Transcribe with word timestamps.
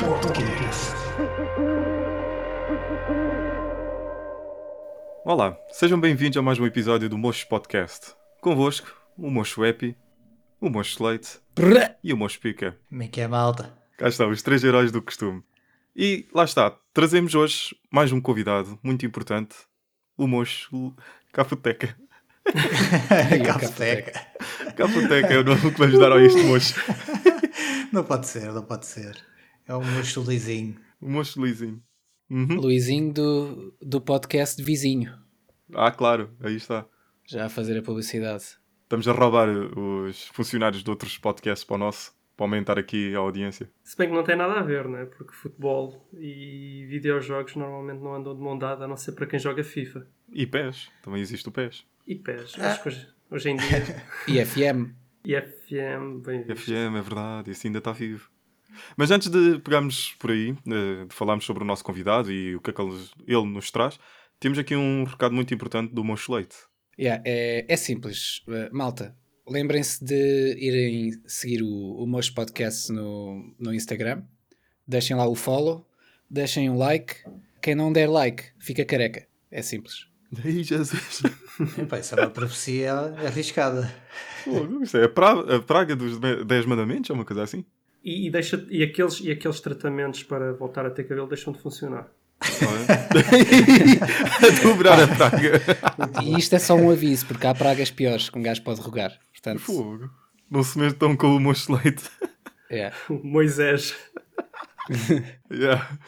Podcast. 0.00 0.94
Olá, 5.24 5.56
sejam 5.70 6.00
bem-vindos 6.00 6.36
a 6.36 6.42
mais 6.42 6.58
um 6.58 6.66
episódio 6.66 7.08
do 7.08 7.16
Mocho 7.16 7.48
Podcast. 7.48 8.14
Convosco, 8.40 8.94
o 9.16 9.30
Mocho 9.30 9.64
Epi, 9.64 9.96
o 10.60 10.68
Mocho 10.68 11.04
Leite 11.04 11.40
e 12.02 12.12
o 12.12 12.16
Mocho 12.16 12.40
Pica. 12.40 12.76
Como 12.88 13.02
é 13.02 13.08
que 13.08 13.20
é, 13.20 13.28
malta? 13.28 13.72
Cá 13.96 14.08
estão, 14.08 14.30
os 14.30 14.42
três 14.42 14.64
heróis 14.64 14.90
do 14.90 15.02
costume. 15.02 15.42
E 15.94 16.26
lá 16.34 16.44
está, 16.44 16.74
trazemos 16.92 17.34
hoje 17.34 17.76
mais 17.90 18.12
um 18.12 18.20
convidado 18.20 18.78
muito 18.82 19.06
importante, 19.06 19.54
o 20.16 20.26
Mocho 20.26 20.94
Cafoteca. 21.32 21.96
Cafeteca. 23.44 24.26
Cafoteca 24.76 25.34
é 25.34 25.38
o 25.38 25.44
nome 25.44 25.72
que 25.72 25.78
vamos 25.78 25.98
dar 25.98 26.12
a 26.12 26.22
este 26.22 26.42
Mocho. 26.42 26.74
Não 27.92 28.04
pode 28.04 28.26
ser, 28.26 28.52
não 28.52 28.62
pode 28.62 28.84
ser. 28.84 29.16
É 29.66 29.74
um 29.74 29.84
mocho 29.84 30.22
lisinho. 30.22 30.76
O 31.00 31.08
Mocho 31.10 31.44
Lisinho. 31.44 31.82
Uhum. 32.30 32.56
Luizinho 32.60 33.12
do, 33.12 33.76
do 33.80 34.00
podcast 34.00 34.60
Vizinho, 34.62 35.12
Ah, 35.74 35.90
claro, 35.92 36.30
aí 36.40 36.56
está. 36.56 36.86
já 37.24 37.46
a 37.46 37.48
fazer 37.48 37.78
a 37.78 37.82
publicidade. 37.82 38.44
Estamos 38.82 39.06
a 39.06 39.12
roubar 39.12 39.48
os 39.48 40.26
funcionários 40.28 40.82
de 40.82 40.90
outros 40.90 41.18
podcasts 41.18 41.64
para 41.64 41.74
o 41.76 41.78
nosso, 41.78 42.12
para 42.36 42.46
aumentar 42.46 42.78
aqui 42.78 43.14
a 43.14 43.18
audiência. 43.18 43.70
Se 43.84 43.96
bem 43.96 44.08
que 44.08 44.14
não 44.14 44.24
tem 44.24 44.36
nada 44.36 44.54
a 44.54 44.62
ver, 44.62 44.88
né? 44.88 45.04
Porque 45.04 45.32
futebol 45.34 46.08
e 46.14 46.84
videojogos 46.88 47.54
normalmente 47.56 48.00
não 48.02 48.14
andam 48.14 48.34
de 48.34 48.40
mão 48.40 48.58
dada, 48.58 48.84
a 48.84 48.88
não 48.88 48.96
ser 48.96 49.12
para 49.12 49.26
quem 49.26 49.38
joga 49.38 49.62
FIFA. 49.62 50.06
E 50.32 50.46
PES, 50.46 50.90
também 51.02 51.20
existe 51.20 51.48
o 51.48 51.52
PES. 51.52 51.84
E 52.06 52.14
PES, 52.16 52.58
acho 52.58 52.82
que 52.82 52.88
hoje, 52.88 53.08
hoje 53.30 53.50
em 53.50 53.56
dia. 53.56 54.04
E 54.28 54.44
FM, 54.44 54.90
e 55.24 55.40
FM, 55.40 56.22
bem 56.24 56.42
visto. 56.42 56.64
FM, 56.64 56.96
é 56.96 57.02
verdade, 57.02 57.50
isso 57.52 57.66
ainda 57.66 57.78
está 57.78 57.92
vivo. 57.92 58.28
Mas 58.96 59.10
antes 59.10 59.28
de 59.28 59.58
pegarmos 59.60 60.14
por 60.18 60.30
aí, 60.30 60.50
eh, 60.66 61.04
de 61.08 61.14
falarmos 61.14 61.44
sobre 61.44 61.62
o 61.62 61.66
nosso 61.66 61.84
convidado 61.84 62.30
e 62.32 62.56
o 62.56 62.60
que 62.60 62.70
é 62.70 62.72
que 62.72 62.80
ele, 63.26 63.46
nos 63.46 63.70
traz, 63.70 63.98
temos 64.40 64.58
aqui 64.58 64.74
um 64.76 65.04
recado 65.04 65.34
muito 65.34 65.52
importante 65.54 65.92
do 65.94 66.02
Mocho 66.04 66.32
Leite. 66.34 66.56
Yeah, 66.98 67.22
é, 67.26 67.64
é 67.68 67.76
simples. 67.76 68.42
Uh, 68.48 68.74
malta, 68.74 69.14
lembrem-se 69.46 70.02
de 70.04 70.56
irem 70.58 71.12
seguir 71.26 71.62
o, 71.62 71.68
o 72.02 72.06
Mocho 72.06 72.32
Podcast 72.34 72.90
no, 72.92 73.54
no 73.58 73.74
Instagram. 73.74 74.22
Deixem 74.88 75.16
lá 75.16 75.26
o 75.26 75.34
follow, 75.34 75.86
deixem 76.30 76.70
um 76.70 76.76
like. 76.78 77.16
Quem 77.60 77.74
não 77.74 77.92
der 77.92 78.08
like, 78.08 78.44
fica 78.58 78.84
careca. 78.84 79.26
É 79.50 79.60
simples. 79.62 80.06
Ai, 80.44 80.62
Jesus. 80.62 81.22
Epá, 81.78 81.98
isso 81.98 82.14
é 82.14 82.20
uma 82.22 82.30
profecia 82.30 82.92
arriscada. 83.26 83.92
Fogo, 84.44 84.82
Isso 84.82 84.96
é 84.96 85.04
a, 85.04 85.08
pra- 85.08 85.56
a 85.56 85.60
praga 85.60 85.96
dos 85.96 86.18
10 86.18 86.66
mandamentos, 86.66 87.10
é 87.10 87.12
uma 87.12 87.24
coisa 87.24 87.42
assim? 87.42 87.64
E, 88.06 88.28
e 88.28 88.30
deixa, 88.30 88.64
e, 88.70 88.84
aqueles, 88.84 89.20
e 89.20 89.32
aqueles 89.32 89.60
tratamentos 89.60 90.22
para 90.22 90.52
voltar 90.52 90.86
a 90.86 90.90
ter 90.90 91.08
cabelo 91.08 91.26
deixam 91.26 91.52
de 91.52 91.58
funcionar. 91.58 92.08
É? 92.40 92.46
a 94.46 94.62
dobrar 94.62 95.02
a 95.02 95.08
praga. 95.08 95.60
E 96.22 96.38
isto 96.38 96.54
é 96.54 96.60
só 96.60 96.76
um 96.76 96.88
aviso, 96.88 97.26
porque 97.26 97.44
há 97.44 97.52
pragas 97.52 97.90
piores 97.90 98.30
que 98.30 98.38
um 98.38 98.42
gajo 98.42 98.62
pode 98.62 98.80
rogar. 98.80 99.18
Portanto, 99.32 99.58
Fogo. 99.58 100.08
Não 100.48 100.62
se 100.62 100.92
tão 100.92 101.16
com 101.16 101.34
o 101.34 101.40
Mocho 101.40 101.72
Leite. 101.72 102.08
é. 102.70 102.92
Moisés. 103.10 103.96
Yeah. 105.50 105.98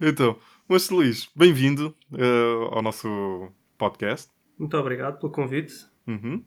Então, 0.00 0.38
Mocho 0.68 0.94
Luís, 0.94 1.28
bem-vindo 1.34 1.96
eh, 2.16 2.68
ao 2.70 2.80
nosso 2.80 3.50
podcast. 3.76 4.30
Muito 4.56 4.76
obrigado 4.76 5.18
pelo 5.18 5.32
convite. 5.32 5.74
Uhum. 6.06 6.44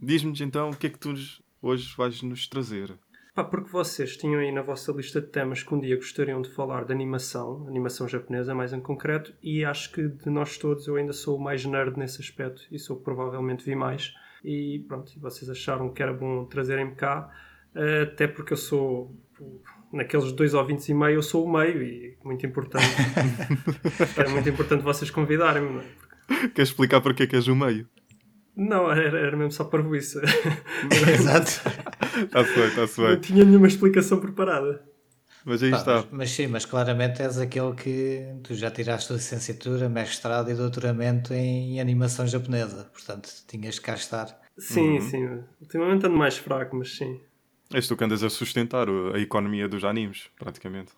Diz-nos 0.00 0.40
então 0.40 0.70
o 0.70 0.76
que 0.76 0.86
é 0.86 0.90
que 0.90 0.98
tu 0.98 1.12
hoje 1.60 1.94
vais 1.94 2.22
nos 2.22 2.48
trazer. 2.48 2.96
Pá, 3.38 3.44
porque 3.44 3.70
vocês 3.70 4.16
tinham 4.16 4.40
aí 4.40 4.50
na 4.50 4.62
vossa 4.62 4.90
lista 4.90 5.20
de 5.20 5.28
temas 5.28 5.62
que 5.62 5.72
um 5.72 5.78
dia 5.78 5.94
gostariam 5.94 6.42
de 6.42 6.50
falar 6.50 6.84
de 6.84 6.92
animação, 6.92 7.68
animação 7.68 8.08
japonesa 8.08 8.52
mais 8.52 8.72
em 8.72 8.80
concreto, 8.80 9.32
e 9.40 9.64
acho 9.64 9.92
que 9.92 10.08
de 10.08 10.28
nós 10.28 10.58
todos 10.58 10.88
eu 10.88 10.96
ainda 10.96 11.12
sou 11.12 11.36
o 11.36 11.40
mais 11.40 11.64
nerd 11.64 11.96
nesse 11.96 12.20
aspecto 12.20 12.62
e 12.68 12.80
sou 12.80 12.96
provavelmente 12.96 13.64
vi 13.64 13.76
mais. 13.76 14.12
E 14.44 14.84
pronto, 14.88 15.12
vocês 15.20 15.48
acharam 15.48 15.88
que 15.94 16.02
era 16.02 16.12
bom 16.12 16.46
trazerem-me 16.46 16.96
cá, 16.96 17.32
eh, 17.76 18.02
até 18.12 18.26
porque 18.26 18.54
eu 18.54 18.56
sou, 18.56 19.14
naqueles 19.92 20.32
dois 20.32 20.52
ouvintes 20.52 20.88
e 20.88 20.94
meio, 20.94 21.18
eu 21.18 21.22
sou 21.22 21.44
o 21.46 21.52
meio, 21.52 21.80
e 21.80 22.18
muito 22.24 22.44
importante. 22.44 22.86
era 24.16 24.30
muito 24.34 24.48
importante 24.48 24.82
vocês 24.82 25.12
convidarem-me, 25.12 25.74
não 25.74 25.80
é? 25.80 26.48
Queres 26.48 26.70
explicar 26.70 27.00
porque 27.00 27.22
é 27.22 27.26
que 27.28 27.36
és 27.36 27.46
o 27.46 27.54
meio? 27.54 27.86
Não, 28.58 28.90
era, 28.90 29.18
era 29.18 29.36
mesmo 29.36 29.52
só 29.52 29.64
para 29.64 29.80
isso. 29.96 30.20
Exato. 31.14 31.50
Está-se 32.24 32.54
bem, 32.54 32.68
está-se 32.68 33.00
Não 33.00 33.08
bem. 33.08 33.20
tinha 33.20 33.44
nenhuma 33.44 33.68
explicação 33.68 34.18
preparada. 34.20 34.82
Mas 35.44 35.62
aí 35.62 35.70
Pá, 35.70 35.76
está. 35.78 35.94
mas, 35.94 36.06
mas 36.10 36.30
sim, 36.30 36.46
mas 36.48 36.64
claramente 36.66 37.22
és 37.22 37.38
aquele 37.38 37.72
que 37.74 38.26
tu 38.42 38.54
já 38.54 38.70
tiraste 38.70 39.12
a 39.12 39.16
licenciatura, 39.16 39.88
mestrado 39.88 40.50
e 40.50 40.54
doutoramento 40.54 41.32
em 41.32 41.80
animação 41.80 42.26
japonesa. 42.26 42.90
Portanto, 42.92 43.30
tinhas 43.46 43.78
que 43.78 43.86
cá 43.86 43.94
estar. 43.94 44.26
Sim, 44.58 44.96
Uhum. 44.96 45.00
sim. 45.00 45.38
Ultimamente 45.60 46.04
ando 46.06 46.16
mais 46.16 46.36
fraco, 46.36 46.76
mas 46.76 46.96
sim. 46.96 47.20
És 47.72 47.86
tu 47.86 47.96
que 47.96 48.04
andas 48.04 48.22
a 48.24 48.28
sustentar 48.30 48.88
a 49.14 49.18
economia 49.20 49.68
dos 49.68 49.84
animes, 49.84 50.28
praticamente. 50.38 50.90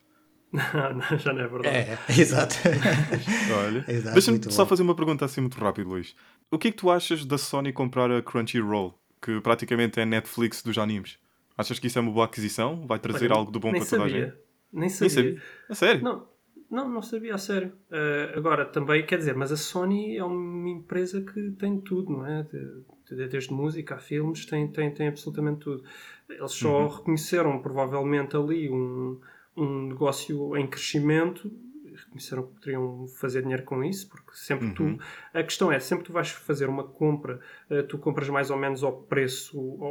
Não, 0.53 0.95
não, 0.95 1.19
já 1.19 1.33
não 1.33 1.41
é 1.43 1.47
verdade. 1.49 1.77
É, 1.77 1.99
exato. 2.21 2.57
Olha. 3.67 3.85
Exato, 3.89 4.15
Deixa-me 4.15 4.41
só 4.53 4.65
bom. 4.65 4.69
fazer 4.69 4.83
uma 4.83 4.95
pergunta 4.97 5.25
assim 5.25 5.41
muito 5.41 5.59
rápido, 5.59 5.91
Luís. 5.91 6.15
O 6.51 6.59
que 6.59 6.69
é 6.69 6.71
que 6.73 6.77
tu 6.77 6.91
achas 6.91 7.25
da 7.25 7.39
Sony 7.39 7.73
comprar 7.73 8.11
a 8.11 8.21
Crunchyroll, 8.21 8.95
que 9.23 9.41
praticamente 9.41 10.01
é 10.01 10.03
a 10.03 10.07
Netflix 10.07 10.63
dos 10.63 10.77
animes? 10.79 11.19
Achas 11.57 11.79
que 11.79 11.87
isso 11.87 11.99
é 11.99 12.03
uma 12.03 12.11
boa 12.11 12.25
aquisição? 12.25 12.87
Vai 12.87 12.99
trazer 12.99 13.27
Olha, 13.27 13.35
algo 13.39 13.53
de 13.53 13.59
bom 13.59 13.71
para 13.71 13.85
toda 13.85 14.05
a 14.05 14.09
sabia. 14.09 14.25
gente? 14.27 14.37
Nem 14.73 14.81
Nem 14.81 14.89
sabia. 14.89 15.11
sabia. 15.11 15.43
A 15.69 15.75
sério? 15.75 16.03
Não, 16.03 16.27
não, 16.71 16.89
não 16.89 17.03
sabia, 17.03 17.35
a 17.35 17.39
sério. 17.39 17.73
Eh, 17.91 18.33
agora, 18.37 18.65
também, 18.65 19.05
quer 19.07 19.19
dizer, 19.19 19.35
mas 19.37 19.53
a 19.53 19.57
Sony 19.57 20.17
é 20.17 20.25
uma 20.25 20.69
empresa 20.71 21.21
que 21.21 21.51
tem 21.53 21.81
tudo, 21.81 22.11
não 22.13 22.27
é? 22.27 22.43
De- 22.45 23.17
de- 23.17 23.29
desde 23.29 23.53
música 23.53 23.97
a 23.97 23.99
filmes, 23.99 24.47
tem, 24.47 24.67
tem, 24.69 24.93
tem 24.93 25.09
absolutamente 25.09 25.61
tudo. 25.61 25.85
Eles 26.29 26.53
só 26.53 26.83
Uhum. 26.83 26.89
reconheceram, 26.89 27.61
provavelmente, 27.61 28.37
ali 28.37 28.71
um, 28.71 29.21
um 29.57 29.89
negócio 29.89 30.57
em 30.57 30.67
crescimento. 30.67 31.51
Reconheceram 31.93 32.45
que 32.47 32.55
poderiam 32.55 33.07
fazer 33.19 33.43
dinheiro 33.43 33.65
com 33.65 33.83
isso, 33.85 34.09
porque 34.09 34.31
sempre 34.35 34.69
Uhum. 34.69 34.75
tu. 34.97 34.99
A 35.35 35.43
questão 35.43 35.71
é, 35.73 35.79
sempre 35.81 36.05
que 36.05 36.11
tu 36.11 36.15
vais 36.15 36.31
fazer 36.31 36.69
uma 36.69 36.85
compra, 36.85 37.41
eh, 37.69 37.83
tu 37.83 37.99
compras 37.99 38.29
mais 38.29 38.49
ou 38.51 38.57
menos 38.57 38.83
ao 38.85 38.93
preço, 39.03 39.59
ao, 39.59 39.85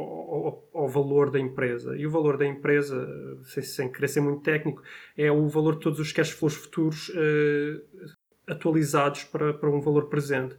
ao- 0.46 0.68
ao 0.74 0.88
valor 0.88 1.30
da 1.30 1.38
empresa. 1.38 1.96
E 1.96 2.06
o 2.06 2.10
valor 2.10 2.36
da 2.38 2.46
empresa, 2.46 3.06
sem, 3.44 3.62
sem 3.62 3.92
querer 3.92 4.08
ser 4.08 4.22
muito 4.22 4.42
técnico, 4.42 4.82
é 5.16 5.30
o 5.30 5.46
valor 5.46 5.74
de 5.74 5.80
todos 5.82 6.00
os 6.00 6.10
cash 6.10 6.30
flows 6.30 6.54
futuros 6.56 7.12
eh, 7.14 7.80
atualizados 8.48 9.24
para, 9.24 9.52
para 9.54 9.70
um 9.70 9.80
valor 9.80 10.08
presente. 10.08 10.56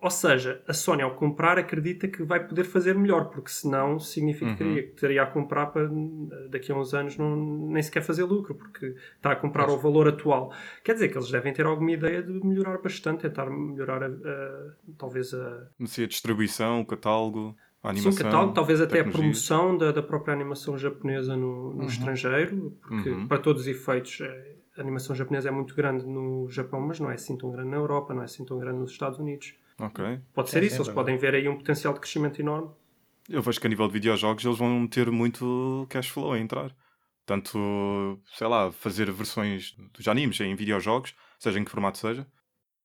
Ou 0.00 0.10
seja, 0.10 0.62
a 0.68 0.72
Sony 0.72 1.02
ao 1.02 1.16
comprar 1.16 1.58
acredita 1.58 2.06
que 2.06 2.22
vai 2.22 2.46
poder 2.46 2.62
fazer 2.64 2.94
melhor, 2.94 3.30
porque 3.30 3.50
senão 3.50 3.98
significaria 3.98 4.84
que 4.84 4.92
teria 4.94 5.24
a 5.24 5.26
comprar 5.26 5.66
para 5.66 5.88
daqui 6.48 6.70
a 6.70 6.76
uns 6.76 6.94
anos 6.94 7.16
não, 7.16 7.34
nem 7.36 7.82
sequer 7.82 8.02
fazer 8.02 8.22
lucro, 8.22 8.54
porque 8.54 8.94
está 9.16 9.32
a 9.32 9.36
comprar 9.36 9.68
ao 9.68 9.76
valor 9.78 10.06
atual. 10.08 10.52
Quer 10.84 10.94
dizer 10.94 11.08
que 11.08 11.18
eles 11.18 11.30
devem 11.30 11.52
ter 11.52 11.66
alguma 11.66 11.90
ideia 11.90 12.22
de 12.22 12.30
melhorar 12.46 12.78
bastante, 12.78 13.22
tentar 13.22 13.50
melhorar 13.50 14.04
a- 14.04 14.06
a- 14.06 14.72
talvez 14.96 15.34
a, 15.34 15.66
Se 15.86 16.02
a 16.04 16.06
distribuição, 16.06 16.80
o 16.80 16.86
catálogo, 16.86 17.56
a 17.82 17.88
Sim, 17.88 17.90
animação. 17.90 18.12
o 18.12 18.24
catálogo, 18.24 18.52
talvez 18.54 18.80
até 18.80 19.00
a 19.00 19.04
promoção 19.04 19.76
da, 19.76 19.92
da 19.92 20.02
própria 20.02 20.32
animação 20.34 20.76
japonesa 20.78 21.36
no, 21.36 21.74
no 21.74 21.86
estrangeiro, 21.86 22.76
porque 22.82 23.10
Uhum. 23.10 23.26
para 23.26 23.38
todos 23.38 23.62
os 23.62 23.68
efeitos 23.68 24.20
eh, 24.20 24.54
a 24.76 24.80
animação 24.80 25.14
japonesa 25.16 25.48
é 25.48 25.52
muito 25.52 25.74
grande 25.74 26.06
no 26.06 26.48
Japão, 26.50 26.80
mas 26.80 27.00
não 27.00 27.10
é 27.10 27.14
assim 27.14 27.36
tão 27.36 27.50
grande 27.50 27.70
na 27.70 27.76
Europa, 27.76 28.14
não 28.14 28.22
é 28.22 28.24
assim 28.26 28.44
tão 28.44 28.58
grande 28.58 28.78
nos 28.78 28.92
Estados 28.92 29.18
Unidos. 29.18 29.54
Ok. 29.80 30.20
Pode 30.34 30.50
ser 30.50 30.62
É, 30.62 30.66
isso, 30.66 30.76
é 30.76 30.78
eles 30.78 30.88
podem 30.88 31.16
ver 31.16 31.34
aí 31.34 31.48
um 31.48 31.56
potencial 31.56 31.94
de 31.94 32.00
crescimento 32.00 32.40
enorme. 32.40 32.70
Eu 33.28 33.42
vejo 33.42 33.60
que 33.60 33.66
a 33.66 33.70
nível 33.70 33.86
de 33.86 33.92
videojogos 33.92 34.44
eles 34.44 34.58
vão 34.58 34.86
ter 34.86 35.10
muito 35.10 35.86
cash 35.90 36.08
flow 36.08 36.32
a 36.32 36.38
entrar. 36.38 36.74
Tanto, 37.26 38.18
sei 38.34 38.46
lá, 38.46 38.72
fazer 38.72 39.12
versões 39.12 39.76
dos 39.92 40.08
animes 40.08 40.40
em 40.40 40.54
videojogos, 40.56 41.14
seja 41.38 41.58
em 41.60 41.64
que 41.64 41.70
formato 41.70 41.98
seja. 41.98 42.26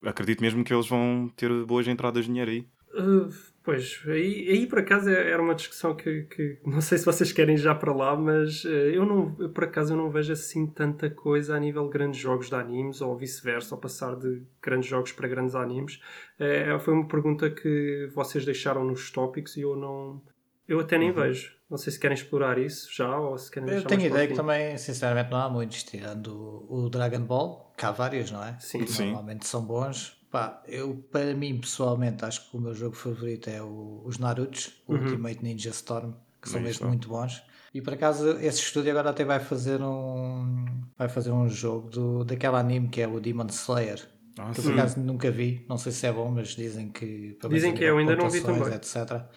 Acredito 0.04 0.42
mesmo 0.42 0.62
que 0.62 0.72
eles 0.74 0.86
vão 0.86 1.32
ter 1.34 1.50
boas 1.64 1.88
entradas 1.88 2.24
de 2.24 2.28
dinheiro 2.30 2.50
aí. 2.50 2.68
Uh, 2.92 3.32
pois, 3.64 4.00
aí, 4.06 4.48
aí 4.50 4.66
por 4.66 4.78
acaso 4.78 5.08
é- 5.08 5.30
era 5.30 5.42
uma 5.42 5.54
discussão 5.54 5.96
que, 5.96 6.22
que 6.24 6.58
não 6.66 6.80
sei 6.80 6.98
se 6.98 7.04
vocês 7.04 7.32
querem 7.32 7.56
já 7.56 7.74
para 7.74 7.92
lá, 7.92 8.14
mas 8.16 8.64
uh, 8.64 8.68
eu 8.68 9.04
não, 9.04 9.34
por 9.50 9.64
acaso 9.64 9.94
eu 9.94 9.96
não 9.96 10.10
vejo 10.10 10.32
assim 10.32 10.66
tanta 10.66 11.08
coisa 11.10 11.56
a 11.56 11.58
nível 11.60 11.84
de 11.84 11.90
grandes 11.90 12.20
jogos 12.20 12.48
de 12.48 12.54
animes 12.54 13.00
ou 13.00 13.16
vice-versa, 13.16 13.74
ao 13.74 13.80
passar 13.80 14.14
de 14.16 14.42
grandes 14.62 14.88
jogos 14.88 15.10
para 15.12 15.26
grandes 15.26 15.54
animes. 15.54 16.00
Uh, 16.38 16.78
foi 16.78 16.94
uma 16.94 17.08
pergunta 17.08 17.50
que 17.50 18.10
vocês 18.14 18.44
deixaram 18.44 18.84
nos 18.84 19.10
tópicos 19.10 19.56
e 19.56 19.62
eu 19.62 19.74
não. 19.74 20.22
Eu 20.68 20.80
até 20.80 20.96
nem 20.96 21.12
vejo. 21.12 21.52
Não 21.68 21.76
sei 21.76 21.92
se 21.92 21.98
querem 21.98 22.14
explorar 22.14 22.58
isso 22.58 22.88
já 22.94 23.18
ou 23.18 23.36
se 23.36 23.50
querem 23.50 23.68
Eu 23.68 23.74
deixar 23.74 23.88
tenho 23.88 24.06
ideia 24.06 24.28
que 24.28 24.34
também, 24.34 24.78
sinceramente, 24.78 25.30
não 25.30 25.38
há 25.38 25.48
muitos, 25.48 25.82
tirando 25.82 26.28
o 26.68 26.84
o 26.84 26.90
Dragon 26.90 27.20
Ball, 27.20 27.72
que 27.76 27.84
há 27.84 27.90
vários, 27.90 28.30
não 28.30 28.42
é? 28.44 28.56
Sim. 28.60 28.86
Sim. 28.86 29.06
Normalmente 29.06 29.46
são 29.46 29.64
bons. 29.64 30.18
Pá, 30.34 30.60
eu, 30.66 30.96
para 31.12 31.32
mim, 31.32 31.58
pessoalmente, 31.60 32.24
acho 32.24 32.50
que 32.50 32.56
o 32.56 32.60
meu 32.60 32.74
jogo 32.74 32.96
favorito 32.96 33.48
é 33.48 33.62
o- 33.62 34.02
os 34.04 34.18
Narutos, 34.18 34.82
o 34.84 34.94
Uhum. 34.94 35.00
Ultimate 35.04 35.44
Ninja 35.44 35.70
Storm, 35.70 36.12
que 36.42 36.48
são 36.48 36.60
mesmo 36.60 36.88
muito 36.88 37.08
bons. 37.08 37.40
E 37.72 37.80
por 37.80 37.94
acaso 37.94 38.30
esse 38.40 38.58
estúdio 38.60 38.90
agora 38.90 39.10
até 39.10 39.24
vai 39.24 39.38
fazer 39.38 39.80
um 39.80 40.66
vai 40.98 41.08
fazer 41.08 41.30
um 41.30 41.48
jogo 41.48 41.88
do, 41.88 42.24
daquele 42.24 42.56
anime 42.56 42.88
que 42.88 43.00
é 43.00 43.06
o 43.06 43.20
Demon 43.20 43.46
Slayer. 43.48 44.00
Ah, 44.36 44.50
Que 44.50 44.56
sim. 44.56 44.62
por 44.62 44.72
acaso 44.72 44.98
nunca 44.98 45.30
vi, 45.30 45.64
não 45.68 45.78
sei 45.78 45.92
se 45.92 46.04
é 46.04 46.12
bom, 46.12 46.28
mas 46.32 46.48
dizem 46.48 46.90
que 46.90 47.38
Dizem 47.48 47.72
que 47.72 47.84
é, 47.84 47.90
eu 47.90 47.98
ainda 47.98 48.16
não 48.16 48.28
vi 48.28 48.40
também. 48.40 48.74
etc. 48.74 49.28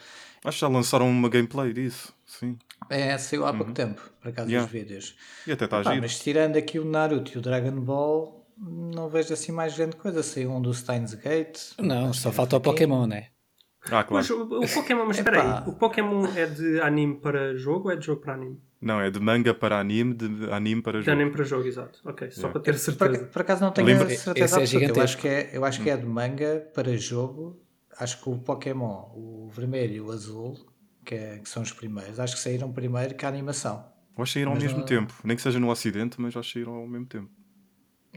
Acho 0.44 0.58
que 0.58 0.62
já 0.62 0.68
lançaram 0.68 1.08
uma 1.08 1.30
gameplay 1.30 1.74
disso. 1.74 2.12
Sim. 2.26 2.58
É, 2.90 3.16
saiu 3.20 3.46
há 3.46 3.54
pouco 3.54 3.72
tempo, 3.72 4.02
por 4.20 4.30
acaso, 4.30 4.48
Uhum. 4.48 4.54
Yeah. 4.54 4.66
os 4.66 4.72
vídeos. 4.72 5.16
E 5.46 5.52
até 5.52 5.66
está 5.66 5.80
a 5.92 5.96
mas 6.02 6.18
tirando 6.18 6.58
aqui 6.58 6.80
o 6.80 6.86
Naruto 6.86 7.34
e 7.36 7.38
o 7.38 7.42
Dragon 7.42 7.80
Ball, 7.82 8.47
não 8.60 9.10
vejo 9.10 9.34
assim 9.34 9.52
mais 9.52 9.76
grande 9.78 9.96
coisa. 9.96 10.22
Saiu 10.24 10.52
um 10.52 10.62
do 10.62 10.74
Steins 10.74 11.14
Gate. 11.14 11.60
Não, 11.80 12.12
só 12.14 12.30
que 12.30 12.36
falta 12.36 12.58
o 12.58 12.62
Pokémon, 12.62 13.06
né? 13.06 13.28
Ah, 13.86 14.04
claro. 14.04 14.14
Mas 14.16 14.30
o, 14.30 14.44
o 14.44 14.68
Pokémon, 14.68 15.06
mas 15.06 15.18
espera 15.18 15.42
aí, 15.64 15.70
o 15.70 15.74
Pokémon 15.74 16.26
é 16.36 16.46
de 16.46 16.82
anime 16.82 17.16
para 17.16 17.56
jogo 17.56 17.88
ou 17.88 17.94
é 17.94 17.96
de 17.96 18.06
jogo 18.06 18.22
para 18.22 18.34
anime? 18.34 18.60
Não, 18.82 19.00
é 19.00 19.10
de 19.10 19.20
manga 19.20 19.54
para 19.54 19.80
anime, 19.80 20.14
de 20.14 20.52
anime 20.52 20.82
para 20.82 21.00
De 21.00 21.06
jogo. 21.06 21.16
anime 21.18 21.32
para 21.32 21.44
jogo, 21.46 21.66
exato. 21.68 22.00
Ok, 22.06 22.30
só 22.32 22.42
Yeah. 22.42 22.52
para 22.52 22.62
ter 22.62 22.72
Por, 22.74 22.80
certeza. 22.80 23.26
por 23.28 23.42
acaso 23.42 23.62
não 23.64 23.72
tenho 23.72 23.88
Lembra- 23.88 24.08
a 24.08 24.12
Esse 24.12 24.24
certeza 24.24 24.60
é 24.60 24.62
absoluta. 24.64 24.76
eu 24.76 24.80
gigantesco. 24.90 25.04
acho 25.04 25.18
que 25.20 25.28
é, 25.28 25.50
eu 25.54 25.66
acho 25.66 25.82
que 25.82 25.90
é 25.90 25.98
de 25.98 26.06
manga 26.06 26.70
para 26.76 26.98
jogo. 26.98 27.60
Acho 28.00 28.22
que 28.22 28.30
o 28.30 28.38
Pokémon, 28.38 29.10
o 29.16 29.50
vermelho 29.52 29.94
e 29.96 30.02
o 30.02 30.12
azul, 30.12 30.56
que, 31.06 31.16
é- 31.16 31.40
que 31.40 31.48
são 31.50 31.64
os 31.64 31.72
primeiros, 31.72 32.20
acho 32.20 32.36
que 32.36 32.42
saíram 32.42 32.72
primeiro 32.72 33.16
que 33.16 33.26
a 33.26 33.30
animação. 33.30 33.86
Eu 34.18 34.22
acho 34.24 34.32
que 34.32 34.34
saíram 34.34 34.52
ao 34.52 34.56
Mas 34.56 34.64
mesmo 34.64 34.80
não- 34.80 34.86
tempo. 34.86 35.14
Nem 35.24 35.36
que 35.36 35.42
seja 35.42 35.60
no 35.60 35.70
Ocidente, 35.72 36.20
mas 36.20 36.36
acho 36.36 36.48
que 36.50 36.54
saíram 36.54 36.74
ao 36.74 36.88
mesmo 36.88 37.06
tempo. 37.08 37.30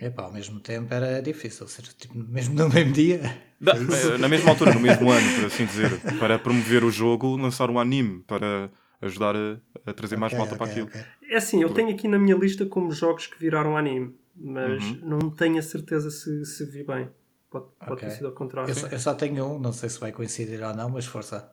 Epá, 0.00 0.23
ao 0.25 0.32
mesmo 0.32 0.61
tempo 0.61 0.93
era 0.94 1.20
difícil, 1.20 1.69
ser 1.69 1.82
tipo, 1.82 2.14
mesmo 2.17 2.55
no 2.55 2.69
mesmo 2.70 2.93
dia. 2.93 3.20
Da- 3.61 3.75
eh, 3.75 4.17
na 4.19 4.29
mesma 4.29 4.50
altura, 4.50 4.73
no 4.73 4.81
mesmo 4.81 5.11
ano, 5.11 5.31
por 5.35 5.44
assim 5.44 5.67
dizer, 5.67 5.91
para 6.19 6.38
promover 6.38 6.82
o 6.85 6.91
jogo, 6.91 7.37
lançaram 7.37 7.75
um 7.75 7.79
anime 7.79 8.23
para 8.26 8.70
ajudar 9.02 9.37
a, 9.37 9.61
a 9.85 9.93
trazer 9.93 10.17
mais 10.17 10.32
Ok, 10.32 10.38
malta 10.38 10.56
para 10.56 10.64
ok, 10.64 10.73
aquilo. 10.73 10.88
ok. 10.88 11.00
É 11.31 11.37
assim, 11.37 11.62
eu 11.62 11.69
tenho 11.75 11.91
aqui 11.91 12.08
na 12.08 12.19
minha 12.19 12.35
lista 12.37 12.64
como 12.64 12.91
jogos 12.91 13.26
que 13.26 13.38
viraram 13.38 13.76
anime, 13.76 14.14
mas 14.35 14.82
Uhum. 14.82 15.00
não 15.02 15.31
tenho 15.31 15.58
a 15.58 15.62
certeza 15.62 16.11
se, 16.11 16.44
se 16.47 16.64
vi 16.64 16.82
bem. 16.82 17.11
Pode, 17.50 17.67
pode 17.87 18.00
ter 18.00 18.11
sido 18.11 18.29
ao 18.29 18.32
contrário. 18.32 18.70
Eu, 18.70 18.75
só, 18.75 18.87
eu 18.87 18.99
só 18.99 19.12
tenho 19.14 19.44
um, 19.44 19.58
não 19.58 19.73
sei 19.73 19.88
se 19.91 20.00
vai 20.00 20.12
coincidir 20.12 20.62
ou 20.62 20.75
não, 20.75 20.88
mas 20.88 21.05
força. 21.05 21.50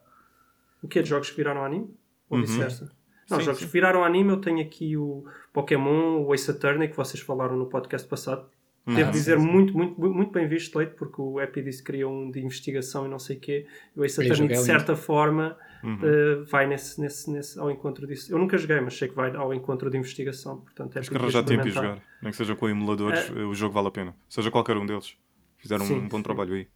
O 0.82 0.88
que 0.88 1.00
é 1.00 1.02
de 1.02 1.10
jogos 1.10 1.30
que 1.32 1.36
viraram 1.36 1.66
anime? 1.66 1.94
Ou 2.30 2.38
Uhum. 2.38 2.44
vice-versa? 2.46 2.90
Não, 3.30 3.38
Sim, 3.40 3.44
jogos 3.46 3.60
sim. 3.60 3.66
que 3.66 3.72
viraram 3.72 4.04
anime, 4.04 4.30
eu 4.32 4.38
tenho 4.42 4.62
aqui 4.62 4.96
o 4.96 5.26
Pokémon, 5.52 6.22
o 6.24 6.34
Ace 6.34 6.50
Attorney, 6.50 6.88
que 6.88 6.96
vocês 6.96 7.22
falaram 7.22 7.58
no 7.58 7.66
podcast 7.66 8.08
passado. 8.08 8.46
Devo 8.86 9.10
Ah, 9.10 9.12
dizer 9.12 9.38
sim, 9.38 9.46
muito, 9.46 9.74
muito, 9.78 10.00
muito 10.00 10.32
bem 10.32 10.48
visto, 10.48 10.78
Leite, 10.78 10.94
porque 10.96 11.22
o 11.22 11.42
Epi 11.42 11.62
disse 11.62 11.80
que 11.84 11.88
queria 11.92 12.08
um 12.08 12.32
de 12.32 12.40
investigação 12.40 13.06
e 13.06 13.10
não 13.10 13.20
sei 13.20 13.36
o 13.36 13.40
quê. 13.42 13.68
O 13.94 14.06
Ace 14.06 14.22
Attorney, 14.22 14.48
de 14.48 14.54
lindo. 14.54 14.66
certa 14.66 14.96
forma, 14.96 15.58
Uhum. 15.84 16.00
eh, 16.04 16.36
vai 16.50 16.66
nesse, 16.68 17.00
nesse, 17.02 17.30
nesse, 17.30 17.60
ao 17.60 17.70
encontro 17.70 18.08
disso. 18.08 18.32
Eu 18.34 18.40
nunca 18.40 18.58
joguei, 18.58 18.80
mas 18.80 18.98
sei 18.98 19.10
que 19.10 19.14
vai 19.16 19.36
ao 19.36 19.54
encontro 19.54 19.90
de 19.90 19.98
investigação. 19.98 20.62
Portanto, 20.62 20.92
é 20.92 20.94
Tens 21.02 21.10
que 21.10 21.18
arranjar 21.18 21.44
tempo 21.44 21.68
e 21.68 21.72
jogar. 21.72 22.02
Nem 22.22 22.32
que 22.32 22.38
seja 22.38 22.56
com 22.56 22.70
emuladores, 22.70 23.30
o 23.30 23.54
jogo 23.54 23.74
vale 23.74 23.90
a 23.90 23.92
pena. 23.92 24.16
Seja 24.30 24.50
qualquer 24.50 24.78
um 24.78 24.86
deles. 24.86 25.18
Fizeram 25.58 25.84
um 25.86 26.08
bom 26.08 26.22
trabalho 26.22 26.54
aí. 26.56 26.68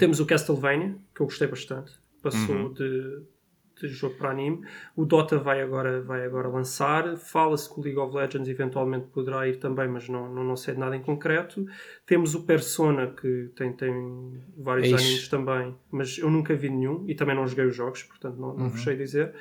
Temos 0.00 0.18
o 0.18 0.26
Castlevania, 0.26 0.96
que 1.14 1.20
eu 1.20 1.26
gostei 1.26 1.46
bastante. 1.46 1.92
Passou 2.22 2.56
Uhum. 2.56 2.72
de, 2.72 3.22
de 3.80 3.88
jogo 3.88 4.16
para 4.16 4.30
anime. 4.30 4.64
O 4.96 5.04
Dota 5.04 5.38
vai 5.38 5.60
agora, 5.60 6.00
vai 6.02 6.24
agora 6.24 6.48
lançar. 6.48 7.16
Fala-se 7.16 7.72
que 7.72 7.80
o 7.80 7.82
League 7.82 7.98
of 7.98 8.14
Legends 8.14 8.48
eventualmente 8.48 9.06
poderá 9.06 9.48
ir 9.48 9.56
também, 9.56 9.88
mas 9.88 10.08
não, 10.08 10.32
não, 10.32 10.44
não 10.44 10.56
sei 10.56 10.74
de 10.74 10.80
nada 10.80 10.96
em 10.96 11.02
concreto. 11.02 11.66
Temos 12.06 12.34
o 12.34 12.44
Persona, 12.44 13.08
que 13.08 13.50
tem, 13.56 13.72
tem 13.72 14.42
vários 14.56 14.88
Eixe. 14.88 15.04
animes 15.04 15.28
também, 15.28 15.74
mas 15.90 16.18
eu 16.18 16.30
nunca 16.30 16.54
vi 16.54 16.70
nenhum 16.70 17.04
e 17.08 17.14
também 17.14 17.34
não 17.34 17.46
joguei 17.46 17.66
os 17.66 17.74
jogos, 17.74 18.02
portanto 18.02 18.36
não, 18.36 18.54
não 18.54 18.68
vos 18.68 18.82
sei 18.82 18.96
dizer. 18.96 19.34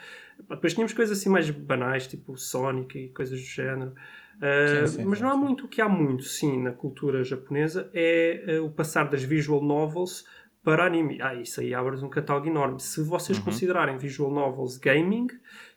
Depois 0.50 0.74
tínhamos 0.74 0.94
coisas 0.94 1.18
assim 1.18 1.30
mais 1.30 1.50
banais, 1.50 2.08
tipo 2.08 2.38
Sonic 2.38 2.98
e 2.98 3.10
coisas 3.10 3.40
do 3.40 3.46
género. 3.46 3.94
Uh, 4.38 4.88
Sim, 4.88 4.98
sim, 4.98 5.06
mas 5.06 5.22
não 5.22 5.30
há 5.30 5.38
muito 5.38 5.66
o 5.66 5.68
que 5.68 5.80
há 5.80 5.88
muito, 5.88 6.24
sim, 6.24 6.62
na 6.62 6.72
cultura 6.72 7.24
japonesa 7.24 7.90
é 7.94 8.58
uh, 8.60 8.66
o 8.66 8.72
passar 8.72 9.08
das 9.08 9.24
visual 9.24 9.64
novels 9.64 10.26
para 10.64 10.86
anime. 10.86 11.22
Ah, 11.22 11.36
isso 11.36 11.60
aí 11.60 11.74
abre 11.74 11.98
um 11.98 12.10
catálogo 12.10 12.48
enorme. 12.48 12.80
Se 12.80 13.02
vocês 13.04 13.38
considerarem 13.40 13.98
visual 13.98 14.32
novels 14.32 14.78
gaming, 14.78 15.28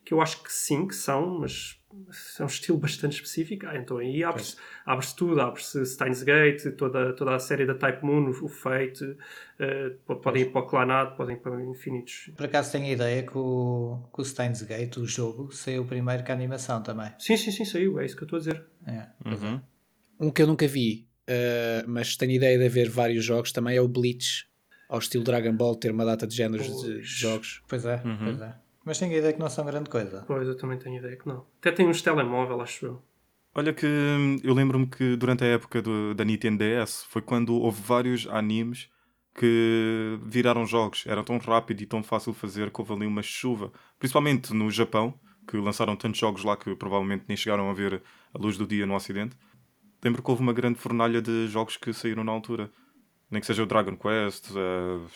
que 0.05 0.15
eu 0.15 0.21
acho 0.21 0.43
que 0.43 0.53
sim, 0.53 0.87
que 0.87 0.95
são, 0.95 1.41
mas 1.41 1.81
é 2.39 2.43
um 2.43 2.47
estilo 2.47 2.79
bastante 2.79 3.15
específico, 3.15 3.67
ah, 3.67 3.77
então 3.77 3.99
aí 3.99 4.23
abre-se 4.23 4.57
abre 4.85 5.07
tudo, 5.17 5.41
abre-se 5.41 5.85
Steins 5.85 6.23
Gate, 6.23 6.77
toda, 6.77 7.13
toda 7.15 7.35
a 7.35 7.39
série 7.39 7.67
da 7.67 7.75
Type 7.75 8.05
Moon, 8.05 8.31
o, 8.31 8.49
Fate, 8.49 9.05
uh, 9.05 10.17
podem 10.17 10.43
ir 10.43 10.53
para 10.53 10.61
o 10.61 10.67
Clanad, 10.67 11.17
podem 11.17 11.37
ir 11.37 11.41
para 11.41 11.61
infinitos. 11.65 12.31
Por 12.37 12.47
acaso 12.47 12.71
tenho 12.71 12.85
a 12.85 12.91
ideia 12.91 13.23
que 13.25 13.37
o, 13.37 13.99
que 14.15 14.21
o 14.21 14.25
Steins 14.25 14.63
Gate, 14.63 14.99
o 14.99 15.07
jogo, 15.07 15.51
saiu 15.53 15.85
primeiro 15.85 16.23
que 16.23 16.31
a 16.31 16.35
animação 16.35 16.83
também. 16.83 17.11
Sim, 17.19 17.37
sim, 17.37 17.51
sim, 17.51 17.65
saiu, 17.65 17.99
é 17.99 18.05
isso 18.05 18.17
que 18.17 18.23
eu 18.23 18.27
estou 18.27 18.37
a 18.37 18.41
dizer. 18.41 18.65
É. 18.87 19.09
Uhum. 19.29 19.61
Um 20.21 20.31
que 20.31 20.43
eu 20.43 20.47
nunca 20.47 20.69
vi, 20.69 21.09
eh, 21.27 21.85
mas 21.87 22.17
tenho 22.17 22.33
ideia 22.33 22.57
de 22.57 22.65
haver 22.65 22.89
vários 22.89 23.25
jogos 23.25 23.51
também, 23.51 23.77
é 23.77 23.81
o 23.81 23.89
Bleach. 23.89 24.49
Ao 24.89 24.99
estilo 24.99 25.25
Dragon 25.25 25.53
Ball, 25.55 25.75
ter 25.77 25.91
uma 25.91 26.05
data 26.05 26.27
de 26.27 26.35
géneros 26.37 26.67
de, 26.67 26.73
de 26.89 26.93
Pois. 26.95 27.07
jogos. 27.09 27.63
Pois 27.69 27.85
é, 27.85 28.03
pois 28.23 28.41
é. 28.41 28.55
Mas 28.85 28.99
tenho 28.99 29.13
a 29.15 29.19
ideia 29.19 29.33
que 29.33 29.41
não 29.41 29.51
são 29.51 29.65
grande 29.67 29.91
coisa. 29.91 30.25
Pois, 30.27 30.47
eu 30.47 30.57
também 30.57 30.79
tenho 30.79 30.99
ideia 30.99 31.17
que 31.17 31.27
não. 31.27 31.45
Até 31.61 31.73
tem 31.73 31.89
uns 31.89 32.01
telemóvel, 32.03 32.61
acho 32.61 32.87
eu. 32.87 33.03
Olha 33.55 33.73
que 33.73 33.87
hum, 33.87 34.39
eu 34.45 34.55
lembro-me 34.55 34.87
que 34.87 35.17
durante 35.17 35.43
a 35.43 35.47
época 35.49 35.81
do- 35.83 36.15
da 36.15 36.25
Nintendo 36.25 36.59
DS 36.59 37.05
foi 37.09 37.21
quando 37.23 37.55
houve 37.55 37.81
vários 37.83 38.27
animes 38.29 38.89
que 39.35 40.19
viraram 40.25 40.65
jogos. 40.67 41.05
Era 41.07 41.23
tão 41.25 41.39
rápido 41.39 41.81
e 41.83 41.87
tão 41.87 42.03
fácil 42.03 42.33
de 42.33 42.39
fazer 42.39 42.71
que 42.71 42.81
houve 42.81 42.93
ali 42.93 43.07
uma 43.07 43.23
chuva. 43.23 43.73
Principalmente 43.99 44.53
no 44.55 44.71
Japão, 44.71 45.19
que 45.49 45.57
lançaram 45.57 45.97
tantos 45.97 46.21
jogos 46.21 46.45
lá 46.45 46.57
que 46.57 46.75
provavelmente 46.77 47.25
nem 47.29 47.37
chegaram 47.37 47.69
a 47.71 47.75
ver 47.75 48.03
a 48.33 48.39
luz 48.39 48.57
do 48.57 48.67
dia 48.67 48.87
no 48.87 48.95
Ocidente. 48.95 49.37
Lembro 50.05 50.23
que 50.23 50.31
houve 50.31 50.43
uma 50.43 50.53
grande 50.53 50.79
fornalha 50.79 51.21
de 51.21 51.49
jogos 51.49 51.77
que 51.77 51.93
saíram 51.93 52.23
na 52.25 52.33
altura. 52.33 52.71
Nem 53.31 53.41
que 53.41 53.47
seja 53.47 53.63
o 53.63 53.67
Dragon 53.67 53.97
Quest, 53.97 54.51
eh, 54.51 55.07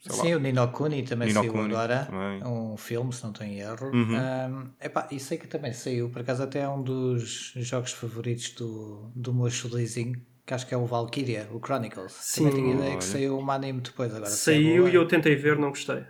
sei 0.00 0.16
lá. 0.16 0.22
Sim, 0.22 0.34
o 0.34 0.40
Nino 0.40 0.68
Kuni 0.68 1.02
também 1.02 1.28
Nino 1.28 1.40
saiu 1.40 1.52
Kuni 1.52 1.74
agora. 1.74 2.06
também. 2.06 2.44
Um 2.44 2.76
filme, 2.76 3.12
se 3.12 3.22
não 3.22 3.30
estou 3.30 3.46
em 3.46 3.60
erro. 3.60 3.90
Uhum. 3.92 4.16
Um, 4.16 4.70
epá, 4.80 5.08
e 5.10 5.20
sei 5.20 5.38
que 5.38 5.46
também 5.46 5.72
saiu, 5.72 6.10
por 6.10 6.22
acaso 6.22 6.42
até 6.42 6.60
é 6.60 6.68
um 6.68 6.82
dos 6.82 7.52
jogos 7.56 7.92
favoritos 7.92 8.50
do, 8.50 9.10
do 9.14 9.32
meu 9.32 9.48
chulizinho, 9.50 10.20
que 10.44 10.52
acho 10.52 10.66
que 10.66 10.74
é 10.74 10.76
o 10.76 10.84
Valkyria, 10.84 11.48
o 11.52 11.60
Chronicles. 11.64 12.12
Sim, 12.12 12.48
também 12.48 12.62
tinha 12.62 12.74
ideia 12.74 12.96
que 12.96 13.04
saiu 13.04 13.38
um 13.38 13.50
anime 13.50 13.80
depois 13.80 14.10
agora. 14.10 14.30
é 14.30 14.34
Saiu 14.34 14.88
e 14.88 14.94
eu 14.94 15.06
tentei 15.06 15.36
ver, 15.36 15.56
não 15.56 15.70
gostei. 15.70 16.04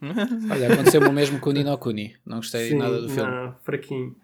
Olha, 0.52 0.72
aconteceu-me 0.72 1.08
o 1.08 1.12
mesmo 1.12 1.40
com 1.40 1.50
o 1.50 1.52
Nino 1.52 1.76
Kuni. 1.76 2.16
Não 2.24 2.36
gostei 2.36 2.72
nada 2.74 3.00
do 3.00 3.08
filme. 3.08 3.30
Não, 3.30 3.56
fraquinho. 3.64 4.16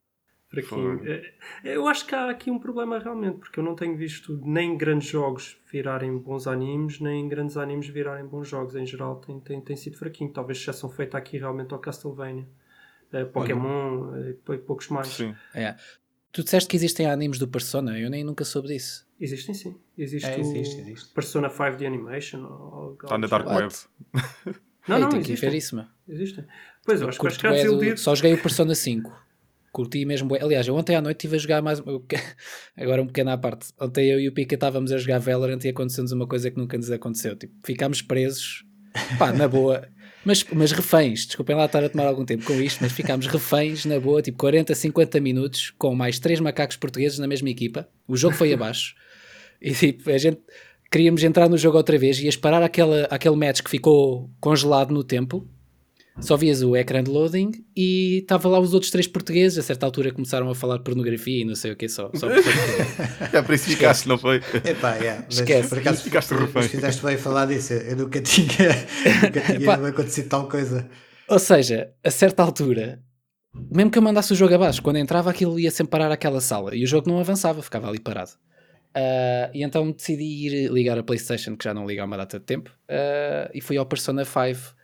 Fraquinho. 0.55 0.99
Foi. 0.99 1.09
É, 1.11 1.33
Eu 1.77 1.87
acho 1.89 2.07
que 2.07 2.15
há 2.15 2.31
aqui 2.31 2.51
um 2.51 2.59
problema 2.59 2.99
realmente, 2.99 3.39
porque 3.39 3.59
eu 3.61 3.65
não 3.65 3.75
tenho 3.75 3.97
visto 3.97 4.41
nem 4.45 4.77
grandes 4.77 5.09
jogos 5.09 5.57
virarem 5.71 6.17
bons 6.19 6.47
animes, 6.47 7.01
nem 7.01 7.29
grandes 7.29 7.57
animes 7.57 7.89
virarem 7.89 8.27
bons 8.27 8.49
jogos. 8.49 8.75
Em 8.77 8.87
geral 8.87 9.17
tem, 9.17 9.41
tem, 9.41 9.61
tem 9.61 9.77
sido 9.77 9.97
fraquinho. 9.99 10.33
Talvez 10.33 10.59
exceção 10.59 10.89
feita 10.91 11.19
aqui 11.19 11.39
realmente 11.39 11.73
ao 11.73 11.79
Castlevania. 11.81 12.47
Eh, 13.13 13.25
Pokémon 13.25 14.15
eh, 14.17 14.31
e 14.31 14.33
pou- 14.35 14.59
poucos 14.59 14.89
mais. 14.89 15.09
Sim. 15.09 15.35
É. 15.55 15.75
Tu 16.33 16.43
disseste 16.43 16.69
que 16.69 16.75
existem 16.77 17.07
animes 17.07 17.39
do 17.39 17.47
Persona, 17.47 17.97
eu 17.99 18.11
nem 18.11 18.25
nunca 18.25 18.45
soube 18.45 18.67
disso. 18.69 19.07
Existem 19.21 19.55
sim. 19.55 19.77
Existe, 19.97 20.29
É, 20.29 20.41
existe, 20.41 20.81
existe. 20.81 21.15
Persona 21.15 21.49
5 21.49 21.77
de 21.77 21.87
Animation. 21.87 22.45
Ou, 22.45 22.95
Está 23.01 23.17
na 23.17 23.29
Dark 23.29 23.47
What? 23.47 23.63
Web. 23.63 23.75
Não, 24.87 24.97
Ei, 24.97 25.03
não, 25.03 25.09
tenho 25.09 25.23
que 25.23 25.31
ir 25.31 25.33
existem. 25.33 25.51
ver 25.51 25.57
isso. 25.57 25.87
Existem. 26.07 26.45
Pois, 26.85 27.01
eu 27.01 27.09
acho 27.09 27.19
que 27.19 27.49
bué 27.49 27.65
do-. 27.65 27.97
Só 27.97 28.15
joguei 28.15 28.35
o 28.35 28.43
Persona 28.43 28.75
5. 28.75 29.11
Curti 29.75 30.05
mesmo. 30.05 30.33
Aliás, 30.37 30.69
eu 30.69 30.77
ontem 30.77 30.95
à 30.95 31.03
noite 31.03 31.17
estive 31.19 31.35
a 31.35 31.39
jogar 31.39 31.61
mais. 31.61 31.83
Agora 32.79 33.03
um 33.03 33.07
pequeno 33.07 33.31
à 33.31 33.37
parte. 33.37 33.67
Ontem 33.81 34.07
eu 34.07 34.21
e 34.21 34.29
o 34.29 34.33
Pica 34.33 34.55
estávamos 34.55 34.93
a 34.93 34.99
jogar 34.99 35.19
Valorant 35.19 35.59
e 35.65 35.69
aconteceu-nos 35.69 36.13
uma 36.13 36.29
coisa 36.29 36.49
que 36.49 36.57
nunca 36.57 36.79
nos 36.79 36.91
aconteceu. 36.93 37.35
Tipo, 37.35 37.55
ficámos 37.65 38.01
presos. 38.01 38.65
Pá, 39.19 39.33
na 39.33 39.49
boa. 39.49 39.89
Mas, 40.25 40.43
mas 40.55 40.73
reféns, 40.73 41.27
desculpem 41.27 41.55
lá 41.55 41.67
estar 41.67 41.85
a 41.85 41.89
tomar 41.91 42.07
algum 42.07 42.25
tempo 42.25 42.47
com 42.47 42.55
isto, 42.55 42.79
mas 42.81 42.93
ficámos 42.93 43.27
reféns 43.27 43.85
na 43.85 44.01
boa, 44.01 44.23
tipo 44.23 44.39
40, 44.39 44.75
50 44.75 45.21
minutos, 45.21 45.71
com 45.77 45.95
mais 45.95 46.19
três 46.19 46.41
macacos 46.41 46.79
portugueses 46.79 47.19
na 47.19 47.27
mesma 47.27 47.51
equipa. 47.51 47.87
O 48.09 48.17
jogo 48.17 48.35
foi 48.35 48.51
abaixo. 48.55 48.95
E 49.61 49.73
tipo, 49.73 50.09
a 50.11 50.17
gente 50.17 50.41
queríamos 50.91 51.23
entrar 51.23 51.47
no 51.47 51.59
jogo 51.59 51.77
outra 51.77 51.99
vez 51.99 52.19
e 52.19 52.25
ias 52.25 52.37
parar 52.37 52.63
aquela, 52.63 53.03
aquele 53.11 53.37
match 53.37 53.61
que 53.61 53.69
ficou 53.69 54.31
congelado 54.41 54.95
no 54.95 55.05
tempo. 55.05 55.47
Só 56.21 56.37
vias 56.37 56.63
o 56.63 56.77
ecrã 56.77 57.03
de 57.03 57.11
loading 57.11 57.51
e 57.77 58.19
estava 58.19 58.49
lá 58.49 58.61
os 58.61 58.73
outros 58.73 58.91
três 58.91 59.07
portugueses. 59.07 59.59
A 59.59 59.63
certa 59.63 59.85
altura 59.85 60.13
começaram 60.13 60.49
a 60.49 60.55
falar 60.55 60.79
de 60.79 60.85
pornografia 60.85 61.43
e 61.43 61.45
não 61.45 61.57
sei 61.57 61.73
o 61.73 61.77
que 61.77 61.89
só. 61.89 62.11
só 62.15 62.29
É 63.33 63.43
para 63.43 63.55
isso 63.55 63.65
ficaste, 63.67 64.07
não 64.07 64.17
foi? 64.17 64.37
Epá, 64.65 64.95
yeah, 64.95 65.25
mas 65.27 65.41
Esquece. 65.41 65.69
por 65.69 65.79
acaso 65.79 66.03
Ficaste 66.03 66.35
mas 66.35 66.41
refém. 66.43 66.69
fizeste 66.69 67.03
bem 67.05 67.17
falar 67.17 67.47
disso. 67.47 67.73
Eu 67.73 67.97
nunca 67.97 68.21
tinha, 68.21 68.47
nunca 69.25 69.41
tinha 69.59 69.89
acontecido 69.89 70.29
tal 70.29 70.49
coisa. 70.49 70.89
Ou 71.29 71.39
seja, 71.41 71.91
a 72.05 72.11
certa 72.11 72.43
altura, 72.45 73.03
mesmo 73.73 73.91
que 73.91 73.99
eu 73.99 74.03
mandasse 74.03 74.33
o 74.33 74.37
jogo 74.37 74.55
abaixo, 74.55 74.83
quando 74.83 74.97
entrava 74.99 75.31
aquilo 75.31 75.59
ia 75.59 75.71
sempre 75.71 75.91
parar 75.91 76.13
aquela 76.13 76.41
sala 76.41 76.77
e 76.77 76.85
o 76.85 76.87
jogo 76.87 77.09
não 77.09 77.19
avançava, 77.19 77.61
ficava 77.61 77.89
ali 77.89 77.99
parado. 77.99 78.31
Ah, 78.95 79.51
e 79.53 79.65
então 79.65 79.91
decidi 79.91 80.23
ir 80.23 80.71
ligar 80.71 80.97
a 80.97 81.03
PlayStation, 81.03 81.57
que 81.57 81.65
já 81.65 81.75
não 81.75 81.87
liga 81.87 82.03
há 82.03 82.05
uma 82.05 82.17
data 82.17 82.39
de 82.39 82.45
tempo, 82.45 82.71
ah, 82.89 83.51
e 83.53 83.61
fui 83.61 83.77
ao 83.77 83.85
Persona 83.87 84.25
5 84.25 84.75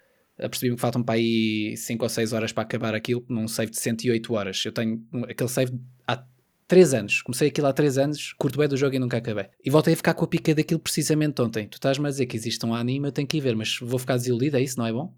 apercebi-me 0.43 0.77
que 0.77 0.81
faltam 0.81 1.03
para 1.03 1.17
aí 1.17 1.77
5 1.77 2.03
ou 2.03 2.09
6 2.09 2.33
horas 2.33 2.53
para 2.53 2.63
acabar 2.63 2.95
aquilo, 2.95 3.25
num 3.29 3.47
save 3.47 3.71
de 3.71 3.79
108 3.79 4.33
horas. 4.35 4.63
Eu 4.65 4.73
tenho 4.73 5.03
aquele 5.29 5.49
save 5.49 5.73
há 6.07 6.25
3 6.67 6.95
anos. 6.95 7.23
Comecei 7.23 7.49
aquilo 7.49 7.67
há 7.67 7.73
3 7.73 7.99
anos, 7.99 8.33
curto 8.35 8.59
bem 8.59 8.69
do 8.69 8.77
jogo 8.77 8.95
e 8.95 8.99
nunca 8.99 9.17
acabei. 9.17 9.47
E 9.65 9.71
voltei 9.71 9.95
a 9.95 9.97
ficar 9.97 10.15
com 10.15 10.25
a 10.25 10.29
pica 10.29 10.55
daquilo 10.55 10.81
precisamente 10.81 11.41
ontem. 11.43 11.67
Tu 11.69 11.75
estás-me 11.75 12.07
a 12.07 12.11
dizer 12.11 12.27
que 12.27 12.37
existe 12.37 12.65
um 12.65 12.75
anime, 12.75 13.09
eu 13.09 13.13
tenho 13.13 13.27
que 13.27 13.37
ir 13.37 13.41
ver, 13.41 13.57
mas 13.57 13.79
vou 13.81 13.99
ficar 13.99 14.17
desiludido, 14.17 14.57
é 14.57 14.63
isso? 14.63 14.79
Não 14.79 14.87
é 14.87 14.93
bom? 14.93 15.15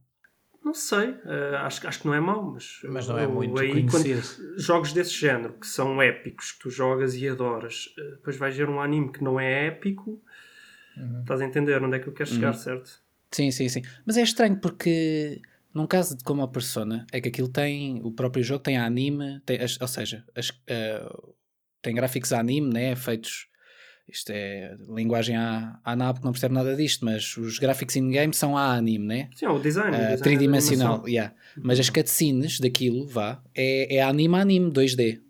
Não 0.64 0.74
sei, 0.74 1.10
uh, 1.10 1.56
acho, 1.62 1.86
acho 1.86 2.00
que 2.00 2.06
não 2.06 2.14
é 2.14 2.20
mau, 2.20 2.52
mas, 2.52 2.80
mas 2.84 3.08
não 3.08 3.18
é 3.18 3.26
muito 3.26 3.58
aí, 3.58 3.84
jogos 4.56 4.92
desse 4.92 5.12
género, 5.12 5.54
que 5.54 5.66
são 5.66 6.00
épicos, 6.00 6.52
que 6.52 6.60
tu 6.60 6.70
jogas 6.70 7.16
e 7.16 7.28
adoras, 7.28 7.86
uh, 7.98 8.12
depois 8.12 8.36
vais 8.36 8.56
ver 8.56 8.68
um 8.68 8.80
anime 8.80 9.10
que 9.10 9.24
não 9.24 9.40
é 9.40 9.66
épico, 9.66 10.22
uhum. 10.96 11.20
estás 11.20 11.40
a 11.40 11.44
entender 11.44 11.82
onde 11.82 11.96
é 11.96 11.98
que 11.98 12.06
eu 12.06 12.12
quero 12.12 12.30
chegar, 12.30 12.52
uhum. 12.52 12.58
certo? 12.58 13.01
Sim, 13.32 13.50
sim, 13.50 13.68
sim. 13.68 13.82
Mas 14.06 14.16
é 14.16 14.22
estranho 14.22 14.56
porque 14.60 15.40
num 15.74 15.86
caso 15.86 16.16
de 16.16 16.22
como 16.22 16.42
a 16.42 16.48
Persona, 16.48 17.06
é 17.10 17.20
que 17.20 17.28
aquilo 17.28 17.48
tem, 17.48 18.00
o 18.04 18.12
próprio 18.12 18.44
jogo 18.44 18.62
tem 18.62 18.76
anime, 18.76 19.40
tem, 19.46 19.58
as, 19.60 19.80
ou 19.80 19.88
seja, 19.88 20.24
as, 20.36 20.50
uh, 20.50 21.34
tem 21.80 21.94
gráficos 21.94 22.32
anime, 22.32 22.72
né, 22.72 22.94
feitos 22.94 23.48
isto 24.08 24.30
é 24.30 24.76
linguagem 24.88 25.36
à, 25.36 25.78
à 25.82 25.96
nabo 25.96 26.18
que 26.18 26.24
não 26.24 26.32
percebe 26.32 26.54
nada 26.54 26.74
disto, 26.76 27.04
mas 27.04 27.36
os 27.36 27.58
gráficos 27.58 27.96
in-game 27.96 28.34
são 28.34 28.58
a 28.58 28.74
anime, 28.74 29.06
né? 29.06 29.30
Sim, 29.34 29.46
o 29.46 29.58
design. 29.58 29.96
Uh, 29.96 30.00
design 30.00 30.22
tridimensional, 30.22 31.08
yeah. 31.08 31.34
Mas 31.56 31.78
as 31.78 31.88
cutscenes 31.88 32.58
daquilo, 32.58 33.06
vá, 33.06 33.42
é, 33.54 33.96
é 33.96 34.02
anime 34.02 34.36
anime, 34.36 34.70
2D. 34.70 35.20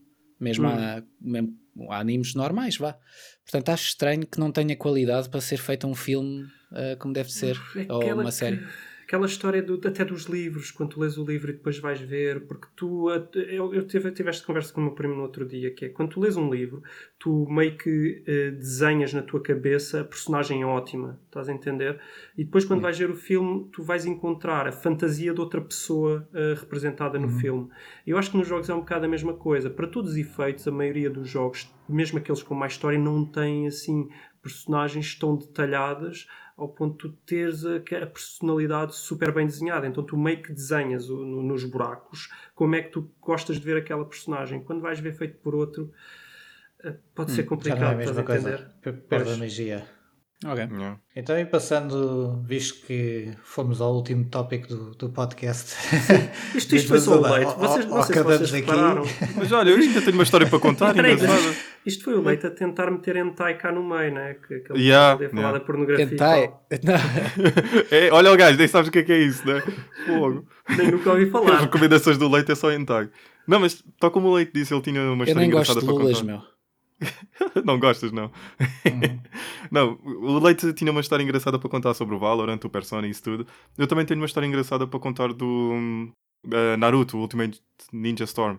Mesmo, 0.40 0.66
hum. 0.66 0.72
a, 0.72 1.02
mesmo 1.20 1.56
a 1.90 2.00
animes 2.00 2.34
normais, 2.34 2.76
vá. 2.76 2.98
Portanto, 3.44 3.68
acho 3.68 3.88
estranho 3.88 4.26
que 4.26 4.40
não 4.40 4.50
tenha 4.50 4.74
qualidade 4.74 5.28
para 5.28 5.40
ser 5.40 5.58
feito 5.58 5.86
um 5.86 5.94
filme 5.94 6.46
uh, 6.72 6.96
como 6.98 7.14
deve 7.14 7.32
ser, 7.32 7.56
é 7.76 7.92
ou 7.92 8.20
uma 8.20 8.32
série. 8.32 8.58
Que 8.58 8.92
aquela 9.12 9.26
história 9.26 9.62
do, 9.62 9.74
até 9.86 10.06
dos 10.06 10.24
livros, 10.24 10.70
quando 10.70 10.90
tu 10.90 11.00
lês 11.00 11.18
o 11.18 11.24
livro 11.24 11.50
e 11.50 11.52
depois 11.52 11.78
vais 11.78 12.00
ver, 12.00 12.46
porque 12.46 12.66
tu. 12.74 13.10
Eu, 13.34 13.74
eu 13.74 13.86
tive, 13.86 14.10
tive 14.10 14.30
esta 14.30 14.46
conversa 14.46 14.72
com 14.72 14.80
o 14.80 14.84
meu 14.84 14.94
primo 14.94 15.14
no 15.14 15.20
outro 15.20 15.44
dia, 15.44 15.70
que 15.70 15.84
é 15.84 15.88
quando 15.90 16.12
tu 16.12 16.20
lês 16.20 16.34
um 16.34 16.50
livro, 16.50 16.82
tu 17.18 17.46
meio 17.50 17.76
que 17.76 18.22
uh, 18.22 18.56
desenhas 18.56 19.12
na 19.12 19.20
tua 19.20 19.42
cabeça 19.42 20.00
a 20.00 20.04
personagem 20.04 20.64
ótima, 20.64 21.20
estás 21.26 21.50
a 21.50 21.52
entender? 21.52 22.00
E 22.38 22.42
depois, 22.42 22.64
quando 22.64 22.78
uhum. 22.78 22.84
vais 22.84 22.98
ver 22.98 23.10
o 23.10 23.14
filme, 23.14 23.68
tu 23.70 23.82
vais 23.82 24.06
encontrar 24.06 24.66
a 24.66 24.72
fantasia 24.72 25.34
de 25.34 25.40
outra 25.40 25.60
pessoa 25.60 26.26
uh, 26.32 26.58
representada 26.58 27.18
no 27.18 27.26
uhum. 27.26 27.38
filme. 27.38 27.68
Eu 28.06 28.16
acho 28.16 28.30
que 28.30 28.38
nos 28.38 28.48
jogos 28.48 28.70
é 28.70 28.74
um 28.74 28.80
bocado 28.80 29.04
a 29.04 29.08
mesma 29.08 29.34
coisa. 29.34 29.68
Para 29.68 29.88
todos 29.88 30.12
os 30.12 30.16
efeitos, 30.16 30.66
a 30.66 30.70
maioria 30.70 31.10
dos 31.10 31.28
jogos, 31.28 31.70
mesmo 31.86 32.16
aqueles 32.16 32.42
com 32.42 32.54
mais 32.54 32.72
história, 32.72 32.98
não 32.98 33.26
têm 33.26 33.66
assim 33.66 34.08
personagens 34.42 35.14
tão 35.14 35.36
detalhadas 35.36 36.26
ao 36.56 36.68
ponto 36.68 37.08
de 37.08 37.14
tu 37.14 37.20
teres 37.26 37.64
a, 37.64 37.76
a, 37.76 38.06
personalidade 38.06 38.94
super 38.94 39.32
bem 39.32 39.46
desenhada. 39.46 39.86
Então 39.86 40.02
tu 40.02 40.16
meio 40.16 40.42
que 40.42 40.52
desenhas 40.52 41.08
o, 41.08 41.24
no, 41.24 41.42
nos 41.42 41.64
buracos 41.64 42.30
como 42.54 42.74
é 42.74 42.82
que 42.82 42.90
tu 42.90 43.10
gostas 43.20 43.58
de 43.58 43.64
ver 43.64 43.76
aquela 43.76 44.04
personagem. 44.04 44.62
Quando 44.62 44.80
vais 44.80 45.00
ver 45.00 45.12
feito 45.12 45.38
por 45.38 45.54
outro, 45.54 45.92
eh, 46.84 46.94
pode 47.14 47.32
hum, 47.32 47.34
ser 47.34 47.44
complicado. 47.44 47.82
É 47.82 47.94
a 47.94 47.96
mesma 47.96 48.22
coisa. 48.22 48.74
Perde 49.08 49.32
a 49.32 49.36
magia. 49.36 49.86
Ok. 50.44 50.56
Yeah. 50.56 50.98
Então, 51.14 51.38
e 51.38 51.46
passando, 51.46 52.42
visto 52.44 52.84
que 52.84 53.30
fomos 53.44 53.80
ao 53.80 53.94
último 53.94 54.24
tópico 54.24 54.66
do, 54.66 54.90
do 54.96 55.10
podcast. 55.10 55.76
Isto, 56.54 56.74
isto 56.74 56.88
foi 56.88 56.98
só 57.00 57.16
o 57.16 57.22
leite. 57.22 57.54
Vocês, 57.56 57.86
não 57.86 58.02
sei 58.02 58.16
se 58.16 58.22
vocês 58.22 58.50
repararam. 58.50 59.04
Mas 59.36 59.52
olha, 59.52 59.70
eu 59.70 59.76
ainda 59.76 60.00
tenho 60.00 60.14
uma 60.14 60.24
história 60.24 60.48
para 60.48 60.58
contar. 60.58 60.94
Isto 61.84 62.04
foi 62.04 62.14
o 62.14 62.22
leite 62.22 62.46
a 62.46 62.50
tentar 62.50 62.90
meter 62.90 63.16
hentai 63.16 63.56
cá 63.56 63.72
no 63.72 63.82
meio, 63.82 64.14
né? 64.14 64.34
Que, 64.34 64.60
que 64.60 64.72
ele 64.72 64.84
yeah, 64.84 65.16
falar 65.16 65.30
yeah. 65.32 65.58
da 65.58 65.64
pornografia. 65.64 66.04
Hentai? 66.04 66.52
é, 67.90 68.10
olha 68.12 68.32
o 68.32 68.36
gajo, 68.36 68.58
nem 68.58 68.68
sabes 68.68 68.88
o 68.88 68.92
que 68.92 69.00
é, 69.00 69.02
que 69.02 69.12
é 69.12 69.18
isso, 69.18 69.46
né? 69.46 69.62
Fogo. 70.06 70.46
Nem 70.76 70.90
nunca 70.90 71.10
ouvi 71.10 71.28
falar. 71.30 71.54
As 71.54 71.60
recomendações 71.62 72.18
do 72.18 72.28
leite 72.28 72.52
é 72.52 72.54
só 72.54 72.70
hentai. 72.72 73.08
Não, 73.46 73.60
mas 73.60 73.82
tal 73.98 74.10
como 74.10 74.28
o 74.28 74.34
leite 74.34 74.52
disse, 74.54 74.72
ele 74.72 74.82
tinha 74.82 75.02
uma 75.02 75.24
história 75.24 75.46
engraçada 75.46 75.80
para 75.80 75.88
contar. 75.88 76.04
Eu 76.04 76.06
nem 76.06 76.20
gosto 76.20 76.20
de 76.20 76.30
lulas, 76.30 76.42
meu. 76.44 76.52
não 77.64 77.78
gostas, 77.78 78.12
não. 78.12 78.24
Uhum. 78.24 79.20
não, 79.70 79.98
o 80.04 80.38
Leite 80.38 80.72
tinha 80.72 80.90
uma 80.90 81.00
história 81.00 81.22
engraçada 81.22 81.58
para 81.58 81.68
contar 81.68 81.94
sobre 81.94 82.14
o 82.14 82.18
Valorant, 82.18 82.60
o 82.64 82.70
Persona 82.70 83.06
e 83.06 83.10
isso 83.10 83.22
tudo. 83.22 83.46
Eu 83.76 83.86
também 83.86 84.04
tenho 84.04 84.20
uma 84.20 84.26
história 84.26 84.46
engraçada 84.46 84.86
para 84.86 85.00
contar 85.00 85.32
do 85.32 85.72
uh, 86.46 86.76
Naruto, 86.78 87.18
Ultimate 87.18 87.60
Ninja 87.92 88.24
Storm. 88.24 88.58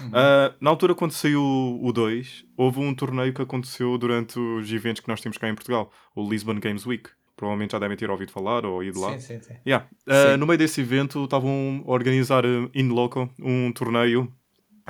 Uhum. 0.00 0.08
Uh, 0.08 0.54
na 0.60 0.70
altura, 0.70 0.94
quando 0.94 1.12
saiu 1.12 1.42
o 1.42 1.92
2, 1.92 2.44
houve 2.56 2.80
um 2.80 2.94
torneio 2.94 3.32
que 3.32 3.42
aconteceu 3.42 3.96
durante 3.98 4.38
os 4.38 4.72
eventos 4.72 5.00
que 5.00 5.08
nós 5.08 5.20
temos 5.20 5.38
cá 5.38 5.48
em 5.48 5.54
Portugal, 5.54 5.92
o 6.14 6.28
Lisbon 6.28 6.58
Games 6.58 6.86
Week. 6.86 7.10
Provavelmente 7.36 7.72
já 7.72 7.78
devem 7.78 7.96
ter 7.96 8.10
ouvido 8.10 8.32
falar 8.32 8.66
ou 8.66 8.82
ido 8.84 9.00
lá. 9.00 9.12
Sim, 9.12 9.20
sim, 9.20 9.40
sim. 9.40 9.56
Yeah. 9.66 9.86
Uh, 10.06 10.32
sim. 10.32 10.36
No 10.36 10.46
meio 10.46 10.58
desse 10.58 10.80
evento, 10.80 11.24
estavam 11.24 11.84
a 11.86 11.90
organizar 11.90 12.44
in 12.74 12.88
loco 12.88 13.30
um 13.40 13.72
torneio 13.72 14.32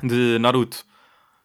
de 0.03 0.37
Naruto. 0.39 0.85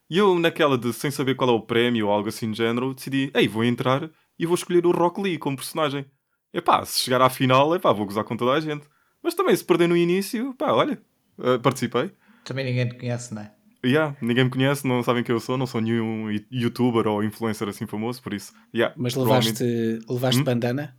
E 0.09 0.19
eu, 0.19 0.39
naquela 0.39 0.79
de 0.79 0.93
sem 0.93 1.11
saber 1.11 1.35
qual 1.35 1.51
é 1.51 1.53
o 1.53 1.61
prémio 1.61 2.07
ou 2.07 2.13
algo 2.13 2.29
assim 2.29 2.51
de 2.51 2.59
género, 2.59 2.95
decidi, 2.95 3.31
ei, 3.35 3.49
vou 3.49 3.65
entrar 3.65 4.09
e 4.39 4.47
vou 4.47 4.55
escolher 4.55 4.87
o 4.87 4.93
Rock 4.93 5.21
Lee 5.21 5.39
como 5.39 5.57
personagem. 5.57 6.07
Epá, 6.53 6.85
se 6.85 7.01
chegar 7.01 7.21
à 7.21 7.29
final, 7.29 7.75
epá, 7.75 7.93
vou 7.93 8.07
gozar 8.07 8.25
com 8.25 8.37
toda 8.37 8.53
a 8.53 8.61
gente. 8.61 8.87
Mas 9.23 9.35
também, 9.35 9.55
se 9.57 9.65
perder 9.65 9.89
no 9.89 9.97
início, 9.97 10.55
pá, 10.55 10.73
olha, 10.73 11.01
uh, 11.39 11.59
participei. 11.61 12.13
Também 12.45 12.65
ninguém 12.65 12.89
te 12.89 12.95
conhece, 12.95 13.35
não 13.35 13.43
é? 13.43 13.53
Yeah, 13.87 14.17
ninguém 14.21 14.45
me 14.45 14.51
conhece, 14.51 14.87
não 14.87 15.03
sabem 15.03 15.23
quem 15.23 15.35
eu 15.35 15.41
sou, 15.41 15.57
não 15.57 15.67
sou 15.67 15.81
nenhum 15.81 16.29
youtuber 16.51 17.07
ou 17.07 17.23
influencer 17.23 17.69
assim 17.69 17.87
famoso, 17.87 18.23
por 18.23 18.35
isso. 18.35 18.53
Yeah, 18.75 18.95
Mas 18.99 19.15
levaste, 19.15 20.01
levaste 20.09 20.41
hum? 20.41 20.45
bandana? 20.45 20.97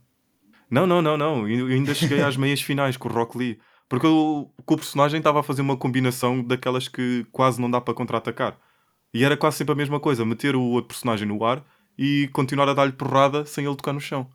Não, 0.70 0.86
não, 0.86 1.00
não, 1.02 1.16
não. 1.16 1.48
Eu 1.48 1.66
ainda 1.66 1.94
cheguei 1.94 2.20
às 2.20 2.36
meias 2.36 2.60
finais 2.60 2.96
com 2.96 3.08
o 3.08 3.12
Rock 3.12 3.36
Lee. 3.36 3.58
Porque 3.88 4.06
o, 4.06 4.50
o 4.56 4.76
personagem 4.76 5.18
estava 5.18 5.40
a 5.40 5.42
fazer 5.42 5.62
uma 5.62 5.76
combinação 5.76 6.42
daquelas 6.42 6.88
que 6.88 7.26
quase 7.32 7.60
não 7.60 7.70
dá 7.70 7.80
para 7.80 7.94
contra-atacar. 7.94 8.58
E 9.14 9.24
era 9.24 9.36
quase 9.36 9.56
sempre 9.56 9.72
a 9.72 9.76
mesma 9.76 9.98
coisa, 9.98 10.24
meter 10.24 10.54
o 10.54 10.62
outro 10.62 10.88
personagem 10.88 11.26
no 11.26 11.42
ar 11.42 11.64
e 11.98 12.28
continuar 12.32 12.68
a 12.68 12.74
dar-lhe 12.74 12.92
porrada 12.92 13.46
sem 13.46 13.64
ele 13.64 13.76
tocar 13.76 13.94
no 13.94 14.00
chão. 14.00 14.28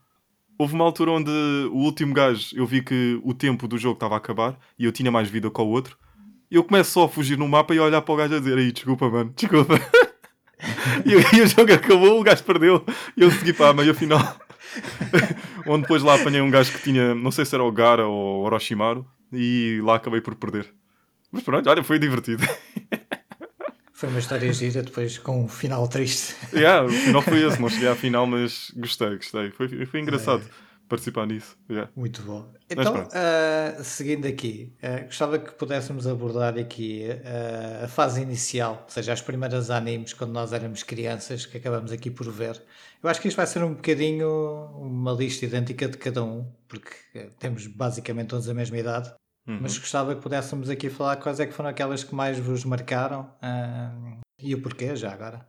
Houve 0.57 0.73
uma 0.73 0.83
altura 0.83 1.11
onde 1.11 1.31
o 1.71 1.77
último 1.77 2.13
gajo, 2.13 2.55
eu 2.55 2.65
vi 2.65 2.81
que 2.83 3.19
o 3.23 3.33
tempo 3.33 3.67
do 3.67 3.77
jogo 3.77 3.95
estava 3.95 4.15
a 4.15 4.17
acabar 4.17 4.57
e 4.77 4.85
eu 4.85 4.91
tinha 4.91 5.11
mais 5.11 5.29
vida 5.29 5.49
que 5.49 5.61
o 5.61 5.67
outro. 5.67 5.97
E 6.53 6.55
eu 6.55 6.63
começo 6.63 6.91
só 6.91 7.05
a 7.05 7.09
fugir 7.09 7.35
no 7.35 7.47
mapa 7.47 7.73
e 7.73 7.79
a 7.79 7.83
olhar 7.83 7.99
para 8.03 8.13
o 8.13 8.15
gajo 8.15 8.35
a 8.35 8.37
dizer: 8.39 8.55
aí, 8.55 8.71
desculpa, 8.71 9.09
mano, 9.09 9.33
desculpa. 9.35 9.73
e, 11.03 11.35
e, 11.35 11.41
o 11.41 11.47
jogo 11.47 11.73
acabou, 11.73 12.19
o 12.19 12.23
gajo 12.23 12.43
perdeu 12.43 12.85
e 13.17 13.23
eu 13.23 13.31
segui 13.31 13.53
para 13.53 13.69
a 13.69 13.73
meia 13.73 13.91
final. 13.91 14.21
onde 15.65 15.81
depois 15.81 16.03
lá 16.03 16.13
apanhei 16.13 16.41
um 16.41 16.51
gajo 16.51 16.71
que 16.71 16.83
tinha, 16.83 17.15
não 17.15 17.31
sei 17.31 17.43
se 17.43 17.55
era 17.55 17.63
o 17.63 17.71
Gara 17.71 18.05
ou 18.05 18.41
o 18.41 18.45
Orochimaru, 18.45 19.03
e 19.31 19.81
lá 19.83 19.95
acabei 19.95 20.21
por 20.21 20.35
perder. 20.35 20.71
Mas 21.31 21.41
pronto, 21.41 21.67
olha, 21.67 21.83
foi 21.83 21.97
divertido. 21.97 22.43
Foi 23.95 24.09
uma 24.09 24.19
história 24.19 24.51
gira, 24.51 24.83
depois 24.83 25.17
com 25.17 25.45
um 25.45 25.47
final 25.47 25.87
triste. 25.87 26.35
Yeah, 26.51 26.85
o 26.85 26.89
final 26.89 27.21
foi 27.21 27.41
esse, 27.47 27.61
não 27.61 27.69
cheguei 27.69 27.87
à 27.87 27.95
final, 27.95 28.27
mas 28.27 28.69
gostei, 28.75 29.15
gostei. 29.15 29.49
Foi, 29.51 29.85
foi 29.85 30.01
engraçado. 30.01 30.43
É 30.43 30.72
participar 30.87 31.25
nisso. 31.25 31.57
Yeah. 31.69 31.91
Muito 31.95 32.21
bom. 32.21 32.51
Então, 32.69 33.03
uh, 33.03 33.83
seguindo 33.83 34.27
aqui, 34.27 34.73
uh, 34.83 35.05
gostava 35.05 35.39
que 35.39 35.51
pudéssemos 35.53 36.07
abordar 36.07 36.57
aqui 36.57 37.07
uh, 37.07 37.85
a 37.85 37.87
fase 37.87 38.21
inicial, 38.21 38.81
ou 38.83 38.89
seja, 38.89 39.13
as 39.13 39.21
primeiras 39.21 39.69
animes, 39.69 40.13
quando 40.13 40.31
nós 40.31 40.53
éramos 40.53 40.83
crianças, 40.83 41.45
que 41.45 41.57
acabamos 41.57 41.91
aqui 41.91 42.09
por 42.09 42.29
ver. 42.31 42.61
Eu 43.01 43.09
acho 43.09 43.21
que 43.21 43.27
isto 43.27 43.37
vai 43.37 43.47
ser 43.47 43.63
um 43.63 43.73
bocadinho 43.73 44.27
uma 44.75 45.11
lista 45.11 45.45
idêntica 45.45 45.87
de 45.87 45.97
cada 45.97 46.23
um, 46.23 46.49
porque 46.67 46.95
temos 47.39 47.67
basicamente 47.67 48.27
todos 48.27 48.47
a 48.47 48.53
mesma 48.53 48.77
idade. 48.77 49.13
Uhum. 49.45 49.59
Mas 49.61 49.77
gostava 49.77 50.15
que 50.15 50.21
pudéssemos 50.21 50.69
aqui 50.69 50.89
falar 50.89 51.17
quais 51.17 51.39
é 51.39 51.45
que 51.45 51.53
foram 51.53 51.69
aquelas 51.69 52.03
que 52.03 52.15
mais 52.15 52.39
vos 52.39 52.63
marcaram 52.63 53.29
e 54.39 54.55
o 54.55 54.61
porquê, 54.61 54.95
já 54.95 55.11
agora. 55.11 55.45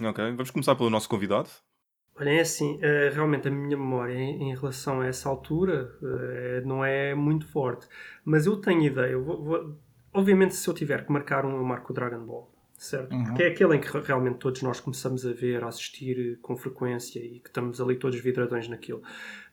Ok, 0.00 0.24
vamos 0.30 0.50
começar 0.50 0.76
pelo 0.76 0.90
nosso 0.90 1.08
convidado. 1.08 1.48
Olha, 2.16 2.30
é 2.30 2.40
assim, 2.40 2.76
uh, 2.76 3.12
realmente 3.12 3.48
a 3.48 3.50
minha 3.50 3.76
memória 3.76 4.14
em, 4.14 4.54
relação 4.54 5.00
a 5.00 5.06
essa 5.06 5.28
altura 5.28 5.92
uh, 6.00 6.66
não 6.66 6.84
é 6.84 7.14
muito 7.14 7.46
forte, 7.46 7.88
mas 8.24 8.46
eu 8.46 8.56
tenho 8.60 8.82
ideia. 8.82 9.12
Eu 9.12 9.24
vou, 9.24 9.42
vou, 9.42 9.78
obviamente, 10.12 10.54
se 10.54 10.68
eu 10.68 10.74
tiver 10.74 11.04
que 11.04 11.12
marcar 11.12 11.44
um, 11.44 11.56
eu 11.56 11.64
marco 11.64 11.92
o 11.92 11.94
Dragon 11.94 12.24
Ball 12.24 12.53
certo? 12.84 13.12
Uhum. 13.12 13.24
Porque 13.24 13.42
é 13.42 13.48
aquele 13.48 13.76
em 13.76 13.80
que 13.80 13.88
realmente 13.98 14.38
todos 14.38 14.62
nós 14.62 14.80
começamos 14.80 15.26
a 15.26 15.32
ver, 15.32 15.62
a 15.64 15.68
assistir 15.68 16.38
com 16.40 16.56
frequência 16.56 17.18
e 17.18 17.40
que 17.40 17.48
estamos 17.48 17.80
ali 17.80 17.96
todos 17.96 18.18
vidradões 18.20 18.68
naquilo. 18.68 19.02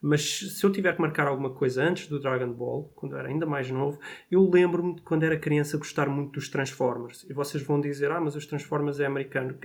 Mas 0.01 0.39
se 0.57 0.63
eu 0.63 0.71
tiver 0.71 0.95
que 0.95 1.01
marcar 1.01 1.27
alguma 1.27 1.51
coisa 1.51 1.83
antes 1.83 2.07
do 2.07 2.19
Dragon 2.19 2.51
Ball, 2.51 2.91
quando 2.95 3.13
eu 3.13 3.19
era 3.19 3.29
ainda 3.29 3.45
mais 3.45 3.69
novo, 3.69 3.99
eu 4.29 4.49
lembro-me 4.49 4.95
de 4.95 5.01
quando 5.01 5.23
era 5.23 5.37
criança 5.37 5.77
gostar 5.77 6.09
muito 6.09 6.33
dos 6.33 6.49
Transformers. 6.49 7.25
E 7.29 7.33
vocês 7.33 7.63
vão 7.63 7.79
dizer, 7.79 8.11
ah, 8.11 8.19
mas 8.19 8.35
os 8.35 8.45
Transformers 8.45 8.99
é 8.99 9.05
americano. 9.05 9.55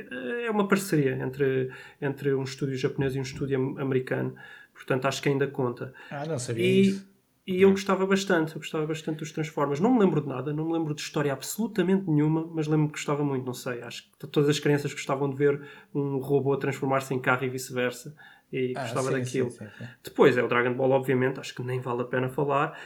É 0.44 0.50
uma 0.50 0.68
parceria 0.68 1.16
entre, 1.23 1.70
entre 2.00 2.35
um 2.35 2.42
estúdio 2.42 2.76
japonês 2.76 3.14
e 3.14 3.18
um 3.18 3.23
estúdio 3.23 3.78
americano. 3.78 4.35
Portanto, 4.75 5.06
acho 5.06 5.23
que 5.23 5.28
ainda 5.30 5.46
conta. 5.46 5.94
Ah, 6.11 6.26
não 6.26 6.38
sabia 6.38 6.64
e, 6.64 6.88
isso. 6.88 7.15
E 7.47 7.62
eu 7.62 7.71
gostava 7.71 8.05
bastante, 8.05 8.55
eu 8.55 8.59
gostava 8.61 8.85
bastante 8.87 9.19
dos 9.19 9.31
Transformers. 9.31 9.79
Não 9.79 9.93
me 9.95 10.00
lembro 10.00 10.21
de 10.21 10.26
nada, 10.29 10.53
não 10.53 10.67
me 10.67 10.73
lembro 10.73 10.93
de 10.95 11.00
história 11.00 11.33
absolutamente 11.33 12.11
nenhuma, 12.11 12.45
mas 12.53 12.67
lembro-me 12.67 12.88
que 12.88 12.95
gostava 12.99 13.23
muito, 13.23 13.47
não 13.47 13.55
sei. 13.55 13.83
Acho 13.83 14.03
que 14.19 14.26
todas 14.26 14.49
as 14.49 14.59
crianças 14.59 14.93
gostavam 14.93 15.31
de 15.31 15.37
ver 15.37 15.61
um 15.95 16.19
robô 16.19 16.57
transformar-se 16.57 17.15
em 17.15 17.21
carro 17.21 17.45
e 17.45 17.49
vice-versa. 17.49 18.17
E 18.53 18.73
ah, 18.76 18.81
gostava 18.83 19.09
sim, 19.09 19.12
daquilo. 19.21 19.50
Sim, 19.50 19.67
sim, 19.79 19.85
Depois 20.03 20.37
é 20.37 20.43
o 20.43 20.49
Dragon 20.49 20.75
Ball, 20.75 20.91
obviamente, 20.91 21.38
acho 21.38 21.55
que 21.55 21.62
nem 21.62 21.81
vale 21.81 22.03
a 22.03 22.05
pena 22.05 22.29
falar. 22.29 22.76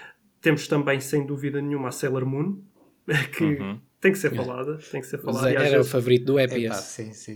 Temos 0.42 0.68
também, 0.68 1.00
sem 1.00 1.24
dúvida 1.24 1.60
nenhuma, 1.62 1.88
a 1.88 1.92
Sailor 1.92 2.26
Moon, 2.26 2.58
que 3.36 3.44
Uhum. 3.44 3.80
tem 4.00 4.12
que 4.12 4.18
ser 4.18 4.34
falada. 4.34 4.78
Tem 4.90 5.00
que 5.00 5.06
ser 5.06 5.18
falada. 5.18 5.50
Era 5.50 5.60
o 5.60 5.70
vezes- 5.70 5.90
favorito 5.92 6.24
do 6.26 6.38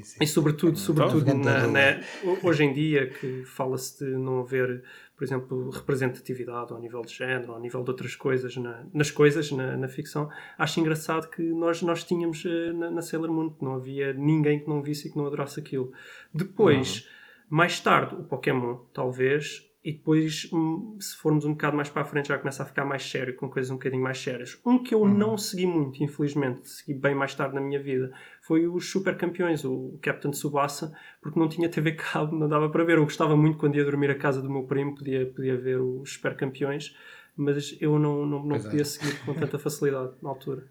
sim. 0.03 0.19
e 0.23 0.27
sobretudo, 0.27 0.79
sobretudo 0.79 1.21
Então, 1.31 1.39
na- 1.39 1.67
grande 1.67 1.73
na- 1.73 2.39
hoje 2.43 2.65
em 2.65 2.73
dia 2.73 3.09
que 3.09 3.45
fala-se 3.45 4.05
de 4.05 4.11
não 4.13 4.41
haver, 4.41 4.83
por 5.17 5.23
exemplo, 5.25 5.71
representatividade 5.71 6.73
ao 6.73 6.81
nível 6.81 7.03
de 7.03 7.13
género, 7.15 7.53
ao 7.53 7.61
nível 7.61 7.83
de 7.85 7.91
outras 7.91 8.17
coisas, 8.17 8.57
na- 8.57 8.85
nas 8.93 9.11
coisas, 9.11 9.51
na, 9.53 9.77
na 9.77 9.89
ficção, 9.89 10.29
acho 10.59 10.81
engraçado 10.81 11.29
que 11.31 11.43
nós, 11.43 11.81
nós 11.83 12.03
tínhamos 12.05 12.45
eh, 12.45 12.73
na, 12.73 12.91
na 12.91 13.01
Sailor 13.03 13.31
Moon, 13.31 13.51
que 13.51 13.65
não 13.65 13.75
havia 13.75 14.13
ninguém 14.13 14.59
que 14.61 14.69
não 14.69 14.83
visse 14.83 15.09
e 15.09 15.11
que 15.13 15.17
não 15.17 15.27
adorasse 15.27 15.61
aquilo. 15.61 15.93
Depois, 16.33 17.09
mais 17.49 17.79
tarde, 17.81 18.15
o 18.17 18.25
Pokémon, 18.25 18.79
talvez, 18.93 19.71
e 19.85 19.93
depois, 19.93 20.49
hum, 20.51 20.97
se 20.99 21.15
formos 21.17 21.45
um 21.45 21.53
bocado 21.53 21.77
mais 21.77 21.91
para 21.91 22.01
a 22.01 22.05
frente, 22.07 22.29
já 22.29 22.39
começa 22.39 22.63
a 22.63 22.67
ficar 22.67 22.87
mais 22.87 23.03
sério, 23.03 23.37
com 23.37 23.51
coisas 23.51 23.71
um 23.71 23.75
bocadinho 23.75 24.03
mais 24.03 24.19
sérias. 24.19 24.59
Um 24.65 24.83
que 24.83 24.95
eu 24.95 25.07
não 25.07 25.37
segui 25.37 25.67
muito, 25.67 26.03
infelizmente, 26.03 26.67
segui 26.67 26.95
bem 26.95 27.15
mais 27.15 27.35
tarde 27.35 27.55
na 27.55 27.61
minha 27.61 27.79
vida, 27.79 28.11
foi 28.41 28.67
os 28.67 28.91
Super 28.91 29.15
Campeões, 29.15 29.63
o 29.63 29.99
Captain 30.01 30.31
Tsubasa, 30.31 30.97
porque 31.21 31.39
não 31.39 31.51
tinha 31.51 31.69
TV 31.69 31.93
cabo, 31.93 32.35
não 32.35 32.49
dava 32.49 32.71
para 32.71 32.83
ver. 32.83 32.97
Eu 32.97 33.05
gostava 33.05 33.37
muito 33.37 33.59
quando 33.59 33.77
ia 33.77 33.85
dormir 33.85 34.11
à 34.11 34.15
casa 34.15 34.41
do 34.41 34.51
meu 34.51 34.63
primo, 34.63 34.95
podia, 34.95 35.27
podia 35.27 35.55
ver 35.55 35.79
os 35.79 36.15
Super 36.15 36.35
Campeões, 36.35 36.97
mas 37.37 37.77
eu 37.79 37.99
não, 37.99 38.25
não, 38.25 38.43
não 38.43 38.57
é. 38.57 38.61
podia 38.61 38.87
seguir 38.87 39.21
com 39.27 39.35
tanta 39.35 39.59
facilidade 39.59 40.15
na 40.23 40.31
altura. 40.31 40.67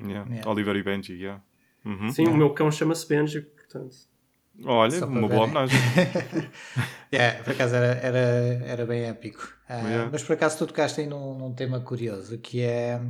Yeah. 0.00 0.26
Yeah. 0.30 0.50
Oliver 0.50 0.74
e 0.74 0.82
Benji, 0.82 1.12
yeah. 1.12 1.42
Uhum. 1.84 2.08
Sim, 2.08 2.28
o 2.28 2.34
meu 2.34 2.48
cão 2.54 2.70
chama-se 2.70 3.06
Benji, 3.06 3.42
portanto. 3.42 4.13
Olha, 4.64 5.06
uma 5.06 5.28
boa 5.28 5.44
homenagem. 5.44 5.78
Yeah, 7.12 7.42
por 7.44 7.52
acaso 7.52 7.74
era, 7.74 7.94
era, 8.00 8.18
era 8.64 8.86
bem 8.86 9.04
épico. 9.04 9.48
Ah, 9.68 9.78
Yeah. 9.80 10.08
Mas 10.12 10.22
por 10.22 10.34
acaso 10.34 10.58
tu 10.58 10.66
tocaste 10.66 11.00
aí 11.00 11.06
num, 11.06 11.38
num 11.38 11.52
tema 11.54 11.80
curioso 11.80 12.38
que 12.38 12.62
é. 12.62 13.00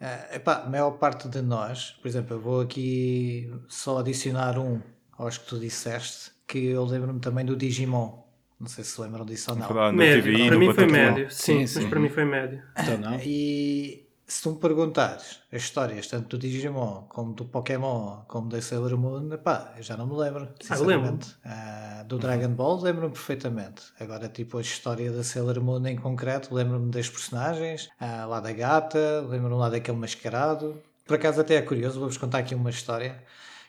ah, 0.00 0.28
epá, 0.34 0.62
a 0.64 0.68
maior 0.68 0.92
parte 0.92 1.28
de 1.28 1.42
nós, 1.42 1.90
por 2.00 2.08
exemplo, 2.08 2.36
eu 2.36 2.40
vou 2.40 2.60
aqui 2.60 3.52
só 3.68 3.98
adicionar 3.98 4.58
um 4.58 4.80
aos 5.12 5.36
que 5.36 5.46
tu 5.46 5.58
disseste, 5.58 6.30
que 6.46 6.66
eu 6.66 6.84
lembro-me 6.84 7.20
também 7.20 7.44
do 7.44 7.56
Digimon. 7.56 8.22
Não 8.58 8.66
sei 8.66 8.82
se 8.82 8.92
se 8.92 9.00
lembram 9.00 9.24
disso 9.24 9.50
ou 9.52 9.56
não. 9.56 9.66
Verdade, 9.68 9.96
Médio, 9.96 10.46
para 10.48 10.58
mim 10.58 10.72
foi 10.72 10.86
médio. 10.86 11.30
Sim, 11.30 11.66
Sim, 11.66 11.80
mas 11.80 11.90
para 11.90 12.00
mim 12.00 12.08
foi 12.08 12.24
médio. 12.24 12.62
Então 12.76 12.98
não. 12.98 13.20
E 13.20 14.07
se 14.28 14.42
tu 14.42 14.50
me 14.50 14.58
perguntares 14.58 15.40
as 15.50 15.62
histórias 15.62 16.06
tanto 16.06 16.36
do 16.36 16.38
Digimon 16.38 17.06
como 17.08 17.32
do 17.32 17.46
Pokémon 17.46 18.24
como 18.28 18.50
da 18.50 18.60
Sailor 18.60 18.94
Moon, 18.98 19.32
epá, 19.32 19.72
eu 19.78 19.82
já 19.82 19.96
não 19.96 20.06
me 20.06 20.14
lembro. 20.14 20.42
Ah, 20.42 20.44
lembro. 20.44 20.54
Sinceramente. 20.60 21.36
Ah, 21.42 22.04
do 22.06 22.18
Dragon 22.18 22.50
Ball 22.50 22.78
lembro-me 22.82 23.12
perfeitamente. 23.12 23.84
Agora, 23.98 24.28
tipo, 24.28 24.58
a 24.58 24.60
história 24.60 25.10
da 25.10 25.24
Sailor 25.24 25.58
Moon 25.62 25.84
em 25.86 25.96
concreto, 25.96 26.54
lembro-me 26.54 26.90
das 26.90 27.08
personagens, 27.08 27.88
ah, 27.98 28.26
lá 28.26 28.38
da 28.38 28.52
gata, 28.52 29.24
lembro-me 29.26 29.56
lá 29.56 29.70
daquele 29.70 29.96
mascarado. 29.96 30.78
Por 31.06 31.14
acaso, 31.14 31.40
até 31.40 31.54
é 31.54 31.62
curioso, 31.62 31.98
vou-vos 31.98 32.18
contar 32.18 32.38
aqui 32.38 32.54
uma 32.54 32.70
história. 32.70 33.24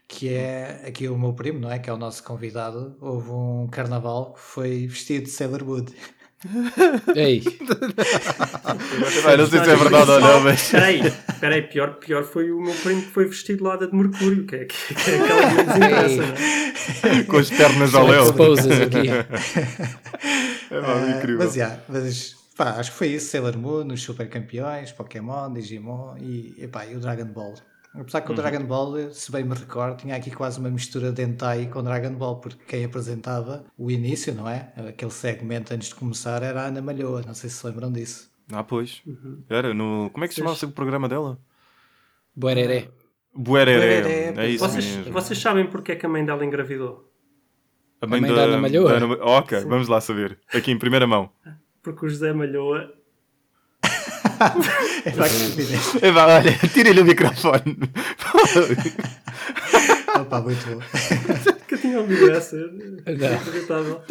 Que 0.09 0.33
é 0.33 0.87
aqui 0.87 1.07
o 1.07 1.17
meu 1.17 1.33
primo, 1.33 1.59
não 1.59 1.71
é? 1.71 1.79
Que 1.79 1.89
é 1.89 1.93
o 1.93 1.97
nosso 1.97 2.23
convidado. 2.23 2.97
Houve 2.99 3.29
um 3.29 3.67
carnaval 3.67 4.33
que 4.33 4.39
foi 4.39 4.87
vestido 4.87 5.23
de 5.25 5.29
Sailor 5.29 5.63
Moon. 5.63 5.85
Ei, 7.15 7.43
não 9.37 9.47
sei 9.47 9.59
se 9.59 9.69
é 9.69 9.75
verdade 9.75 10.11
ou 10.11 10.21
não, 10.21 10.39
mas. 10.39 10.61
Espera 10.63 10.85
aí, 10.85 11.01
espera 11.01 11.55
aí, 11.55 11.61
pior, 11.63 11.95
pior 11.95 12.23
foi 12.23 12.49
o 12.51 12.61
meu 12.61 12.73
primo 12.75 13.01
que 13.01 13.09
foi 13.09 13.25
vestido 13.25 13.65
lá 13.65 13.75
de 13.75 13.93
Mercúrio, 13.93 14.45
que 14.45 14.55
é, 14.55 14.65
que, 14.65 14.95
que 14.95 15.11
é 15.11 15.19
aquela 15.21 15.41
que 15.41 15.55
menos 15.55 15.75
interessa, 15.75 16.21
não 17.07 17.19
é? 17.19 17.23
Com 17.23 17.37
as 17.37 17.49
pernas 17.49 17.93
ao 17.93 18.07
léu. 18.07 18.23
exposes 18.23 18.79
aqui. 18.81 19.09
É 20.71 20.77
Ah, 20.79 21.17
incrível. 21.17 21.39
Mas, 21.39 21.55
yeah, 21.55 21.81
mas 21.89 22.35
pá, 22.55 22.75
acho 22.77 22.91
que 22.91 22.97
foi 22.97 23.07
isso: 23.07 23.31
Sailor 23.31 23.57
Moon, 23.57 23.87
os 23.91 24.01
Super 24.01 24.29
Campeões, 24.29 24.91
Pokémon, 24.91 25.51
Digimon 25.51 26.15
e, 26.19 26.55
epá, 26.59 26.85
e 26.85 26.95
o 26.95 26.99
Dragon 26.99 27.25
Ball. 27.25 27.55
Apesar 27.93 28.19
Uhum. 28.19 28.25
que 28.27 28.31
o 28.31 28.35
Dragon 28.35 28.63
Ball, 28.65 29.11
se 29.11 29.31
bem 29.31 29.43
me 29.43 29.55
recordo, 29.55 29.97
tinha 29.97 30.15
aqui 30.15 30.29
quase 30.29 30.59
uma 30.59 30.69
mistura 30.69 31.11
de 31.11 31.23
hentai 31.23 31.67
com 31.67 31.81
Dragon 31.83 32.13
Ball, 32.13 32.39
porque 32.39 32.63
quem 32.67 32.85
apresentava 32.85 33.65
o 33.77 33.89
início, 33.89 34.33
não 34.35 34.47
é? 34.47 34.71
Aquele 34.89 35.11
segmento 35.11 35.73
antes 35.73 35.89
de 35.89 35.95
começar 35.95 36.43
era 36.43 36.61
a 36.61 36.65
Ana 36.67 36.81
Malhoa, 36.81 37.23
não 37.25 37.33
sei 37.33 37.49
se 37.49 37.57
se 37.57 37.65
lembram 37.67 37.91
disso. 37.91 38.29
Ah, 38.51 38.63
pois. 38.63 39.01
Era 39.49 39.73
no. 39.73 40.09
Como 40.11 40.23
é 40.23 40.27
que 40.27 40.33
se 40.35 40.39
chamava 40.39 40.57
o 40.65 40.71
programa 40.71 41.09
dela? 41.09 41.39
Boereré. 42.35 42.89
Buereré. 43.35 44.01
Buereré, 44.01 44.33
É 44.45 44.49
isso 44.49 44.67
Vocês, 44.67 44.85
mesmo. 44.95 45.13
vocês 45.13 45.39
sabem 45.39 45.67
porque 45.67 45.91
é 45.91 45.95
que 45.95 46.05
a 46.05 46.09
mãe 46.09 46.25
dela 46.25 46.43
engravidou? 46.45 47.11
A 48.01 48.07
mãe 48.07 48.21
da 48.21 48.27
Ana 48.43 48.57
Malhoa? 48.57 48.89
da 48.91 48.95
Ana 49.05 49.15
ok, 49.23 49.59
vamos 49.65 49.87
lá 49.87 49.99
saber. 49.99 50.39
Aqui 50.53 50.71
em 50.71 50.77
primeira 50.79 51.05
mão. 51.05 51.29
Porque 51.83 52.05
o 52.05 52.09
José 52.09 52.31
Malhoa 52.33 52.91
Epá, 55.05 55.29
que 55.29 55.35
estupidez. 55.35 55.95
Epá, 56.03 56.25
olha, 56.27 56.57
tira-lhe 56.73 57.01
o 57.01 57.05
microfone. 57.05 57.77
Opa, 60.19 60.41
muito 60.41 60.65
bom. 60.67 60.81
que 61.67 61.75
eu 61.75 61.79
tinha 61.79 61.99
ouvido 61.99 62.31
essa. 62.31 62.55
É 63.05 63.13
Inacreditável. 63.13 64.01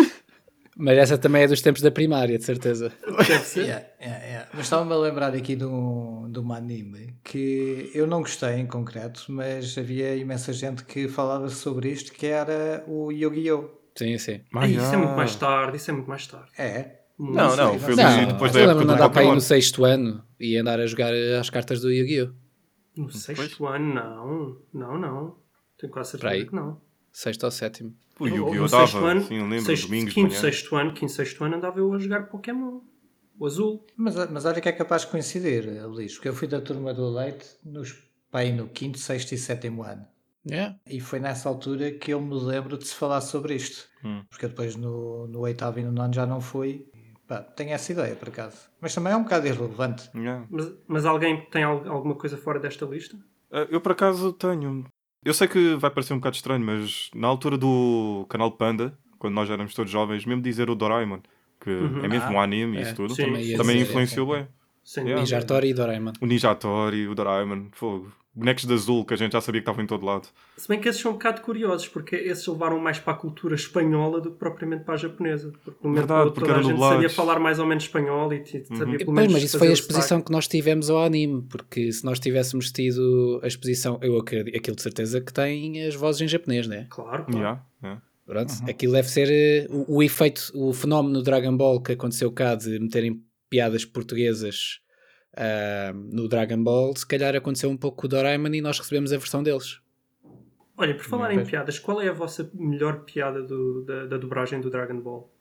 Mas 0.81 0.97
essa 0.97 1.19
também 1.19 1.43
é 1.43 1.49
dos 1.49 1.61
tempos 1.61 1.83
da 1.83 1.91
primária, 1.91 2.39
de 2.39 2.45
certeza. 2.45 2.93
Deve 3.05 3.45
ser. 3.45 3.63
Yeah, 3.63 3.87
yeah, 4.01 4.25
yeah. 4.25 4.49
Mas 4.55 4.67
estava-me 4.67 4.93
a 4.93 4.97
lembrar 4.97 5.35
aqui 5.35 5.57
de 5.57 5.65
um, 5.65 6.31
de 6.31 6.39
um 6.39 6.53
anime 6.53 7.17
que 7.25 7.91
eu 7.93 8.07
não 8.07 8.21
gostei 8.21 8.55
em 8.61 8.67
concreto, 8.67 9.25
mas 9.29 9.77
havia 9.77 10.15
imensa 10.15 10.53
gente 10.53 10.85
que 10.85 11.09
falava 11.09 11.49
sobre 11.49 11.91
isto, 11.91 12.13
que 12.13 12.27
era 12.27 12.85
o 12.87 13.11
Yu-Gi-Oh! 13.11 13.71
Sim, 13.97 14.17
sim. 14.19 14.41
Ai, 14.55 14.71
isso 14.71 14.95
é 14.95 14.97
muito 14.97 15.17
mais 15.17 15.35
tarde, 15.35 15.77
isso 15.79 15.91
é 15.91 15.95
muito 15.95 16.09
mais 16.09 16.25
tarde. 16.29 16.47
É. 16.57 16.98
Não, 17.19 17.57
não, 17.57 17.73
não 17.73 17.81
sei. 17.81 17.97
Não, 17.97 18.27
depois 18.29 18.53
da 18.53 18.61
época 18.61 18.77
de 18.77 18.85
andar 18.85 18.97
para 18.97 19.09
Pokémon. 19.09 19.35
no 19.35 19.41
sexto 19.41 19.85
ano 19.85 20.23
e 20.39 20.57
andar 20.57 20.79
a 20.81 20.87
jogar 20.87 21.13
as 21.13 21.51
cartas 21.51 21.81
do 21.81 21.91
Yu-Gi-Oh! 21.91 22.33
No 22.97 23.11
sexto 23.11 23.67
ano, 23.67 23.95
não. 23.95 24.57
Não, 24.73 24.99
não. 24.99 25.37
Tenho 25.79 25.93
quase 25.93 26.13
certeza 26.13 26.47
que 26.47 26.55
não. 26.55 26.81
Sexto 27.13 27.45
ou 27.45 27.51
sétimo. 27.51 27.95
O 28.21 28.27
No 28.29 28.37
Yu-Gi-Oh! 28.37 28.69
sexto 28.69 28.95
dava, 28.95 29.11
ano, 29.11 29.23
sim, 29.23 29.41
lembro, 29.41 29.61
sexto, 29.61 29.87
domingos 29.87 30.15
de 30.15 30.15
quinto, 30.15 30.35
sexto 30.35 30.77
ano, 30.77 30.93
quinto, 30.93 31.13
sexto 31.13 31.45
ano 31.45 31.57
andava 31.57 31.79
eu 31.79 31.93
a 31.93 31.99
jogar 31.99 32.29
Pokémon. 32.29 32.81
O 33.39 33.47
azul. 33.47 33.85
Mas, 33.97 34.15
mas 34.31 34.45
olha 34.45 34.61
que 34.61 34.69
é 34.69 34.73
capaz 34.73 35.03
de 35.03 35.09
coincidir, 35.09 35.87
Luís, 35.87 36.15
porque 36.15 36.29
eu 36.29 36.35
fui 36.35 36.49
da 36.49 36.61
turma 36.61 36.93
do 36.93 37.09
leite 37.09 37.47
nos, 37.65 37.93
pá, 38.31 38.41
aí 38.41 38.53
no 38.53 38.69
quinto, 38.69 38.99
sexto 38.99 39.33
e 39.33 39.39
sétimo 39.39 39.83
ano. 39.83 40.07
Yeah. 40.49 40.77
E 40.87 41.01
foi 41.01 41.21
nessa 41.21 41.49
altura 41.49 41.91
que 41.93 42.13
eu 42.13 42.21
me 42.21 42.35
lembro 42.35 42.79
de 42.79 42.87
se 42.87 42.95
falar 42.95 43.21
sobre 43.21 43.55
isto. 43.55 43.87
Hum. 44.05 44.25
Porque 44.31 44.49
depois 44.49 44.77
no, 44.77 45.27
no 45.29 45.41
oitavo 45.41 45.79
e 45.79 45.85
no 45.85 45.93
nono 45.93 46.13
já 46.13 46.25
não 46.25 46.41
fui. 46.41 46.87
Pá, 47.29 47.41
tenho 47.43 47.71
essa 47.73 47.93
ideia, 47.93 48.17
por 48.17 48.29
acaso. 48.29 48.57
Mas 48.81 48.95
também 48.95 49.13
é 49.13 49.17
um 49.17 49.23
bocado 49.23 49.47
irrelevante. 49.47 50.09
Yeah. 50.15 50.47
Mas, 50.51 50.73
mas 50.89 51.05
alguém 51.07 51.43
tem 51.51 51.63
al- 51.63 51.87
alguma 51.89 52.15
coisa 52.15 52.37
fora 52.39 52.59
desta 52.59 52.87
lista? 52.87 53.17
Ah, 53.53 53.67
Eu 53.71 53.81
por 53.83 53.93
acaso 53.93 54.33
tenho. 54.33 54.85
Eu 55.25 55.35
sei 55.35 55.47
que 55.47 55.75
vai 55.77 55.91
parecer 55.91 56.15
um 56.15 56.19
bocado 56.19 56.37
estranho, 56.37 56.65
mas 56.65 57.11
na 57.15 57.29
altura 57.29 57.59
do 57.59 58.25
canal 58.31 58.51
Panda, 58.53 58.97
quando 59.19 59.35
nós 59.35 59.51
éramos 59.51 59.75
todos 59.75 59.91
jovens, 59.93 60.25
mesmo 60.25 60.41
dizer 60.43 60.71
o 60.71 60.75
Doraemon, 60.75 61.19
que 61.61 61.71
Uhum. 61.71 62.05
é 62.05 62.09
mesmo 62.09 62.29
Ah, 62.29 62.31
um 62.33 62.41
anime 62.41 62.77
e 62.77 62.79
é. 62.79 62.83
isso 62.83 62.95
tudo, 62.95 63.15
Sim, 63.15 63.25
Também 63.27 63.57
também 63.57 63.77
dizer, 63.77 63.89
influenciou 63.91 64.35
é. 64.35 64.39
bem. 64.39 64.49
Sem 64.83 65.03
Yeah. 65.05 65.21
Ninja 65.21 65.37
dúvida. 65.37 65.55
Tori 65.55 65.69
e 65.69 65.75
Doraemon. 65.75 66.13
O 66.23 66.27
Ninja 66.27 66.55
Tori, 66.55 67.07
o 67.09 67.15
Doraemon, 67.15 67.67
fogo. 67.73 68.11
Bonecos 68.39 68.65
de 68.65 68.73
azul 68.73 69.05
que 69.05 69.15
a 69.15 69.17
gente 69.17 69.33
já 69.33 69.41
sabia 69.41 69.61
que 69.61 69.65
estavam 69.65 69.83
em 69.83 69.87
todo 69.87 70.07
lado. 70.07 70.29
Se 70.57 70.69
bem 70.69 70.81
que 70.81 70.89
esses 70.89 71.01
são 71.03 71.11
um 71.11 71.15
bocado 71.15 71.41
curiosos, 71.41 71.89
porque 71.89 72.15
esses 72.15 72.47
levaram 72.47 72.79
mais 72.79 72.99
para 73.01 73.13
a 73.15 73.17
cultura 73.17 73.55
espanhola 73.57 74.21
do 74.21 74.31
que 74.31 74.39
propriamente 74.39 74.85
para 74.85 74.95
a 74.95 74.97
japonesa. 74.97 75.53
Porque 75.65 75.89
no 75.89 75.95
Verdade, 75.95 76.23
todo, 76.25 76.33
porque 76.35 76.47
toda 76.49 76.61
a 76.61 76.63
gente 76.63 76.73
dublados. 76.73 76.95
sabia 76.95 77.11
falar 77.11 77.41
mais 77.41 77.59
ou 77.59 77.67
menos 77.67 77.85
espanhol 77.85 78.33
e 78.33 78.45
sabia 78.47 78.65
pelo 78.99 79.05
Pois, 79.07 79.07
menos 79.17 79.33
mas 79.33 79.43
isso 79.43 79.59
foi 79.59 79.69
a 79.69 79.73
exposição 79.73 80.03
sotaque. 80.19 80.27
que 80.27 80.33
nós 80.33 80.47
tivemos 80.47 80.89
ao 80.89 81.03
anime, 81.03 81.43
porque 81.51 81.91
se 81.91 82.05
nós 82.05 82.21
tivéssemos 82.21 82.71
tido 82.71 83.41
a 83.43 83.47
exposição, 83.49 83.99
eu 84.03 84.17
acredito, 84.17 84.57
aquilo 84.57 84.77
de 84.77 84.83
certeza 84.83 85.21
que 85.21 85.33
tem 85.33 85.85
as 85.85 85.95
vozes 85.97 86.21
em 86.23 86.29
japonês, 86.29 86.67
né? 86.69 86.87
Claro, 86.91 87.25
claro. 87.25 87.37
Yeah, 87.39 87.65
yeah. 87.83 88.03
Pronto, 88.25 88.53
aquilo 88.69 88.93
deve 88.93 89.09
ser 89.09 89.29
eh, 89.31 89.67
o, 89.71 89.97
o 89.97 90.03
efeito, 90.03 90.53
o 90.55 90.73
fenómeno 90.73 91.23
Dragon 91.23 91.57
Ball 91.57 91.81
que 91.83 91.93
aconteceu 91.93 92.31
cá 92.31 92.55
de 92.55 92.79
meterem 92.79 93.21
piadas 93.51 93.85
portuguesas 93.87 94.81
ah, 95.37 95.93
no 95.95 96.29
Dragon 96.29 96.63
Ball, 96.63 96.95
se 96.97 97.07
calhar 97.07 97.35
aconteceu 97.37 97.71
um 97.71 97.77
pouco 97.77 97.99
com 97.99 98.07
o 98.07 98.09
Doraemon 98.09 98.55
e 98.55 98.61
nós 98.61 98.79
recebemos 98.79 99.13
a 99.13 99.19
versão 99.19 99.43
deles. 99.43 99.81
Olha, 100.77 100.95
por 100.95 101.05
falar 101.05 101.33
em 101.35 101.45
piadas, 101.45 101.79
qual 101.79 102.01
é 102.01 102.09
a 102.09 102.13
vossa 102.13 102.49
melhor 102.55 103.01
piada 103.05 103.43
do- 103.43 103.83
da, 103.85 104.07
da 104.07 104.17
dobragem 104.17 104.61
do 104.61 104.71
Dragon 104.71 105.01
Ball? 105.01 105.33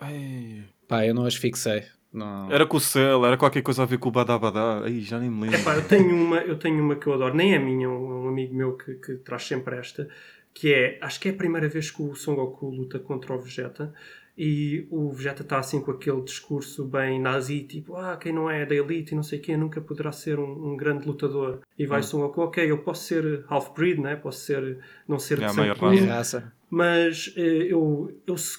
Ai. 0.00 0.64
Pá, 0.88 1.04
eu 1.04 1.14
não 1.14 1.26
as 1.26 1.34
fixei. 1.34 1.84
Não. 2.12 2.50
Era 2.50 2.64
com 2.64 2.78
o 2.78 2.80
Cell, 2.80 3.26
era 3.26 3.36
qualquer 3.36 3.60
coisa 3.62 3.82
a 3.82 3.86
ver 3.86 3.98
com 3.98 4.08
o 4.08 4.12
Badabadá. 4.12 4.80
Ai, 4.84 5.00
já 5.00 5.18
nem 5.18 5.28
me 5.30 5.42
lembro. 5.42 5.58
Epá, 5.60 5.74
eu 5.74 5.86
tenho 5.86 6.14
uma, 6.14 6.38
eu 6.38 6.58
tenho 6.58 6.82
uma 6.82 6.96
que 6.96 7.06
eu 7.06 7.12
adoro, 7.12 7.34
nem 7.34 7.54
é 7.54 7.58
minha, 7.58 7.84
é 7.86 7.88
um, 7.88 8.24
um 8.24 8.28
amigo 8.28 8.54
meu 8.54 8.76
que, 8.76 8.94
que 8.94 9.16
traz 9.16 9.42
sempre 9.46 9.76
esta, 9.76 10.08
que 10.54 10.72
é, 10.72 10.98
acho 11.02 11.20
que 11.20 11.28
é 11.28 11.32
a 11.32 11.36
primeira 11.36 11.68
vez 11.68 11.90
que 11.90 12.00
o 12.02 12.14
Son 12.14 12.34
Goku 12.34 12.70
luta 12.70 12.98
contra 12.98 13.34
o 13.34 13.38
Vegeta 13.38 13.92
e 14.36 14.86
o 14.90 15.10
Vegeta 15.10 15.42
está 15.42 15.58
assim 15.58 15.80
com 15.80 15.90
aquele 15.90 16.20
discurso 16.20 16.84
bem 16.84 17.18
nazi, 17.18 17.62
tipo, 17.62 17.96
ah, 17.96 18.16
quem 18.16 18.32
não 18.32 18.50
é 18.50 18.66
da 18.66 18.74
elite 18.74 19.12
e 19.12 19.16
não 19.16 19.22
sei 19.22 19.38
quem 19.38 19.56
nunca 19.56 19.80
poderá 19.80 20.12
ser 20.12 20.38
um, 20.38 20.72
um 20.72 20.76
grande 20.76 21.06
lutador. 21.06 21.60
E 21.78 21.86
vai 21.86 22.02
Son 22.02 22.18
Goku, 22.18 22.42
ok, 22.42 22.70
eu 22.70 22.78
posso 22.78 23.04
ser 23.04 23.44
half-breed, 23.48 23.98
né? 23.98 24.14
posso 24.14 24.40
ser, 24.40 24.78
não 25.08 25.18
ser 25.18 25.40
É, 25.42 25.46
de 25.46 25.54
sangue 25.54 25.70
raça. 26.06 26.52
mas 26.68 27.32
eh, 27.36 27.68
eu, 27.70 28.20
eu 28.26 28.36
se 28.36 28.58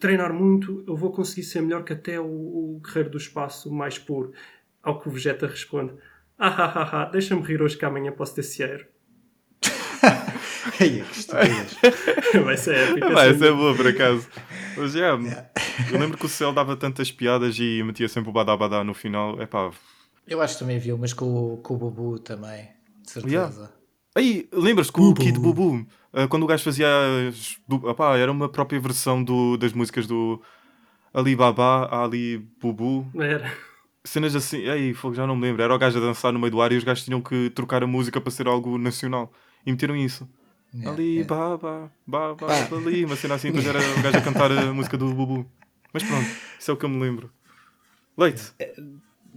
treinar 0.00 0.32
muito, 0.32 0.82
eu 0.86 0.96
vou 0.96 1.12
conseguir 1.12 1.44
ser 1.44 1.60
melhor 1.60 1.84
que 1.84 1.92
até 1.92 2.18
o, 2.18 2.24
o 2.24 2.80
guerreiro 2.84 3.10
do 3.10 3.18
espaço 3.18 3.72
mais 3.72 3.98
puro. 3.98 4.32
Ao 4.82 5.00
que 5.00 5.08
o 5.08 5.12
Vegeta 5.12 5.46
responde: 5.46 5.94
Ah, 6.36 6.48
ah, 6.48 6.72
ah, 6.74 7.02
ah 7.02 7.04
deixa-me 7.06 7.42
rir 7.42 7.62
hoje 7.62 7.76
que 7.76 7.84
amanhã 7.84 8.10
posso 8.10 8.34
ter 8.34 8.42
cieiro. 8.42 8.86
Ai, 10.80 11.04
que 11.12 11.18
estupidez. 11.20 11.76
Vai 12.44 12.56
ser 12.56 12.76
épico. 12.76 13.12
Vai, 13.12 13.28
assim. 13.28 13.36
essa 13.36 13.46
é 13.46 13.52
boa 13.52 13.74
por 13.74 13.86
acaso. 13.86 14.28
Mas 14.76 14.94
yeah, 14.96 15.48
eu 15.92 15.98
lembro 15.98 16.16
que 16.18 16.26
o 16.26 16.28
Cell 16.28 16.52
dava 16.52 16.76
tantas 16.76 17.10
piadas 17.12 17.56
e 17.58 17.82
metia 17.82 18.08
sempre 18.08 18.30
o 18.30 18.32
badabadá 18.32 18.82
no 18.82 18.94
final. 18.94 19.40
É 19.40 19.46
pá. 19.46 19.70
Eu 20.26 20.40
acho 20.40 20.54
que 20.54 20.60
também 20.60 20.78
vi 20.78 20.92
umas 20.92 21.12
com, 21.12 21.26
o- 21.54 21.56
com 21.58 21.74
o 21.74 21.76
Bubu 21.76 22.18
também, 22.18 22.68
de 23.02 23.10
certeza. 23.10 23.34
Yeah. 23.34 23.68
Aí, 24.16 24.48
lembras-te 24.52 24.92
que 24.92 25.00
o 25.00 25.12
Kid 25.12 25.38
Bubu, 25.38 25.84
ah, 26.12 26.26
quando 26.28 26.44
o 26.44 26.46
gajo 26.46 26.64
fazia. 26.64 26.86
as- 27.28 27.56
do- 27.68 27.86
opá, 27.88 28.16
era 28.16 28.30
uma 28.32 28.48
própria 28.48 28.80
versão 28.80 29.22
do, 29.22 29.56
das 29.56 29.72
músicas 29.72 30.06
do 30.06 30.40
Alibaba, 31.12 31.88
Ali 31.92 32.38
Bubu. 32.60 33.06
Era. 33.16 33.52
Cenas 34.06 34.34
assim, 34.36 34.68
aí, 34.68 34.92
fogo, 34.92 35.14
já 35.14 35.26
não 35.26 35.34
me 35.36 35.42
lembro. 35.42 35.62
Era 35.62 35.74
o 35.74 35.78
gajo 35.78 35.98
a 35.98 36.00
dançar 36.00 36.32
no 36.32 36.38
meio 36.38 36.50
do 36.50 36.60
ar 36.60 36.72
e 36.72 36.76
os 36.76 36.84
gajos 36.84 37.04
tinham 37.04 37.20
que 37.20 37.50
trocar 37.50 37.82
a 37.82 37.86
música 37.86 38.20
para 38.20 38.30
ser 38.30 38.46
algo 38.46 38.76
nacional. 38.78 39.32
E 39.64 39.70
meteram 39.70 39.96
isso. 39.96 40.28
Yeah, 40.74 40.90
ali, 40.90 41.14
yeah. 41.18 41.34
ba, 41.34 41.56
ba, 41.56 41.90
ba, 42.06 42.34
ba, 42.34 42.76
ali, 42.76 43.04
uma 43.04 43.16
cena 43.16 43.34
assim, 43.36 43.48
depois 43.48 43.66
era 43.66 43.96
o 43.96 44.00
gajo 44.02 44.18
a 44.18 44.22
cantar 44.22 44.50
a 44.50 44.72
música 44.74 44.98
do 44.98 45.12
Bubu. 45.14 45.46
Mas 45.92 46.02
pronto, 46.02 46.30
isso 46.58 46.70
é 46.70 46.74
o 46.74 46.76
que 46.76 46.84
eu 46.84 46.88
me 46.88 47.00
lembro. 47.00 47.30
Leite, 48.18 48.42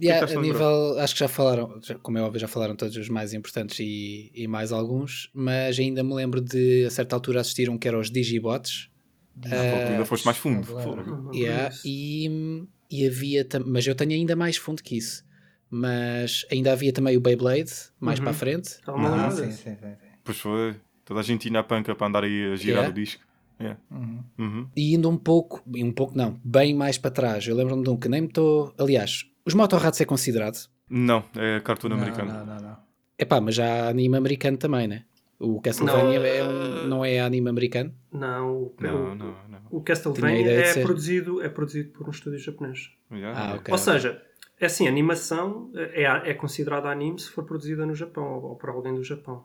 Yeah, 0.00 0.24
estás 0.24 0.36
a 0.36 0.40
a 0.40 0.42
nível, 0.42 0.96
acho 1.00 1.14
que 1.14 1.20
já 1.20 1.26
falaram, 1.28 1.80
já- 1.82 1.96
como 1.98 2.18
é 2.18 2.22
óbvio, 2.22 2.38
já 2.40 2.46
falaram 2.46 2.76
todos 2.76 2.96
os 2.96 3.08
mais 3.08 3.34
importantes 3.34 3.80
e, 3.80 4.30
e 4.32 4.46
mais 4.46 4.70
alguns, 4.70 5.28
mas 5.34 5.76
ainda 5.76 6.04
me 6.04 6.14
lembro 6.14 6.40
de 6.40 6.84
a 6.86 6.90
certa 6.90 7.16
altura 7.16 7.40
assistir 7.40 7.68
um 7.68 7.76
que 7.76 7.88
era 7.88 7.98
os 7.98 8.08
Digibots. 8.08 8.90
fogo, 9.34 9.88
ainda 9.90 10.04
foste 10.04 10.24
mais 10.24 10.38
fundo. 10.38 10.68
lembro 10.76 11.30
Yeah, 11.34 11.74
e, 11.84 12.64
e 12.88 13.06
havia 13.08 13.44
mas 13.66 13.84
eu 13.88 13.94
tenho 13.96 14.12
ainda 14.12 14.36
mais 14.36 14.56
fundo 14.56 14.82
que 14.84 14.96
isso. 14.96 15.24
Mas 15.68 16.46
ainda 16.50 16.72
havia 16.72 16.92
também 16.92 17.16
o 17.16 17.20
Beyblade, 17.20 17.72
mais 18.00 18.20
Uhum. 18.20 18.24
para 18.24 18.30
a 18.30 18.34
frente. 18.34 18.66
Estava-me 18.68 19.04
a 19.04 19.26
Ah, 19.26 19.30
sim, 19.32 19.50
sim, 19.50 19.56
sim, 19.56 19.76
sim. 19.76 20.06
Pois 20.24 20.38
foi, 20.38 20.76
toda 21.08 21.20
a 21.20 21.22
gente 21.22 21.48
tinha 21.48 21.60
a 21.60 21.62
panca 21.64 21.94
para 21.94 22.06
andar 22.06 22.22
aí 22.24 22.52
a 22.52 22.56
girar 22.56 22.82
Yeah. 22.84 22.90
o 22.90 22.92
disco. 22.92 23.22
Yeah. 23.58 23.80
Uhum. 24.38 24.68
E 24.76 24.94
indo 24.94 25.08
um 25.08 25.16
pouco, 25.16 25.62
e 25.74 25.82
um 25.82 25.90
pouco 25.90 26.16
não, 26.16 26.38
bem 26.44 26.74
mais 26.74 26.98
para 26.98 27.10
trás. 27.10 27.46
Eu 27.48 27.56
lembro-me 27.56 27.82
de 27.82 27.88
um 27.90 27.96
que 27.96 28.08
nem 28.08 28.20
me 28.20 28.26
estou. 28.28 28.72
Aliás, 28.78 29.24
os 29.44 29.54
Motorrats 29.54 30.00
é 30.00 30.04
considerado. 30.04 30.68
Não, 30.88 31.24
é 31.34 31.58
cartoon 31.60 31.88
Não, 31.88 31.96
americano. 31.96 32.32
não, 32.32 32.46
não, 32.46 32.56
não. 32.56 32.76
Epá, 33.18 33.40
mas 33.40 33.54
já 33.54 33.86
há 33.86 33.88
anime 33.88 34.16
americano 34.16 34.56
também, 34.58 34.86
né? 34.86 35.04
O 35.40 35.60
Castlevania 35.60 36.18
Não, 36.18 36.26
é 36.26 36.44
um- 36.44 36.86
não 36.88 37.04
é 37.04 37.20
anime 37.20 37.48
americano. 37.48 37.92
Não, 38.12 38.52
o, 38.64 38.74
Não, 38.80 39.14
não, 39.14 39.26
não. 39.48 39.58
o 39.70 39.80
Castlevania 39.80 40.50
é 40.52 40.64
ser. 40.64 40.82
produzido, 40.82 41.40
é 41.42 41.48
produzido 41.48 41.90
por 41.90 42.06
um 42.06 42.10
estúdio 42.10 42.38
japonês. 42.38 42.90
Yeah, 43.10 43.38
Ah, 43.52 43.54
ok. 43.56 43.72
Ou 43.72 43.78
seja, 43.78 44.20
é 44.60 44.66
assim, 44.66 44.86
a 44.86 44.90
animação 44.90 45.70
é, 45.74 46.30
é 46.30 46.34
considerada 46.34 46.88
anime 46.88 47.18
se 47.20 47.30
for 47.30 47.44
produzida 47.44 47.84
no 47.86 47.94
Japão 47.94 48.24
ou, 48.34 48.44
ou 48.50 48.56
por 48.56 48.68
alguém 48.70 48.94
do 48.94 49.02
Japão. 49.02 49.44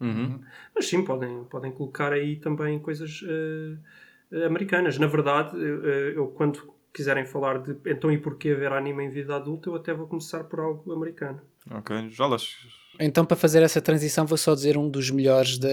Uhum. 0.00 0.40
Mas 0.74 0.86
sim, 0.86 1.04
podem, 1.04 1.44
podem 1.44 1.72
colocar 1.72 2.12
aí 2.12 2.36
também 2.36 2.78
coisas 2.78 3.22
eh, 3.26 4.46
americanas. 4.46 4.98
Na 4.98 5.06
verdade, 5.06 5.56
eh, 5.56 6.12
eu 6.14 6.28
quando 6.28 6.74
quiserem 6.92 7.24
falar 7.24 7.58
de 7.58 7.76
então 7.90 8.10
e 8.10 8.18
porquê 8.18 8.54
ver 8.54 8.72
anime 8.72 9.04
em 9.04 9.10
vida 9.10 9.36
adulta, 9.36 9.68
eu 9.68 9.76
até 9.76 9.92
vou 9.92 10.06
começar 10.06 10.44
por 10.44 10.60
algo 10.60 10.92
americano. 10.92 11.40
Ok, 11.70 12.10
já 12.10 12.26
las. 12.26 12.56
Então, 12.98 13.24
para 13.24 13.36
fazer 13.36 13.62
essa 13.62 13.80
transição, 13.80 14.26
vou 14.26 14.38
só 14.38 14.54
dizer 14.54 14.76
um 14.76 14.88
dos 14.88 15.10
melhores 15.10 15.58
da, 15.58 15.68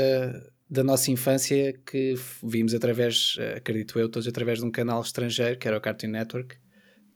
da 0.69 0.83
nossa 0.83 1.09
infância 1.09 1.73
que 1.85 2.13
vimos 2.43 2.73
através, 2.73 3.35
eh, 3.39 3.55
acredito 3.57 3.97
eu, 3.99 4.09
todos 4.09 4.27
através 4.27 4.59
de 4.59 4.65
um 4.65 4.71
canal 4.71 5.01
estrangeiro, 5.01 5.57
que 5.57 5.67
era 5.67 5.77
o 5.77 5.81
Cartoon 5.81 6.09
Network, 6.09 6.57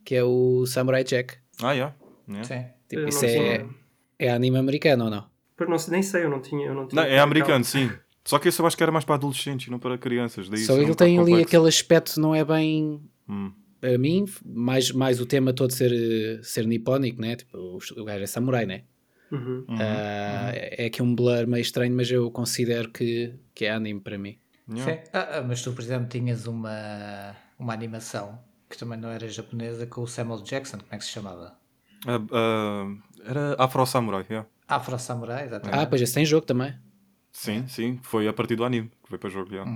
que 0.05 0.15
é 0.15 0.23
o 0.23 0.65
Samurai 0.65 1.03
Jack. 1.03 1.37
Ah, 1.61 1.73
yeah. 1.73 1.95
yeah. 2.27 2.47
Sim. 2.47 2.65
Tipo, 2.87 3.01
Eu 3.01 3.09
isso 3.09 3.25
é, 3.25 3.65
é 4.17 4.31
anime 4.31 4.57
americano 4.57 5.05
ou 5.05 5.09
não? 5.09 5.38
Não, 5.67 5.77
sei- 5.77 5.91
nem 5.91 6.03
sei, 6.03 6.23
eu 6.25 6.29
não 6.29 6.41
tinha. 6.41 6.67
Eu 6.67 6.73
não, 6.73 6.87
tinha 6.87 7.01
Não, 7.01 7.09
é 7.09 7.19
americano, 7.19 7.63
sim. 7.63 7.89
Só 8.25 8.37
que 8.37 8.47
esse 8.47 8.61
eu 8.61 8.67
acho 8.67 8.77
que 8.77 8.83
era 8.83 8.91
mais 8.91 9.05
para 9.05 9.15
adolescentes 9.15 9.67
e 9.67 9.71
não 9.71 9.79
para 9.79 9.97
crianças. 9.97 10.47
Daí 10.49 10.59
Só 10.59 10.75
um 10.75 10.81
ele 10.81 10.93
tem 10.95 11.17
ali 11.19 11.41
aquele 11.41 11.67
aspecto, 11.67 12.19
não 12.19 12.35
é 12.35 12.43
bem 12.45 13.01
Hum. 13.27 13.51
a 13.81 13.97
mim, 13.97 14.25
mais, 14.45 14.91
mais 14.91 15.19
o 15.19 15.25
tema 15.25 15.51
todo 15.53 15.71
ser, 15.71 15.91
eh, 15.91 16.39
ser 16.43 16.67
nipónico, 16.67 17.19
né? 17.21 17.35
Tipo, 17.35 17.57
o, 17.57 17.77
o 18.01 18.03
gajo 18.05 18.23
é 18.23 18.27
samurai, 18.27 18.65
né? 18.65 18.83
Uhum. 19.31 19.65
Ah, 19.69 20.51
é 20.53 20.85
aqui 20.87 21.01
um 21.01 21.13
blur 21.15 21.45
meio 21.47 21.61
estranho, 21.61 21.95
mas 21.95 22.09
eu 22.11 22.29
considero 22.31 22.89
que, 22.89 23.33
que 23.53 23.65
é 23.65 23.71
anime 23.71 23.99
para 23.99 24.17
mim. 24.17 24.37
Yeah. 24.67 24.93
Sim. 25.03 25.09
Ah, 25.13 25.37
ah, 25.37 25.41
mas 25.41 25.61
tu, 25.61 25.71
por 25.73 25.81
exemplo, 25.81 26.07
tinhas 26.09 26.45
uma, 26.47 27.35
uma 27.57 27.73
animação 27.73 28.39
que 28.69 28.77
também 28.77 28.99
não 28.99 29.09
era 29.09 29.27
japonesa 29.27 29.85
com 29.87 30.01
o 30.01 30.07
Samuel 30.07 30.41
Jackson, 30.43 30.77
como 30.77 30.89
é 30.91 30.97
que 30.97 31.05
se 31.05 31.11
chamava? 31.11 31.57
Ah, 32.07 32.19
ah, 32.31 32.95
era 33.25 33.55
Afro 33.57 33.85
Samurai, 33.85 34.25
yeah. 34.29 34.47
Afro 34.69 34.97
Samurai, 34.99 35.45
exatamente. 35.47 35.79
Ah, 35.81 35.85
pois 35.87 36.01
esse 36.01 36.13
tem 36.13 36.25
jogo 36.25 36.45
também. 36.45 36.73
Sim, 37.31 37.67
sim. 37.67 37.99
Foi 38.03 38.27
a 38.27 38.33
partir 38.33 38.55
do 38.55 38.63
anime 38.63 38.89
que 39.03 39.09
foi 39.09 39.17
para 39.17 39.29
jogo. 39.29 39.51
Yeah. 39.51 39.69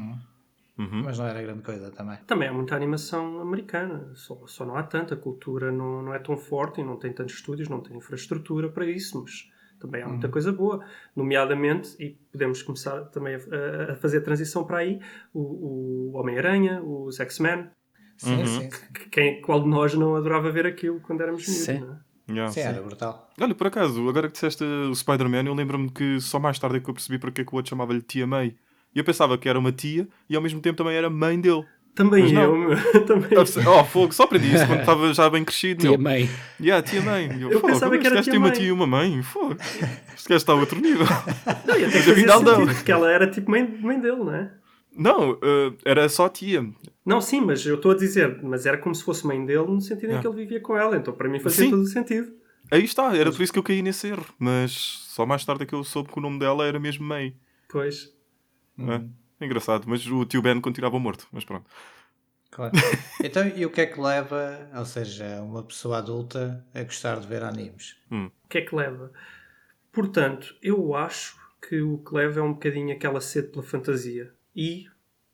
Uhum. 0.78 1.04
Mas 1.04 1.20
não 1.20 1.26
era 1.28 1.42
grande 1.42 1.62
coisa 1.62 1.92
também. 1.92 2.18
Também 2.26 2.48
há 2.48 2.54
muita 2.54 2.76
animação 2.76 3.40
americana, 3.40 4.12
só, 4.16 4.40
só 4.48 4.66
não 4.66 4.76
há 4.76 4.84
tanta. 4.84 5.14
A 5.14 5.18
cultura 5.18 5.72
não, 5.72 6.02
não 6.02 6.14
é 6.14 6.20
tão 6.20 6.36
forte 6.38 6.82
e 6.82 6.84
não 6.84 6.98
tem 6.98 7.12
tantos 7.14 7.36
estúdios, 7.36 7.70
não 7.70 7.80
tem 7.82 7.96
infraestrutura 7.98 8.70
para 8.70 8.86
isso, 8.86 9.22
mas 9.22 9.50
também 9.80 10.02
há 10.02 10.08
muita 10.08 10.30
coisa 10.30 10.52
boa. 10.52 10.84
Nomeadamente, 11.16 11.96
e 12.00 12.12
podemos 12.32 12.62
começar 12.64 13.02
também 13.06 13.36
a, 13.36 13.94
a 13.94 13.96
fazer 13.98 14.18
a 14.18 14.22
transição 14.22 14.64
para 14.66 14.80
aí, 14.80 15.00
o, 15.34 16.12
o 16.12 16.18
Homem-Aranha, 16.18 16.82
os 16.84 17.20
X-Men. 17.20 17.70
Sim, 18.18 18.38
Uhum. 18.38 18.46
sim, 18.46 18.72
sim. 18.72 18.94
que 18.94 19.10
Quem, 19.10 19.42
qual 19.42 19.62
de 19.62 19.68
nós 19.68 19.94
não 19.96 20.16
adorava 20.16 20.52
ver 20.52 20.66
aquilo 20.68 21.00
quando 21.02 21.22
éramos 21.22 21.48
miúdos, 21.48 21.66
Sim. 21.66 21.80
não 21.80 21.94
é? 21.94 21.98
Yeah, 22.30 22.52
Sim, 22.52 22.62
sim. 22.62 22.68
era 22.68 22.82
brutal. 22.82 23.30
Olha, 23.40 23.54
por 23.54 23.68
acaso, 23.68 24.08
agora 24.08 24.28
que 24.28 24.34
disseste 24.34 24.64
o 24.64 24.96
Spider-Man, 24.96 25.44
eu 25.46 25.54
lembro-me 25.54 25.90
que 25.90 26.20
só 26.22 26.40
mais 26.40 26.58
tarde 26.58 26.78
é 26.78 26.80
que 26.80 26.90
eu 26.90 26.94
percebi 26.94 27.18
porque 27.20 27.42
é 27.42 27.44
que 27.44 27.54
o 27.54 27.56
outro 27.58 27.70
chamava-lhe 27.70 28.02
Tia 28.02 28.26
May. 28.26 28.56
E 28.96 29.00
eu 29.00 29.04
pensava 29.04 29.38
que 29.38 29.50
era 29.50 29.58
uma 29.60 29.72
tia 29.72 30.08
e 30.30 30.36
ao 30.36 30.42
mesmo 30.42 30.62
tempo 30.62 30.78
também 30.78 30.96
era 30.96 31.10
mãe 31.10 31.40
dele. 31.40 31.66
Também 31.96 32.24
Mas 32.24 32.32
eu, 32.32 32.56
meu, 32.58 32.78
também 33.06 33.30
Oh, 33.68 33.84
fogo, 33.86 34.14
só 34.14 34.24
aprendi 34.24 34.56
isso 34.56 34.66
quando 34.66 34.80
estava 34.80 35.14
já 35.14 35.30
bem 35.30 35.44
crescido. 35.44 35.82
Tia 35.82 35.92
meu. 35.92 36.00
mãe. 36.00 36.30
Yeah, 36.60 36.82
tia 36.88 37.02
mãe. 37.02 37.28
Eu, 37.40 37.52
Eu 37.52 37.60
fogo, 37.60 37.72
pensava 37.74 37.98
que 37.98 38.08
era 38.08 38.22
tia 38.22 38.32
tem 38.32 38.40
uma 38.40 38.50
tia 38.52 38.66
e 38.68 38.72
uma 38.72 38.88
mãe. 38.88 39.22
Fogo. 39.22 39.56
Este 40.16 40.30
gajo 40.30 40.38
está 40.38 40.54
a 40.54 40.56
outro 40.56 40.80
nível. 40.80 41.06
Não, 41.68 41.78
e 41.78 41.86
até 41.86 41.98
Mas 41.98 42.06
fazia 42.06 42.14
afinal 42.14 42.42
não. 42.42 42.56
sentido, 42.56 42.76
porque 42.76 42.92
ela 42.92 43.12
era 43.12 43.28
tipo 43.30 43.52
mãe, 43.52 43.78
mãe 43.82 44.00
dele, 44.00 44.18
não 44.18 44.34
é? 44.34 44.50
Não, 44.96 45.34
eh, 45.42 45.74
era 45.86 46.08
só 46.10 46.30
tia. 46.30 46.66
Não, 47.06 47.20
sim, 47.20 47.42
mas 47.42 47.66
eu 47.66 47.76
estou 47.76 47.92
a 47.92 47.96
dizer, 47.96 48.42
mas 48.44 48.66
era 48.66 48.78
como 48.78 48.94
se 48.94 49.04
fosse 49.04 49.26
mãe 49.26 49.44
dele 49.46 49.66
no 49.68 49.82
sentido 49.82 50.06
em 50.06 50.10
Yeah. 50.14 50.22
que 50.22 50.28
ele 50.28 50.44
vivia 50.46 50.62
com 50.62 50.78
ela, 50.78 50.96
então 50.96 51.14
para 51.14 51.28
mim 51.28 51.40
fazia 51.40 51.66
Sim. 51.66 51.72
todo 51.72 51.82
o 51.82 51.88
sentido. 51.88 52.32
Aí 52.72 52.84
está, 52.84 53.16
era 53.16 53.32
por 53.32 53.42
isso 53.42 53.52
que 53.52 53.60
eu 53.60 53.64
caí 53.64 53.82
nesse 53.82 54.08
erro. 54.08 54.26
Mas 54.40 54.72
só 55.10 55.26
mais 55.26 55.44
tarde 55.46 55.64
é 55.64 55.66
que 55.66 55.74
eu 55.74 55.84
soube 55.84 56.10
que 56.12 56.18
o 56.18 56.22
nome 56.22 56.40
dela 56.40 56.66
era 56.66 56.80
mesmo 56.80 57.06
May. 57.06 57.36
Pois. 57.70 58.14
É, 58.80 59.46
engraçado, 59.46 59.84
mas 59.88 60.06
o 60.08 60.26
tio 60.26 60.42
Ben 60.42 60.60
continuava 60.62 60.98
morto. 61.00 61.28
Mas 61.32 61.44
pronto. 61.44 61.66
Claro. 62.52 62.72
Então, 63.24 63.48
e 63.48 63.66
o 63.66 63.70
que 63.70 63.82
é 63.82 63.86
que 63.86 64.00
leva, 64.00 64.70
ou 64.76 64.86
seja, 64.86 65.42
uma 65.42 65.64
pessoa 65.64 65.98
adulta 66.00 66.66
a 66.74 66.84
gostar 66.84 67.20
de 67.20 67.28
ver 67.28 67.42
animes? 67.44 67.96
O 68.12 68.48
que 68.50 68.58
é 68.58 68.62
que 68.62 68.76
leva? 68.76 69.12
Portanto, 69.92 70.56
eu 70.62 70.94
acho 70.96 71.38
que 71.68 71.82
o 71.82 72.00
que 72.00 72.14
leva 72.14 72.40
é 72.40 72.44
um 72.44 72.54
bocadinho 72.54 72.94
aquela 72.94 73.22
sede 73.22 73.48
pela 73.50 73.64
fantasia 73.64 74.34
e 74.56 74.86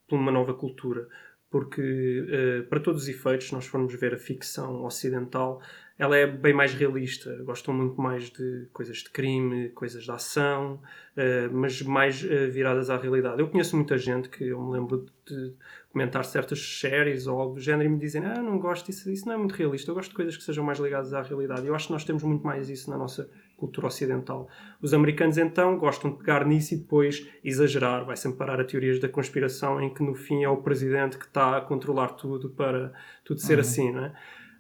por 0.07 0.17
uma 0.17 0.31
nova 0.31 0.53
cultura. 0.53 1.07
Porque, 1.49 2.25
eh, 2.29 2.61
para 2.63 2.79
todos 2.79 3.03
os 3.03 3.09
efeitos, 3.09 3.47
se 3.47 3.53
nós 3.53 3.65
formos 3.65 3.95
ver 3.95 4.13
a 4.13 4.19
ficção 4.19 4.83
ocidental, 4.85 5.61
ela 5.97 6.15
é 6.15 6.27
bem 6.27 6.53
mais 6.53 6.73
realista. 6.73 7.35
Gostam 7.43 7.73
muito 7.73 7.99
mais 7.99 8.29
de 8.29 8.67
coisas 8.71 8.97
de 8.97 9.09
crime, 9.09 9.69
coisas 9.69 10.03
de 10.03 10.11
ação, 10.11 10.79
eh, 11.17 11.49
mas 11.51 11.81
mais 11.81 12.23
eh, 12.23 12.47
viradas 12.47 12.89
à 12.91 12.97
realidade. 12.97 13.41
Eu 13.41 13.49
conheço 13.49 13.75
muita 13.75 13.97
gente 13.97 14.29
que 14.29 14.45
eu 14.45 14.61
me 14.61 14.73
lembro 14.73 15.07
de 15.25 15.53
comentar 15.91 16.23
certas 16.23 16.59
séries 16.79 17.25
ou 17.25 17.39
algo 17.39 17.55
do 17.55 17.59
género 17.59 17.89
e 17.89 17.91
me 17.91 17.99
dizem 17.99 18.23
ah, 18.25 18.41
não 18.41 18.59
gosto 18.59 18.85
disso, 18.85 19.09
isso 19.11 19.25
não 19.25 19.33
é 19.33 19.37
muito 19.37 19.53
realista. 19.55 19.89
Eu 19.89 19.95
gosto 19.95 20.09
de 20.09 20.15
coisas 20.15 20.37
que 20.37 20.43
sejam 20.43 20.63
mais 20.63 20.79
ligadas 20.79 21.13
à 21.13 21.21
realidade. 21.21 21.65
Eu 21.65 21.75
acho 21.75 21.87
que 21.87 21.93
nós 21.93 22.05
temos 22.05 22.21
muito 22.23 22.45
mais 22.45 22.69
isso 22.69 22.89
na 22.89 22.97
nossa 22.97 23.29
cultura 23.59 23.87
ocidental. 23.87 24.47
Os 24.81 24.93
americanos, 24.93 25.37
então, 25.37 25.77
gostam 25.77 26.11
de 26.11 26.17
pegar 26.17 26.45
nisso 26.45 26.73
e 26.73 26.77
depois 26.77 27.27
exagerar. 27.43 28.05
Vai 28.05 28.15
sempre 28.17 28.37
parar 28.37 28.59
a 28.59 28.63
teorias 28.63 28.99
da 28.99 29.09
conspiração 29.09 29.81
em 29.81 29.93
que, 29.93 30.01
no 30.01 30.15
fim, 30.15 30.43
é 30.43 30.49
o 30.49 30.57
presidente 30.57 31.17
que 31.17 31.25
está 31.25 31.57
a 31.57 31.61
controlar 31.61 32.09
tudo 32.13 32.49
para 32.49 32.91
tudo 33.23 33.39
ser 33.41 33.59
assim, 33.59 33.91
não 33.91 34.05
é? 34.05 34.13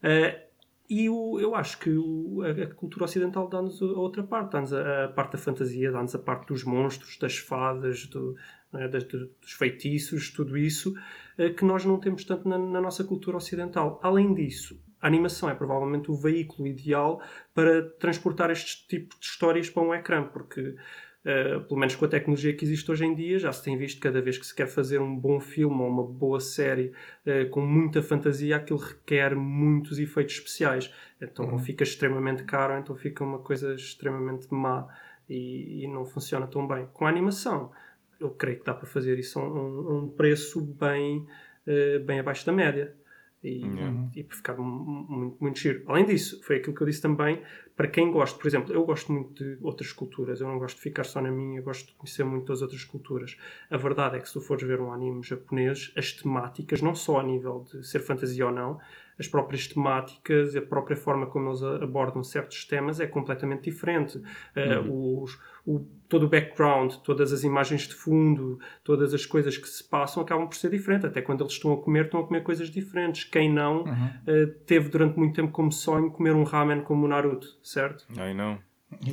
Eh, 0.03 0.45
e 0.89 1.07
o- 1.09 1.39
eu 1.39 1.53
acho 1.55 1.77
que 1.79 1.89
o- 1.91 2.41
a, 2.43 2.49
a 2.63 2.67
cultura 2.73 3.05
ocidental 3.05 3.47
dá-nos 3.47 3.81
a 3.81 3.85
outra 3.85 4.23
parte, 4.23 4.53
dá-nos 4.53 4.73
a, 4.73 5.05
a 5.05 5.07
parte 5.07 5.33
da 5.33 5.37
fantasia, 5.37 5.91
dá-nos 5.91 6.15
a 6.15 6.19
parte 6.19 6.47
dos 6.47 6.63
monstros, 6.63 7.17
das 7.17 7.37
fadas, 7.37 8.07
do- 8.07 8.35
é, 8.73 8.87
das- 8.87 9.03
do- 9.03 9.29
dos 9.41 9.51
feitiços, 9.53 10.31
tudo 10.31 10.57
isso, 10.57 10.93
eh, 11.37 11.49
que 11.49 11.63
nós 11.63 11.85
não 11.85 11.99
temos 11.99 12.23
tanto 12.23 12.47
na, 12.49 12.57
na 12.57 12.81
nossa 12.81 13.03
cultura 13.03 13.37
ocidental. 13.37 13.99
Além 14.03 14.33
disso, 14.33 14.79
a 15.01 15.07
animação 15.07 15.49
é 15.49 15.55
provavelmente 15.55 16.11
o 16.11 16.15
veículo 16.15 16.67
ideal 16.67 17.21
para 17.53 17.83
transportar 17.99 18.49
este 18.51 18.87
tipo 18.87 19.17
de 19.19 19.25
histórias 19.25 19.69
para 19.69 19.83
um 19.83 19.93
ecrã, 19.93 20.23
porque 20.23 20.75
Uh, 21.19 21.59
pelo 21.65 21.77
menos 21.77 21.97
com 21.97 22.05
a 22.05 22.07
tecnologia 22.07 22.55
que 22.55 22.63
existe 22.63 22.89
hoje 22.89 23.03
em 23.03 23.13
dia, 23.13 23.37
já 23.37 23.51
se 23.51 23.61
tem 23.61 23.77
visto 23.77 23.99
cada 23.99 24.21
vez 24.21 24.37
que 24.37 24.47
se 24.47 24.55
quer 24.55 24.67
fazer 24.67 25.01
um 25.01 25.13
bom 25.13 25.37
filme 25.37 25.81
ou 25.81 25.89
uma 25.89 26.01
boa 26.01 26.39
série 26.39 26.93
uh, 27.25 27.49
com 27.49 27.59
muita 27.59 28.01
fantasia, 28.01 28.55
aquilo 28.55 28.79
requer 28.79 29.35
muitos 29.35 29.99
efeitos 29.99 30.35
especiais. 30.35 30.93
Então 31.21 31.45
uhum. 31.45 31.59
fica 31.59 31.83
extremamente 31.83 32.43
caro, 32.45 32.79
então 32.79 32.95
fica 32.95 33.21
uma 33.21 33.39
coisa 33.39 33.75
extremamente 33.75 34.47
má 34.49 34.87
e, 35.29 35.83
e, 35.83 35.87
não 35.89 36.05
funciona 36.05 36.47
tão 36.47 36.65
bem. 36.65 36.87
Com 36.93 37.05
a 37.05 37.09
animação, 37.09 37.69
eu 38.17 38.29
creio 38.29 38.59
que 38.59 38.65
dá 38.65 38.73
para 38.73 38.87
fazer 38.87 39.19
isso 39.19 39.39
a 39.39 39.43
um, 39.43 39.97
um 39.97 40.07
preço 40.07 40.61
bem, 40.61 41.27
uh, 41.67 41.99
bem 42.05 42.21
abaixo 42.21 42.45
da 42.45 42.53
média 42.53 42.95
e, 43.43 43.63
uhum. 43.63 44.09
e 44.15 44.23
ficar 44.23 44.57
muito, 44.57 45.37
muito 45.39 45.59
giro. 45.59 45.83
Além 45.87 46.05
disso, 46.05 46.41
foi 46.43 46.57
aquilo 46.57 46.75
que 46.75 46.81
eu 46.81 46.87
disse 46.87 47.01
também, 47.01 47.41
para 47.75 47.87
quem 47.87 48.11
gosta, 48.11 48.37
por 48.37 48.47
exemplo, 48.47 48.73
eu 48.73 48.83
gosto 48.83 49.11
muito 49.11 49.43
de 49.43 49.57
outras 49.61 49.93
culturas, 49.93 50.41
eu 50.41 50.47
não 50.47 50.59
gosto 50.59 50.75
de 50.75 50.81
ficar 50.81 51.05
só 51.05 51.21
na 51.21 51.31
minha, 51.31 51.59
eu 51.59 51.63
gosto 51.63 51.87
de 51.87 51.93
conhecer 51.93 52.25
muito 52.25 52.47
das 52.47 52.61
outras 52.61 52.83
culturas. 52.83 53.37
A 53.69 53.77
verdade 53.77 54.17
é 54.17 54.19
que 54.19 54.27
se 54.27 54.33
tu 54.33 54.41
fores 54.41 54.67
ver 54.67 54.81
um 54.81 54.91
anime 54.91 55.23
japonês, 55.23 55.93
as 55.95 56.11
temáticas, 56.11 56.81
não 56.81 56.93
só 56.93 57.19
a 57.19 57.23
nível 57.23 57.65
de 57.71 57.87
ser 57.87 57.99
fantasia 57.99 58.45
ou 58.45 58.51
não, 58.51 58.79
as 59.19 59.27
próprias 59.27 59.67
temáticas, 59.67 60.55
a 60.55 60.61
própria 60.61 60.95
forma 60.95 61.27
como 61.27 61.49
eles 61.49 61.61
abordam 61.61 62.23
certos 62.23 62.63
temas 62.65 63.01
é 63.01 63.07
completamente 63.07 63.63
diferente. 63.63 64.17
Uh, 64.17 64.79
uhum. 64.81 65.23
os, 65.23 65.37
o, 65.69 65.85
todo 66.09 66.25
o 66.25 66.29
background, 66.29 66.95
todas 67.03 67.31
as 67.31 67.43
imagens 67.43 67.87
de 67.87 67.93
fundo, 67.93 68.59
todas 68.83 69.13
as 69.13 69.23
coisas 69.23 69.55
que 69.55 69.69
se 69.69 69.87
passam 69.87 70.23
acabam 70.23 70.47
por 70.47 70.55
ser 70.55 70.71
diferentes. 70.71 71.05
Até 71.05 71.21
quando 71.21 71.41
eles 71.41 71.53
estão 71.53 71.71
a 71.73 71.77
comer, 71.77 72.05
estão 72.05 72.21
a 72.21 72.25
comer 72.25 72.41
coisas 72.41 72.71
diferentes. 72.71 73.23
Quem 73.25 73.51
não 73.53 73.83
uhum. 73.83 73.83
uh, 73.83 74.47
teve 74.65 74.89
durante 74.89 75.15
muito 75.17 75.35
tempo 75.35 75.51
como 75.51 75.71
sonho 75.71 76.09
comer 76.09 76.33
um 76.33 76.43
ramen 76.43 76.81
como 76.81 77.05
o 77.05 77.07
Naruto, 77.07 77.47
certo? 77.61 78.07
Ai 78.17 78.33
não. 78.33 78.57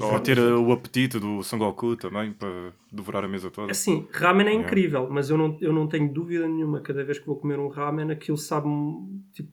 Ou 0.01 0.19
ter 0.21 0.39
uh, 0.39 0.59
o 0.59 0.73
apetite 0.73 1.19
do 1.19 1.43
Son 1.43 1.59
Goku 1.59 1.97
também 1.97 2.33
para 2.33 2.73
devorar 2.91 3.23
a 3.23 3.29
mesa 3.29 3.51
toda. 3.51 3.71
Assim, 3.71 4.09
ramen 4.11 4.47
é 4.47 4.51
yeah. 4.51 4.67
incrível, 4.67 5.07
mas 5.11 5.29
eu 5.29 5.37
não, 5.37 5.59
eu 5.61 5.75
não 5.75 5.87
tenho 5.87 6.11
dúvida 6.11 6.49
nenhuma. 6.49 6.81
Cada 6.81 7.05
vez 7.05 7.19
que 7.19 7.27
vou 7.27 7.37
comer 7.37 7.59
um 7.59 7.69
ramen, 7.69 8.11
aquilo 8.11 8.39
sabe 8.39 8.67
tipo, 9.35 9.51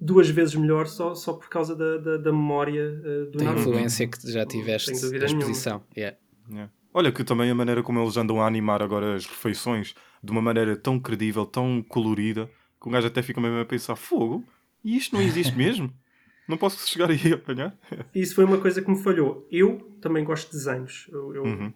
duas 0.00 0.28
vezes 0.28 0.54
melhor 0.54 0.86
só, 0.86 1.14
só 1.14 1.32
por 1.32 1.48
causa 1.48 1.74
da, 1.74 1.98
da, 1.98 2.16
da 2.16 2.32
memória 2.32 2.84
uh, 2.84 3.30
do 3.30 3.38
Da 3.38 3.52
influência 3.52 4.06
que 4.06 4.30
já 4.30 4.46
tiveste 4.46 4.92
na 4.92 5.26
exposição. 5.26 5.82
Yeah. 5.96 6.16
Yeah. 6.50 6.72
Olha 6.94 7.12
que 7.12 7.22
também 7.24 7.50
a 7.50 7.54
maneira 7.54 7.82
como 7.82 8.00
eles 8.00 8.16
andam 8.16 8.40
a 8.40 8.46
animar 8.46 8.82
agora 8.82 9.14
as 9.14 9.26
refeições 9.26 9.94
de 10.22 10.32
uma 10.32 10.40
maneira 10.40 10.76
tão 10.76 10.98
credível, 10.98 11.44
tão 11.44 11.82
colorida, 11.82 12.50
que 12.80 12.88
um 12.88 12.92
gajo 12.92 13.06
até 13.06 13.22
fica 13.22 13.40
mesmo 13.40 13.58
a 13.58 13.64
pensar, 13.64 13.96
fogo, 13.96 14.44
e 14.84 14.96
isto 14.96 15.14
não 15.14 15.22
existe 15.22 15.54
mesmo? 15.56 15.92
Não 16.48 16.56
posso 16.56 16.88
chegar 16.88 17.10
aí 17.10 17.20
a 17.30 17.34
apanhar? 17.34 17.76
Isso 18.14 18.34
foi 18.34 18.44
uma 18.44 18.56
coisa 18.56 18.80
que 18.80 18.90
me 18.90 18.96
falhou. 19.02 19.46
Eu 19.50 19.94
também 20.00 20.24
gosto 20.24 20.50
de 20.50 20.56
desenhos. 20.56 21.06
Eu, 21.12 21.34
eu, 21.34 21.42
uhum. 21.42 21.70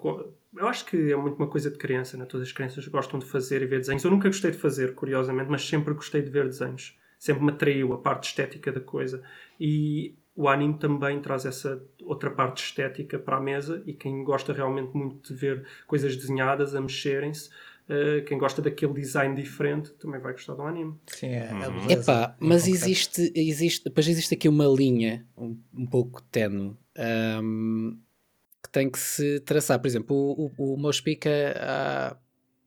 eu 0.57 0.67
acho 0.67 0.87
que 0.87 1.13
é 1.13 1.17
muito 1.17 1.37
uma 1.37 1.47
coisa 1.47 1.71
de 1.71 1.77
criança, 1.77 2.17
né? 2.17 2.25
todas 2.25 2.47
as 2.47 2.55
crianças 2.55 2.89
gostam 2.89 3.21
de 3.21 3.27
fazer 3.27 3.61
e 3.61 3.67
ver 3.67 3.81
desenhos. 3.81 4.03
Eu 4.03 4.11
nunca 4.11 4.31
gostei 4.31 4.51
de 4.51 4.57
fazer, 4.57 4.95
curiosamente, 4.95 5.51
mas 5.51 5.69
sempre 5.69 5.93
gostei 5.93 6.23
de 6.23 6.31
ver 6.31 6.47
desenhos 6.47 6.97
sempre 7.23 7.45
me 7.45 7.53
atraiu 7.53 7.93
a 7.93 7.99
parte 7.99 8.25
estética 8.25 8.73
da 8.73 8.81
coisa. 8.81 9.23
E 9.59 10.17
o 10.35 10.49
anime 10.49 10.77
também 10.77 11.21
traz 11.21 11.47
essa 11.47 11.81
outra 12.03 12.29
parte 12.29 12.65
estética 12.65 13.17
para 13.17 13.37
a 13.37 13.41
mesa 13.41 13.81
e 13.87 13.93
quem 13.93 14.25
gosta 14.25 14.53
realmente 14.53 14.93
muito 14.93 15.33
de 15.33 15.39
ver 15.39 15.65
coisas 15.87 16.17
desenhadas 16.17 16.75
a 16.75 16.81
mexerem-se 16.81 17.51
Uh, 17.83 18.25
quem 18.25 18.39
gosta 18.39 18.63
daquele 18.63 18.93
design 18.93 19.35
diferente 19.35 19.91
também 19.95 20.21
vai 20.21 20.33
gostar 20.33 20.55
do 20.55 20.63
anime. 20.63 20.95
Sim, 21.09 21.27
é, 21.27 21.51
é 21.51 21.69
uhum. 21.69 21.91
Epá, 21.91 22.37
mas 22.39 22.69
existe, 22.69 23.33
existe, 23.35 23.85
depois 23.85 24.07
existe 24.07 24.33
aqui 24.35 24.49
uma 24.49 24.67
linha 24.67 25.27
um, 25.37 25.59
um 25.77 25.85
pouco 25.85 26.23
tenue 26.23 26.77
um, 27.43 27.99
que 28.63 28.71
tem 28.71 28.89
que 28.89 29.01
se 29.01 29.41
traçar. 29.41 29.81
Por 29.81 29.89
exemplo, 29.89 30.17
o, 30.17 30.53
o, 30.57 30.75
o 30.75 30.77
Mospica 30.79 31.29
há, 31.59 32.17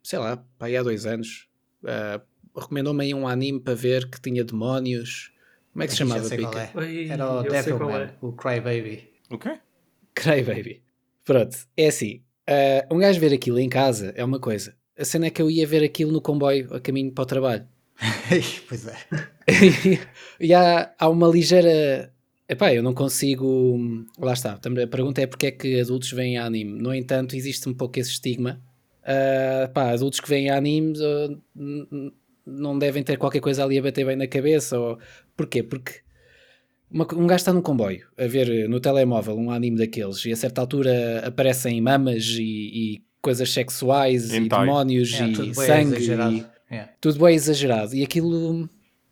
sei 0.03 0.19
lá, 0.19 0.45
há 0.59 0.83
dois 0.83 1.05
anos 1.05 1.47
uh, 1.81 2.21
recomendou-me 2.55 3.03
aí 3.03 3.13
um 3.13 3.27
anime 3.27 3.59
para 3.59 3.73
ver 3.73 4.09
que 4.09 4.19
tinha 4.19 4.43
demónios. 4.43 5.31
Como 5.73 5.83
é 5.83 5.87
que 5.87 5.91
se 5.91 5.97
chamava, 5.97 6.29
Pica? 6.29 6.71
É. 6.75 7.07
Era 7.09 7.31
o 7.31 7.43
Devilman, 7.43 8.01
é. 8.01 8.13
o 8.21 8.31
Crybaby. 8.31 9.09
O 9.29 9.37
quê? 9.37 9.59
Crybaby. 10.13 10.81
Pronto, 11.25 11.57
é 11.75 11.87
assim. 11.87 12.21
Uh, 12.47 12.95
um 12.95 12.99
gajo 12.99 13.19
ver 13.19 13.33
aquilo 13.33 13.59
em 13.59 13.67
casa 13.67 14.13
é 14.15 14.23
uma 14.23 14.39
coisa. 14.39 14.75
A 14.97 15.03
cena 15.03 15.25
é 15.25 15.29
que 15.29 15.41
eu 15.41 15.49
ia 15.49 15.67
ver 15.67 15.83
aquilo 15.83 16.11
no 16.11 16.21
comboio 16.21 16.73
a 16.73 16.79
caminho 16.79 17.11
para 17.11 17.23
o 17.23 17.25
trabalho. 17.25 17.67
pois 18.69 18.87
é. 18.87 18.95
e 20.39 20.53
há, 20.53 20.93
há 20.97 21.09
uma 21.09 21.27
ligeira. 21.27 22.13
Epá, 22.47 22.73
eu 22.73 22.83
não 22.83 22.93
consigo. 22.93 24.05
Lá 24.17 24.33
está. 24.33 24.53
A 24.53 24.87
pergunta 24.87 25.21
é 25.21 25.27
porque 25.27 25.47
é 25.47 25.51
que 25.51 25.79
adultos 25.79 26.11
veem 26.11 26.37
anime. 26.37 26.79
No 26.79 26.93
entanto, 26.93 27.35
existe 27.35 27.67
um 27.67 27.73
pouco 27.73 27.99
esse 27.99 28.11
estigma. 28.11 28.61
Uh, 29.01 29.71
pá, 29.73 29.91
adultos 29.91 30.19
que 30.19 30.29
veem 30.29 30.49
animes 30.49 30.99
uh, 30.99 31.41
não 32.45 32.77
devem 32.77 33.03
ter 33.03 33.17
qualquer 33.17 33.39
coisa 33.39 33.63
ali 33.63 33.77
a 33.79 33.81
bater 33.81 34.05
bem 34.05 34.15
na 34.15 34.27
cabeça. 34.27 34.79
Ou... 34.79 34.97
Porquê? 35.35 35.63
Porque 35.63 36.01
uma, 36.89 37.07
um 37.13 37.27
gajo 37.27 37.41
está 37.41 37.53
num 37.53 37.61
comboio 37.61 38.07
a 38.17 38.27
ver 38.27 38.69
no 38.69 38.79
telemóvel 38.79 39.35
um 39.35 39.51
anime 39.51 39.77
daqueles 39.77 40.23
e 40.25 40.31
a 40.31 40.35
certa 40.35 40.61
altura 40.61 41.23
aparecem 41.25 41.81
mamas 41.81 42.25
e, 42.37 42.43
e 42.43 43.03
coisas 43.21 43.51
sexuais 43.51 44.31
e 44.31 44.47
demónios 44.47 45.13
é, 45.13 45.27
e 45.27 45.55
sangue 45.55 45.97
e 45.99 46.45
é. 46.69 46.89
tudo 46.99 47.23
bem 47.23 47.35
exagerado. 47.35 47.95
E 47.95 48.03
aquilo, 48.03 48.69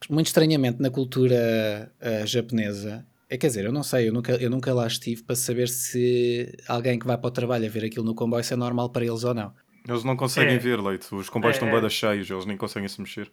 muito 0.10 0.28
estranhamente, 0.28 0.82
na 0.82 0.90
cultura 0.90 1.92
uh, 2.00 2.26
japonesa. 2.28 3.06
É, 3.30 3.38
quer 3.38 3.48
dizer, 3.48 3.66
eu 3.66 3.72
não 3.72 3.84
sei, 3.84 4.10
eu 4.10 4.14
nunca, 4.14 4.34
eu 4.34 4.50
nunca 4.50 4.74
lá 4.74 4.86
estive 4.86 5.24
para 5.24 5.36
saber 5.36 5.68
se 5.68 6.56
alguém 6.68 7.00
que 7.00 7.08
vai 7.08 7.18
para 7.18 7.28
o 7.28 7.32
trabalho 7.32 7.66
a 7.66 7.70
ver 7.70 7.86
aquilo 7.86 8.06
no 8.06 8.14
comboio 8.14 8.44
se 8.44 8.54
é 8.54 8.56
normal 8.56 8.90
para 8.92 9.06
eles 9.06 9.24
ou 9.24 9.34
não. 9.34 9.52
Eles 9.88 10.04
não 10.04 10.16
conseguem 10.16 10.56
é. 10.56 10.60
ver, 10.60 10.80
Leite. 10.80 11.14
Os 11.14 11.30
comboios 11.30 11.58
é. 11.58 11.64
estão 11.64 11.80
bem 11.80 11.90
cheios, 11.90 12.30
eles 12.30 12.46
nem 12.46 12.58
conseguem 12.58 12.88
se 12.88 13.02
mexer. 13.02 13.32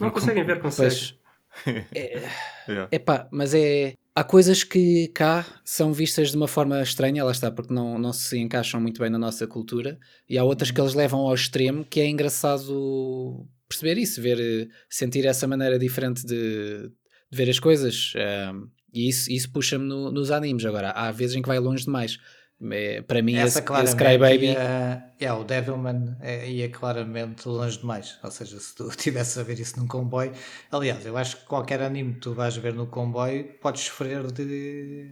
Não 0.00 0.10
conseguem 0.10 0.44
ver, 0.44 0.60
conseguem. 0.60 1.18
é, 1.94 2.28
yeah. 2.68 2.88
Epá, 2.92 3.28
mas 3.30 3.54
é. 3.54 3.94
Há 4.14 4.24
coisas 4.24 4.64
que 4.64 5.08
cá 5.08 5.46
são 5.64 5.92
vistas 5.92 6.30
de 6.30 6.36
uma 6.36 6.48
forma 6.48 6.82
estranha, 6.82 7.24
lá 7.24 7.30
está, 7.30 7.50
porque 7.50 7.72
não, 7.72 7.98
não 7.98 8.12
se 8.12 8.38
encaixam 8.38 8.80
muito 8.80 9.00
bem 9.00 9.08
na 9.08 9.18
nossa 9.18 9.46
cultura, 9.46 9.98
e 10.28 10.36
há 10.36 10.44
outras 10.44 10.70
que 10.70 10.80
eles 10.80 10.94
levam 10.94 11.20
ao 11.20 11.34
extremo 11.34 11.84
que 11.84 12.00
é 12.00 12.08
engraçado 12.08 13.46
perceber 13.68 13.98
isso, 13.98 14.20
ver, 14.20 14.68
sentir 14.88 15.24
essa 15.24 15.46
maneira 15.46 15.78
diferente 15.78 16.26
de, 16.26 16.90
de 17.30 17.36
ver 17.36 17.48
as 17.48 17.60
coisas. 17.60 18.12
Um, 18.52 18.68
e 18.92 19.08
isso, 19.08 19.30
isso 19.30 19.50
puxa-me 19.52 19.84
no, 19.84 20.10
nos 20.10 20.32
animes. 20.32 20.64
Agora, 20.64 20.90
há 20.90 21.12
vezes 21.12 21.36
em 21.36 21.42
que 21.42 21.48
vai 21.48 21.60
longe 21.60 21.84
demais. 21.84 22.18
É, 22.62 23.00
para 23.00 23.22
mim, 23.22 23.36
Essa, 23.36 23.60
esse, 23.60 23.82
esse 23.84 23.96
Crybaby. 23.96 24.46
Ia, 24.48 25.04
é, 25.18 25.32
o 25.32 25.44
Devilman 25.44 26.16
é, 26.20 26.48
ia 26.50 26.68
claramente 26.68 27.48
longe 27.48 27.78
demais. 27.78 28.18
Ou 28.22 28.30
seja, 28.30 28.60
se 28.60 28.74
tu 28.74 28.88
estivesse 28.90 29.40
a 29.40 29.42
ver 29.42 29.58
isso 29.58 29.80
num 29.80 29.86
comboio. 29.86 30.32
Aliás, 30.70 31.06
eu 31.06 31.16
acho 31.16 31.38
que 31.38 31.46
qualquer 31.46 31.80
anime 31.80 32.14
que 32.14 32.20
tu 32.20 32.34
vais 32.34 32.54
ver 32.56 32.74
no 32.74 32.86
comboio 32.86 33.44
podes 33.60 33.82
sofrer 33.82 34.30
de. 34.30 35.08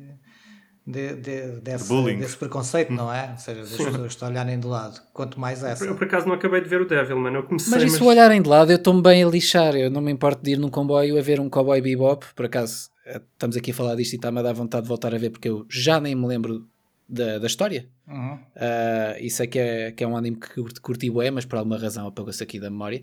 De, 0.87 1.17
de, 1.17 1.61
desse, 1.61 2.17
desse, 2.17 2.37
preconceito, 2.39 2.91
não 2.91 3.13
é? 3.13 3.33
Ou 3.33 3.37
seja, 3.37 3.61
das 3.61 3.77
pessoas 3.77 4.17
te 4.17 4.25
olharem 4.25 4.59
de 4.59 4.67
lado. 4.67 4.99
Quanto 5.13 5.39
mais 5.39 5.63
essa. 5.63 5.85
Eu, 5.85 5.95
por 5.95 6.05
acaso, 6.05 6.27
não 6.27 6.35
acabei 6.35 6.63
de 6.63 6.69
ver 6.71 6.81
o 6.81 6.89
Devilman. 6.89 7.35
Eu 7.35 7.43
comecei, 7.43 7.71
mas 7.71 7.83
isso 7.83 8.03
mas... 8.03 8.09
olharem 8.09 8.41
de 8.41 8.49
lado, 8.49 8.73
eu 8.73 8.77
estou-me 8.77 9.03
bem 9.03 9.23
a 9.23 9.29
lixar. 9.29 9.77
Eu 9.77 9.91
não 9.91 10.01
me 10.01 10.11
importo 10.11 10.43
de 10.43 10.53
ir 10.53 10.59
num 10.59 10.71
comboio 10.71 11.19
a 11.19 11.21
ver 11.21 11.41
um 11.41 11.51
cowboy 11.51 11.79
bebop. 11.83 12.25
Por 12.35 12.47
acaso, 12.47 12.89
eh, 13.05 13.21
estamos 13.35 13.55
aqui 13.55 13.71
a 13.71 13.75
falar 13.75 13.97
disto 13.97 14.15
e 14.15 14.17
está-me 14.17 14.39
a 14.39 14.43
dar 14.43 14.55
vontade 14.55 14.85
de 14.85 14.89
voltar 14.89 15.15
a 15.15 15.19
ver, 15.19 15.29
porque 15.29 15.51
eu 15.51 15.67
já 15.69 16.01
nem 16.01 16.15
me 16.15 16.27
lembro 16.27 16.67
da, 17.09 17.39
da 17.39 17.47
história. 17.47 17.89
Uhum. 18.07 18.35
Uh, 18.35 19.19
isso 19.21 19.43
é 19.43 19.47
que, 19.47 19.59
é 19.59 19.93
que 19.93 20.05
é 20.05 20.07
um 20.07 20.17
anime 20.17 20.37
que 20.37 20.81
curti, 20.81 21.11
bué, 21.11 21.31
mas 21.31 21.45
por 21.45 21.57
alguma 21.57 21.79
razão 21.79 22.07
apagou-se 22.07 22.43
aqui 22.43 22.61
da 22.61 22.71
memória. 22.71 23.03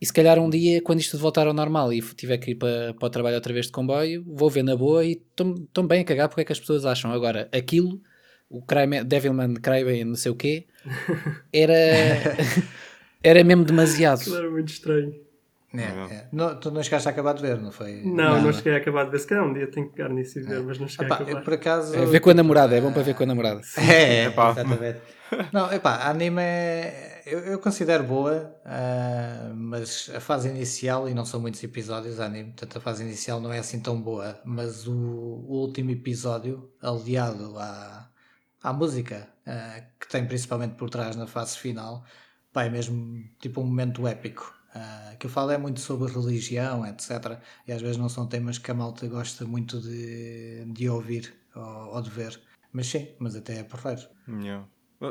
E 0.00 0.06
se 0.06 0.12
calhar 0.12 0.38
um 0.38 0.48
dia, 0.48 0.80
quando 0.80 1.00
isto 1.00 1.18
voltar 1.18 1.46
ao 1.46 1.52
normal 1.52 1.92
e 1.92 2.00
tiver 2.00 2.38
que 2.38 2.52
ir 2.52 2.54
para, 2.54 2.94
para 2.94 3.06
o 3.06 3.10
trabalho 3.10 3.34
outra 3.34 3.52
vez 3.52 3.66
de 3.66 3.72
comboio, 3.72 4.24
vou 4.26 4.48
ver 4.48 4.62
na 4.62 4.74
boa 4.74 5.04
e 5.04 5.12
estou 5.12 5.86
bem 5.86 6.00
a 6.00 6.04
cagar 6.04 6.28
porque 6.28 6.40
é 6.40 6.44
que 6.44 6.52
as 6.52 6.60
pessoas 6.60 6.86
acham. 6.86 7.12
Agora, 7.12 7.50
aquilo, 7.52 8.00
o 8.48 8.62
Cryman, 8.62 9.04
Devilman 9.04 9.54
Cryman 9.54 10.04
não 10.04 10.14
sei 10.14 10.32
o 10.32 10.34
quê, 10.34 10.66
era, 11.52 11.74
era 13.22 13.44
mesmo 13.44 13.64
demasiado. 13.64 14.34
Era 14.34 14.50
muito 14.50 14.68
estranho. 14.68 15.14
É, 15.72 16.14
é. 16.14 16.28
Não, 16.32 16.58
tu 16.58 16.70
não 16.70 16.82
chegaste 16.82 17.08
a 17.08 17.12
acabar 17.12 17.32
de 17.34 17.42
ver, 17.42 17.58
não 17.58 17.70
foi? 17.70 18.02
Não, 18.02 18.36
não, 18.36 18.42
não 18.42 18.52
cheguei 18.52 18.74
a 18.74 18.78
acabar 18.78 19.04
de 19.04 19.12
ver. 19.12 19.20
Se 19.20 19.26
calhar 19.26 19.44
um 19.44 19.52
dia 19.52 19.70
tenho 19.70 19.88
que 19.88 19.94
pegar 19.94 20.08
nisso 20.08 20.38
e 20.38 20.42
ver, 20.42 20.58
é. 20.58 20.62
mas 20.62 20.78
não 20.78 20.88
cheguei 20.88 21.06
epá, 21.06 21.16
a 21.16 21.22
acabar. 21.22 21.44
por 21.44 21.54
acaso... 21.54 21.96
É, 21.96 22.04
ver 22.06 22.20
com 22.20 22.30
a 22.30 22.34
namorada, 22.34 22.76
é 22.76 22.80
bom 22.80 22.92
para 22.92 23.02
ver 23.02 23.14
com 23.14 23.22
a 23.22 23.26
namorada. 23.26 23.60
É, 23.78 24.26
epá. 24.26 24.50
exatamente. 24.50 25.00
não, 25.52 25.72
epá, 25.72 25.94
a 25.96 26.10
anime 26.10 26.42
é, 26.42 27.22
eu, 27.26 27.38
eu 27.40 27.58
considero 27.58 28.02
boa, 28.02 28.52
uh, 28.64 29.54
mas 29.54 30.10
a 30.14 30.20
fase 30.20 30.48
inicial, 30.48 31.08
e 31.08 31.14
não 31.14 31.24
são 31.24 31.40
muitos 31.40 31.62
episódios 31.62 32.18
a 32.18 32.26
anime, 32.26 32.50
portanto 32.50 32.78
a 32.78 32.80
fase 32.80 33.04
inicial 33.04 33.40
não 33.40 33.52
é 33.52 33.58
assim 33.58 33.80
tão 33.80 34.00
boa, 34.00 34.40
mas 34.44 34.86
o, 34.86 34.92
o 34.92 35.60
último 35.60 35.90
episódio, 35.92 36.70
aliado 36.82 37.56
à, 37.58 38.08
à 38.62 38.72
música, 38.72 39.28
uh, 39.46 39.82
que 40.00 40.08
tem 40.08 40.26
principalmente 40.26 40.74
por 40.74 40.90
trás 40.90 41.14
na 41.14 41.26
fase 41.26 41.56
final, 41.56 42.04
pá, 42.52 42.64
é 42.64 42.70
mesmo 42.70 43.22
tipo 43.38 43.60
um 43.60 43.64
momento 43.64 44.06
épico. 44.06 44.59
Uh, 44.74 45.16
que 45.18 45.26
eu 45.26 45.30
falo 45.30 45.50
é 45.50 45.58
muito 45.58 45.80
sobre 45.80 46.12
religião, 46.12 46.86
etc. 46.86 47.38
E 47.66 47.72
às 47.72 47.82
vezes 47.82 47.96
não 47.96 48.08
são 48.08 48.26
temas 48.26 48.56
que 48.56 48.70
a 48.70 48.74
malta 48.74 49.06
gosta 49.08 49.44
muito 49.44 49.80
de, 49.80 50.64
de 50.66 50.88
ouvir 50.88 51.34
ou, 51.54 51.94
ou 51.94 52.02
de 52.02 52.10
ver. 52.10 52.40
Mas 52.72 52.86
sim, 52.86 53.08
mas 53.18 53.34
até 53.34 53.58
é 53.58 53.62
perfeito. 53.64 54.08
Yeah. 54.28 54.64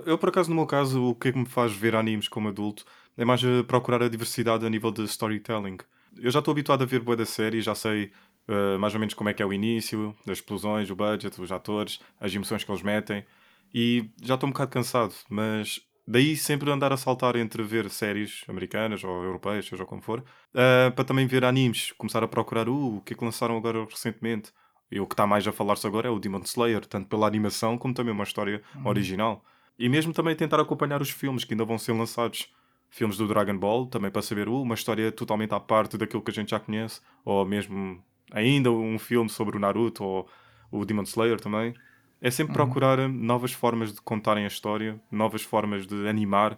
Eu, 0.06 0.17
por 0.17 0.30
acaso, 0.30 0.50
no 0.50 0.56
meu 0.56 0.67
caso, 0.67 1.04
o 1.04 1.15
que 1.15 1.30
é 1.30 1.32
que 1.32 1.38
me 1.38 1.45
faz 1.45 1.74
ver 1.74 1.95
animes 1.95 2.28
como 2.28 2.48
adulto 2.48 2.86
é 3.17 3.26
mais 3.26 3.41
procurar 3.67 4.02
a 4.04 4.08
diversidade 4.08 4.65
a 4.65 4.69
nível 4.69 4.91
de 4.91 5.04
storytelling. 5.04 5.78
Eu 6.15 6.32
já 6.32 6.39
estou 6.39 6.52
habituado 6.52 6.84
a 6.84 6.86
ver 6.86 7.02
boa 7.02 7.17
da 7.17 7.26
série, 7.26 7.62
já 7.62 7.76
sei 7.76 8.12
uh, 8.48 8.80
mais 8.80 8.93
ou 8.93 9.00
menos 9.00 9.13
como 9.13 9.30
é 9.30 9.34
que 9.34 9.41
é 9.41 9.45
o 9.45 9.52
início, 9.52 10.15
as 10.26 10.38
explosões, 10.38 10.89
o 10.89 10.95
budget, 10.95 11.41
os 11.41 11.52
atores, 11.52 12.00
as 12.19 12.34
emoções 12.34 12.63
que 12.63 12.72
eles 12.72 12.84
metem, 12.84 13.26
e 13.74 14.10
já 14.22 14.36
estou 14.36 14.48
um 14.48 14.52
bocado 14.52 14.72
cansado, 14.72 15.13
mas 15.30 15.82
daí 16.10 16.36
sempre 16.36 16.72
andar 16.72 16.91
a 16.91 16.98
saltar 16.98 17.36
entre 17.36 17.62
ver 17.62 17.88
séries 17.91 18.43
americanas 18.48 19.04
ou 19.04 19.24
europeias, 19.24 19.67
seja 19.67 19.86
como 19.86 20.02
for, 20.02 20.19
uh, 20.22 20.91
para 20.95 21.06
também 21.06 21.28
ver 21.28 21.45
animes, 21.45 21.91
começar 21.91 22.24
a 22.24 22.28
procurar 22.28 22.67
uh, 22.67 22.98
o 22.98 23.02
que 23.02 23.13
é 23.13 23.15
que 23.15 23.24
lançaram 23.24 23.56
agora 23.56 23.86
recentemente. 23.86 24.52
E 24.91 25.00
o 25.00 25.06
que 25.06 25.13
está 25.13 25.28
mais 25.28 25.48
a 25.48 25.52
falar-se 25.52 25.86
agora 25.86 26.08
é 26.08 26.12
o 26.12 26.17
Demon 26.17 26.39
Slayer, 26.39 26.84
tanto 26.84 27.08
pela 27.08 27.28
animação 27.28 27.78
como 27.78 27.93
também 27.93 28.12
uma 28.12 28.24
história 28.24 28.60
uhum. 28.74 28.88
original. 28.88 29.45
E 29.78 29.88
mesmo 29.88 30.12
também 30.12 30.36
tentar 30.36 30.60
acompanhar 30.60 31.00
os 31.00 31.12
filmes 31.12 31.43
que 31.43 31.54
ainda 31.54 31.63
vão 31.63 31.78
ser 31.78 31.93
lançados. 31.93 32.52
Filmes 32.89 33.17
do 33.17 33.28
Dragon 33.28 33.56
Ball, 33.56 33.86
também 33.86 34.10
para 34.10 34.24
saber 34.24 34.50
uh, 34.50 34.63
uma 34.63 34.74
história 34.74 35.12
totalmente 35.12 35.54
à 35.54 35.60
parte 35.60 35.95
daquilo 35.95 36.24
que 36.24 36.32
a 36.32 36.34
gente 36.34 36.50
já 36.50 36.60
conhece, 36.60 37.02
ou 37.24 37.45
mesmo 37.45 38.04
ainda 38.32 38.72
um 38.72 38.98
filme 38.98 39.30
sobre 39.30 39.58
o 39.58 39.60
Naruto 39.60 40.04
ou 40.04 40.28
o 40.72 40.84
Demon 40.84 41.04
Slayer 41.04 41.39
também. 41.39 41.76
É 42.21 42.29
sempre 42.29 42.51
uhum. 42.51 42.65
procurar 42.65 43.08
novas 43.08 43.53
formas 43.53 43.93
de 43.93 44.01
contarem 44.01 44.43
a 44.43 44.47
história, 44.47 44.99
novas 45.12 45.41
formas 45.41 45.88
de 45.88 46.08
animar, 46.08 46.58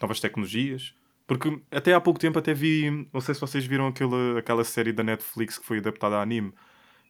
novas 0.00 0.20
tecnologias. 0.20 0.94
Porque 1.26 1.60
até 1.70 1.94
há 1.94 2.00
pouco 2.00 2.20
tempo 2.20 2.38
até 2.38 2.52
vi, 2.52 3.08
não 3.12 3.20
sei 3.20 3.34
se 3.34 3.40
vocês 3.40 3.64
viram 3.64 3.86
aquela, 3.86 4.38
aquela 4.38 4.64
série 4.64 4.92
da 4.92 5.02
Netflix 5.02 5.58
que 5.58 5.64
foi 5.64 5.78
adaptada 5.78 6.16
a 6.16 6.22
anime, 6.22 6.52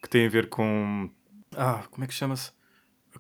que 0.00 0.08
tem 0.08 0.26
a 0.26 0.28
ver 0.28 0.48
com. 0.48 1.10
Ah, 1.56 1.82
como 1.90 2.04
é 2.04 2.06
que 2.06 2.14
chama-se? 2.14 2.52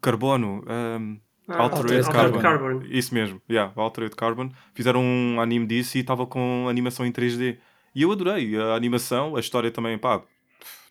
Carbono. 0.00 0.64
Um, 0.68 1.18
ah, 1.48 1.62
Altered, 1.62 2.04
Carbon. 2.04 2.40
Carbon. 2.40 2.82
Isso 2.88 3.12
mesmo, 3.12 3.42
yeah, 3.50 3.72
Altered 3.74 4.14
Carbon. 4.14 4.50
Fizeram 4.74 5.02
um 5.02 5.40
anime 5.40 5.66
disso 5.66 5.96
e 5.98 6.00
estava 6.00 6.26
com 6.26 6.68
animação 6.68 7.04
em 7.04 7.10
3D. 7.10 7.58
E 7.94 8.02
eu 8.02 8.12
adorei 8.12 8.56
a 8.56 8.74
animação, 8.74 9.36
a 9.36 9.40
história 9.40 9.70
também, 9.70 9.98
pá, 9.98 10.22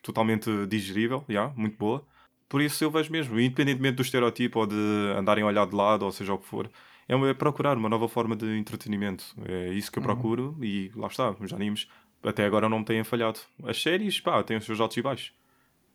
totalmente 0.01 0.49
digerível, 0.67 1.23
yeah, 1.29 1.53
muito 1.55 1.77
boa. 1.77 2.05
Por 2.51 2.61
isso 2.61 2.83
eu 2.83 2.91
vejo 2.91 3.09
mesmo, 3.09 3.39
independentemente 3.39 3.95
do 3.95 4.01
estereotipo 4.01 4.59
ou 4.59 4.67
de 4.67 4.75
andarem 5.15 5.41
a 5.41 5.47
olhar 5.47 5.65
de 5.65 5.73
lado, 5.73 6.03
ou 6.03 6.11
seja 6.11 6.33
o 6.33 6.37
que 6.37 6.45
for, 6.45 6.69
é 7.07 7.33
procurar 7.33 7.77
uma 7.77 7.87
nova 7.87 8.09
forma 8.09 8.35
de 8.35 8.45
entretenimento. 8.57 9.23
É 9.45 9.69
isso 9.69 9.89
que 9.89 9.97
eu 9.97 10.01
uhum. 10.01 10.07
procuro 10.07 10.55
uhum. 10.57 10.63
e 10.65 10.91
lá 10.93 11.07
está, 11.07 11.31
os 11.31 11.53
animes 11.53 11.87
até 12.21 12.45
agora 12.45 12.67
não 12.67 12.79
me 12.79 12.85
têm 12.85 13.05
falhado. 13.05 13.39
As 13.63 13.81
séries, 13.81 14.19
pá, 14.19 14.43
têm 14.43 14.57
os 14.57 14.65
seus 14.65 14.81
altos 14.81 14.97
e 14.97 15.01
baixos. 15.01 15.33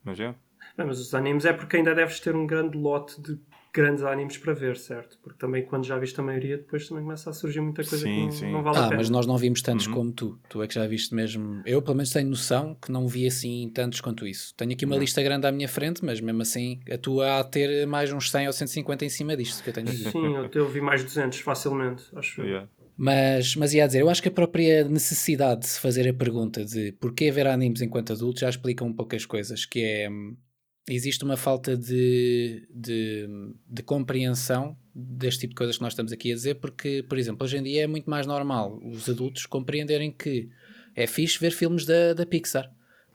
Mas 0.03 0.19
é. 0.19 0.35
mas 0.79 0.99
os 0.99 1.15
animes 1.15 1.45
é 1.45 1.53
porque 1.53 1.77
ainda 1.77 1.95
deves 1.95 2.21
ter 2.21 2.35
um 2.35 2.47
grande 2.47 2.79
lote 2.79 3.21
de 3.21 3.39
grandes 3.77 4.03
animes 4.03 4.39
para 4.39 4.55
ver, 4.55 4.77
certo? 4.77 5.19
Porque 5.23 5.39
também 5.39 5.65
quando 5.65 5.85
já 5.85 5.99
viste 5.99 6.19
a 6.19 6.23
maioria, 6.23 6.57
depois 6.57 6.89
também 6.89 7.05
começa 7.05 7.29
a 7.31 7.33
surgir 7.33 7.61
muita 7.61 7.83
coisa 7.85 7.99
sim, 8.05 8.15
que 8.15 8.21
não, 8.23 8.31
sim. 8.33 8.53
não 8.53 8.63
vale 8.63 8.79
ah, 8.79 8.81
a 8.81 8.89
pena. 8.89 8.97
mas 8.97 9.11
nós 9.11 9.27
não 9.27 9.37
vimos 9.37 9.61
tantos 9.61 9.87
uhum. 9.87 9.95
como 9.95 10.13
tu. 10.13 10.41
Tu 10.49 10.63
é 10.63 10.67
que 10.67 10.75
já 10.75 10.87
viste 10.87 11.15
mesmo. 11.15 11.63
Eu, 11.67 11.83
pelo 11.83 11.97
menos, 11.97 12.11
tenho 12.11 12.29
noção 12.29 12.75
que 12.75 12.91
não 12.91 13.07
vi 13.07 13.27
assim 13.27 13.71
tantos 13.75 14.01
quanto 14.01 14.27
isso. 14.27 14.55
Tenho 14.55 14.73
aqui 14.73 14.85
uma 14.85 14.95
uhum. 14.95 15.01
lista 15.01 15.23
grande 15.23 15.47
à 15.47 15.53
minha 15.53 15.69
frente, 15.69 16.05
mas 16.05 16.21
mesmo 16.21 16.43
assim, 16.43 16.81
a 16.91 16.97
tua 16.97 17.27
há 17.27 17.41
a 17.41 17.45
ter 17.45 17.87
mais 17.87 18.13
uns 18.13 18.31
100 18.31 18.47
ou 18.47 18.53
150 18.53 19.05
em 19.05 19.09
cima 19.09 19.37
disto 19.37 19.63
que 19.63 19.71
eu 19.71 19.75
tenho 19.75 19.89
Sim, 19.89 20.35
eu, 20.35 20.51
eu 20.53 20.69
vi 20.69 20.81
mais 20.81 21.05
200 21.05 21.39
facilmente, 21.41 22.05
acho 22.15 22.43
yeah. 22.43 22.69
Mas, 22.97 23.55
mas 23.57 23.75
ia 23.75 23.87
dizer, 23.87 24.01
eu 24.01 24.09
acho 24.09 24.23
que 24.23 24.29
a 24.29 24.33
própria 24.33 24.85
necessidade 24.85 25.61
de 25.61 25.67
se 25.67 25.81
fazer 25.81 26.09
a 26.09 26.15
pergunta 26.15 26.65
de 26.65 26.93
porquê 26.93 27.31
ver 27.31 27.47
animes 27.47 27.83
enquanto 27.83 28.15
adulto 28.15 28.41
já 28.41 28.49
explica 28.49 28.85
um 28.85 28.93
pouco 28.93 29.15
as 29.15 29.27
coisas, 29.27 29.67
que 29.67 29.85
é 29.85 30.09
hum, 30.09 30.35
existe 30.89 31.25
uma 31.25 31.37
falta 31.37 31.77
de, 31.77 32.67
de, 32.71 33.29
de, 33.69 33.83
compreensão 33.83 34.77
deste 34.95 35.41
tipo 35.41 35.51
de 35.51 35.57
coisas 35.57 35.77
que 35.77 35.83
nós 35.83 35.93
estamos 35.93 36.13
aqui 36.13 36.31
a 36.31 36.35
dizer, 36.35 36.55
porque, 36.57 37.05
por 37.09 37.19
exemplo, 37.19 37.45
hoje 37.45 37.57
em 37.57 37.63
dia 37.63 37.83
é 37.83 37.87
muito 37.87 38.09
mais 38.09 38.27
normal 38.27 38.81
os 38.85 39.09
adultos 39.09 39.47
compreenderem 39.47 40.13
que 40.13 40.49
é 40.95 41.07
fixe 41.07 41.39
ver 41.39 41.51
filmes 41.51 41.85
da, 41.85 42.15
da 42.15 42.25
Pixar, 42.25 42.71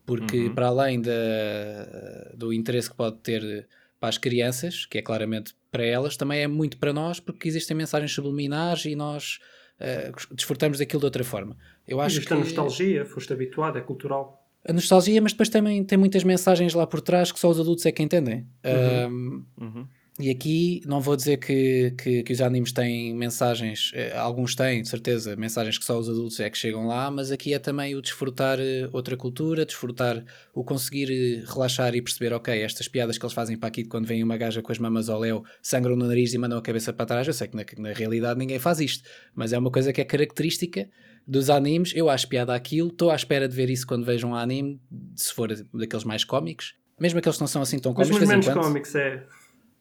porque 0.06 0.48
uhum. 0.48 0.56
para 0.56 0.68
além 0.68 1.02
da, 1.02 2.32
do 2.36 2.52
interesse 2.52 2.90
que 2.90 2.96
pode 2.96 3.18
ter 3.20 3.68
para 4.00 4.10
as 4.10 4.18
crianças, 4.18 4.86
que 4.86 4.98
é 4.98 5.02
claramente 5.02 5.54
para 5.72 5.86
elas, 5.86 6.18
também 6.18 6.42
é 6.42 6.48
muito 6.48 6.78
para 6.78 6.92
nós, 6.92 7.20
porque 7.20 7.48
existem 7.48 7.78
mensagens 7.78 8.12
subliminares 8.12 8.84
e 8.86 8.96
nós 8.96 9.40
uh, 9.80 10.36
desfrutamos 10.36 10.80
daquilo 10.80 11.00
de 11.00 11.06
outra 11.06 11.24
forma. 11.24 11.56
Eu 11.88 12.02
acho 12.02 12.16
Existe 12.16 12.28
que... 12.28 12.34
a 12.34 12.38
nostalgia, 12.38 13.06
foste 13.06 13.32
habituado, 13.32 13.78
é 13.78 13.82
cultural 13.82 14.41
a 14.68 14.74
nostalgia, 14.74 15.22
mas 15.22 15.32
depois 15.32 15.50
também 15.50 15.84
tem 15.84 15.98
muitas 15.98 16.24
mensagens 16.24 16.74
lá 16.74 16.86
por 16.86 17.02
trás 17.02 17.32
que 17.32 17.40
só 17.40 17.50
os 17.50 17.60
adultos 17.60 17.86
é 17.86 17.92
que 17.92 18.04
entendem. 18.04 18.48
Uhum. 18.64 19.46
Um, 19.60 19.66
uhum. 19.66 19.88
E 20.20 20.30
aqui 20.30 20.82
não 20.86 21.02
vou 21.02 21.16
dizer 21.16 21.38
que, 21.38 21.96
que, 21.98 22.22
que, 22.22 22.34
os 22.34 22.42
animes 22.42 22.72
têm 22.72 23.16
mensagens, 23.16 23.92
eh, 23.96 24.16
alguns 24.16 24.54
têm, 24.54 24.84
de 24.84 24.90
certeza, 24.90 25.36
mensagens 25.36 25.80
que 25.80 25.86
só 25.86 25.98
os 25.98 26.08
adultos 26.08 26.40
é 26.40 26.50
que 26.50 26.58
chegam 26.58 26.86
lá, 26.86 27.10
mas 27.10 27.32
aqui 27.32 27.54
é 27.54 27.60
também 27.60 27.96
o 27.96 28.02
desfrutar 28.02 28.60
eh, 28.60 28.88
outra 28.92 29.18
cultura, 29.18 29.66
desfrutar 29.66 30.24
o 30.54 30.64
conseguir 30.64 31.10
eh, 31.10 31.44
relaxar 31.48 31.96
e 31.96 32.02
perceber, 32.02 32.34
ok, 32.34 32.62
estas 32.62 32.88
piadas 32.88 33.18
que 33.18 33.26
eles 33.26 33.34
fazem 33.34 33.58
para 33.58 33.70
aqui 33.70 33.86
quando 33.86 34.06
vem 34.06 34.22
uma 34.22 34.38
gaja 34.38 34.62
com 34.62 34.72
as 34.72 34.78
mamas 34.78 35.10
ao 35.10 35.20
léu, 35.20 35.44
sangram 35.62 35.96
no 35.96 36.06
nariz 36.06 36.34
e 36.34 36.38
mandam 36.38 36.60
a 36.60 36.62
cabeça 36.62 36.94
para 36.94 37.06
trás. 37.06 37.26
Eu 37.26 37.34
sei 37.34 37.48
que 37.48 37.56
na, 37.56 37.64
na 37.78 37.94
realidade 37.94 38.38
ninguém 38.38 38.60
faz 38.60 38.80
isto, 38.80 39.10
mas 39.34 39.54
é 39.54 39.58
uma 39.58 39.72
coisa 39.72 39.92
que 39.92 40.02
é 40.02 40.04
característica 40.04 40.88
dos 41.28 41.50
animes, 41.50 41.94
eu 41.96 42.10
acho 42.10 42.28
piada 42.28 42.54
aquilo, 42.54 42.90
estou 42.90 43.10
à 43.10 43.16
espera 43.16 43.48
de 43.48 43.56
ver 43.56 43.70
isso 43.70 43.86
quando 43.86 44.06
vejo 44.06 44.28
um 44.28 44.36
anime, 44.36 44.80
se 45.16 45.34
for 45.34 45.54
daqueles 45.74 46.04
mais 46.04 46.24
cómicos, 46.24 46.76
mesmo 47.00 47.20
aqueles 47.20 47.38
que 47.38 47.42
não 47.42 47.48
são 47.48 47.62
assim 47.62 47.80
tão 47.80 47.94
cómicos. 47.94 48.20
Mas 48.20 48.30
menos 48.30 48.48
cómicos, 48.50 48.96
é. 48.96 49.24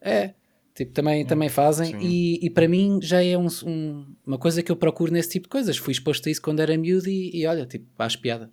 É, 0.00 0.34
tipo, 0.74 0.92
também, 0.92 1.26
também 1.26 1.48
fazem, 1.48 1.96
e, 2.00 2.38
e 2.44 2.50
para 2.50 2.66
mim 2.66 2.98
já 3.02 3.22
é 3.22 3.36
um, 3.36 3.48
um, 3.66 4.06
uma 4.26 4.38
coisa 4.38 4.62
que 4.62 4.72
eu 4.72 4.76
procuro 4.76 5.12
nesse 5.12 5.30
tipo 5.30 5.46
de 5.46 5.50
coisas. 5.50 5.76
Fui 5.76 5.92
exposto 5.92 6.28
a 6.28 6.32
isso 6.32 6.40
quando 6.40 6.60
era 6.60 6.76
miúdo 6.76 7.08
e, 7.08 7.36
e 7.36 7.46
olha, 7.46 7.66
tipo, 7.66 7.86
acho 7.98 8.18
piada. 8.20 8.50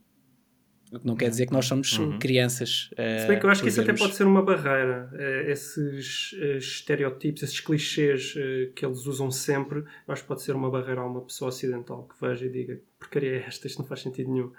Não 1.03 1.15
quer 1.15 1.29
dizer 1.29 1.47
que 1.47 1.53
nós 1.53 1.65
somos 1.65 1.97
uhum. 1.97 2.17
crianças. 2.17 2.89
Uh, 2.93 3.21
Se 3.21 3.27
bem 3.27 3.39
que 3.39 3.45
eu 3.45 3.49
acho 3.49 3.61
que 3.61 3.69
isso 3.69 3.81
até 3.81 3.93
pode 3.93 4.15
ser 4.15 4.25
uma 4.25 4.41
barreira. 4.41 5.09
Uh, 5.11 5.49
esses 5.49 6.31
uh, 6.33 6.57
estereótipos, 6.57 7.43
esses 7.43 7.59
clichês 7.59 8.33
que 8.75 8.85
eles 8.85 9.05
usam 9.05 9.29
sempre, 9.29 9.79
eu 9.79 10.13
acho 10.13 10.21
que 10.21 10.27
pode 10.27 10.41
ser 10.41 10.55
uma 10.55 10.69
barreira 10.69 11.01
a 11.01 11.05
uma 11.05 11.21
pessoa 11.21 11.49
ocidental 11.49 12.07
que 12.07 12.25
veja 12.25 12.45
e 12.45 12.49
diga 12.49 12.79
porcaria 12.99 13.31
é 13.31 13.45
esta, 13.47 13.67
isto 13.67 13.79
não 13.79 13.85
faz 13.87 14.01
sentido 14.01 14.31
nenhum. 14.31 14.51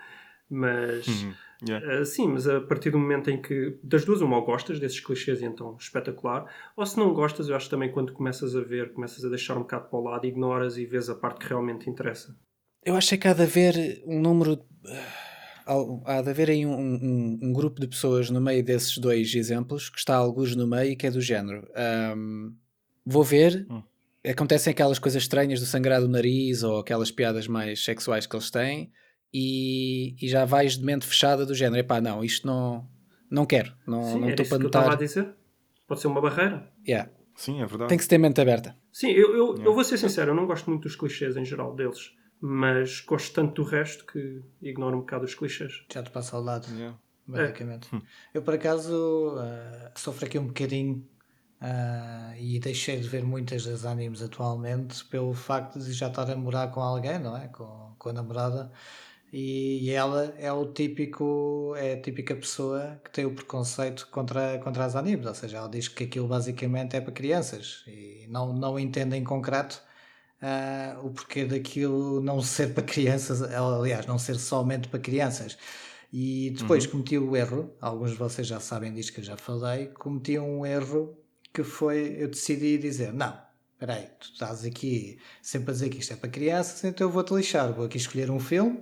Mas, 0.51 1.07
uhum. 1.07 1.35
yeah. 1.69 2.05
sim, 2.05 2.29
mas 2.29 2.49
a 2.49 2.61
partir 2.61 2.91
do 2.91 2.99
momento 2.99 3.31
em 3.31 3.41
que, 3.41 3.79
das 3.83 4.05
duas, 4.05 4.23
uma 4.23 4.37
ou 4.37 4.45
gostas 4.45 4.81
desses 4.81 4.99
clichês 4.99 5.43
e 5.43 5.45
então 5.45 5.77
espetacular, 5.79 6.47
ou 6.75 6.87
se 6.87 6.99
não 6.99 7.13
gostas, 7.13 7.49
eu 7.49 7.57
acho 7.57 7.69
também 7.69 7.93
quando 7.93 8.15
começas 8.15 8.57
a 8.57 8.61
ver, 8.61 8.93
começas 8.93 9.23
a 9.25 9.29
deixar 9.29 9.57
um 9.57 9.61
bocado 9.61 9.89
para 9.89 9.99
o 9.99 10.03
lado, 10.03 10.27
ignoras 10.27 10.79
e 10.79 10.87
vês 10.87 11.11
a 11.11 11.15
parte 11.15 11.41
que 11.41 11.49
realmente 11.49 11.91
interessa. 11.91 12.35
Eu 12.85 12.97
acho 12.97 13.19
que 13.19 13.29
há 13.29 13.35
de 13.35 13.43
haver 13.43 14.03
um 14.07 14.21
número 14.21 14.59
há 16.05 16.23
de 16.23 16.31
haver 16.31 16.51
aí 16.51 16.65
um, 16.65 16.73
um, 16.73 17.39
um, 17.43 17.53
grupo 17.53 17.81
de 17.81 17.87
pessoas 17.87 18.31
no 18.31 18.41
meio 18.41 18.65
desses 18.65 18.97
dois 18.99 19.35
exemplos 19.35 19.91
que 19.91 19.99
está 19.99 20.17
alguns 20.17 20.57
no 20.57 20.67
meio 20.67 20.97
que 20.97 21.07
é 21.07 21.11
do 21.11 21.21
género. 21.21 21.69
Um, 22.17 22.55
vou 23.05 23.23
ver, 23.23 23.67
hum. 23.71 23.83
acontecem 24.27 24.71
aquelas 24.71 24.99
coisas 24.99 25.23
estranhas 25.23 25.61
do 25.61 25.67
sangrar 25.67 26.01
do 26.01 26.09
nariz 26.09 26.63
ou 26.63 26.79
aquelas 26.79 27.11
piadas 27.11 27.47
mais 27.47 27.85
sexuais 27.85 28.27
que 28.27 28.35
eles 28.35 28.51
têm 28.51 28.91
e, 29.33 30.17
e 30.21 30.29
já 30.29 30.45
vais 30.45 30.79
de 30.79 30.85
mente 30.85 31.07
fechada 31.07 31.45
do 31.45 31.55
género. 31.55 31.81
Epá, 31.81 32.01
não, 32.01 32.25
isto 32.25 32.47
não, 32.47 32.89
não 33.31 33.45
quero, 33.45 33.75
não, 33.87 34.19
não 34.19 34.31
estou 34.31 34.47
para 34.47 34.59
notar. 34.59 34.83
Que 34.85 34.89
eu 34.89 34.93
a 34.93 34.97
dizer. 34.97 35.35
Pode 35.87 36.01
ser 36.01 36.09
uma 36.09 36.21
barreira. 36.21 36.71
Yeah. 36.87 37.11
Sim, 37.35 37.63
é 37.63 37.67
verdade. 37.67 37.89
Tem 37.89 37.97
que 37.97 38.05
se 38.05 38.11
ter 38.11 38.19
mente 38.19 38.41
aberta. 38.41 38.77
Sim, 38.93 39.11
eu, 39.11 39.35
eu, 39.37 39.47
yeah. 39.49 39.65
eu 39.65 39.75
vou 39.75 39.85
ser 39.85 39.97
sincero, 39.97 40.33
eu 40.33 40.35
não 40.35 40.47
gosto 40.47 40.69
muito 40.69 40.83
dos 40.83 40.97
clichês 40.97 41.37
em 41.37 41.45
geral 41.45 41.75
deles 41.75 42.18
mas 42.41 43.01
gosto 43.01 43.35
tanto 43.35 43.63
do 43.63 43.69
resto 43.69 44.07
que 44.07 44.43
ignoro 44.63 44.97
um 44.97 45.01
bocado 45.01 45.25
os 45.25 45.35
clichês. 45.35 45.85
Já 45.93 46.03
te 46.03 46.11
passa 46.11 46.37
ao 46.37 46.43
lado, 46.43 46.67
yeah. 46.73 46.97
basicamente. 47.27 47.89
É. 47.95 48.01
Eu, 48.35 48.43
por 48.43 48.55
acaso, 48.55 49.37
uh, 49.37 49.91
sofro 49.99 50.27
aqui 50.27 50.39
um 50.39 50.47
bocadinho 50.47 51.07
uh, 51.61 52.37
e 52.39 52.59
deixei 52.61 53.01
de 53.01 53.09
ver 53.09 53.25
muitas 53.25 53.65
das 53.65 53.85
animes 53.85 54.23
atualmente 54.23 55.05
pelo 55.07 55.35
facto 55.35 55.79
de 55.79 55.93
já 55.93 56.09
estar 56.09 56.31
a 56.31 56.37
morar 56.37 56.69
com 56.69 56.81
alguém, 56.81 57.19
não 57.19 57.37
é? 57.37 57.49
Com, 57.49 57.95
com 57.99 58.09
a 58.09 58.13
namorada. 58.13 58.71
E, 59.33 59.85
e 59.85 59.91
ela 59.91 60.33
é 60.39 60.51
o 60.51 60.73
típico, 60.73 61.75
é 61.77 61.95
a 61.95 62.01
típica 62.01 62.35
pessoa 62.35 62.99
que 63.05 63.11
tem 63.11 63.27
o 63.27 63.35
preconceito 63.35 64.09
contra, 64.11 64.59
contra 64.59 64.85
as 64.85 64.97
animes, 64.97 65.27
ou 65.27 65.35
seja, 65.35 65.59
ela 65.59 65.69
diz 65.69 65.87
que 65.87 66.05
aquilo 66.05 66.27
basicamente 66.27 66.97
é 66.97 67.01
para 67.01 67.13
crianças 67.13 67.85
e 67.87 68.27
não, 68.31 68.55
não 68.55 68.79
entende 68.79 69.17
em 69.17 69.25
concreto 69.25 69.83
uh, 70.43 71.07
o 71.07 71.11
porquê 71.11 71.45
daquilo 71.45 72.21
não 72.21 72.41
ser 72.41 72.75
para 72.75 72.83
crianças, 72.83 73.43
aliás, 73.43 74.07
não 74.07 74.19
ser 74.19 74.37
somente 74.37 74.89
para 74.89 75.01
crianças. 75.01 75.57
E 76.13 76.51
depois 76.59 76.87
uhum. 76.87 76.93
cometi 76.93 77.19
o 77.19 77.37
erro, 77.37 77.71
alguns 77.81 78.13
de 78.13 78.17
vocês 78.17 78.47
já 78.47 78.61
sabem 78.61 78.93
disto 78.93 79.13
que 79.13 79.21
eu 79.21 79.25
já 79.25 79.37
falei, 79.37 79.89
cometi 79.89 80.39
um 80.39 80.65
erro 80.65 81.19
que 81.53 81.63
foi 81.63 82.17
eu 82.19 82.29
decidi 82.29 82.79
dizer: 82.79 83.13
não, 83.13 83.39
espera 83.75 83.95
aí, 83.95 84.07
tu 84.19 84.31
estás 84.33 84.65
aqui 84.65 85.19
sempre 85.43 85.71
a 85.71 85.75
dizer 85.75 85.89
que 85.91 85.99
isto 85.99 86.13
é 86.13 86.17
para 86.17 86.31
crianças, 86.31 86.83
então 86.85 87.07
eu 87.07 87.11
vou-te 87.11 87.35
lixar, 87.35 87.73
vou 87.73 87.85
aqui 87.85 87.99
escolher 87.99 88.31
um 88.31 88.41
filme 88.41 88.81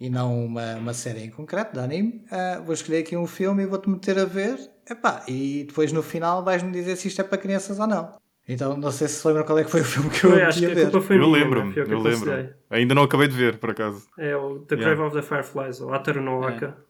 e 0.00 0.08
não 0.08 0.46
uma, 0.46 0.76
uma 0.76 0.94
série 0.94 1.24
em 1.24 1.30
concreto 1.30 1.74
de 1.74 1.80
anime. 1.80 2.24
Uh, 2.30 2.64
vou 2.64 2.72
escolher 2.72 2.98
aqui 2.98 3.16
um 3.16 3.26
filme 3.26 3.64
e 3.64 3.66
vou-te 3.66 3.90
meter 3.90 4.18
a 4.18 4.24
ver, 4.24 4.58
epá, 4.88 5.24
e 5.28 5.64
depois 5.64 5.92
no 5.92 6.02
final 6.02 6.42
vais-me 6.44 6.72
dizer 6.72 6.96
se 6.96 7.08
isto 7.08 7.20
é 7.20 7.24
para 7.24 7.36
crianças 7.36 7.78
ou 7.78 7.86
não. 7.86 8.16
Então, 8.48 8.78
não 8.78 8.90
sei 8.90 9.06
se 9.08 9.20
se 9.20 9.28
lembram 9.28 9.44
qual 9.44 9.58
é 9.58 9.64
que 9.64 9.70
foi 9.70 9.82
o 9.82 9.84
filme 9.84 10.08
que 10.08 10.24
eu, 10.24 10.34
eu 10.34 10.46
acho 10.46 10.58
que 10.58 10.66
a 10.66 10.74
ver. 10.74 10.90
culpa 10.90 11.06
foi 11.06 11.16
eu 11.16 11.20
minha, 11.20 11.32
lembro-me, 11.32 11.76
eu 11.76 11.98
lembro. 12.00 12.54
Ainda 12.70 12.94
não 12.94 13.02
acabei 13.02 13.28
de 13.28 13.36
ver, 13.36 13.58
por 13.58 13.70
acaso. 13.70 14.08
É 14.16 14.34
o 14.34 14.60
The 14.60 14.76
Grave 14.76 14.92
yeah. 14.92 15.06
of 15.06 15.14
the 15.14 15.22
Fireflies, 15.22 15.80
ou 15.82 15.92
Ataru 15.92 16.22
no 16.22 16.40
Waka. 16.40 16.74
É. 16.84 16.88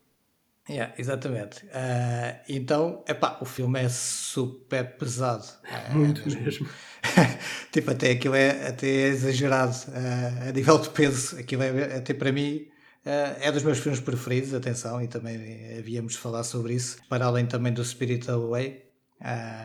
Yeah, 0.70 0.94
exatamente. 0.98 1.64
Uh, 1.66 2.38
então, 2.48 3.02
epá, 3.08 3.38
o 3.40 3.46
filme 3.46 3.80
é 3.80 3.88
super 3.88 4.84
pesado. 4.98 5.44
Muito 5.90 6.22
mesmo. 6.24 6.42
mesmo. 6.42 6.68
tipo, 7.72 7.90
até 7.90 8.10
aquilo 8.10 8.34
é, 8.34 8.68
até 8.68 8.86
é 8.86 9.08
exagerado 9.08 9.74
uh, 9.88 10.48
a 10.48 10.52
nível 10.52 10.78
de 10.78 10.90
peso. 10.90 11.38
Aquilo 11.38 11.62
é, 11.62 11.96
até 11.96 12.12
para 12.12 12.30
mim, 12.30 12.68
uh, 13.06 13.36
é 13.40 13.50
dos 13.50 13.62
meus 13.62 13.78
filmes 13.78 13.98
preferidos, 13.98 14.52
atenção, 14.52 15.02
e 15.02 15.08
também 15.08 15.78
havíamos 15.78 16.12
de 16.12 16.18
falar 16.18 16.44
sobre 16.44 16.74
isso, 16.74 16.98
para 17.08 17.24
além 17.24 17.46
também 17.46 17.72
do 17.72 17.82
Spirit 17.82 18.30
Away, 18.30 18.84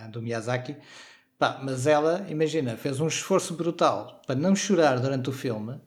do 0.10 0.22
Miyazaki. 0.22 0.78
Pá, 1.38 1.60
mas 1.62 1.88
ela, 1.88 2.26
imagina, 2.30 2.78
fez 2.78 3.00
um 3.00 3.08
esforço 3.08 3.54
brutal 3.56 4.22
para 4.26 4.36
não 4.36 4.56
chorar 4.56 5.00
durante 5.00 5.30
o 5.30 5.34
filme, 5.34 5.80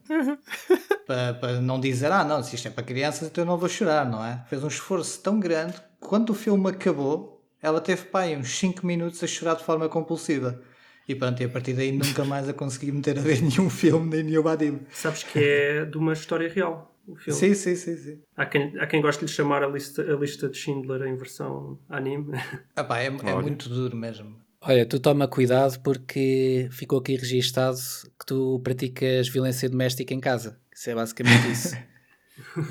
para, 1.07 1.33
para, 1.33 1.61
não 1.61 1.79
dizer, 1.79 2.11
ah, 2.11 2.23
não, 2.23 2.43
se 2.43 2.55
isto 2.55 2.67
é 2.67 2.71
para 2.71 2.83
crianças, 2.83 3.27
então 3.27 3.43
eu 3.43 3.47
não 3.47 3.57
vou 3.57 3.69
chorar, 3.69 4.09
não 4.09 4.23
é? 4.23 4.43
Fez 4.47 4.63
um 4.63 4.67
esforço 4.67 5.21
tão 5.21 5.39
grande 5.39 5.73
que 5.73 6.07
quando 6.07 6.29
o 6.31 6.33
filme 6.33 6.69
acabou, 6.69 7.43
ela 7.61 7.81
teve, 7.81 8.03
pá, 8.05 8.25
uns 8.25 8.57
5 8.57 8.85
minutos 8.85 9.23
a 9.23 9.27
chorar 9.27 9.55
de 9.55 9.63
forma 9.63 9.89
compulsiva. 9.89 10.61
E 11.07 11.15
pronto, 11.15 11.41
e 11.41 11.45
a 11.45 11.49
partir 11.49 11.73
daí 11.73 11.91
nunca 11.91 12.25
mais 12.25 12.49
a 12.49 12.53
consegui 12.53 12.91
meter 12.91 13.17
a 13.17 13.21
ver 13.21 13.41
nenhum 13.41 13.69
filme, 13.69 14.09
nem 14.09 14.23
nenhum 14.23 14.47
anime. 14.47 14.81
Sabes 14.91 15.23
que 15.23 15.39
é 15.39 15.85
de 15.85 15.97
uma 15.97 16.13
história 16.13 16.49
real. 16.49 16.93
O 17.07 17.15
filme. 17.15 17.39
Sim, 17.39 17.53
sim, 17.53 17.75
sim, 17.77 17.95
sim. 17.95 18.21
Há 18.35 18.45
quem, 18.45 18.77
há 18.77 18.85
quem 18.85 19.01
goste 19.01 19.25
de 19.25 19.31
lhe 19.31 19.35
chamar 19.35 19.63
a 19.63 19.67
lista, 19.67 20.01
a 20.01 20.15
lista 20.17 20.49
de 20.49 20.57
Schindler 20.57 21.03
em 21.03 21.15
versão 21.15 21.79
anime. 21.87 22.33
Ah, 22.75 22.83
pá, 22.83 22.99
é, 22.99 23.05
é 23.05 23.35
muito 23.35 23.69
duro 23.69 23.95
mesmo. 23.95 24.45
Olha, 24.61 24.85
tu 24.85 24.99
toma 24.99 25.27
cuidado 25.27 25.79
porque 25.81 26.67
ficou 26.71 26.99
aqui 26.99 27.15
registado 27.15 27.77
que 28.19 28.25
tu 28.25 28.59
praticas 28.63 29.29
violência 29.29 29.69
doméstica 29.69 30.13
em 30.13 30.19
casa. 30.19 30.59
Isso 30.73 30.89
é 30.89 30.95
basicamente 30.95 31.47
isso. 31.51 31.75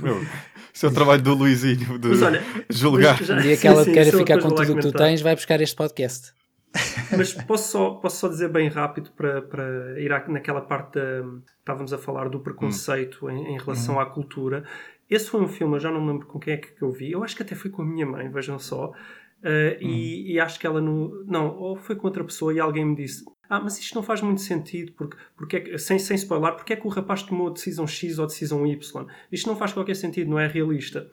Meu, 0.03 0.24
isso 0.72 0.87
é 0.87 0.89
o 0.89 0.93
trabalho 0.93 1.22
do 1.22 1.34
Luizinho 1.34 1.99
de 1.99 2.22
olha, 2.22 2.43
julgar. 2.70 3.22
Já, 3.22 3.37
um 3.37 3.41
dia 3.41 3.57
que 3.57 3.66
ela 3.66 3.84
sim, 3.84 3.93
queira 3.93 4.16
ficar 4.16 4.41
com 4.41 4.49
tudo 4.49 4.72
o 4.72 4.76
que 4.76 4.82
tu 4.82 4.93
tens, 4.93 5.20
vai 5.20 5.34
buscar 5.34 5.61
este 5.61 5.74
podcast. 5.74 6.32
Mas 7.16 7.32
posso 7.32 7.70
só, 7.70 7.91
posso 7.95 8.18
só 8.18 8.28
dizer 8.28 8.49
bem 8.49 8.68
rápido 8.68 9.11
para, 9.16 9.43
para 9.43 10.01
ir 10.01 10.11
naquela 10.28 10.61
parte 10.61 10.95
da. 10.95 11.24
Estávamos 11.59 11.93
a 11.93 11.99
falar 11.99 12.28
do 12.28 12.41
preconceito 12.41 13.26
hum. 13.26 13.30
em, 13.30 13.55
em, 13.55 13.59
relação 13.59 13.97
hum. 13.97 14.01
à 14.01 14.07
cultura. 14.07 14.64
Esse 15.09 15.30
foi 15.30 15.41
um 15.41 15.49
filme, 15.49 15.76
eu 15.76 15.80
já 15.80 15.91
não 15.91 16.01
me 16.01 16.12
lembro 16.12 16.26
com 16.26 16.39
quem 16.39 16.55
é 16.55 16.57
que 16.57 16.80
eu 16.80 16.93
vi. 16.93 17.12
Eu 17.12 17.22
acho 17.22 17.37
que 17.37 17.43
até 17.43 17.55
foi 17.55 17.70
com 17.70 17.82
a 17.82 17.84
minha 17.84 18.07
mãe, 18.07 18.28
vejam 18.28 18.59
só. 18.59 18.93
Uh, 19.47 19.76
hum. 19.80 19.88
e, 19.88 20.32
e, 20.32 20.40
acho 20.40 20.59
que 20.59 20.66
ela 20.66 20.80
no. 20.80 21.24
Não, 21.24 21.57
ou 21.57 21.76
foi 21.76 21.94
com 21.94 22.09
outra 22.09 22.24
pessoa 22.24 22.53
e 22.53 22.59
alguém 22.59 22.84
me 22.84 22.97
disse: 22.97 23.24
Ah, 23.49 23.61
mas 23.61 23.78
isto 23.78 23.94
não 23.94 24.03
faz 24.03 24.20
muito 24.20 24.40
sentido, 24.40 24.90
porque, 24.97 25.16
porque 25.36 25.57
é 25.57 25.78
sem, 25.78 26.01
sem 26.01 26.16
spoiler, 26.16 26.57
porque 26.57 26.72
é 26.72 26.76
que 26.76 26.84
o 26.84 26.90
rapaz 26.90 27.22
tomou 27.22 27.47
a 27.47 27.53
decisão 27.53 27.86
X 27.86 28.18
ou 28.18 28.24
a 28.24 28.26
decisão 28.26 28.66
Y? 28.66 29.07
Isto 29.30 29.47
não 29.47 29.55
faz 29.55 29.72
qualquer 29.72 29.94
sentido, 29.94 30.28
não 30.28 30.40
é 30.40 30.49
realista. 30.49 31.09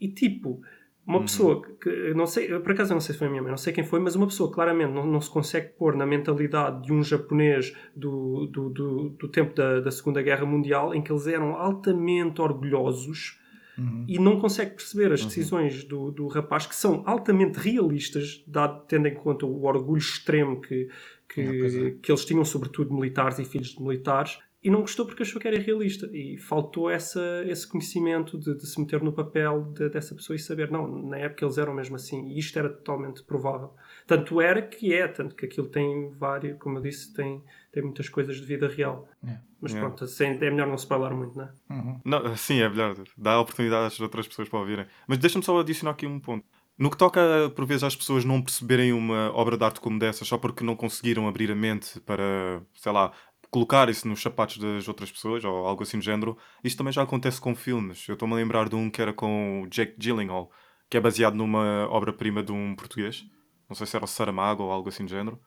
E 0.00 0.08
tipo, 0.08 0.62
uma 1.06 1.18
uhum. 1.18 1.24
pessoa 1.24 1.62
que, 1.62 2.14
não 2.14 2.26
sei, 2.26 2.48
por 2.60 2.72
acaso 2.72 2.94
não 2.94 3.00
sei 3.00 3.12
se 3.12 3.18
foi 3.18 3.26
a 3.26 3.30
minha 3.30 3.42
mãe, 3.42 3.50
não 3.50 3.58
sei 3.58 3.74
quem 3.74 3.84
foi, 3.84 4.00
mas 4.00 4.16
uma 4.16 4.26
pessoa 4.26 4.50
claramente 4.50 4.94
não, 4.94 5.06
não 5.06 5.20
se 5.20 5.28
consegue 5.28 5.68
pôr 5.78 5.94
na 5.96 6.06
mentalidade 6.06 6.82
de 6.82 6.94
um 6.94 7.02
japonês 7.02 7.76
do, 7.94 8.46
do, 8.46 8.70
do, 8.70 9.08
do 9.10 9.28
tempo 9.28 9.54
da, 9.54 9.80
da 9.80 9.90
Segunda 9.90 10.22
Guerra 10.22 10.46
Mundial, 10.46 10.94
em 10.94 11.02
que 11.02 11.12
eles 11.12 11.26
eram 11.26 11.56
altamente 11.56 12.40
orgulhosos 12.40 13.38
uhum. 13.78 14.04
e 14.06 14.18
não 14.18 14.40
consegue 14.40 14.72
perceber 14.72 15.12
as 15.12 15.20
uhum. 15.20 15.28
decisões 15.28 15.84
do, 15.84 16.10
do 16.10 16.26
rapaz, 16.26 16.66
que 16.66 16.74
são 16.74 17.02
altamente 17.06 17.58
realistas, 17.58 18.42
dado, 18.46 18.84
tendo 18.86 19.08
em 19.08 19.14
conta 19.14 19.46
o 19.46 19.64
orgulho 19.64 19.98
extremo 19.98 20.60
que, 20.60 20.88
que, 21.28 21.40
é, 21.40 21.88
é. 21.88 21.90
que 22.02 22.10
eles 22.10 22.24
tinham, 22.24 22.44
sobretudo 22.44 22.94
militares 22.94 23.38
e 23.38 23.44
filhos 23.44 23.68
de 23.68 23.82
militares, 23.82 24.38
e 24.66 24.70
não 24.70 24.80
gostou 24.80 25.06
porque 25.06 25.22
achou 25.22 25.40
que 25.40 25.46
era 25.46 25.56
irrealista 25.56 26.10
e 26.12 26.36
faltou 26.38 26.90
essa, 26.90 27.44
esse 27.46 27.64
conhecimento 27.68 28.36
de, 28.36 28.52
de 28.52 28.66
se 28.66 28.80
meter 28.80 29.00
no 29.00 29.12
papel 29.12 29.62
de, 29.72 29.88
dessa 29.88 30.12
pessoa 30.12 30.34
e 30.34 30.40
saber, 30.40 30.72
não, 30.72 30.88
na 31.06 31.18
época 31.18 31.44
eles 31.44 31.56
eram 31.56 31.72
mesmo 31.72 31.94
assim 31.94 32.26
e 32.30 32.38
isto 32.40 32.58
era 32.58 32.68
totalmente 32.68 33.22
provável. 33.22 33.70
Tanto 34.08 34.40
era 34.40 34.60
que 34.60 34.92
é, 34.92 35.06
tanto 35.06 35.36
que 35.36 35.46
aquilo 35.46 35.68
tem 35.68 36.10
várias, 36.10 36.58
como 36.58 36.78
eu 36.78 36.82
disse, 36.82 37.14
tem, 37.14 37.40
tem 37.76 37.82
muitas 37.82 38.08
coisas 38.08 38.36
de 38.36 38.46
vida 38.46 38.66
real. 38.68 39.06
É. 39.22 39.36
Mas 39.60 39.74
é. 39.74 39.78
pronto, 39.78 40.02
assim, 40.02 40.24
é 40.24 40.50
melhor 40.50 40.66
não 40.66 40.78
se 40.78 40.86
falar 40.86 41.10
muito, 41.10 41.36
não 41.36 41.44
é? 41.44 41.50
Uhum. 41.68 42.00
Não, 42.06 42.34
sim, 42.34 42.58
é 42.58 42.66
melhor. 42.70 42.96
Dá 43.18 43.38
oportunidade 43.38 43.88
às 43.88 44.00
outras 44.00 44.26
pessoas 44.26 44.48
para 44.48 44.58
ouvirem. 44.60 44.86
Mas 45.06 45.18
deixa-me 45.18 45.44
só 45.44 45.60
adicionar 45.60 45.90
aqui 45.90 46.06
um 46.06 46.18
ponto. 46.18 46.46
No 46.78 46.90
que 46.90 46.96
toca, 46.96 47.20
por 47.54 47.66
vezes, 47.66 47.84
às 47.84 47.94
pessoas 47.94 48.24
não 48.24 48.40
perceberem 48.40 48.94
uma 48.94 49.30
obra 49.34 49.58
de 49.58 49.64
arte 49.64 49.78
como 49.78 49.98
dessa 49.98 50.24
só 50.24 50.38
porque 50.38 50.64
não 50.64 50.74
conseguiram 50.74 51.28
abrir 51.28 51.52
a 51.52 51.54
mente 51.54 52.00
para, 52.00 52.62
sei 52.72 52.92
lá, 52.92 53.12
colocarem-se 53.50 54.08
nos 54.08 54.22
sapatos 54.22 54.56
das 54.56 54.88
outras 54.88 55.12
pessoas 55.12 55.44
ou 55.44 55.66
algo 55.66 55.82
assim 55.82 55.98
do 55.98 56.04
género, 56.04 56.38
isto 56.64 56.78
também 56.78 56.94
já 56.94 57.02
acontece 57.02 57.38
com 57.38 57.54
filmes. 57.54 58.08
Eu 58.08 58.14
estou-me 58.14 58.32
a 58.32 58.36
lembrar 58.38 58.70
de 58.70 58.74
um 58.74 58.88
que 58.88 59.02
era 59.02 59.12
com 59.12 59.64
o 59.64 59.66
Jake 59.66 59.96
Gyllenhaal, 59.98 60.50
que 60.88 60.96
é 60.96 61.00
baseado 61.00 61.34
numa 61.34 61.86
obra-prima 61.90 62.42
de 62.42 62.52
um 62.52 62.74
português. 62.74 63.26
Não 63.68 63.76
sei 63.76 63.86
se 63.86 63.96
era 63.96 64.04
o 64.06 64.08
Saramago 64.08 64.62
ou 64.62 64.70
algo 64.70 64.88
assim 64.88 65.04
do 65.04 65.10
género. 65.10 65.38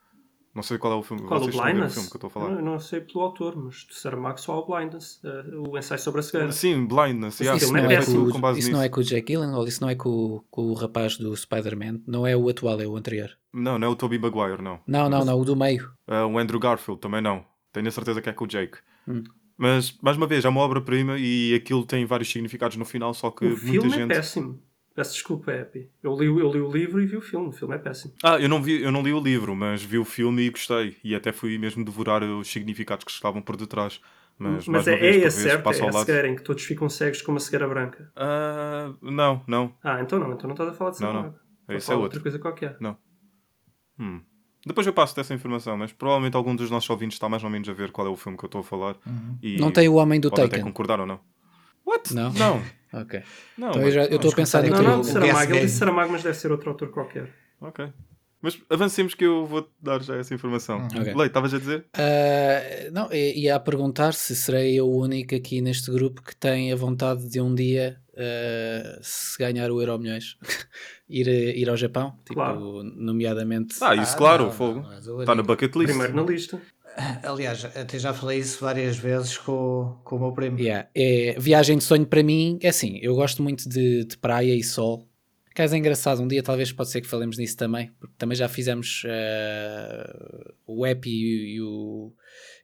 Não 0.54 0.64
sei 0.64 0.78
qual 0.78 0.93
é 0.93 0.95
o 0.95 1.04
filme. 1.04 1.24
Qual 1.24 1.39
Vocês 1.39 1.56
o 1.56 1.62
Blindness? 1.62 1.91
O 1.91 1.93
filme 1.93 2.10
que 2.10 2.16
eu 2.16 2.18
estou 2.18 2.28
a 2.28 2.32
falar. 2.32 2.50
Não, 2.56 2.62
não, 2.62 2.80
sei 2.80 3.02
pelo 3.02 3.24
autor, 3.24 3.56
mas 3.56 3.76
de 3.88 3.93
Saramago 3.93 4.39
só 4.39 4.60
o 4.60 4.66
Blindness, 4.66 5.20
uh, 5.24 5.70
o 5.70 5.78
ensaio 5.78 6.00
sobre 6.00 6.20
a 6.20 6.24
cegueira. 6.24 6.52
Sim, 6.52 6.86
Blindness. 6.86 7.39
Yeah, 7.39 7.64
isso, 7.64 7.72
não 7.72 7.80
é, 7.80 7.95
com, 8.04 8.58
isso 8.58 8.72
não 8.72 8.82
é 8.82 8.89
com 8.89 9.00
o 9.00 9.04
Jack 9.04 9.32
Gyllenhaal, 9.32 9.68
isso 9.68 9.82
não 9.82 9.89
é 9.89 9.95
com, 9.95 10.43
com 10.50 10.64
o 10.64 10.74
rapaz 10.74 11.18
do 11.18 11.36
Spider-Man, 11.36 12.02
não 12.08 12.26
é 12.26 12.36
o 12.36 12.50
atual, 12.50 12.82
é 12.82 12.88
o 12.88 12.97
anterior. 12.97 13.30
Não, 13.54 13.78
não 13.78 13.88
é 13.88 13.91
o 13.91 13.95
Tobey 13.95 14.20
Maguire, 14.20 14.62
não. 14.62 14.80
Não, 14.88 15.10
não, 15.10 15.24
não, 15.24 15.39
o 15.39 15.45
do 15.45 15.56
meio. 15.56 15.91
Uh, 16.08 16.26
o 16.26 16.38
Andrew 16.38 16.60
Garfield 16.60 17.00
também 17.00 17.22
não. 17.22 17.45
Tenho 17.72 17.88
a 17.88 17.91
certeza 17.91 18.22
que 18.22 18.30
é 18.30 18.34
com 18.34 18.45
o 18.45 18.47
Jake. 18.47 18.80
Hum. 19.08 19.24
Mas, 19.58 19.97
mais 20.02 20.16
uma 20.16 20.26
vez, 20.26 20.45
é 20.45 20.50
uma 20.50 20.62
obra-prima 20.62 21.18
e 21.20 21.54
aquilo 21.54 21.86
tem 21.86 22.06
vários 22.06 22.32
significados 22.32 22.78
no 22.78 22.86
final, 22.86 23.14
só 23.14 23.30
que 23.30 23.45
o 23.45 23.50
muita 23.50 23.62
filme 23.62 23.88
é 23.88 23.91
gente... 23.91 24.12
é 24.12 24.16
péssimo. 24.16 24.60
Peço 24.95 25.13
desculpa, 25.13 25.51
Epi. 25.51 25.89
Eu 26.03 26.17
li, 26.17 26.25
eu 26.25 26.51
li 26.51 26.59
o 26.59 26.71
livro 26.71 27.01
e 27.01 27.05
vi 27.05 27.15
o 27.15 27.21
filme. 27.21 27.47
O 27.47 27.51
filme 27.51 27.75
é 27.75 27.77
péssimo. 27.77 28.13
Ah, 28.23 28.37
eu 28.39 28.49
não, 28.49 28.61
vi, 28.61 28.81
eu 28.81 28.91
não 28.91 29.01
li 29.01 29.13
o 29.13 29.19
livro, 29.19 29.55
mas 29.55 29.81
vi 29.81 29.97
o 29.97 30.05
filme 30.05 30.43
e 30.43 30.49
gostei. 30.49 30.97
E 31.03 31.15
até 31.15 31.31
fui 31.31 31.57
mesmo 31.57 31.85
devorar 31.85 32.23
os 32.23 32.51
significados 32.51 33.05
que 33.05 33.11
estavam 33.11 33.41
por 33.41 33.55
detrás. 33.55 34.01
Mas, 34.37 34.67
mas 34.67 34.87
é, 34.87 34.95
vez, 34.95 35.23
é 35.23 35.27
a 35.27 35.31
certa, 35.31 35.69
é 35.69 35.87
a 35.87 35.91
cegueira 35.91 36.27
em 36.29 36.35
que 36.35 36.41
todos 36.41 36.63
ficam 36.63 36.89
cegos 36.89 37.21
com 37.21 37.31
uma 37.31 37.41
cegueira 37.41 37.67
branca. 37.67 38.11
Uh, 38.15 39.11
não, 39.11 39.43
não. 39.45 39.75
Ah, 39.83 40.01
então 40.01 40.17
não. 40.17 40.31
Então 40.33 40.47
não 40.47 40.53
estás 40.53 40.69
a 40.69 40.73
falar 40.73 40.91
de 40.91 40.97
cegueira 40.97 41.21
Não, 41.21 41.35
não. 41.67 41.77
Isso 41.77 41.91
é 41.91 41.95
outra. 41.95 42.05
outra 42.05 42.19
coisa 42.21 42.39
qualquer. 42.39 42.77
Não. 42.79 42.97
Hum. 43.99 44.21
Depois 44.65 44.85
eu 44.87 44.93
passo 44.93 45.15
dessa 45.15 45.33
informação, 45.33 45.77
mas 45.77 45.91
provavelmente 45.91 46.35
algum 46.35 46.55
dos 46.55 46.69
nossos 46.69 46.89
ouvintes 46.89 47.15
está 47.15 47.29
mais 47.29 47.43
ou 47.43 47.49
menos 47.49 47.67
a 47.69 47.73
ver 47.73 47.91
qual 47.91 48.07
é 48.07 48.09
o 48.09 48.15
filme 48.15 48.37
que 48.37 48.43
eu 48.43 48.47
estou 48.47 48.61
a 48.61 48.63
falar. 48.63 48.95
Uhum. 49.05 49.37
não 49.59 49.71
tem 49.71 49.87
o 49.87 49.95
Homem 49.95 50.19
do 50.19 50.29
pode 50.29 50.43
Taken. 50.43 50.59
até 50.59 50.63
concordar 50.63 50.99
ou 50.99 51.05
não. 51.05 51.19
What? 51.85 52.13
Não. 52.13 52.31
Não. 52.33 52.61
Ok. 52.93 53.23
Não, 53.57 53.69
então 53.69 53.81
eu 53.81 54.15
estou 54.15 54.31
a 54.31 54.35
pensar 54.35 54.65
em 54.65 54.69
Não, 54.69 54.81
não, 54.81 55.03
Saramago. 55.03 55.53
Ele 55.53 55.61
disse 55.61 55.77
Saramago, 55.77 56.11
mas 56.11 56.23
deve 56.23 56.37
ser 56.37 56.51
outro 56.51 56.69
autor 56.69 56.89
qualquer. 56.89 57.29
Ok. 57.61 57.91
Mas 58.41 58.57
avancemos 58.69 59.13
que 59.13 59.25
eu 59.25 59.45
vou 59.45 59.69
dar 59.81 60.01
já 60.01 60.15
essa 60.15 60.33
informação. 60.33 60.79
Uhum. 60.79 60.85
Okay. 60.85 61.13
Leite, 61.13 61.27
estavas 61.27 61.53
a 61.53 61.59
dizer? 61.59 61.85
Uh, 61.95 62.91
não, 62.91 63.11
ia 63.11 63.55
a 63.55 63.59
perguntar 63.59 64.13
se 64.13 64.33
serei 64.33 64.79
eu 64.79 64.87
o 64.87 65.01
único 65.01 65.35
aqui 65.35 65.59
neste 65.59 65.91
grupo 65.91 66.21
que 66.21 66.35
tem 66.35 66.71
a 66.71 66.75
vontade 66.75 67.29
de 67.29 67.41
um 67.41 67.53
dia, 67.53 67.99
uh, 68.13 68.99
se 69.01 69.37
ganhar 69.37 69.69
o 69.71 69.81
Euro 69.81 69.99
Milhões, 69.99 70.37
ir, 71.09 71.27
ir 71.27 71.69
ao 71.69 71.75
Japão, 71.75 72.17
tipo, 72.19 72.35
claro. 72.35 72.81
nomeadamente. 72.83 73.75
Ah, 73.81 73.93
isso, 73.93 74.13
ah, 74.13 74.17
claro, 74.17 74.45
não, 74.45 74.51
fogo. 74.51 74.85
Está 75.19 75.35
na 75.35 75.43
bucket 75.43 75.75
list. 75.75 75.89
Primeiro 75.89 76.15
na 76.15 76.23
lista. 76.23 76.61
Aliás, 77.23 77.63
até 77.65 77.97
já 77.97 78.13
falei 78.13 78.39
isso 78.39 78.59
várias 78.59 78.97
vezes 78.97 79.37
com, 79.37 79.97
com 80.03 80.15
o 80.17 80.19
meu 80.19 80.31
primo. 80.33 80.59
Yeah. 80.59 80.89
É, 80.93 81.35
viagem 81.39 81.77
de 81.77 81.83
sonho 81.83 82.05
para 82.05 82.23
mim 82.23 82.59
é 82.61 82.69
assim, 82.69 82.99
eu 83.01 83.15
gosto 83.15 83.41
muito 83.41 83.67
de, 83.69 84.05
de 84.05 84.17
praia 84.17 84.53
e 84.53 84.63
sol. 84.63 85.07
Caso 85.53 85.75
é 85.75 85.77
engraçado, 85.77 86.21
um 86.21 86.27
dia 86.27 86.41
talvez 86.41 86.71
pode 86.71 86.89
ser 86.89 87.01
que 87.01 87.07
falemos 87.07 87.37
nisso 87.37 87.57
também, 87.57 87.91
porque 87.99 88.15
também 88.17 88.35
já 88.35 88.47
fizemos 88.47 89.03
uh, 89.03 90.53
o 90.65 90.87
Epi 90.87 91.09
e, 91.09 91.55
e, 91.55 91.61
o, 91.61 92.13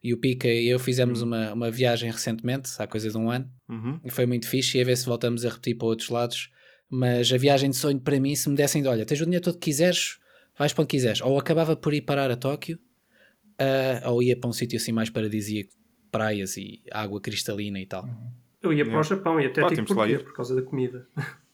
e 0.01 0.13
o 0.13 0.17
Pica 0.17 0.47
e 0.47 0.69
eu 0.69 0.79
fizemos 0.79 1.21
uhum. 1.21 1.27
uma, 1.27 1.53
uma 1.53 1.71
viagem 1.71 2.09
recentemente, 2.09 2.69
há 2.77 2.87
coisa 2.87 3.09
de 3.09 3.17
um 3.17 3.29
ano, 3.29 3.49
uhum. 3.67 3.99
e 4.05 4.09
foi 4.09 4.25
muito 4.25 4.47
fixe, 4.47 4.77
e 4.77 4.81
a 4.81 4.85
ver 4.85 4.95
se 4.95 5.05
voltamos 5.05 5.45
a 5.45 5.49
repetir 5.49 5.75
para 5.77 5.87
outros 5.87 6.09
lados. 6.09 6.49
Mas 6.89 7.33
a 7.33 7.37
viagem 7.37 7.69
de 7.69 7.75
sonho 7.75 7.99
para 7.99 8.19
mim, 8.19 8.35
se 8.35 8.47
me 8.47 8.55
dessem 8.55 8.81
de 8.81 8.87
olha, 8.87 9.05
tens 9.05 9.19
o 9.19 9.25
dinheiro 9.25 9.43
todo 9.43 9.55
que 9.55 9.71
quiseres, 9.71 10.17
vais 10.57 10.71
para 10.71 10.83
onde 10.83 10.91
quiseres. 10.91 11.19
Ou 11.21 11.37
acabava 11.37 11.75
por 11.75 11.93
ir 11.93 12.01
parar 12.01 12.31
a 12.31 12.37
Tóquio, 12.37 12.79
uh, 13.59 14.09
ou 14.09 14.21
ia 14.21 14.37
para 14.37 14.49
um 14.49 14.53
sítio 14.53 14.77
assim 14.77 14.91
mais 14.91 15.09
paradisíaco, 15.09 15.71
praias 16.11 16.57
e 16.57 16.81
água 16.91 17.19
cristalina 17.21 17.79
e 17.79 17.85
tal. 17.85 18.07
Eu 18.61 18.73
ia 18.73 18.85
para 18.85 18.99
o 18.99 19.03
Japão 19.03 19.39
e 19.39 19.45
até 19.45 19.63
ah, 19.63 19.69
tipo 19.69 19.93
porquê, 19.93 20.17
por 20.19 20.33
causa 20.33 20.55
da 20.55 20.61
comida. 20.61 21.07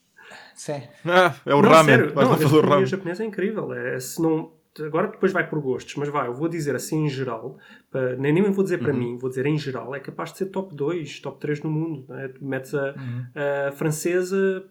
Sim. 0.54 0.82
Ah, 1.04 1.34
é 1.44 1.54
o 1.54 1.60
não, 1.60 1.68
ramen. 1.68 1.96
Sério, 1.96 2.14
não, 2.14 2.32
a 2.32 2.36
gastronomia 2.36 2.86
japonesa 2.86 3.22
é 3.22 3.26
incrível. 3.26 3.72
É, 3.72 4.00
se 4.00 4.20
não, 4.22 4.52
agora 4.80 5.08
depois 5.08 5.32
vai 5.32 5.48
por 5.48 5.60
gostos, 5.60 5.94
mas 5.96 6.08
vai, 6.08 6.26
eu 6.28 6.34
vou 6.34 6.48
dizer 6.48 6.74
assim 6.74 7.04
em 7.04 7.08
geral, 7.08 7.58
para, 7.90 8.16
nem, 8.16 8.32
nem 8.32 8.42
vou 8.50 8.64
dizer 8.64 8.78
para 8.78 8.92
uhum. 8.92 8.98
mim, 8.98 9.18
vou 9.18 9.28
dizer 9.28 9.44
em 9.44 9.58
geral, 9.58 9.94
é 9.94 10.00
capaz 10.00 10.32
de 10.32 10.38
ser 10.38 10.46
top 10.46 10.74
2, 10.74 11.20
top 11.20 11.38
3 11.38 11.62
no 11.62 11.70
mundo. 11.70 12.06
Né? 12.08 12.28
Tu 12.28 12.44
metes 12.44 12.74
a, 12.74 12.94
uhum. 12.94 13.68
a 13.68 13.72
francesa, 13.72 14.64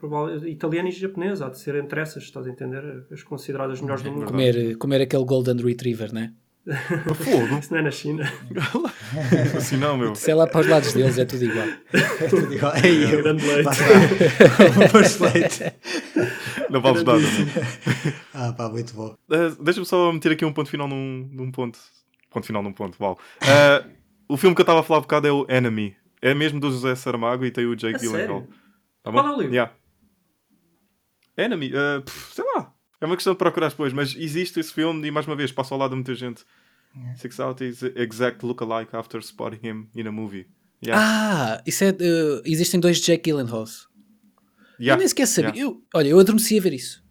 italiana 0.47 0.89
e 0.89 0.91
japonesa, 0.91 1.45
há 1.45 1.49
de 1.49 1.59
ser 1.59 1.75
entre 1.75 1.99
essas, 1.99 2.23
estás 2.23 2.47
a 2.47 2.49
entender? 2.49 3.05
As 3.11 3.21
consideradas 3.23 3.81
melhores 3.81 4.03
do 4.03 4.11
mundo. 4.11 4.25
Comer, 4.25 4.77
comer 4.77 5.01
aquele 5.01 5.25
Golden 5.25 5.57
Retriever, 5.57 6.13
né? 6.13 6.33
Fogo. 7.15 7.57
Isso 7.57 7.71
não 7.71 7.79
é 7.79 7.81
na 7.81 7.91
China. 7.91 8.31
assim 9.57 9.77
não, 9.77 9.97
meu. 9.97 10.13
Sei 10.13 10.33
lá 10.33 10.45
para 10.45 10.61
os 10.61 10.67
lados 10.67 10.93
deles, 10.93 11.17
é 11.17 11.25
tudo 11.25 11.43
igual. 11.43 11.67
É 12.21 12.27
tudo 12.27 12.53
igual. 12.53 12.73
Ei, 12.77 13.03
eu, 13.05 13.23
Grande 13.23 13.45
leite. 13.45 13.69
Pois 14.91 15.17
leite. 15.19 15.73
Não 16.69 16.79
vales 16.79 17.03
nada. 17.03 17.19
Ah, 18.33 18.53
pá, 18.53 18.69
muito 18.69 18.93
bom. 18.93 19.15
Uh, 19.29 19.63
Deixa-me 19.63 19.85
só 19.85 20.11
meter 20.11 20.33
aqui 20.33 20.45
um 20.45 20.53
ponto 20.53 20.69
final 20.69 20.87
num, 20.87 21.27
num 21.31 21.51
ponto. 21.51 21.79
Ponto 22.29 22.45
final 22.45 22.61
num 22.61 22.73
ponto, 22.73 22.95
uau. 23.01 23.17
Uh, 23.41 23.89
o 24.29 24.37
filme 24.37 24.55
que 24.55 24.61
eu 24.61 24.63
estava 24.63 24.81
a 24.81 24.83
falar 24.83 24.99
há 24.99 25.01
bocado 25.01 25.27
é 25.27 25.31
o 25.31 25.45
Enemy. 25.49 25.95
É 26.21 26.35
mesmo 26.35 26.59
do 26.59 26.69
José 26.69 26.93
Saramago 26.93 27.43
e 27.43 27.51
tem 27.51 27.65
o 27.65 27.75
Jake 27.75 27.99
Gyllenhaal. 27.99 28.47
Tá 29.03 29.11
Qual 29.11 29.27
é 29.27 29.31
o 29.31 29.37
livro? 29.37 29.53
Yeah. 29.53 29.73
Enemy, 31.35 31.71
uh, 31.73 32.01
pff, 32.03 32.35
sei 32.35 32.45
lá. 32.55 32.70
É 33.01 33.05
uma 33.05 33.15
questão 33.15 33.33
de 33.33 33.39
procurar 33.39 33.69
depois, 33.69 33.91
mas 33.91 34.15
existe 34.15 34.59
esse 34.59 34.71
filme 34.71 35.07
e 35.07 35.11
mais 35.11 35.25
uma 35.25 35.35
vez 35.35 35.51
passa 35.51 35.73
ao 35.73 35.79
lado 35.79 35.89
de 35.89 35.95
muita 35.95 36.13
gente. 36.13 36.43
Six 37.15 37.39
Out 37.39 37.63
is 37.63 37.81
exact 37.95 38.45
look-alike 38.45 38.95
after 38.95 39.19
spotting 39.21 39.59
him 39.67 39.87
in 39.95 40.07
a 40.07 40.11
movie. 40.11 40.45
Yeah. 40.85 41.03
Ah, 41.03 41.63
isso 41.65 41.83
é. 41.83 41.89
uh, 41.89 42.41
existem 42.45 42.79
dois 42.79 42.99
Jake 42.99 43.29
Gyllenhaals. 43.29 43.87
Yeah. 44.79 44.93
Eu 44.93 44.97
nem 44.97 45.07
sequer 45.07 45.25
sabia. 45.27 45.51
Yeah. 45.51 45.61
Eu, 45.61 45.83
olha, 45.93 46.07
eu 46.09 46.19
adormeci 46.19 46.57
a 46.57 46.61
ver 46.61 46.73
isso. 46.73 47.01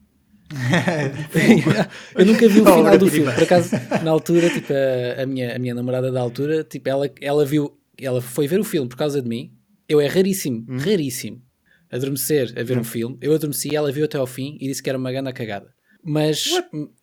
eu 2.17 2.27
nunca 2.27 2.49
vi 2.49 2.61
o 2.61 2.65
final 2.65 2.99
do 2.99 3.09
filme. 3.09 3.33
Por 3.33 3.43
acaso, 3.45 3.71
na 4.05 4.11
altura, 4.11 4.51
tipo, 4.51 4.73
a, 4.73 5.23
a 5.23 5.27
minha, 5.27 5.55
a 5.57 5.59
minha 5.59 5.75
namorada 5.75 6.11
da 6.11 6.21
altura, 6.21 6.65
tipo, 6.65 6.89
ela, 6.89 7.09
ela 7.21 7.45
viu, 7.45 7.79
ela 7.99 8.21
foi 8.21 8.47
ver 8.49 8.59
o 8.61 8.65
filme 8.65 8.89
por 8.89 8.97
causa 8.97 9.23
de 9.23 9.29
mim. 9.29 9.53
Eu 9.89 10.01
é 10.01 10.07
raríssimo, 10.07 10.65
Hum. 10.69 10.79
raríssimo 10.79 11.43
adormecer 11.91 12.53
a 12.57 12.63
ver 12.63 12.79
um 12.79 12.85
filme. 12.85 13.17
Eu 13.21 13.35
adormeci, 13.35 13.75
ela 13.75 13.91
viu 13.91 14.05
até 14.05 14.19
ao 14.19 14.27
fim 14.27 14.57
e 14.61 14.69
disse 14.69 14.83
que 14.83 14.89
era 14.89 14.99
uma 14.99 15.11
grande 15.11 15.33
cagada. 15.33 15.73
Mas, 16.03 16.45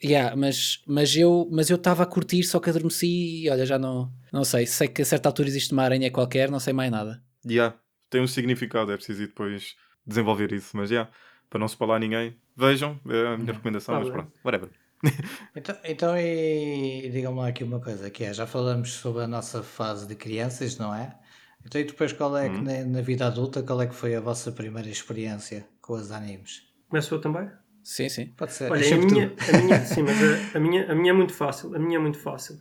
yeah, 0.04 0.36
mas, 0.36 0.82
mas 0.88 1.16
eu 1.16 1.48
mas 1.52 1.70
eu 1.70 1.76
estava 1.76 2.04
a 2.04 2.06
curtir, 2.06 2.44
só 2.44 2.60
que 2.60 2.70
adormeci 2.70 3.44
e 3.44 3.50
olha, 3.50 3.66
já 3.66 3.78
não, 3.78 4.12
não 4.32 4.44
sei. 4.44 4.66
Sei 4.66 4.88
que 4.88 5.02
a 5.02 5.06
certa 5.06 5.30
altura 5.30 5.48
existe 5.48 5.74
uma 5.74 5.84
aranha 5.84 6.12
qualquer, 6.12 6.50
não 6.50 6.60
sei 6.60 6.74
mais 6.74 6.92
nada. 6.92 7.22
Yeah. 7.46 7.78
Tem 8.10 8.22
um 8.22 8.28
significado, 8.28 8.92
é 8.92 8.96
preciso 8.96 9.24
ir 9.24 9.28
depois 9.28 9.76
desenvolver 10.06 10.52
isso. 10.52 10.76
Mas 10.76 10.90
yeah, 10.90 11.12
para 11.50 11.60
não 11.60 11.68
se 11.68 11.76
falar 11.76 12.00
ninguém, 12.00 12.36
vejam, 12.56 13.00
é 13.08 13.34
a 13.34 13.38
minha 13.38 13.54
recomendação, 13.54 13.96
Tá 13.96 14.02
mas 14.02 14.10
pronto, 14.10 14.32
whatever. 14.44 14.70
Então, 15.56 15.76
então 15.84 16.18
e, 16.18 17.10
digam-me 17.12 17.40
lá 17.40 17.48
aqui 17.50 17.64
uma 17.64 17.80
coisa, 17.80 18.10
que 18.10 18.24
é, 18.24 18.34
já 18.34 18.48
falamos 18.48 18.94
sobre 18.94 19.24
a 19.24 19.28
nossa 19.28 19.62
fase 19.62 20.08
de 20.08 20.16
crianças, 20.16 20.78
não 20.78 20.94
é? 20.94 21.16
Então 21.64 21.80
e 21.80 21.84
depois 21.84 22.14
qual 22.14 22.36
é 22.38 22.50
que 22.50 22.62
na, 22.62 22.84
na 22.84 23.02
vida 23.02 23.28
adulta, 23.28 23.62
qual 23.62 23.82
é 23.82 23.88
que 23.88 23.94
foi 23.94 24.16
a 24.16 24.20
vossa 24.20 24.52
primeira 24.52 24.90
experiência 24.90 25.68
com 25.82 25.94
os 25.94 26.12
animes? 26.12 26.64
Começo 26.90 27.14
eu 27.14 27.22
também? 27.22 27.50
Sim, 27.88 28.10
sim. 28.10 28.34
Pode 28.36 28.52
ser, 28.52 28.70
Olha, 28.70 28.84
é 28.84 28.94
a 28.94 28.98
minha, 28.98 29.34
a 29.48 29.62
minha, 29.62 29.80
sim, 29.80 30.04
mas 30.04 30.18
a, 30.22 30.58
a 30.58 30.60
minha, 30.60 30.92
a 30.92 30.94
minha 30.94 31.12
é 31.12 31.14
muito 31.14 31.34
fácil. 31.34 31.74
A 31.74 31.80
minha 31.80 31.96
é 31.96 32.02
muito 32.02 32.20
fácil. 32.20 32.56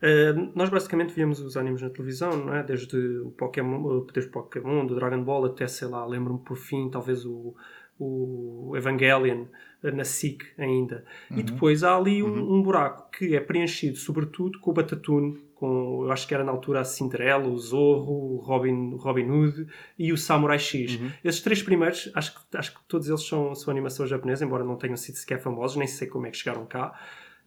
Uh, 0.00 0.52
nós 0.54 0.70
basicamente 0.70 1.12
víamos 1.12 1.40
os 1.40 1.56
animes 1.56 1.82
na 1.82 1.90
televisão, 1.90 2.30
não 2.36 2.54
é? 2.54 2.62
Desde 2.62 2.96
o 2.96 3.32
Pokémon, 3.32 4.06
desde 4.14 4.30
o 4.30 4.32
Pokémon, 4.32 4.86
do 4.86 4.94
Dragon 4.94 5.20
Ball 5.24 5.46
até, 5.46 5.66
sei 5.66 5.88
lá, 5.88 6.06
lembro-me 6.06 6.38
por 6.38 6.56
fim, 6.56 6.88
talvez 6.88 7.26
o, 7.26 7.56
o 7.98 8.72
Evangelion 8.76 9.46
uh, 9.82 9.90
na 9.90 10.04
SIC 10.04 10.44
ainda. 10.56 11.04
E 11.28 11.42
depois 11.42 11.82
há 11.82 11.96
ali 11.96 12.22
um, 12.22 12.54
um 12.54 12.62
buraco 12.62 13.10
que 13.10 13.34
é 13.34 13.40
preenchido 13.40 13.96
sobretudo 13.96 14.60
com 14.60 14.70
o 14.70 14.74
Batatune, 14.74 15.42
com, 15.58 16.04
eu 16.04 16.12
acho 16.12 16.26
que 16.28 16.34
era 16.34 16.44
na 16.44 16.52
altura 16.52 16.80
a 16.80 16.84
Cinderela, 16.84 17.48
o 17.48 17.58
Zorro, 17.58 18.34
o 18.34 18.36
Robin, 18.36 18.94
Robin 18.96 19.28
Hood 19.28 19.66
e 19.98 20.12
o 20.12 20.16
Samurai 20.16 20.58
X. 20.58 20.98
Esses 21.24 21.40
três 21.40 21.62
primeiros, 21.62 22.10
acho 22.14 22.34
que, 22.34 22.56
acho 22.56 22.74
que 22.74 22.80
todos 22.86 23.08
eles 23.08 23.26
são, 23.26 23.54
são 23.54 23.70
animação 23.70 24.06
japonesa, 24.06 24.44
embora 24.44 24.62
não 24.62 24.76
tenham 24.76 24.96
sido 24.96 25.16
sequer 25.16 25.40
famosos, 25.40 25.76
nem 25.76 25.88
sei 25.88 26.06
como 26.06 26.26
é 26.26 26.30
que 26.30 26.36
chegaram 26.36 26.64
cá. 26.64 26.98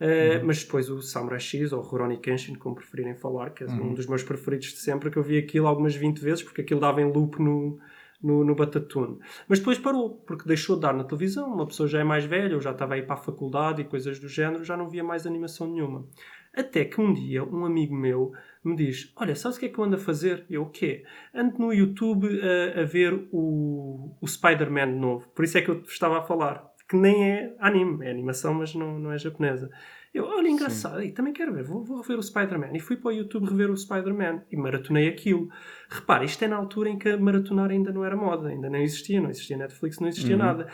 Uh, 0.01 0.43
Mas 0.43 0.63
depois 0.63 0.89
o 0.89 1.01
Samurai 1.01 1.39
X 1.39 1.71
ou 1.71 1.81
Rurouni 1.81 2.17
Kenshin, 2.17 2.55
como 2.55 2.75
preferirem 2.75 3.15
falar, 3.15 3.51
que 3.51 3.63
é 3.63 3.67
um 3.67 3.93
dos 3.93 4.07
meus 4.07 4.23
preferidos 4.23 4.69
de 4.69 4.79
sempre, 4.79 5.11
que 5.11 5.17
eu 5.17 5.23
vi 5.23 5.37
aquilo 5.37 5.67
algumas 5.67 5.95
20 5.95 6.19
vezes, 6.19 6.43
porque 6.43 6.61
aquilo 6.61 6.79
dava 6.79 7.01
em 7.01 7.11
loop 7.11 7.39
no, 7.39 7.79
no, 8.21 8.43
no 8.43 8.55
Batatune. 8.55 9.19
Mas 9.47 9.59
depois 9.59 9.77
parou, 9.77 10.09
porque 10.25 10.47
deixou 10.47 10.75
de 10.75 10.81
dar 10.81 10.93
na 10.93 11.03
televisão. 11.03 11.53
Uma 11.53 11.67
pessoa 11.67 11.87
já 11.87 11.99
é 11.99 12.03
mais 12.03 12.25
velha, 12.25 12.53
eu 12.53 12.61
já 12.61 12.71
estava 12.71 12.95
aí 12.95 13.03
para 13.03 13.13
a 13.13 13.17
faculdade 13.17 13.81
e 13.81 13.85
coisas 13.85 14.19
do 14.19 14.27
género, 14.27 14.63
já 14.63 14.75
não 14.75 14.89
via 14.89 15.03
mais 15.03 15.27
animação 15.27 15.67
nenhuma. 15.67 16.07
Até 16.53 16.83
que 16.85 16.99
um 16.99 17.13
dia 17.13 17.43
um 17.43 17.65
amigo 17.65 17.95
meu 17.95 18.33
me 18.63 18.75
diz: 18.75 19.11
Olha, 19.15 19.35
sabes 19.35 19.57
o 19.57 19.59
que 19.59 19.67
é 19.67 19.69
que 19.69 19.77
eu 19.77 19.83
ando 19.83 19.95
a 19.95 19.99
fazer? 19.99 20.45
Eu 20.49 20.63
o 20.63 20.69
quê? 20.69 21.03
Ando 21.33 21.57
no 21.57 21.73
YouTube 21.73 22.27
a, 22.27 22.81
a 22.81 22.83
ver 22.83 23.27
o, 23.31 24.15
o 24.19 24.27
Spider-Man 24.27 24.87
novo. 24.87 25.27
Por 25.29 25.45
isso 25.45 25.57
é 25.57 25.61
que 25.61 25.69
eu 25.69 25.81
te 25.81 25.89
estava 25.89 26.19
a 26.19 26.23
falar. 26.23 26.69
Que 26.89 26.97
nem 26.97 27.31
é 27.31 27.55
anime, 27.59 28.05
é 28.05 28.11
animação, 28.11 28.53
mas 28.53 28.75
não, 28.75 28.99
não 28.99 29.13
é 29.13 29.17
japonesa. 29.17 29.69
Eu, 30.13 30.25
olha, 30.25 30.49
engraçado, 30.49 31.01
e 31.01 31.09
também 31.13 31.31
quero 31.31 31.53
ver, 31.53 31.63
vou, 31.63 31.85
vou 31.85 32.01
rever 32.01 32.19
o 32.19 32.23
Spider-Man. 32.23 32.71
E 32.73 32.81
fui 32.81 32.97
para 32.97 33.09
o 33.09 33.13
YouTube 33.13 33.47
rever 33.47 33.71
o 33.71 33.77
Spider-Man 33.77 34.43
e 34.51 34.57
maratonei 34.57 35.07
aquilo. 35.07 35.49
Repara, 35.89 36.25
isto 36.25 36.43
é 36.43 36.49
na 36.49 36.57
altura 36.57 36.89
em 36.89 36.99
que 36.99 37.15
maratonar 37.15 37.71
ainda 37.71 37.93
não 37.93 38.03
era 38.03 38.17
moda, 38.17 38.49
ainda 38.49 38.69
não 38.69 38.79
existia, 38.79 39.21
não 39.21 39.29
existia 39.29 39.55
Netflix, 39.55 39.99
não 39.99 40.09
existia 40.09 40.35
nada. 40.35 40.67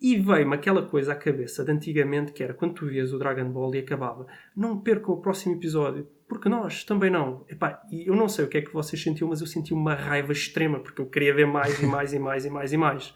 E 0.00 0.16
veio-me 0.16 0.54
aquela 0.54 0.82
coisa 0.82 1.12
à 1.12 1.14
cabeça 1.14 1.62
de 1.62 1.70
antigamente 1.70 2.32
que 2.32 2.42
era 2.42 2.54
quando 2.54 2.72
tu 2.72 2.86
vias 2.86 3.12
o 3.12 3.18
Dragon 3.18 3.50
Ball 3.50 3.74
e 3.74 3.80
acabava, 3.80 4.26
não 4.56 4.80
percam 4.80 5.14
o 5.14 5.20
próximo 5.20 5.56
episódio, 5.56 6.08
porque 6.26 6.48
nós 6.48 6.84
também 6.84 7.10
não. 7.10 7.44
Epá, 7.48 7.82
e 7.92 8.08
eu 8.08 8.16
não 8.16 8.26
sei 8.26 8.46
o 8.46 8.48
que 8.48 8.58
é 8.58 8.62
que 8.62 8.72
vocês 8.72 9.02
sentiam, 9.02 9.28
mas 9.28 9.42
eu 9.42 9.46
senti 9.46 9.74
uma 9.74 9.94
raiva 9.94 10.32
extrema 10.32 10.80
porque 10.80 11.02
eu 11.02 11.06
queria 11.06 11.34
ver 11.34 11.46
mais 11.46 11.82
e 11.82 11.86
mais 11.86 12.14
e 12.14 12.18
mais 12.18 12.44
e 12.46 12.50
mais 12.50 12.72
e 12.72 12.76
mais. 12.78 13.14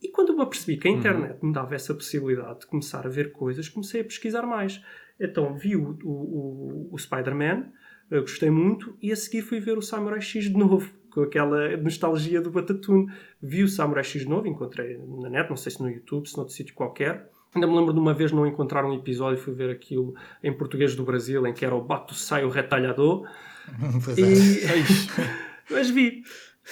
E 0.00 0.08
quando 0.10 0.28
eu 0.28 0.36
me 0.36 0.42
apercebi 0.42 0.76
que 0.76 0.86
a 0.86 0.90
internet 0.90 1.44
me 1.44 1.52
dava 1.52 1.74
essa 1.74 1.92
possibilidade 1.92 2.60
de 2.60 2.66
começar 2.66 3.04
a 3.04 3.10
ver 3.10 3.32
coisas, 3.32 3.68
comecei 3.68 4.02
a 4.02 4.04
pesquisar 4.04 4.42
mais. 4.42 4.80
Então 5.18 5.56
vi 5.56 5.74
o, 5.74 5.98
o, 6.04 6.10
o, 6.10 6.88
o 6.92 6.98
Spider-Man, 6.98 7.72
eu 8.10 8.20
gostei 8.20 8.50
muito, 8.50 8.96
e 9.02 9.10
a 9.10 9.16
seguir 9.16 9.42
fui 9.42 9.58
ver 9.58 9.76
o 9.76 9.82
Samurai 9.82 10.20
X 10.20 10.44
de 10.44 10.56
novo, 10.56 10.92
com 11.14 11.22
aquela 11.22 11.76
nostalgia 11.76 12.40
do 12.40 12.50
Batatune. 12.50 13.06
Vi 13.40 13.62
o 13.62 13.68
Samurai 13.68 14.02
X 14.02 14.26
novo, 14.26 14.48
encontrei 14.48 14.98
na 14.98 15.30
net, 15.30 15.48
não 15.48 15.56
sei 15.56 15.70
se 15.70 15.80
no 15.80 15.88
YouTube, 15.88 16.28
se 16.28 16.36
noutro 16.36 16.52
sítio 16.52 16.74
qualquer. 16.74 17.30
Ainda 17.54 17.68
me 17.68 17.76
lembro 17.76 17.92
de 17.92 18.00
uma 18.00 18.12
vez 18.12 18.32
não 18.32 18.44
encontrar 18.44 18.84
um 18.84 18.92
episódio 18.92 19.40
fui 19.40 19.54
ver 19.54 19.70
aquilo 19.70 20.14
em 20.42 20.52
português 20.52 20.96
do 20.96 21.04
Brasil, 21.04 21.46
em 21.46 21.54
que 21.54 21.64
era 21.64 21.74
o 21.74 21.80
Bato 21.80 22.12
Sai 22.12 22.44
o 22.44 22.48
Retalhador. 22.48 23.26
Pois 24.04 24.18
é. 24.18 24.22
E... 24.22 24.84
Mas 25.70 25.88
vi. 25.88 26.22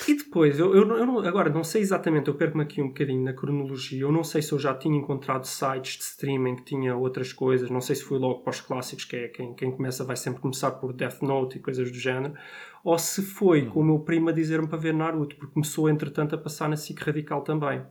E 0.09 0.15
depois, 0.15 0.59
eu, 0.59 0.75
eu, 0.75 0.89
eu 0.97 1.07
não- 1.07 1.19
agora 1.19 1.51
não 1.51 1.63
sei 1.63 1.83
exatamente, 1.83 2.29
eu 2.29 2.35
perco-me 2.35 2.63
aqui 2.65 2.81
um 2.81 2.89
bocadinho 2.89 3.23
na 3.23 3.33
cronologia. 3.35 4.01
Eu 4.01 4.11
não 4.13 4.25
sei 4.25 4.41
se 4.41 4.51
eu 4.53 4.59
já 4.59 4.75
tinha 4.75 4.97
encontrado 4.97 5.45
sites 5.45 5.99
de 5.99 6.05
streaming 6.05 6.57
que 6.57 6.65
tinha 6.65 6.97
outras 6.97 7.33
coisas. 7.33 7.69
Não 7.71 7.81
sei 7.81 7.97
se 7.97 8.03
fui 8.05 8.19
logo 8.19 8.41
para 8.41 8.51
os 8.51 8.61
clássicos, 8.61 9.05
que 9.05 9.17
é 9.17 9.29
quem, 9.29 9.55
quem 9.55 9.71
começa 9.71 10.03
vai 10.05 10.17
sempre 10.17 10.41
começar 10.41 10.71
por 10.73 10.93
Death 10.95 11.21
Note 11.21 11.59
e 11.59 11.61
coisas 11.61 11.91
do 11.91 11.99
género. 11.99 12.35
Ou 12.83 12.99
se 12.99 13.23
foi 13.23 13.67
com 13.67 13.81
o 13.81 13.85
meu 13.85 13.99
primo 14.01 14.31
a 14.31 14.33
dizer-me 14.33 14.67
para 14.67 14.79
ver 14.79 14.95
Naruto, 14.95 15.37
porque 15.37 15.53
começou 15.53 15.89
entretanto 15.91 16.35
a 16.35 16.39
passar 16.39 16.69
na 16.71 16.77
SIC 16.77 16.99
Radical 17.01 17.43
também. 17.43 17.83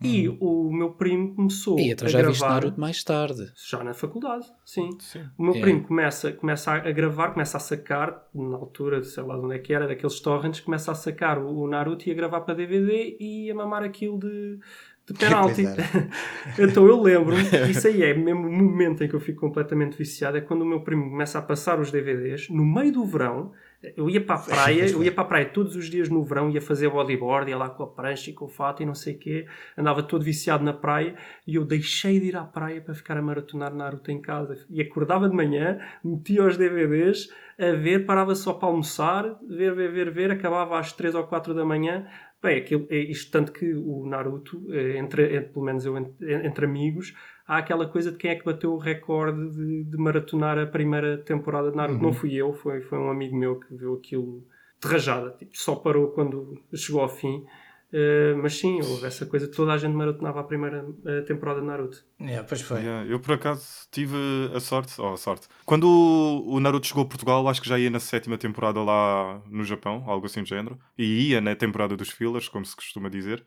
E 0.00 0.28
o 0.40 0.70
meu 0.72 0.90
primo 0.92 1.34
começou 1.34 1.76
E 1.78 1.90
então 1.90 2.06
a 2.06 2.10
já 2.10 2.18
gravar 2.18 2.30
viste 2.32 2.48
Naruto 2.48 2.80
mais 2.80 3.02
tarde. 3.02 3.50
já 3.68 3.82
na 3.82 3.92
faculdade, 3.92 4.46
sim. 4.64 4.90
Sim. 5.00 5.24
O 5.36 5.42
meu 5.42 5.54
É. 5.56 5.60
primo 5.60 5.82
começa, 5.82 6.30
começa 6.32 6.72
a 6.72 6.92
gravar, 6.92 7.30
começa 7.32 7.56
a 7.56 7.60
sacar, 7.60 8.28
na 8.32 8.56
altura, 8.56 9.02
sei 9.02 9.24
lá 9.24 9.36
de 9.36 9.44
onde 9.44 9.56
é 9.56 9.58
que 9.58 9.72
era, 9.74 9.88
daqueles 9.88 10.20
torrents, 10.20 10.60
começa 10.60 10.92
a 10.92 10.94
sacar 10.94 11.38
o, 11.38 11.62
o 11.62 11.66
Naruto 11.68 12.08
e 12.08 12.12
a 12.12 12.14
gravar 12.14 12.42
para 12.42 12.54
DVD 12.54 13.16
e 13.18 13.50
a 13.50 13.54
mamar 13.56 13.82
aquilo 13.82 14.18
de, 14.20 14.58
de 15.06 15.14
penalti. 15.18 15.62
Então 16.58 16.86
eu 16.86 17.00
lembro-me, 17.02 17.42
isso 17.70 17.88
aí 17.88 18.02
é 18.02 18.14
mesmo 18.14 18.46
o 18.46 18.52
momento 18.52 19.02
em 19.02 19.08
que 19.08 19.14
eu 19.14 19.20
fico 19.20 19.40
completamente 19.40 19.96
viciado, 19.96 20.36
é 20.36 20.40
quando 20.40 20.62
o 20.62 20.66
meu 20.66 20.80
primo 20.82 21.10
começa 21.10 21.38
a 21.38 21.42
passar 21.42 21.80
os 21.80 21.90
DVDs, 21.90 22.48
no 22.50 22.64
meio 22.64 22.92
do 22.92 23.04
verão, 23.04 23.52
eu 23.96 24.08
ia 24.10 24.20
para 24.20 24.36
a 24.36 24.38
praia, 24.44 24.90
eu 24.90 25.02
ia 25.02 25.12
para 25.12 25.22
a 25.22 25.26
praia 25.26 25.46
todos 25.46 25.76
os 25.76 25.88
dias 25.88 26.08
no 26.08 26.24
verão, 26.24 26.50
ia 26.50 26.60
fazer 26.60 26.88
bodyboard, 26.90 27.50
ia 27.50 27.56
lá 27.56 27.68
com 27.70 27.82
a 27.82 27.86
prancha 27.86 28.30
e 28.30 28.32
com 28.32 28.46
o 28.46 28.48
fato 28.48 28.82
e 28.82 28.86
não 28.86 28.94
sei 28.94 29.14
o 29.14 29.18
quê, 29.18 29.46
andava 29.76 30.02
todo 30.02 30.24
viciado 30.24 30.64
na 30.64 30.72
praia 30.72 31.14
e 31.46 31.54
eu 31.54 31.64
deixei 31.64 32.18
de 32.20 32.26
ir 32.26 32.36
à 32.36 32.44
praia 32.44 32.80
para 32.80 32.94
ficar 32.94 33.16
a 33.16 33.22
maratonar 33.22 33.74
Naruto 33.74 34.10
em 34.10 34.20
casa. 34.20 34.54
E 34.68 34.80
acordava 34.80 35.28
de 35.28 35.34
manhã, 35.36 35.78
metia 36.04 36.44
os 36.44 36.56
DVDs 36.56 37.28
a 37.58 37.72
ver, 37.72 38.06
parava 38.06 38.34
só 38.34 38.52
para 38.52 38.68
almoçar, 38.68 39.36
ver, 39.48 39.74
ver, 39.74 39.90
ver, 39.92 40.10
ver, 40.12 40.30
acabava 40.30 40.78
às 40.78 40.92
3 40.92 41.14
ou 41.14 41.24
4 41.24 41.52
da 41.54 41.64
manhã. 41.64 42.06
Bem, 42.40 42.58
aquilo, 42.58 42.86
é 42.88 42.98
isto 42.98 43.32
tanto 43.32 43.50
que 43.50 43.74
o 43.74 44.06
Naruto, 44.06 44.64
eh, 44.72 44.96
entre, 44.96 45.24
entre- 45.36 45.48
pelo 45.50 45.64
menos 45.64 45.84
eu 45.84 45.98
entre, 45.98 46.34
entre 46.46 46.64
amigos, 46.66 47.12
há 47.48 47.58
aquela 47.58 47.88
coisa 47.88 48.12
de 48.12 48.18
quem 48.18 48.30
é 48.30 48.34
que 48.34 48.44
bateu 48.44 48.74
o 48.74 48.78
recorde 48.78 49.50
de, 49.50 49.84
de 49.84 49.96
maratonar 49.96 50.58
a 50.58 50.66
primeira 50.66 51.16
temporada 51.16 51.70
de 51.70 51.76
Naruto. 51.76 52.02
Não 52.02 52.12
fui 52.12 52.34
eu, 52.34 52.52
foi, 52.52 52.82
foi 52.82 52.98
um 52.98 53.10
amigo 53.10 53.34
meu 53.34 53.58
que 53.58 53.74
viu 53.74 53.94
aquilo 53.94 54.46
de 54.80 54.86
rajada. 54.86 55.30
Tipo, 55.30 55.50
só 55.54 55.74
parou 55.74 56.08
quando 56.08 56.62
chegou 56.74 57.00
ao 57.00 57.08
fim. 57.08 57.44
Eh, 57.90 58.34
mas 58.34 58.58
sim, 58.58 58.82
houve 58.82 59.06
essa 59.06 59.24
coisa 59.24 59.46
de 59.46 59.52
toda 59.52 59.72
a 59.72 59.78
gente 59.78 59.94
maratonava 59.94 60.40
a 60.40 60.44
primeira 60.44 60.86
eh, 61.06 61.22
temporada 61.22 61.60
de 61.60 61.66
Naruto. 61.66 62.04
Yeah, 62.20 62.46
pois 62.46 62.60
foi. 62.60 62.80
Yeah, 62.80 63.10
eu 63.10 63.18
por 63.18 63.32
acaso 63.32 63.88
tive 63.90 64.14
a 64.54 64.60
sorte, 64.60 65.00
oh, 65.00 65.14
a 65.14 65.16
sorte. 65.16 65.48
Quando 65.64 65.88
o, 65.88 66.54
o 66.54 66.60
Naruto 66.60 66.86
chegou 66.86 67.04
a 67.04 67.06
Portugal, 67.06 67.48
acho 67.48 67.62
que 67.62 67.68
já 67.68 67.78
ia 67.78 67.88
na 67.88 67.98
sétima 67.98 68.36
temporada 68.36 68.82
lá 68.82 69.40
no 69.46 69.64
Japão, 69.64 70.04
algo 70.06 70.26
assim 70.26 70.42
do 70.42 70.48
género. 70.48 70.78
E 70.98 71.30
ia 71.30 71.40
na 71.40 71.56
temporada 71.56 71.96
dos 71.96 72.10
fillers, 72.10 72.48
como 72.48 72.64
se 72.64 72.76
costuma 72.76 73.08
dizer. 73.08 73.42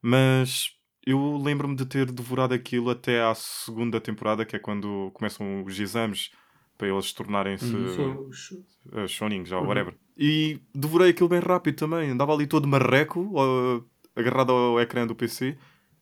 Mas 0.00 0.70
eu 1.06 1.36
lembro-me 1.36 1.74
de 1.76 1.84
ter 1.86 2.10
devorado 2.10 2.54
aquilo 2.54 2.90
até 2.90 3.22
à 3.22 3.34
segunda 3.34 4.00
temporada, 4.00 4.44
que 4.44 4.56
é 4.56 4.58
quando 4.58 5.10
começam 5.14 5.64
os 5.64 5.78
exames 5.78 6.30
para 6.78 6.88
eles 6.88 7.12
tornarem-se 7.12 7.66
Sim, 7.66 8.16
os- 8.28 8.50
uh, 8.92 9.06
shonings 9.08 9.52
ou 9.52 9.60
Uhum. 9.62 9.68
whatever. 9.68 9.94
E 10.16 10.60
devorei 10.74 11.10
aquilo 11.10 11.28
bem 11.28 11.40
rápido 11.40 11.76
também. 11.76 12.10
Andava 12.10 12.32
ali 12.34 12.46
todo 12.46 12.66
marreco, 12.68 13.20
uh, 13.20 13.84
agarrado 14.16 14.50
ao 14.52 14.80
ecrã 14.80 15.06
do 15.06 15.14
PC, 15.14 15.56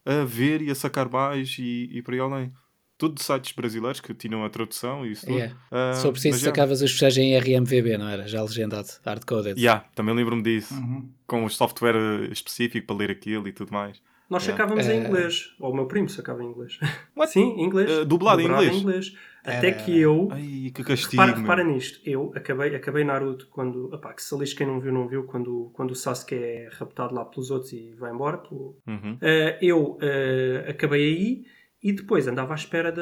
a 0.05 0.25
ver 0.25 0.63
e 0.63 0.71
a 0.71 0.75
sacar 0.75 1.09
mais 1.11 1.57
e, 1.59 1.89
e 1.93 2.03
por 2.03 2.15
aí 2.15 2.21
além. 2.21 2.53
Tudo 2.99 3.15
de 3.15 3.23
sites 3.23 3.53
brasileiros 3.53 4.01
que 4.01 4.13
tinham 4.13 4.45
a 4.45 4.51
tradução 4.51 5.07
e 5.07 5.13
isso 5.13 5.25
tudo. 5.25 5.37
Yeah. 5.39 5.55
Uh, 5.73 6.13
preciso, 6.13 6.35
mas, 6.35 6.43
yeah. 6.43 6.45
sacavas 6.45 6.83
os 6.83 6.93
fecheiros 6.93 7.17
em 7.17 7.35
RMVB, 7.35 7.97
não 7.97 8.09
era? 8.09 8.29
Já 8.29 8.43
legendado, 8.43 8.89
hardcoded. 9.05 9.59
Yeah, 9.59 9.87
também 9.95 10.15
lembro-me 10.15 10.43
disso. 10.43 10.75
Uhum. 10.75 11.11
Com 11.27 11.45
o 11.45 11.49
software 11.51 12.31
específico 12.31 12.87
para 12.87 12.97
ler 12.97 13.11
aquilo 13.11 13.49
e 13.49 13.53
tudo 13.53 13.73
mais. 13.73 14.03
Nós 14.31 14.45
Yeah. 14.45 14.57
sacávamos 14.63 14.87
em 14.87 14.93
Eh, 14.93 15.05
inglês. 15.09 15.55
Ou 15.59 15.73
o 15.73 15.75
meu 15.75 15.87
primo 15.87 16.09
sacava 16.09 16.43
em 16.43 16.47
inglês. 16.47 16.79
What? 17.17 17.33
Sim, 17.33 17.55
em 17.59 17.65
inglês. 17.65 17.91
Eh, 17.91 18.05
dublado 18.05 18.41
em 18.41 18.45
inglês? 18.79 19.13
Até 19.43 19.69
Era- 19.69 19.73
que 19.73 19.99
eu. 19.99 20.29
Ai, 20.31 20.71
que 20.75 20.85
castigo. 20.85 21.21
Repara, 21.23 21.41
repara 21.41 21.65
nisto, 21.65 21.99
eu 22.05 22.31
acabei, 22.37 22.75
acabei 22.77 23.05
Naruto 23.05 23.49
quando. 23.49 23.93
Opá, 23.93 24.13
que 24.15 24.23
se 24.23 24.55
quem 24.55 24.67
não 24.67 24.79
viu, 24.79 24.93
não 24.93 25.09
viu, 25.09 25.25
quando, 25.25 25.71
quando 25.73 25.91
o 25.93 25.95
Sasuke 25.95 26.35
é 26.35 26.69
raptado 26.73 27.15
lá 27.15 27.25
pelos 27.25 27.51
outros 27.51 27.73
e 27.73 27.93
vai 27.99 28.13
embora. 28.13 28.39
Pelo... 28.39 28.77
Uhum. 28.87 29.19
Eh, 29.21 29.59
eu 29.63 29.99
eh, 30.01 30.67
acabei 30.69 31.03
aí 31.03 31.45
e 31.83 31.93
depois 31.93 32.29
andava 32.29 32.53
à 32.53 32.57
espera 32.57 32.93
de 32.93 33.01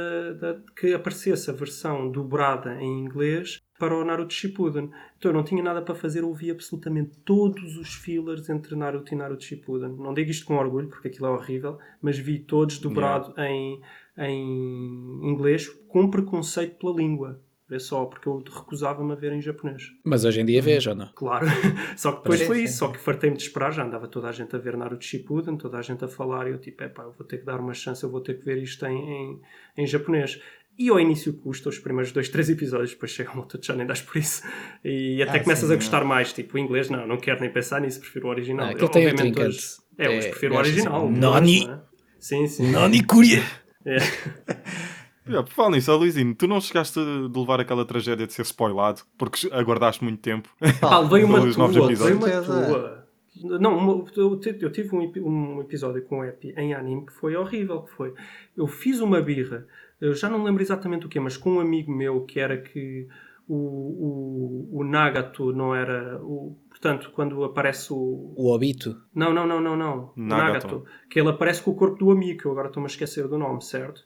que 0.81 0.95
aparecesse 0.95 1.51
a 1.51 1.53
versão 1.53 2.09
dobrada 2.11 2.81
em 2.81 3.01
inglês 3.01 3.61
para 3.79 3.97
o 3.97 4.05
Naruto 4.05 4.35
Shippuden. 4.35 4.91
Então 5.17 5.31
eu 5.31 5.35
não 5.35 5.45
tinha 5.45 5.63
nada 5.63 5.81
para 5.81 5.95
fazer, 5.95 6.25
ouvi 6.25 6.51
absolutamente 6.51 7.17
todos 7.25 7.77
os 7.77 7.95
fillers 7.95 8.49
entre 8.49 8.75
Naruto 8.75 9.15
e 9.15 9.17
Naruto 9.17 9.45
Shippuden. 9.45 9.97
Não 9.97 10.13
digo 10.13 10.31
isto 10.31 10.47
com 10.47 10.57
orgulho, 10.57 10.89
porque 10.89 11.09
aquilo 11.09 11.27
é 11.27 11.31
horrível, 11.31 11.79
mas 12.03 12.19
vi 12.19 12.39
todos 12.39 12.79
dobrado 12.79 13.33
em, 13.41 13.81
em 14.17 15.21
inglês 15.23 15.69
com 15.89 16.11
preconceito 16.11 16.79
pela 16.79 16.95
língua. 16.95 17.41
É 17.71 17.79
só, 17.79 18.07
porque 18.07 18.27
eu 18.27 18.43
recusava-me 18.51 19.13
a 19.13 19.15
ver 19.15 19.31
em 19.33 19.43
japonês. 19.43 19.93
Mas 20.03 20.25
hoje 20.25 20.41
em 20.41 20.47
dia 20.47 20.63
vejo 20.63 20.89
ou 20.89 20.97
não? 20.97 21.11
Claro. 21.15 21.47
Só 21.99 22.13
que 22.13 22.23
depois 22.23 22.43
foi 22.43 22.63
isso. 22.63 22.79
Só 22.79 22.89
que 22.89 22.99
fartei-me 22.99 23.37
de 23.37 23.43
esperar. 23.43 23.73
Já 23.73 23.85
andava 23.85 24.09
toda 24.09 24.27
a 24.27 24.33
gente 24.33 24.57
a 24.57 24.59
ver 24.59 24.75
Naruto 24.75 25.05
Shippuden, 25.05 25.59
toda 25.59 25.77
a 25.77 25.83
gente 25.83 26.03
a 26.03 26.09
falar. 26.09 26.49
E 26.49 26.53
eu 26.53 26.59
tipo, 26.59 26.83
epá, 26.83 27.03
eu 27.03 27.13
vou 27.13 27.27
ter 27.27 27.39
que 27.39 27.45
dar 27.45 27.61
uma 27.61 27.75
chance, 27.75 28.03
eu 28.03 28.11
vou 28.11 28.23
ter 28.23 28.39
que 28.39 28.45
ver 28.47 28.57
isto 28.57 28.87
em, 28.87 28.97
em, 28.97 29.41
em 29.77 29.87
japonês. 29.87 30.41
E 30.79 30.89
ao 30.91 31.01
início 31.01 31.33
custa 31.33 31.69
os 31.69 31.79
primeiros 31.79 32.13
dois, 32.13 32.29
três 32.29 32.49
episódios, 32.49 32.93
depois 32.93 33.11
chega 33.11 33.35
um 33.35 33.39
outro 33.39 33.59
já 33.61 33.75
nem 33.75 33.85
das 33.87 34.01
por 34.01 34.17
isso. 34.17 34.43
E 34.85 35.21
até 35.23 35.39
Ah, 35.39 35.43
começas 35.43 35.67
sim, 35.67 35.73
a 35.73 35.77
gostar 35.77 36.05
mais. 36.05 36.33
Tipo, 36.33 36.57
o 36.57 36.59
inglês, 36.59 36.89
não, 36.89 37.05
não 37.07 37.17
quero 37.17 37.41
nem 37.41 37.51
pensar 37.51 37.81
nisso, 37.81 37.99
prefiro 38.01 38.29
o 38.29 38.31
original. 38.31 38.67
Ah, 38.67 38.69
outro 38.71 38.85
Obviamente 38.87 39.41
hoje- 39.41 39.59
É, 39.99 40.09
hoje 40.09 40.27
É, 40.29 40.31
prefiro 40.31 40.53
o 40.55 40.57
eu 40.57 40.61
original. 40.61 41.05
assim, 41.09 41.19
não 41.19 41.33
Nani? 41.33 41.69
é? 41.69 41.79
Sim, 42.21 42.47
sim. 42.47 42.71
Nani 42.71 43.03
Kuria! 43.05 43.43
É. 43.85 43.97
Yeah, 45.29 45.47
por 45.47 45.53
falar 45.55 45.73
nisso, 45.73 45.95
Luizinho, 45.95 46.35
tu 46.35 46.47
não 46.47 46.59
chegaste 46.59 46.99
de 46.99 47.39
levar 47.39 47.61
aquela 47.61 47.85
tragédia 47.85 48.27
de 48.27 48.33
ser 48.33 48.41
spoilado 48.47 49.03
porque 49.19 49.47
aguardaste 49.53 50.03
muito 50.03 50.21
tempo. 50.23 50.49
Pá, 50.81 50.99
levei 51.01 51.23
uma 51.23 51.41
tua, 51.53 51.67
levei 51.69 52.13
uma 52.15 52.31
tua. 52.43 53.07
Não, 53.43 53.77
uma- 53.77 54.05
eu, 54.17 54.41
ti- 54.41 54.57
eu 54.59 54.73
tive 54.73 54.97
um, 54.97 55.57
um 55.57 55.61
episódio 55.61 56.01
com 56.07 56.21
o 56.21 56.25
Epi 56.25 56.55
em 56.57 56.73
anime 56.73 57.05
que 57.05 57.13
foi 57.13 57.37
horrível, 57.37 57.83
que 57.83 57.91
foi, 57.93 58.15
eu 58.57 58.67
fiz 58.67 59.01
uma 59.01 59.21
birra, 59.21 59.67
eu 60.01 60.15
já 60.15 60.29
não 60.29 60.43
lembro 60.43 60.63
exatamente 60.63 61.07
o 61.07 61.09
que, 61.09 61.19
mas 61.19 61.37
com 61.37 61.55
um 61.55 61.61
amigo 61.61 61.93
meu 61.93 62.25
que 62.25 62.39
era 62.39 62.57
que 62.61 63.09
o, 63.49 63.55
o, 63.55 64.81
o 64.81 64.85
Nagato 64.85 65.53
não 65.53 65.75
era, 65.75 66.21
o, 66.23 66.57
portanto, 66.69 67.11
quando 67.15 67.43
aparece 67.43 67.93
o... 67.93 68.35
O 68.37 68.55
Obito. 68.55 69.01
Não, 69.15 69.33
não, 69.33 69.47
não, 69.47 69.61
não, 69.61 69.77
não. 69.77 70.13
Nagato. 70.17 70.67
Nagato. 70.67 70.85
Que 71.09 71.19
ele 71.19 71.31
aparece 71.31 71.63
com 71.63 71.71
o 71.71 71.75
corpo 71.75 71.99
do 71.99 72.11
amigo, 72.11 72.41
que 72.41 72.47
eu 72.47 72.53
agora 72.53 72.69
estou-me 72.69 72.87
a 72.87 72.91
esquecer 72.91 73.27
do 73.27 73.39
nome, 73.39 73.63
certo? 73.63 74.03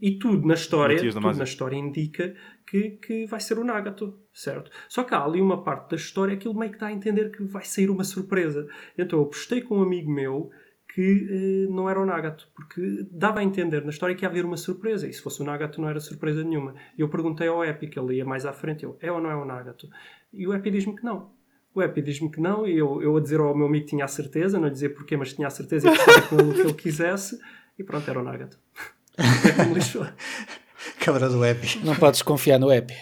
E 0.00 0.18
tudo 0.18 0.46
na 0.46 0.54
história, 0.54 0.96
Matias 0.96 1.14
tudo 1.14 1.32
na 1.34 1.44
história 1.44 1.76
indica 1.76 2.34
que, 2.66 2.90
que 2.90 3.26
vai 3.26 3.40
ser 3.40 3.58
o 3.58 3.64
Nagato, 3.64 4.18
certo? 4.32 4.70
Só 4.88 5.04
que 5.04 5.14
há 5.14 5.24
ali 5.24 5.40
uma 5.40 5.62
parte 5.62 5.90
da 5.90 5.96
história 5.96 6.36
que 6.36 6.48
ele 6.48 6.58
meio 6.58 6.72
que 6.72 6.78
dá 6.78 6.88
a 6.88 6.92
entender 6.92 7.30
que 7.30 7.44
vai 7.44 7.64
sair 7.64 7.90
uma 7.90 8.04
surpresa. 8.04 8.66
Então 8.98 9.18
eu 9.18 9.24
apostei 9.24 9.60
com 9.62 9.78
um 9.78 9.82
amigo 9.82 10.10
meu 10.10 10.50
que 10.94 11.66
eh, 11.68 11.72
não 11.72 11.90
era 11.90 12.00
o 12.00 12.06
Nagato, 12.06 12.48
porque 12.54 13.04
dava 13.10 13.40
a 13.40 13.42
entender 13.42 13.82
na 13.82 13.90
história 13.90 14.14
que 14.14 14.24
ia 14.24 14.28
haver 14.28 14.44
uma 14.44 14.56
surpresa, 14.56 15.08
e 15.08 15.12
se 15.12 15.20
fosse 15.20 15.42
o 15.42 15.44
Nagato 15.44 15.80
não 15.80 15.88
era 15.88 15.98
surpresa 15.98 16.44
nenhuma. 16.44 16.76
Eu 16.96 17.08
perguntei 17.08 17.48
ao 17.48 17.64
Epi, 17.64 17.88
que 17.88 17.98
ele 17.98 18.14
ia 18.14 18.24
mais 18.24 18.46
à 18.46 18.52
frente, 18.52 18.84
eu, 18.84 18.96
é 19.00 19.10
ou 19.10 19.20
não 19.20 19.28
é 19.28 19.34
o 19.34 19.44
Nagato? 19.44 19.88
E 20.32 20.46
o 20.46 20.54
Epi 20.54 20.70
diz-me 20.70 20.94
que 20.94 21.04
não. 21.04 21.32
O 21.74 21.82
Epi 21.82 22.00
diz-me 22.00 22.30
que 22.30 22.40
não, 22.40 22.64
e 22.64 22.78
eu, 22.78 23.02
eu 23.02 23.16
a 23.16 23.20
dizer 23.20 23.40
ao 23.40 23.56
meu 23.56 23.66
amigo 23.66 23.86
que 23.86 23.90
tinha 23.90 24.04
a 24.04 24.08
certeza, 24.08 24.56
não 24.56 24.68
lhe 24.68 24.72
dizer 24.72 24.90
porquê, 24.90 25.16
mas 25.16 25.32
tinha 25.32 25.48
a 25.48 25.50
certeza 25.50 25.88
e 25.88 25.90
apostava 25.90 26.22
com 26.28 26.38
ele 26.38 26.50
o 26.50 26.54
que 26.54 26.60
ele 26.60 26.74
quisesse, 26.74 27.40
e 27.76 27.82
pronto, 27.82 28.08
era 28.08 28.20
o 28.20 28.22
Nagato. 28.22 28.56
O 29.16 29.48
Epi 29.48 29.68
me 29.68 29.74
lixou. 29.74 30.06
Do 31.30 31.44
Epi. 31.44 31.80
Não 31.84 31.96
podes 31.96 32.22
confiar 32.22 32.58
no 32.58 32.72
Epi. 32.72 32.94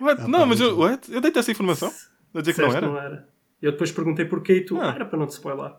What? 0.00 0.22
Não, 0.22 0.40
pá, 0.40 0.46
mas 0.46 0.60
eu, 0.60 0.78
what? 0.78 1.12
eu 1.12 1.20
dei-te 1.20 1.38
essa 1.38 1.50
informação. 1.50 1.92
A 2.34 2.40
dizer 2.40 2.54
que 2.54 2.60
não 2.60 2.68
Disseste 2.68 2.88
era. 2.88 3.28
Eu 3.62 3.72
depois 3.72 3.92
perguntei 3.92 4.24
porquê 4.24 4.54
e 4.54 4.60
tu, 4.64 4.80
ah, 4.80 4.92
era 4.94 5.04
para 5.04 5.18
não 5.18 5.26
te 5.26 5.32
spoiler. 5.32 5.72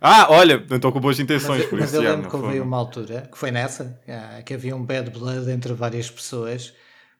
Ah, 0.00 0.26
olha, 0.30 0.64
eu 0.68 0.76
estou 0.76 0.92
com 0.92 1.00
boas 1.00 1.18
intenções, 1.18 1.60
Mas, 1.60 1.70
por 1.70 1.78
mas 1.78 1.88
isso. 1.88 1.96
eu 1.96 2.02
já, 2.02 2.10
lembro 2.10 2.22
não 2.24 2.30
que 2.30 2.36
houve 2.36 2.60
uma 2.60 2.76
altura, 2.76 3.28
que 3.30 3.38
foi 3.38 3.50
nessa, 3.50 4.00
ah, 4.08 4.42
que 4.42 4.54
havia 4.54 4.74
um 4.76 4.84
bad 4.84 5.10
blood 5.10 5.50
entre 5.50 5.72
várias 5.72 6.10
pessoas, 6.10 6.72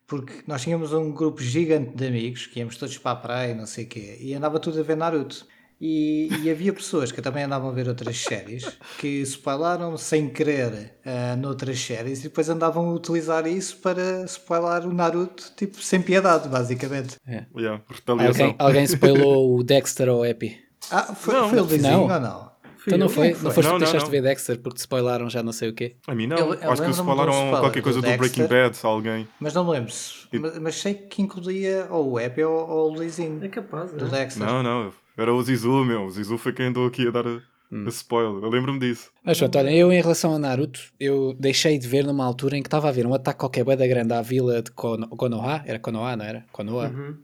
porque 0.07 0.33
nós 0.47 0.63
tínhamos 0.63 0.93
um 0.93 1.13
grupo 1.13 1.43
gigante 1.43 1.95
de 1.97 2.07
amigos, 2.07 2.47
que 2.47 2.59
íamos 2.61 2.77
todos 2.77 2.97
para 2.99 3.13
a 3.13 3.17
praia 3.17 3.53
e 3.53 3.55
não 3.55 3.67
sei 3.67 3.85
o 3.85 3.89
quê, 3.89 4.17
e 4.21 4.35
andava 4.35 4.59
tudo 4.59 4.81
a 4.81 4.83
ver 4.83 4.97
Naruto. 4.97 5.47
E, 5.81 6.29
e 6.43 6.51
havia 6.51 6.73
pessoas 6.73 7.13
que 7.13 7.23
também 7.23 7.45
andavam 7.45 7.71
a 7.71 7.73
ver 7.73 7.87
outras 7.87 8.19
séries, 8.19 8.65
que 8.99 9.21
spoilaram 9.23 9.97
sem 9.97 10.29
querer 10.29 10.99
ah, 11.07 11.37
noutras 11.37 11.79
séries, 11.79 12.21
e 12.21 12.23
depois 12.25 12.49
andavam 12.49 12.89
a 12.89 12.93
utilizar 12.95 13.47
isso 13.47 13.77
para 13.77 14.25
spoilar 14.25 14.85
o 14.87 14.93
Naruto, 14.93 15.53
tipo, 15.57 15.81
sem 15.81 16.03
piedade, 16.03 16.49
basicamente. 16.49 17.17
Yeah, 17.29 17.81
retaliação. 17.89 18.47
Alguém, 18.47 18.57
alguém 18.59 18.85
spoilou 18.85 19.57
o 19.57 19.63
Dexter 19.63 20.09
ou 20.09 20.23
o 20.23 20.25
Epi. 20.27 20.59
Ah, 20.91 21.15
foi, 21.15 21.35
Não, 21.35 21.49
foi 21.49 21.61
o 21.61 21.65
Lizinho 21.65 21.93
não. 21.93 22.03
ou 22.03 22.21
não? 22.21 22.48
Fui 22.79 22.85
Então 22.95 22.99
não 22.99 23.09
foi? 23.09 23.31
Não 23.35 23.51
foste 23.51 23.69
Não, 23.69 23.79
deixaste 23.79 23.99
não. 23.99 24.05
de 24.07 24.11
ver 24.11 24.23
Dexter 24.23 24.59
porque 24.61 24.77
te 24.77 24.81
spoilaram 24.81 25.29
já 25.29 25.43
não 25.43 25.53
sei 25.53 25.69
o 25.69 25.75
quê. 25.75 25.97
A 26.07 26.15
mim 26.15 26.27
não. 26.27 26.37
Eu- 26.37 26.55
eu 26.55 26.71
Acho 26.71 26.83
que 26.83 26.91
spoilaram 26.91 27.33
spoiler 27.33 27.61
qualquer 27.61 27.83
coisa 27.83 28.01
do 28.01 28.09
do 28.11 28.17
Breaking. 28.17 28.47
Bad, 28.47 28.77
se 28.77 28.87
alguém. 28.87 29.29
Mas 29.41 29.53
não 29.55 29.65
me 29.65 29.73
lembro, 29.73 29.91
se- 29.91 30.27
mas, 30.39 30.59
mas 30.59 30.75
sei 30.77 30.95
que 30.95 31.21
incluía 31.21 31.87
ou 31.91 32.13
o 32.13 32.21
Epi 32.21 32.43
ou, 32.45 32.55
ou 32.69 32.91
o 32.91 32.95
Luizinho. 32.95 33.45
É 33.45 33.49
capaz, 33.49 33.93
do 33.93 34.07
é? 34.07 34.09
Dexter. 34.09 34.47
Não, 34.47 34.63
não. 34.63 34.93
Era 35.17 35.35
o 35.35 35.43
Zizu, 35.43 35.85
meu. 35.85 36.05
O 36.05 36.11
Zizu 36.11 36.39
foi 36.39 36.53
quem 36.53 36.67
andou 36.67 36.87
aqui 36.87 37.09
a 37.09 37.11
dar 37.11 37.27
a, 37.27 37.41
Hum. 37.73 37.85
a 37.85 37.89
spoiler. 37.89 38.43
Eu 38.45 38.49
lembro-me 38.49 38.79
disso. 38.79 39.11
Mas 39.25 39.37
pronto, 39.39 39.59
olha, 39.59 39.71
eu 39.71 39.93
em 39.93 40.01
relação 40.01 40.33
a 40.35 40.39
Naruto, 40.39 40.81
eu 40.99 41.35
deixei 41.39 41.79
de 41.79 41.87
ver 41.89 42.05
numa 42.07 42.25
altura 42.25 42.57
em 42.57 42.63
que 42.63 42.69
estava 42.69 42.87
a 42.87 42.91
haver 42.91 43.05
um 43.07 43.13
ataque 43.13 43.41
qualquer 43.41 43.65
da 43.65 43.87
grande 43.87 44.15
à 44.15 44.23
vila 44.23 44.63
de 44.63 44.71
Kono- 44.71 45.09
Konoha, 45.09 45.63
era 45.67 45.79
Konoha, 45.79 46.17
não 46.17 46.25
era? 46.25 46.45
Konoha. 46.53 46.89
Uhum. 46.89 47.19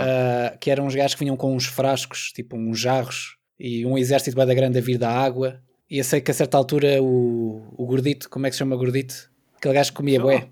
É. 0.00 0.52
Ah, 0.52 0.56
que 0.58 0.70
eram 0.70 0.86
uns 0.86 0.94
gajos 0.94 1.14
que 1.14 1.20
vinham 1.20 1.36
com 1.36 1.54
uns 1.54 1.66
frascos, 1.66 2.32
tipo 2.34 2.56
uns 2.56 2.80
jarros, 2.80 3.36
e 3.58 3.84
um 3.86 3.96
exército 3.96 4.36
bué 4.36 4.46
da 4.46 4.54
grande 4.54 4.78
a 4.78 4.82
vir 4.82 4.98
da 4.98 5.10
água. 5.10 5.62
E 5.90 5.98
eu 5.98 6.04
sei 6.04 6.20
que 6.20 6.30
a 6.30 6.34
certa 6.34 6.56
altura 6.56 7.02
o, 7.02 7.74
o 7.76 7.86
gordito, 7.86 8.28
como 8.28 8.46
é 8.46 8.50
que 8.50 8.54
se 8.54 8.60
chama 8.60 8.76
gordito? 8.76 9.30
Aquele 9.56 9.74
gajo 9.74 9.90
que 9.90 9.96
comia 9.96 10.20
bué. 10.20 10.48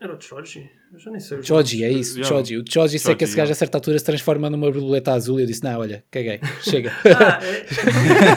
Era 0.00 0.14
o 0.14 0.20
Choji? 0.20 0.70
Eu 0.92 0.98
já 0.98 1.10
nem 1.10 1.20
sei. 1.20 1.38
os 1.38 1.46
Choji, 1.46 1.84
é 1.84 1.88
nomes. 1.90 2.08
isso, 2.08 2.18
Yeah. 2.18 2.36
Choji. 2.36 2.56
O 2.58 2.64
Choji, 2.68 2.98
sei 2.98 3.14
que 3.14 3.20
Choji, 3.20 3.30
esse 3.30 3.36
gajo 3.36 3.46
yeah. 3.46 3.52
a 3.52 3.54
certa 3.54 3.78
altura 3.78 3.98
se 3.98 4.04
transforma 4.04 4.50
numa 4.50 4.70
borboleta 4.70 5.12
azul 5.12 5.38
e 5.38 5.44
eu 5.44 5.46
disse, 5.46 5.62
não, 5.62 5.78
olha, 5.78 6.02
caguei, 6.10 6.40
chega. 6.62 6.92
Ah, 7.06 7.38
é, 7.44 7.64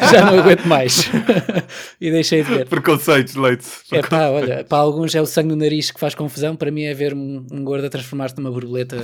Já 0.14 0.26
não 0.32 0.40
aguento 0.40 0.66
mais. 0.66 1.10
e 2.00 2.12
deixei 2.12 2.44
de 2.44 2.50
ver. 2.50 2.68
Preconceitos, 2.68 3.36
leite. 3.36 3.66
É 3.92 4.02
pá, 4.04 4.28
olha, 4.30 4.64
para 4.64 4.78
alguns 4.78 5.16
é 5.16 5.22
o 5.22 5.26
sangue 5.26 5.50
no 5.50 5.56
nariz 5.56 5.90
que 5.90 6.00
faz 6.00 6.14
confusão, 6.14 6.56
para 6.56 6.70
mim 6.70 6.84
é 6.84 6.94
ver 6.94 7.14
um, 7.14 7.46
um 7.52 7.64
gordo 7.64 7.88
a 7.88 7.90
transformar-se 7.90 8.38
numa 8.38 8.52
borboleta 8.52 8.98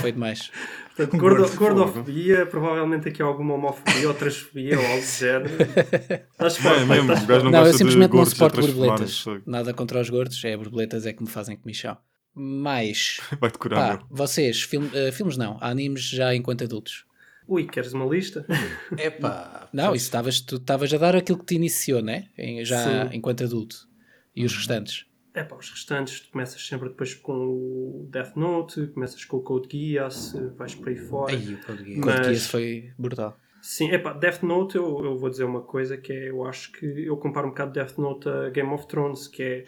foi 0.00 0.12
demais. 0.12 0.50
portanto, 0.96 1.18
gordo, 1.20 1.56
gordofobia, 1.56 2.46
provavelmente 2.46 3.08
aqui 3.08 3.20
alguma 3.22 3.54
homofobia 3.54 4.06
ou 4.06 4.14
transfobia 4.14 4.78
ou 4.78 4.86
algo 4.86 5.00
do 5.00 5.06
género. 5.06 5.50
Estás 6.32 6.58
Não, 6.62 6.70
é 6.70 6.74
forte, 6.74 6.88
mesmo. 6.88 7.44
não 7.44 7.50
Não, 7.50 7.66
eu 7.66 7.72
simplesmente 7.72 8.14
não 8.14 8.24
suporto 8.24 8.60
borboletas. 8.60 9.24
Nada 9.46 9.74
contra 9.74 10.00
os 10.00 10.08
gordos, 10.08 10.42
é 10.44 10.56
borboletas 10.56 11.06
é 11.06 11.12
que 11.12 11.22
me 11.22 11.28
fazem 11.28 11.56
comichão. 11.56 11.96
Mas, 12.34 13.20
Vai 13.40 13.50
decorar, 13.50 13.98
pá, 13.98 14.04
meu. 14.04 14.06
vocês, 14.10 14.62
film- 14.62 14.90
eh, 14.92 15.12
filmes 15.12 15.36
não, 15.36 15.56
animes 15.60 16.02
já 16.08 16.34
enquanto 16.34 16.64
adultos. 16.64 17.04
Ui, 17.46 17.64
queres 17.66 17.92
uma 17.92 18.06
lista? 18.06 18.44
Epá, 18.98 19.68
Não, 19.72 19.94
isso 19.94 20.06
estavas, 20.06 20.40
tu 20.40 20.56
estavas 20.56 20.92
a 20.94 20.98
dar 20.98 21.14
aquilo 21.14 21.38
que 21.38 21.44
te 21.44 21.54
iniciou, 21.54 22.00
né? 22.02 22.28
Em- 22.38 22.64
já 22.64 23.08
Sim. 23.08 23.16
enquanto 23.16 23.44
adulto. 23.44 23.88
E 24.34 24.44
os 24.44 24.56
restantes. 24.56 25.06
É 25.34 25.42
para 25.44 25.58
os 25.58 25.68
restantes, 25.70 26.20
tu 26.20 26.30
começas 26.30 26.64
sempre 26.66 26.88
depois 26.88 27.12
com 27.14 27.32
o 27.34 28.08
Death 28.10 28.34
Note, 28.36 28.86
começas 28.88 29.24
com 29.24 29.36
o 29.38 29.40
Code 29.42 29.68
Geass, 29.70 30.34
vais 30.56 30.74
por 30.74 30.88
aí 30.88 30.96
fora. 30.96 31.32
Aí, 31.34 31.54
o 31.54 31.58
português. 31.58 31.98
Mas- 31.98 32.04
Quanto 32.14 32.28
que 32.28 32.34
esse 32.34 32.48
foi 32.48 32.92
brutal. 32.98 33.38
Sim, 33.60 33.90
epá, 33.92 34.12
Death 34.12 34.42
Note 34.42 34.76
eu, 34.76 35.04
eu 35.04 35.16
vou 35.18 35.28
dizer 35.30 35.44
uma 35.44 35.62
coisa 35.62 35.96
que 35.96 36.12
é, 36.12 36.30
eu 36.30 36.44
acho 36.46 36.70
que 36.72 36.84
eu 37.04 37.16
comparo 37.16 37.46
um 37.46 37.50
bocado 37.50 37.72
Death 37.72 37.96
Note 37.98 38.28
a 38.28 38.50
Game 38.50 38.70
of 38.72 38.86
Thrones, 38.86 39.26
que 39.26 39.42
é, 39.42 39.64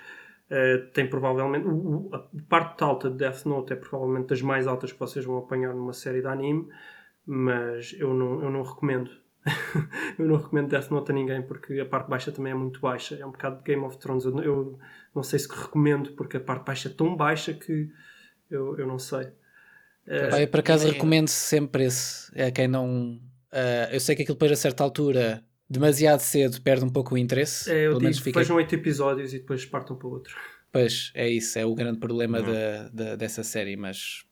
eh, 0.51 0.79
tem 0.93 1.09
provavelmente, 1.09 1.67
o- 1.67 2.09
a 2.13 2.25
parte 2.49 2.83
alta 2.83 3.11
de 3.11 3.17
Death 3.17 3.45
Note 3.47 3.73
é 3.73 3.77
provavelmente 3.77 4.29
das 4.29 4.43
mais 4.43 4.67
altas 4.67 4.93
que 4.93 4.99
vocês 4.99 5.25
vão 5.25 5.39
apanhar 5.39 5.75
numa 5.75 5.93
série 5.93 6.21
de 6.21 6.27
anime, 6.27 6.69
mas 7.25 7.95
eu 7.99 8.15
não, 8.15 8.43
eu 8.43 8.51
não 8.51 8.63
recomendo. 8.63 9.11
eu 10.19 10.27
não 10.27 10.37
recomendo 10.37 10.69
Death 10.69 10.91
Note 10.91 11.11
a 11.11 11.15
ninguém 11.15 11.43
porque 11.43 11.79
a 11.79 11.87
parte 11.87 12.09
baixa 12.09 12.33
também 12.33 12.53
é 12.53 12.55
muito 12.55 12.81
baixa. 12.81 13.17
É 13.17 13.27
um 13.27 13.31
bocado 13.31 13.59
de 13.59 13.65
Game 13.65 13.85
of 13.85 13.99
Thrones. 13.99 14.25
Eu, 14.25 14.39
eu 14.43 14.79
não 15.15 15.23
sei 15.23 15.39
se 15.39 15.49
recomendo 15.49 16.13
porque 16.13 16.37
a 16.37 16.41
parte 16.41 16.65
baixa 16.65 16.89
é 16.89 16.93
tão 16.93 17.17
baixa 17.17 17.53
que 17.53 17.91
eu, 18.51 18.77
eu 18.79 18.87
não 18.87 18.99
sei. 18.99 19.27
Uh, 20.07 20.37
eu 20.41 20.49
por 20.49 20.61
acaso 20.61 20.87
é... 20.87 20.93
recomendo 20.93 21.29
sempre 21.29 21.85
esse. 21.85 22.31
É 22.35 22.51
quem 22.51 22.69
não. 22.69 23.21
Uh, 23.53 23.93
eu 23.93 24.01
sei 24.01 24.15
que 24.15 24.23
aquilo 24.23 24.37
depois 24.37 24.53
a 24.53 24.57
certa 24.57 24.85
altura, 24.85 25.43
demasiado 25.69 26.21
cedo, 26.21 26.61
perde 26.61 26.85
um 26.85 26.91
pouco 26.91 27.15
o 27.15 27.19
interesse. 27.19 27.71
É, 27.71 27.87
eu 27.87 27.99
pelo 27.99 28.11
digo, 28.11 28.23
fica... 28.23 28.41
vejam 28.41 28.57
oito 28.57 28.75
episódios 28.75 29.33
e 29.35 29.39
depois 29.39 29.65
partam 29.65 29.97
para 29.97 30.07
o 30.07 30.11
outro. 30.13 30.37
Pois, 30.73 31.11
é 31.15 31.29
isso, 31.29 31.59
é 31.59 31.65
o 31.65 31.75
grande 31.75 31.99
problema 31.99 32.39
uhum. 32.41 32.91
de, 32.93 33.17
dessa 33.17 33.43
série, 33.43 33.77
mas 33.77 34.27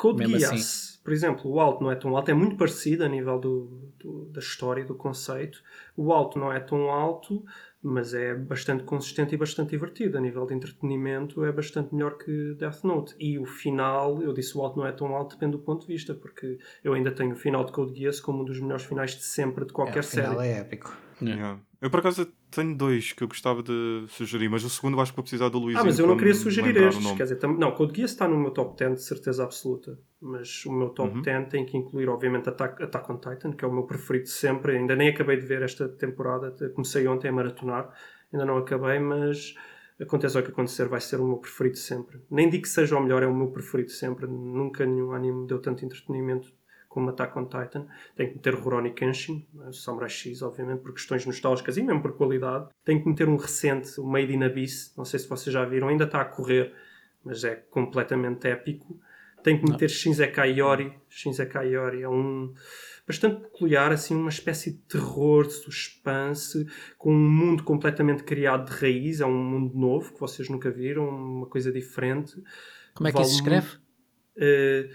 Code 0.00 0.26
Geass, 0.26 0.52
assim. 0.52 0.98
por 1.04 1.12
exemplo, 1.12 1.50
o 1.50 1.60
alto 1.60 1.84
não 1.84 1.92
é 1.92 1.94
tão 1.94 2.16
alto, 2.16 2.30
é 2.30 2.34
muito 2.34 2.56
parecido 2.56 3.04
a 3.04 3.08
nível 3.08 3.38
do, 3.38 3.92
do, 3.98 4.24
da 4.30 4.40
história, 4.40 4.82
do 4.82 4.94
conceito. 4.94 5.62
O 5.94 6.10
alto 6.10 6.38
não 6.38 6.50
é 6.50 6.58
tão 6.58 6.90
alto, 6.90 7.44
mas 7.82 8.12
é 8.12 8.34
bastante 8.34 8.84
consistente 8.84 9.34
e 9.34 9.38
bastante 9.38 9.70
divertido. 9.70 10.18
A 10.18 10.20
nível 10.20 10.46
de 10.46 10.54
entretenimento, 10.54 11.44
é 11.44 11.52
bastante 11.52 11.94
melhor 11.94 12.18
que 12.18 12.54
Death 12.54 12.84
Note. 12.84 13.14
E 13.18 13.38
o 13.38 13.46
final, 13.46 14.22
eu 14.22 14.32
disse 14.32 14.56
o 14.56 14.62
alto 14.62 14.78
não 14.78 14.86
é 14.86 14.92
tão 14.92 15.14
alto, 15.14 15.34
depende 15.34 15.52
do 15.52 15.62
ponto 15.62 15.82
de 15.82 15.92
vista, 15.92 16.14
porque 16.14 16.58
eu 16.84 16.92
ainda 16.92 17.10
tenho 17.10 17.32
o 17.32 17.36
final 17.36 17.64
de 17.64 17.72
Code 17.72 17.98
Geass 17.98 18.20
como 18.20 18.42
um 18.42 18.44
dos 18.44 18.60
melhores 18.60 18.84
finais 18.84 19.12
de 19.12 19.24
sempre 19.24 19.64
de 19.64 19.72
qualquer 19.72 19.98
é, 19.98 20.00
o 20.00 20.04
final 20.04 20.36
série. 20.36 20.48
é 20.48 20.58
épico. 20.58 20.96
Yeah. 21.22 21.60
Eu 21.80 21.90
por 21.90 22.00
acaso 22.00 22.30
tenho 22.50 22.76
dois 22.76 23.12
que 23.12 23.22
eu 23.22 23.28
gostava 23.28 23.62
de 23.62 24.04
sugerir, 24.08 24.48
mas 24.48 24.64
o 24.64 24.70
segundo 24.70 25.00
acho 25.00 25.12
que 25.12 25.16
vou 25.16 25.22
precisar 25.22 25.48
do 25.48 25.58
Luís. 25.58 25.76
Ah, 25.76 25.84
mas 25.84 25.98
eu 25.98 26.06
não 26.06 26.16
queria 26.16 26.34
sugerir 26.34 26.76
estes. 26.76 27.12
Quer 27.12 27.22
dizer, 27.22 27.36
tam... 27.36 27.54
não, 27.54 27.72
Code 27.72 27.96
Geass 27.96 28.10
está 28.12 28.26
no 28.26 28.38
meu 28.38 28.50
top 28.50 28.76
10 28.76 28.94
de 28.94 29.02
certeza 29.02 29.44
absoluta. 29.44 29.98
Mas 30.20 30.64
o 30.66 30.72
meu 30.72 30.90
top 30.90 31.16
uhum. 31.16 31.22
10 31.22 31.48
tem 31.48 31.64
que 31.64 31.76
incluir, 31.76 32.08
obviamente, 32.08 32.48
Attack, 32.48 32.82
Attack 32.82 33.12
on 33.12 33.16
Titan, 33.16 33.52
que 33.52 33.64
é 33.64 33.68
o 33.68 33.72
meu 33.72 33.84
preferido 33.84 34.28
sempre. 34.28 34.76
Ainda 34.76 34.94
nem 34.94 35.08
acabei 35.08 35.36
de 35.36 35.46
ver 35.46 35.62
esta 35.62 35.88
temporada. 35.88 36.54
Comecei 36.74 37.06
ontem 37.06 37.28
a 37.28 37.32
maratonar. 37.32 37.90
Ainda 38.32 38.44
não 38.44 38.58
acabei, 38.58 38.98
mas 38.98 39.54
aconteça 40.00 40.40
o 40.40 40.42
que 40.42 40.50
acontecer, 40.50 40.88
vai 40.88 41.00
ser 41.00 41.20
o 41.20 41.26
meu 41.26 41.36
preferido 41.36 41.76
sempre. 41.76 42.20
Nem 42.30 42.48
digo 42.48 42.62
que 42.62 42.68
seja 42.68 42.96
o 42.96 43.02
melhor, 43.02 43.22
é 43.22 43.26
o 43.26 43.34
meu 43.34 43.48
preferido 43.48 43.90
sempre. 43.90 44.26
Nunca 44.26 44.86
nenhum 44.86 45.12
anime 45.12 45.46
deu 45.46 45.60
tanto 45.60 45.84
entretenimento 45.84 46.52
como 46.90 47.08
Attack 47.08 47.38
on 47.38 47.44
Titan. 47.44 47.86
Tem 48.16 48.28
que 48.28 48.34
meter 48.34 48.54
Rurouni 48.54 48.92
Kenshin, 48.92 49.46
Samurai 49.72 50.10
X, 50.10 50.42
obviamente, 50.42 50.80
por 50.80 50.92
questões 50.92 51.24
nostálgicas 51.24 51.78
e 51.78 51.82
mesmo 51.82 52.02
por 52.02 52.16
qualidade. 52.16 52.68
Tem 52.84 53.00
que 53.00 53.08
meter 53.08 53.28
um 53.28 53.36
recente, 53.36 53.98
o 54.00 54.04
Made 54.04 54.34
in 54.34 54.42
Abyss, 54.42 54.92
não 54.96 55.04
sei 55.04 55.20
se 55.20 55.28
vocês 55.28 55.54
já 55.54 55.64
viram, 55.64 55.88
ainda 55.88 56.04
está 56.04 56.20
a 56.20 56.24
correr, 56.24 56.74
mas 57.24 57.44
é 57.44 57.54
completamente 57.54 58.48
épico. 58.48 59.00
Tem 59.42 59.56
que 59.56 59.70
meter 59.70 59.88
não. 59.88 59.94
Shinsekai 59.94 60.58
Yori. 60.58 60.92
Shinsekai 61.08 61.68
Yori 61.68 62.02
é 62.02 62.08
um 62.08 62.52
bastante 63.06 63.40
peculiar, 63.40 63.92
assim, 63.92 64.14
uma 64.14 64.28
espécie 64.28 64.72
de 64.72 64.78
terror, 64.78 65.46
de 65.46 65.52
suspense, 65.52 66.66
com 66.98 67.12
um 67.12 67.30
mundo 67.30 67.62
completamente 67.62 68.24
criado 68.24 68.68
de 68.68 68.76
raiz, 68.76 69.20
é 69.20 69.26
um 69.26 69.42
mundo 69.42 69.78
novo 69.78 70.12
que 70.12 70.20
vocês 70.20 70.48
nunca 70.48 70.70
viram, 70.70 71.08
uma 71.08 71.46
coisa 71.46 71.72
diferente. 71.72 72.34
Como 72.94 73.08
é 73.08 73.12
que 73.12 73.16
vale 73.16 73.26
isso 73.26 73.36
se 73.36 73.42
escreve? 73.42 73.76
Uh, 74.36 74.90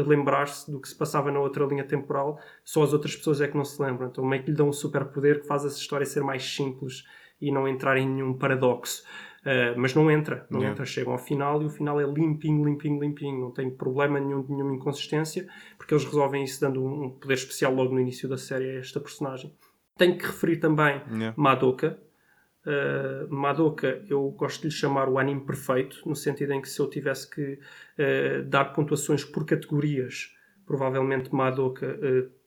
lembrar-se 0.06 0.70
do 0.70 0.80
que 0.80 0.88
se 0.88 0.94
passava 0.94 1.30
na 1.30 1.40
outra 1.40 1.64
linha 1.64 1.84
temporal, 1.84 2.38
só 2.64 2.82
as 2.82 2.92
outras 2.92 3.16
pessoas 3.16 3.40
é 3.40 3.48
que 3.48 3.56
não 3.56 3.64
se 3.64 3.80
lembram. 3.82 4.08
Então 4.08 4.24
meio 4.24 4.42
que 4.42 4.50
lhe 4.50 4.56
dá 4.56 4.64
um 4.64 4.72
super 4.72 5.04
poder 5.06 5.40
que 5.40 5.46
faz 5.46 5.64
essa 5.64 5.78
história 5.78 6.04
ser 6.04 6.22
mais 6.22 6.44
simples 6.44 7.04
e 7.40 7.52
não 7.52 7.68
entrar 7.68 7.96
em 7.96 8.08
nenhum 8.08 8.34
paradoxo. 8.34 9.04
Uh, 9.48 9.72
mas 9.78 9.94
não 9.94 10.10
entra, 10.10 10.44
não 10.50 10.58
yeah. 10.58 10.74
entra, 10.74 10.84
chegam 10.84 11.10
ao 11.14 11.18
final 11.18 11.62
e 11.62 11.64
o 11.64 11.70
final 11.70 11.98
é 11.98 12.04
limpinho, 12.04 12.62
limpinho, 12.62 13.00
limpinho, 13.00 13.40
não 13.40 13.50
tem 13.50 13.70
problema 13.70 14.20
nenhum, 14.20 14.44
nenhuma 14.46 14.74
inconsistência, 14.74 15.48
porque 15.78 15.94
eles 15.94 16.04
resolvem 16.04 16.44
isso 16.44 16.60
dando 16.60 16.84
um 16.84 17.08
poder 17.08 17.32
especial 17.32 17.74
logo 17.74 17.94
no 17.94 18.00
início 18.00 18.28
da 18.28 18.36
série 18.36 18.68
a 18.76 18.80
esta 18.80 19.00
personagem. 19.00 19.50
Tenho 19.96 20.18
que 20.18 20.26
referir 20.26 20.58
também 20.58 21.00
yeah. 21.10 21.32
Madoka. 21.34 21.98
Uh, 22.66 23.34
Madoka, 23.34 24.04
eu 24.10 24.28
gosto 24.32 24.60
de 24.60 24.66
lhe 24.66 24.74
chamar 24.74 25.08
o 25.08 25.18
anime 25.18 25.40
perfeito, 25.40 26.02
no 26.04 26.14
sentido 26.14 26.52
em 26.52 26.60
que 26.60 26.68
se 26.68 26.78
eu 26.78 26.90
tivesse 26.90 27.30
que 27.30 27.54
uh, 27.54 28.44
dar 28.44 28.66
pontuações 28.74 29.24
por 29.24 29.46
categorias, 29.46 30.36
provavelmente 30.66 31.34
Madoka 31.34 31.98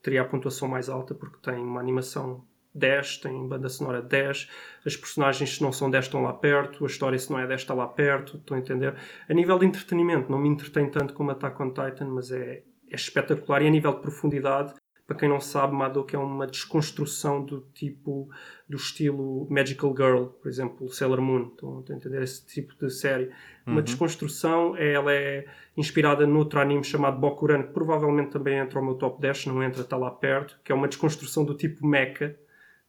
teria 0.04 0.22
a 0.22 0.26
pontuação 0.26 0.68
mais 0.68 0.88
alta, 0.88 1.16
porque 1.16 1.38
tem 1.42 1.58
uma 1.58 1.80
animação 1.80 2.46
10, 2.74 3.18
tem 3.18 3.48
banda 3.48 3.70
sonora 3.70 4.02
10, 4.02 4.50
as 4.86 4.96
personagens 4.96 5.56
se 5.56 5.62
não 5.62 5.72
são 5.72 5.90
10 5.90 6.06
estão 6.06 6.24
lá 6.24 6.34
perto, 6.34 6.84
a 6.84 6.88
história 6.88 7.18
se 7.18 7.30
não 7.32 7.40
é 7.40 7.48
10 7.48 7.62
está 7.62 7.74
lá 7.74 7.88
perto, 7.88 8.38
estão 8.38 8.58
a 8.58 8.60
entender? 8.60 8.96
A 9.28 9.34
nível 9.34 9.60
de 9.60 9.66
entretenimento, 9.66 10.32
não 10.32 10.40
me 10.40 10.50
entretém 10.50 10.90
tanto 10.90 11.14
como 11.14 11.32
Attack 11.32 11.62
on 11.62 11.70
Titan, 11.70 12.08
mas 12.08 12.32
é, 12.32 12.64
é 12.90 12.96
espetacular 12.96 13.62
e 13.62 13.68
a 13.68 13.72
nível 13.72 13.94
de 13.94 14.02
profundidade, 14.02 14.74
para 15.12 15.20
quem 15.20 15.28
não 15.28 15.42
sabe, 15.42 15.74
Madoka 15.74 16.16
é 16.16 16.20
uma 16.20 16.48
desconstrução 16.48 17.44
do 17.44 17.68
tipo, 17.74 18.30
do 18.66 18.78
estilo 18.78 19.46
Magical 19.50 19.94
Girl, 19.94 20.24
por 20.28 20.48
exemplo, 20.48 20.90
Sailor 20.90 21.20
Moon, 21.20 21.50
estão 21.50 21.84
a 21.90 21.94
entender 21.94 22.22
esse 22.22 22.46
tipo 22.46 22.74
de 22.80 22.90
série. 22.90 23.30
Uma 23.68 23.78
uhum. 23.78 23.82
desconstrução, 23.84 24.74
ela 24.78 25.12
é 25.12 25.46
inspirada 25.76 26.26
noutro 26.26 26.62
anime 26.62 26.86
chamado 26.86 27.20
Bokuran, 27.20 27.64
que 27.64 27.74
provavelmente 27.74 28.32
também 28.32 28.58
entra 28.58 28.80
ao 28.80 28.86
meu 28.86 28.96
top 28.96 29.20
10, 29.20 29.38
se 29.38 29.50
não 29.50 29.62
entra, 29.62 29.82
está 29.82 29.98
lá 29.98 30.12
perto, 30.12 30.58
que 30.64 30.72
é 30.72 30.76
uma 30.76 30.88
desconstrução 30.88 31.44
do 31.44 31.56
tipo 31.56 31.86
mecha, 31.86 32.40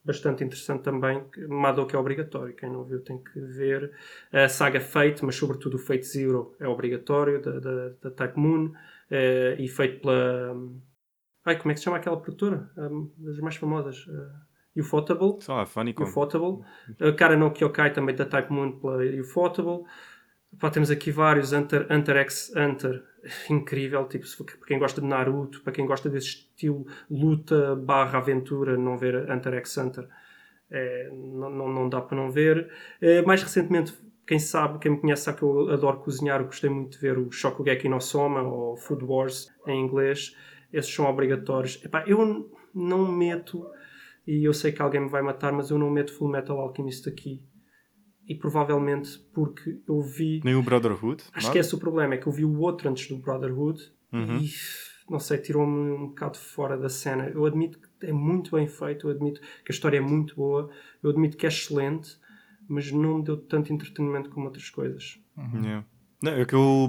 bastante 0.05 0.45
interessante 0.45 0.83
também. 0.83 1.25
Madoka 1.49 1.97
é 1.97 2.01
obrigatório, 2.01 2.55
quem 2.55 2.71
não 2.71 2.85
viu 2.85 3.01
tem 3.01 3.19
que 3.19 3.41
ver. 3.41 3.93
A 4.33 4.49
saga 4.49 4.81
Fate, 4.81 5.25
mas 5.25 5.37
sobretudo 5.37 5.75
o 5.75 5.79
Fate 5.79 6.05
Zero 6.05 6.55
é 6.61 6.67
obrigatório, 6.67 7.41
da, 7.41 7.59
da, 7.59 7.89
da 8.03 8.11
Type 8.11 8.39
Moon, 8.39 8.67
uh, 8.67 9.61
e 9.61 9.69
feito 9.69 10.01
pela. 10.01 10.57
Ai, 11.45 11.59
como 11.59 11.71
é 11.71 11.75
que 11.75 11.81
se 11.81 11.85
chama 11.85 11.97
aquela 11.97 12.21
produtora? 12.21 12.71
Um, 12.77 13.11
das 13.19 13.39
mais 13.39 13.57
famosas. 13.57 14.07
Uh, 14.07 14.53
Ufotable. 14.75 15.37
Só 15.41 15.61
a 15.61 15.67
Funny 15.67 15.95
Ufotable. 15.99 16.65
No 17.39 17.51
Kyokai 17.51 17.93
também 17.93 18.15
da 18.15 18.25
Type 18.25 18.51
Moon 18.51 18.81
pela 18.81 19.05
Ufotable. 19.21 19.85
Pá, 20.59 20.71
temos 20.71 20.91
aqui 20.91 21.11
vários, 21.11 21.53
Hunter, 21.53 21.87
Hunter 21.91 22.17
x 22.17 22.53
Hunter, 22.55 23.03
incrível, 23.51 24.07
tipo, 24.07 24.27
para 24.45 24.67
quem 24.67 24.79
gosta 24.79 25.01
de 25.01 25.07
Naruto, 25.07 25.63
para 25.63 25.73
quem 25.73 25.87
gosta 25.87 26.09
desse 26.09 26.29
estilo 26.29 26.87
luta 27.11 27.75
barra 27.75 28.19
aventura, 28.19 28.77
não 28.77 28.97
ver 28.97 29.31
Hunter 29.31 29.55
x 29.55 29.77
Hunter, 29.79 30.07
é, 30.71 31.11
não, 31.11 31.51
não, 31.51 31.69
não, 31.69 31.89
dá 31.89 32.01
para 32.01 32.17
não 32.17 32.31
ver. 32.31 32.71
É, 33.01 33.23
mais 33.23 33.43
recentemente, 33.43 33.95
quem 34.27 34.39
sabe, 34.39 34.79
quem 34.79 34.93
me 34.93 35.01
conhece 35.01 35.23
sabe 35.23 35.39
que 35.39 35.45
eu 35.45 35.71
adoro 35.71 35.99
cozinhar, 35.99 36.41
eu 36.41 36.47
gostei 36.47 36.71
muito 36.71 36.93
de 36.93 36.99
ver 36.99 37.19
o 37.19 37.31
Shokugeki 37.31 37.89
no 37.89 38.01
Soma, 38.01 38.43
ou 38.43 38.77
Food 38.77 39.05
Wars 39.05 39.49
em 39.67 39.81
inglês, 39.81 40.37
esses 40.73 40.93
são 40.95 41.07
obrigatórios. 41.07 41.83
Epá, 41.85 42.05
eu 42.07 42.51
não 42.75 43.11
meto, 43.11 43.67
e 44.27 44.45
eu 44.45 44.53
sei 44.53 44.71
que 44.71 44.83
alguém 44.83 45.01
me 45.01 45.09
vai 45.09 45.23
matar, 45.23 45.53
mas 45.53 45.71
eu 45.71 45.79
não 45.79 45.91
meto 45.91 46.13
Full 46.13 46.29
Metal 46.29 46.59
Alchemist 46.59 47.09
aqui 47.09 47.43
e 48.27 48.35
provavelmente 48.35 49.19
porque 49.33 49.81
eu 49.87 50.01
vi. 50.01 50.41
Nem 50.45 50.55
o 50.55 50.63
Brotherhood? 50.63 51.25
Acho 51.33 51.51
que 51.51 51.59
esse 51.59 51.75
é 51.75 51.77
o 51.77 51.81
problema, 51.81 52.15
é 52.15 52.19
que 52.19 52.27
eu 52.27 52.33
vi 52.33 52.45
o 52.45 52.61
outro 52.61 52.89
antes 52.89 53.09
do 53.09 53.17
Brotherhood 53.17 53.93
uhum. 54.13 54.39
e 54.39 54.51
não 55.11 55.19
sei, 55.19 55.39
tirou-me 55.39 55.91
um 55.91 56.07
bocado 56.09 56.39
fora 56.39 56.77
da 56.79 56.89
cena. 56.89 57.29
Eu 57.29 57.45
admito 57.45 57.79
que 57.79 58.07
é 58.07 58.13
muito 58.13 58.57
bem 58.57 58.67
feito, 58.67 59.09
eu 59.09 59.11
admito 59.11 59.41
que 59.41 59.71
a 59.71 59.75
história 59.75 59.99
é 59.99 60.01
muito 60.01 60.37
boa, 60.37 60.71
eu 61.03 61.11
admito 61.11 61.37
que 61.37 61.45
é 61.45 61.49
excelente, 61.49 62.17
mas 62.69 62.91
não 62.91 63.19
me 63.19 63.25
deu 63.25 63.37
tanto 63.37 63.73
entretenimento 63.73 64.31
como 64.31 64.47
outras 64.47 64.71
coisas. 64.71 65.21
Uhum. 65.37 65.63
Yeah. 65.63 65.87
Não, 66.23 66.33
é 66.33 66.45
que 66.45 66.55
o, 66.55 66.89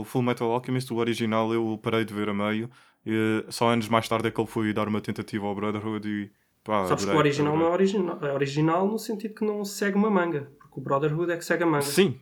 o, 0.00 0.04
Full 0.04 0.22
Metal 0.22 0.50
Alchemist, 0.50 0.92
o 0.92 0.96
original, 0.96 1.52
eu 1.52 1.80
parei 1.82 2.04
de 2.04 2.12
ver 2.12 2.28
a 2.28 2.34
meio. 2.34 2.70
E 3.04 3.44
só 3.48 3.70
anos 3.70 3.88
mais 3.88 4.06
tarde 4.06 4.28
é 4.28 4.30
que 4.30 4.40
ele 4.40 4.48
foi 4.48 4.72
dar 4.72 4.86
uma 4.86 5.00
tentativa 5.00 5.46
ao 5.46 5.54
Brotherhood 5.54 6.06
e 6.06 6.30
Pá, 6.66 6.84
Sabes 6.86 7.04
que 7.04 7.10
o 7.12 7.16
original 7.16 7.56
não 7.56 7.66
é 7.66 7.70
original, 7.70 8.18
é 8.20 8.32
original 8.32 8.88
no 8.88 8.98
sentido 8.98 9.34
que 9.34 9.44
não 9.44 9.64
segue 9.64 9.96
uma 9.96 10.10
manga. 10.10 10.50
O 10.76 10.80
Brotherhood 10.80 11.32
é 11.32 11.36
que 11.36 11.44
segue 11.44 11.64
a 11.64 11.66
manga. 11.66 11.82
Sim. 11.82 12.20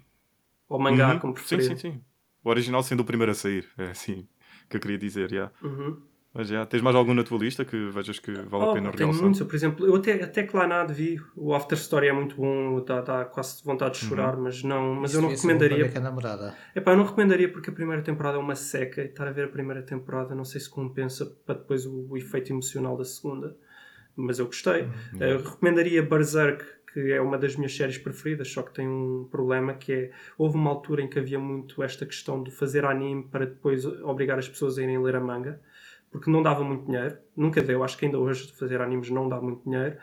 Ou 0.68 0.78
mangá, 0.78 1.14
uhum. 1.14 1.18
como 1.18 1.34
preferir. 1.34 1.64
Sim, 1.64 1.76
sim, 1.76 1.92
sim. 1.92 2.00
O 2.42 2.48
original 2.48 2.82
sendo 2.82 3.00
o 3.00 3.04
primeiro 3.04 3.32
a 3.32 3.34
sair. 3.34 3.68
É 3.76 3.90
assim 3.90 4.26
que 4.68 4.76
eu 4.76 4.80
queria 4.80 4.96
dizer, 4.96 5.30
yeah. 5.30 5.52
Uhum. 5.62 6.00
Mas 6.32 6.48
já, 6.48 6.66
tens 6.66 6.82
mais 6.82 6.96
algum 6.96 7.14
na 7.14 7.22
tua 7.22 7.38
lista 7.38 7.64
que 7.64 7.90
vejas 7.90 8.18
que 8.18 8.32
vale 8.32 8.64
oh, 8.64 8.70
a 8.70 8.74
pena 8.74 8.90
tenho 8.90 9.10
realçar? 9.10 9.22
muitos, 9.22 9.42
por 9.42 9.54
exemplo, 9.54 9.86
eu 9.86 9.94
até, 9.94 10.20
até 10.24 10.42
que 10.42 10.56
lá 10.56 10.66
nada 10.66 10.92
vi. 10.92 11.20
O 11.36 11.54
After 11.54 11.78
Story 11.78 12.08
é 12.08 12.12
muito 12.12 12.34
bom, 12.34 12.82
dá, 12.84 13.00
dá 13.02 13.24
quase 13.24 13.62
vontade 13.64 14.00
de 14.00 14.06
chorar, 14.06 14.36
mas 14.36 14.64
não, 14.64 14.96
mas 14.96 15.14
eu 15.14 15.22
não 15.22 15.30
Isso 15.30 15.42
ser 15.42 15.46
bom 15.46 15.58
recomendaria. 15.58 15.92
a 15.96 16.00
namorada. 16.00 16.56
Epá, 16.74 16.90
eu 16.90 16.96
não 16.96 17.04
recomendaria 17.04 17.52
porque 17.52 17.70
a 17.70 17.72
primeira 17.72 18.02
temporada 18.02 18.36
é 18.36 18.40
uma 18.40 18.56
seca 18.56 19.02
e 19.02 19.06
estar 19.06 19.28
a 19.28 19.30
ver 19.30 19.44
a 19.44 19.48
primeira 19.48 19.82
temporada 19.82 20.34
não 20.34 20.44
sei 20.44 20.60
se 20.60 20.68
compensa 20.68 21.24
para 21.46 21.54
depois 21.54 21.86
o, 21.86 22.08
o 22.10 22.16
efeito 22.16 22.52
emocional 22.52 22.96
da 22.96 23.04
segunda. 23.04 23.56
Mas 24.16 24.40
eu 24.40 24.46
gostei. 24.46 24.88
Eh, 25.20 25.36
recomendaria 25.36 26.02
Berserk, 26.02 26.64
que 26.94 27.12
é 27.12 27.20
uma 27.20 27.36
das 27.36 27.56
minhas 27.56 27.76
séries 27.76 27.98
preferidas, 27.98 28.48
só 28.52 28.62
que 28.62 28.72
tem 28.72 28.86
um 28.88 29.26
problema 29.28 29.74
que 29.74 29.92
é 29.92 30.10
houve 30.38 30.56
uma 30.56 30.70
altura 30.70 31.02
em 31.02 31.08
que 31.08 31.18
havia 31.18 31.40
muito 31.40 31.82
esta 31.82 32.06
questão 32.06 32.40
de 32.40 32.52
fazer 32.52 32.84
anime 32.84 33.24
para 33.24 33.46
depois 33.46 33.84
obrigar 33.84 34.38
as 34.38 34.48
pessoas 34.48 34.78
a 34.78 34.82
irem 34.82 35.02
ler 35.02 35.16
a 35.16 35.20
manga, 35.20 35.60
porque 36.12 36.30
não 36.30 36.40
dava 36.40 36.62
muito 36.62 36.86
dinheiro. 36.86 37.18
Nunca 37.36 37.60
deu, 37.60 37.82
acho 37.82 37.98
que 37.98 38.04
ainda 38.06 38.18
hoje 38.18 38.52
fazer 38.52 38.80
animes 38.80 39.10
não 39.10 39.28
dá 39.28 39.40
muito 39.40 39.64
dinheiro. 39.64 39.96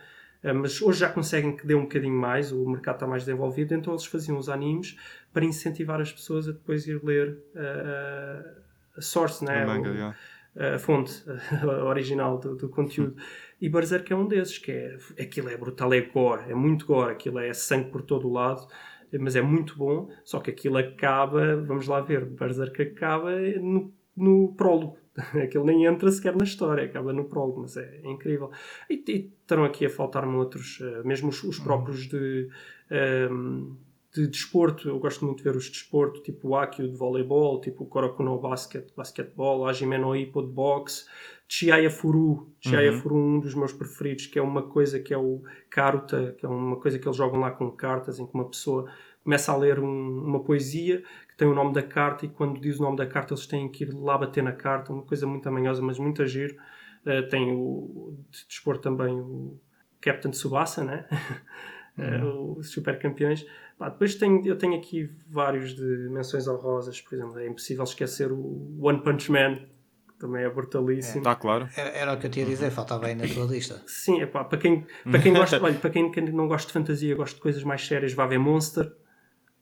Uh, 0.44 0.54
mas 0.54 0.82
hoje 0.82 1.00
já 1.00 1.10
conseguem 1.10 1.56
que 1.56 1.66
dê 1.66 1.76
um 1.76 1.84
bocadinho 1.84 2.14
mais, 2.16 2.52
o 2.52 2.68
mercado 2.70 2.96
está 2.96 3.08
mais 3.08 3.24
desenvolvido, 3.24 3.74
então 3.74 3.94
eles 3.94 4.06
faziam 4.06 4.38
os 4.38 4.50
animes 4.50 4.98
para 5.32 5.46
incentivar 5.46 6.02
as 6.02 6.12
pessoas 6.12 6.50
a 6.50 6.52
depois 6.52 6.86
ir 6.88 7.00
ler 7.04 7.38
uh, 7.56 8.62
a 8.98 9.02
source, 9.02 9.46
né? 9.46 9.64
A 9.64 9.68
manga, 9.68 9.92
O- 9.92 9.96
já. 9.96 10.16
a 10.76 10.78
fonte 10.80 11.24
a 11.64 11.86
original 11.86 12.38
do, 12.38 12.56
do 12.56 12.68
conteúdo. 12.68 13.16
E 13.62 13.70
Berserk 13.70 14.12
é 14.12 14.16
um 14.16 14.28
desses, 14.28 14.58
que 14.58 14.72
é, 14.72 14.98
aquilo 15.22 15.50
é 15.50 15.56
brutal, 15.56 15.94
é 15.94 16.02
gore, 16.02 16.50
é 16.50 16.56
muito 16.56 16.86
gore, 16.86 17.12
aquilo 17.12 17.38
é 17.38 17.54
sangue 17.54 17.92
por 17.92 18.02
todo 18.02 18.28
o 18.28 18.34
lado, 18.34 18.68
mas 19.20 19.36
é 19.36 19.42
muito 19.42 19.78
bom, 19.78 20.10
só 20.24 20.40
que 20.40 20.50
aquilo 20.50 20.78
acaba, 20.78 21.58
vamos 21.58 21.88
lá 21.88 22.02
ver, 22.02 22.26
Berserk 22.26 22.82
acaba 22.82 23.32
no, 23.60 23.94
no 24.18 24.54
prólogo. 24.56 24.98
Aquilo 25.44 25.66
nem 25.66 25.86
entra 25.86 26.10
sequer 26.10 26.36
na 26.38 26.46
história, 26.46 26.86
acaba 26.86 27.12
no 27.12 27.26
prólogo, 27.26 27.62
mas 27.62 27.76
é, 27.76 28.00
é 28.02 28.10
incrível. 28.10 28.50
E, 28.90 29.04
e 29.08 29.32
estão 29.42 29.66
aqui 29.66 29.86
a 29.86 29.90
faltar-me 29.90 30.36
outros, 30.38 30.80
eh, 30.82 31.04
mesmo 31.04 31.28
os, 31.28 31.44
os 31.44 31.60
próprios 31.60 32.08
de, 32.08 32.50
ehm, 32.90 33.76
de 34.14 34.28
desporto. 34.28 34.88
Eu 34.88 35.00
gosto 35.00 35.26
muito 35.26 35.40
de 35.40 35.44
ver 35.44 35.56
os 35.56 35.66
de 35.66 35.72
desporto, 35.72 36.22
tipo 36.22 36.50
o 36.50 36.56
Akio 36.56 36.88
de 36.88 36.96
voleibol, 36.96 37.60
tipo 37.60 37.84
o 37.84 37.88
Koroku 37.88 38.24
no 38.24 38.40
Basket, 38.40 38.88
basquetebol, 38.96 39.68
Hajime 39.68 39.98
no 39.98 40.16
Ippo 40.16 40.42
de 40.42 40.50
boxe, 40.50 41.06
Chiaya 41.54 41.90
Furu, 41.90 42.50
Chiaya 42.62 42.94
Furu, 42.94 43.18
um 43.18 43.38
dos 43.42 43.54
meus 43.54 43.74
preferidos, 43.74 44.26
que 44.26 44.40
é 44.40 44.42
uma 44.42 44.62
coisa 44.62 45.02
que 45.02 45.14
é 45.14 45.18
o 45.18 45.42
Karuta, 45.70 46.34
que 46.38 46.46
é 46.46 46.50
uma 46.50 46.78
coisa 46.78 46.98
que 46.98 47.06
eles 47.06 47.18
jogam 47.18 47.42
lá 47.42 47.52
com 47.52 47.70
cartas, 47.70 48.20
em 48.20 48.26
que 48.26 48.34
uma 48.34 48.46
pessoa 48.48 48.90
começa 49.22 49.52
a 49.52 49.58
ler 49.58 49.78
um- 49.78 50.24
uma 50.24 50.40
poesia 50.42 51.04
que 51.28 51.36
tem 51.38 51.46
o 51.46 51.54
nome 51.54 51.74
da 51.74 51.84
carta 51.84 52.26
e 52.26 52.30
quando 52.30 52.58
diz 52.62 52.80
o 52.80 52.84
nome 52.84 52.96
da 52.96 53.06
carta 53.06 53.34
eles 53.34 53.46
têm 53.46 53.68
que 53.68 53.84
ir 53.84 53.94
lá 53.94 54.18
bater 54.18 54.42
na 54.42 54.54
carta, 54.54 54.94
uma 54.94 55.04
coisa 55.04 55.28
muito 55.28 55.46
amanhosa, 55.50 55.82
mas 55.82 56.00
muito 56.00 56.22
agir. 56.22 56.58
Uh, 57.06 57.28
tem 57.28 57.52
o 57.52 58.16
de 58.30 58.46
desporto 58.48 58.82
também 58.84 59.14
o 59.20 59.60
Captain 60.00 60.32
Tsubasa, 60.32 60.86
né? 60.86 61.06
Uh, 61.98 62.58
os 62.58 62.72
super 62.72 62.98
campeões. 62.98 63.46
Pá, 63.78 63.90
depois 63.90 64.16
tenho, 64.16 64.42
eu 64.48 64.58
tenho 64.58 64.76
aqui 64.76 65.10
vários 65.28 65.76
de 65.76 65.84
menções 66.10 66.48
honrosas, 66.48 67.02
por 67.02 67.14
exemplo, 67.14 67.38
é 67.38 67.46
impossível 67.48 67.84
esquecer 67.84 68.32
o 68.32 68.78
One 68.80 69.04
Punch 69.04 69.30
Man, 69.30 69.60
também 70.22 70.44
é 70.44 70.50
brutalíssimo. 70.50 71.18
Está 71.18 71.36
claro. 71.36 71.68
Era, 71.76 71.90
era 71.90 72.14
o 72.14 72.18
que 72.20 72.28
eu 72.28 72.30
tinha 72.30 72.46
a 72.46 72.50
dizer, 72.50 72.70
faltava 72.70 73.08
aí 73.08 73.16
na 73.16 73.28
tua 73.28 73.46
lista. 73.46 73.82
Sim, 73.88 74.22
epá, 74.22 74.44
para 74.44 74.60
quem, 74.60 74.86
para 75.04 75.20
quem 75.20 75.34
gosta, 75.34 75.60
olha, 75.64 75.74
para 75.80 75.90
quem, 75.90 76.12
quem 76.12 76.32
não 76.32 76.48
gosta 76.48 76.68
de 76.68 76.74
fantasia, 76.74 77.16
gosta 77.16 77.36
de 77.36 77.42
coisas 77.42 77.64
mais 77.64 77.86
sérias, 77.86 78.14
vá 78.14 78.28
ver 78.28 78.38
Monster, 78.38 78.92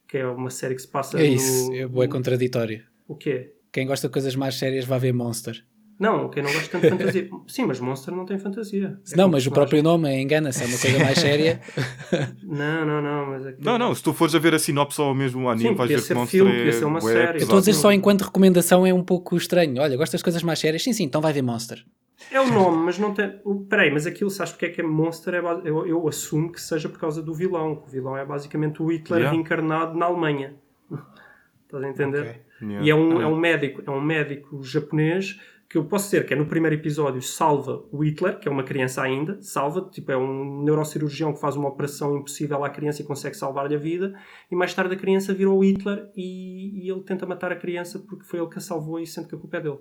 que 0.05 0.18
é 0.18 0.28
uma 0.28 0.49
série 0.49 0.76
que 0.76 0.82
se 0.82 0.88
passa 0.88 1.18
É 1.18 1.26
isso, 1.26 1.70
no, 1.70 1.76
é 1.78 1.88
bué 1.88 2.07
contraditório. 2.10 2.84
O 3.07 3.16
quê? 3.16 3.53
Quem 3.72 3.88
gosta 3.88 4.07
de 4.07 4.12
coisas 4.12 4.36
mais 4.36 4.55
sérias 4.55 4.84
vai 4.84 4.99
ver 4.99 5.14
Monster. 5.14 5.66
Não, 6.00 6.30
quem 6.30 6.41
não 6.41 6.52
gosta 6.54 6.70
tanto 6.70 6.84
de 6.84 6.89
fantasia. 6.89 7.30
Sim, 7.47 7.66
mas 7.66 7.80
Monster 7.82 8.16
não 8.16 8.26
tem 8.26 8.39
fantasia. 8.39 8.97
É 9.12 9.18
não, 9.18 9.28
mas 9.28 9.45
o 9.45 9.52
próprio 9.52 9.84
nome 9.84 10.10
engana-se, 10.22 10.64
é 10.64 10.68
uma 10.68 10.78
coisa 10.78 11.00
mais 11.00 11.18
séria. 11.20 11.60
Não, 12.41 12.86
não, 12.86 13.02
não, 13.02 13.26
mas 13.28 13.45
aquilo- 13.45 13.64
Não, 13.66 13.78
não, 13.78 13.93
se 13.93 14.02
tu 14.02 14.14
fores 14.14 14.34
a 14.34 14.39
ver 14.39 14.54
a 14.56 14.60
sinopse 14.60 15.00
ou 15.02 15.14
mesmo 15.14 15.43
o 15.45 15.50
anime, 15.50 15.70
Sim, 15.70 15.76
vais 15.76 15.88
podia 15.89 15.97
ver 15.97 16.02
ser 16.04 16.14
que 16.14 16.20
Monster 16.20 16.39
filme, 16.39 16.52
é 16.54 16.58
podia 16.58 16.74
ser 16.74 16.86
uma 16.86 17.02
série. 17.02 17.38
Eu 17.39 17.43
estou 17.43 17.58
a 17.58 17.60
dizer 17.60 17.74
só 17.74 17.91
enquanto 17.91 18.22
recomendação 18.22 18.86
é 18.88 18.93
um 18.93 19.04
pouco 19.04 19.36
estranho. 19.38 19.80
Olha, 19.82 19.95
gostas 19.97 20.20
de 20.20 20.24
coisas 20.24 20.41
mais 20.41 20.58
sérias? 20.60 20.82
Sim, 20.84 20.93
sim, 20.93 21.04
então 21.04 21.22
vai 21.22 21.34
ver 21.34 21.41
Monster. 21.41 21.84
É 22.32 22.39
o 22.41 22.47
nome, 22.52 22.78
mas 22.86 22.97
não 22.97 23.14
tem. 23.14 23.39
o- 23.45 23.62
Peraí, 23.66 23.91
mas 23.91 24.06
aquilo, 24.08 24.30
sabes 24.30 24.52
porque 24.54 24.66
é 24.66 24.70
que 24.70 24.82
é 24.82 24.84
Monster? 24.84 25.34
É 25.36 25.41
base- 25.41 25.62
eu, 25.68 25.86
eu 25.88 26.08
assumo 26.08 26.52
que 26.52 26.60
seja 26.62 26.88
por 26.89 27.00
causa 27.00 27.22
do 27.22 27.34
vilão. 27.34 27.76
que 27.76 27.88
O 27.88 27.91
vilão 27.91 28.18
é 28.18 28.26
basicamente 28.26 28.82
o 28.82 28.88
Hitler 28.91 29.20
Yeah. 29.20 29.32
reencarnado 29.36 29.97
na 29.97 30.06
Alemanha. 30.06 30.56
Estás 31.66 31.84
a 31.84 31.88
entender? 31.89 32.22
Ok. 32.22 32.41
Yeah. 32.62 32.86
E 32.86 32.89
é 32.89 32.95
um, 32.95 33.20
Ah. 33.20 33.24
é 33.24 33.28
um 33.28 33.38
médico, 33.38 33.82
é 33.86 33.91
um 33.91 34.02
médico 34.02 34.62
japonês 34.64 35.39
que 35.70 35.78
eu 35.78 35.86
posso 35.86 36.05
dizer 36.05 36.26
que 36.26 36.34
é 36.34 36.36
no 36.36 36.47
primeiro 36.47 36.76
episódio 36.76 37.22
salva 37.22 37.84
o 37.91 38.03
Hitler, 38.03 38.39
que 38.39 38.47
é 38.47 38.51
uma 38.51 38.63
criança 38.63 39.03
ainda, 39.03 39.39
salva, 39.39 39.88
tipo 39.91 40.11
é 40.11 40.17
um 40.17 40.63
neurocirurgião 40.63 41.32
que 41.32 41.39
faz 41.39 41.55
uma 41.55 41.70
operação 41.70 42.17
impossível 42.17 42.63
à 42.63 42.70
criança 42.72 43.03
e 43.03 43.05
consegue 43.05 43.38
salvar-lhe 43.38 43.76
a 43.76 43.78
vida, 43.78 44.20
e 44.51 44.55
mais 44.55 44.74
tarde 44.74 44.95
a 44.95 44.97
criança 44.97 45.32
virou 45.32 45.59
o 45.59 45.63
Hitler 45.63 46.09
e, 46.15 46.86
e 46.86 46.89
ele 46.89 47.01
tenta 47.01 47.28
matar 47.28 47.51
a 47.51 47.55
criança 47.55 47.99
porque 47.99 48.26
foi 48.26 48.39
ele 48.39 48.49
que 48.49 48.57
a 48.57 48.61
salvou 48.61 48.99
e 48.99 49.05
sente 49.05 49.28
que 49.28 49.36
a 49.36 49.38
culpa 49.38 49.57
é 49.57 49.61
dele. 49.61 49.78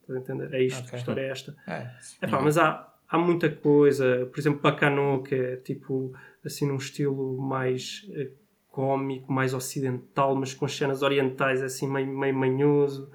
Estás 0.00 0.18
a 0.18 0.20
entender? 0.20 0.52
É 0.52 0.62
isto, 0.64 0.80
Ok. 0.80 0.90
a 0.92 0.96
história 0.98 1.20
é 1.20 1.30
esta. 1.30 1.56
É. 1.68 1.90
Epá, 2.20 2.40
mas 2.42 2.58
há, 2.58 2.92
há 3.08 3.16
muita 3.16 3.48
coisa, 3.48 4.28
por 4.32 4.38
exemplo, 4.40 4.60
Bacano, 4.60 5.22
que 5.22 5.34
é 5.34 5.56
tipo 5.58 6.12
assim 6.44 6.66
num 6.66 6.76
estilo 6.76 7.40
mais 7.40 8.04
eh, 8.12 8.30
cómico, 8.68 9.32
mais 9.32 9.54
ocidental, 9.54 10.34
mas 10.34 10.52
com 10.52 10.66
cenas 10.66 11.02
orientais 11.02 11.62
assim 11.62 11.88
meio, 11.88 12.08
meio 12.08 12.34
manhoso. 12.34 13.08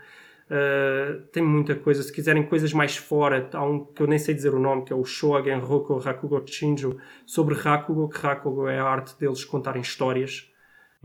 Uh, 0.50 1.22
tem 1.32 1.44
muita 1.44 1.76
coisa. 1.76 2.02
Se 2.02 2.12
quiserem 2.12 2.44
coisas 2.44 2.74
mais 2.74 2.98
fora, 2.98 3.50
há 3.54 3.64
um 3.64 3.86
que 3.86 4.02
eu 4.02 4.08
nem 4.08 4.18
sei 4.18 4.34
dizer 4.34 4.54
o 4.54 4.60
nome, 4.60 4.84
que 4.84 4.92
é 4.92 4.96
o 4.96 5.06
Shogen 5.06 5.60
Roku 5.60 5.98
Rakugo 5.98 6.44
Shinjo, 6.48 6.98
sobre 7.26 7.54
Rakugo, 7.54 8.10
que 8.10 8.18
Rakugo 8.18 8.68
é 8.68 8.80
a 8.80 8.84
arte 8.84 9.18
deles 9.20 9.46
contarem 9.46 9.82
histórias. 9.82 10.50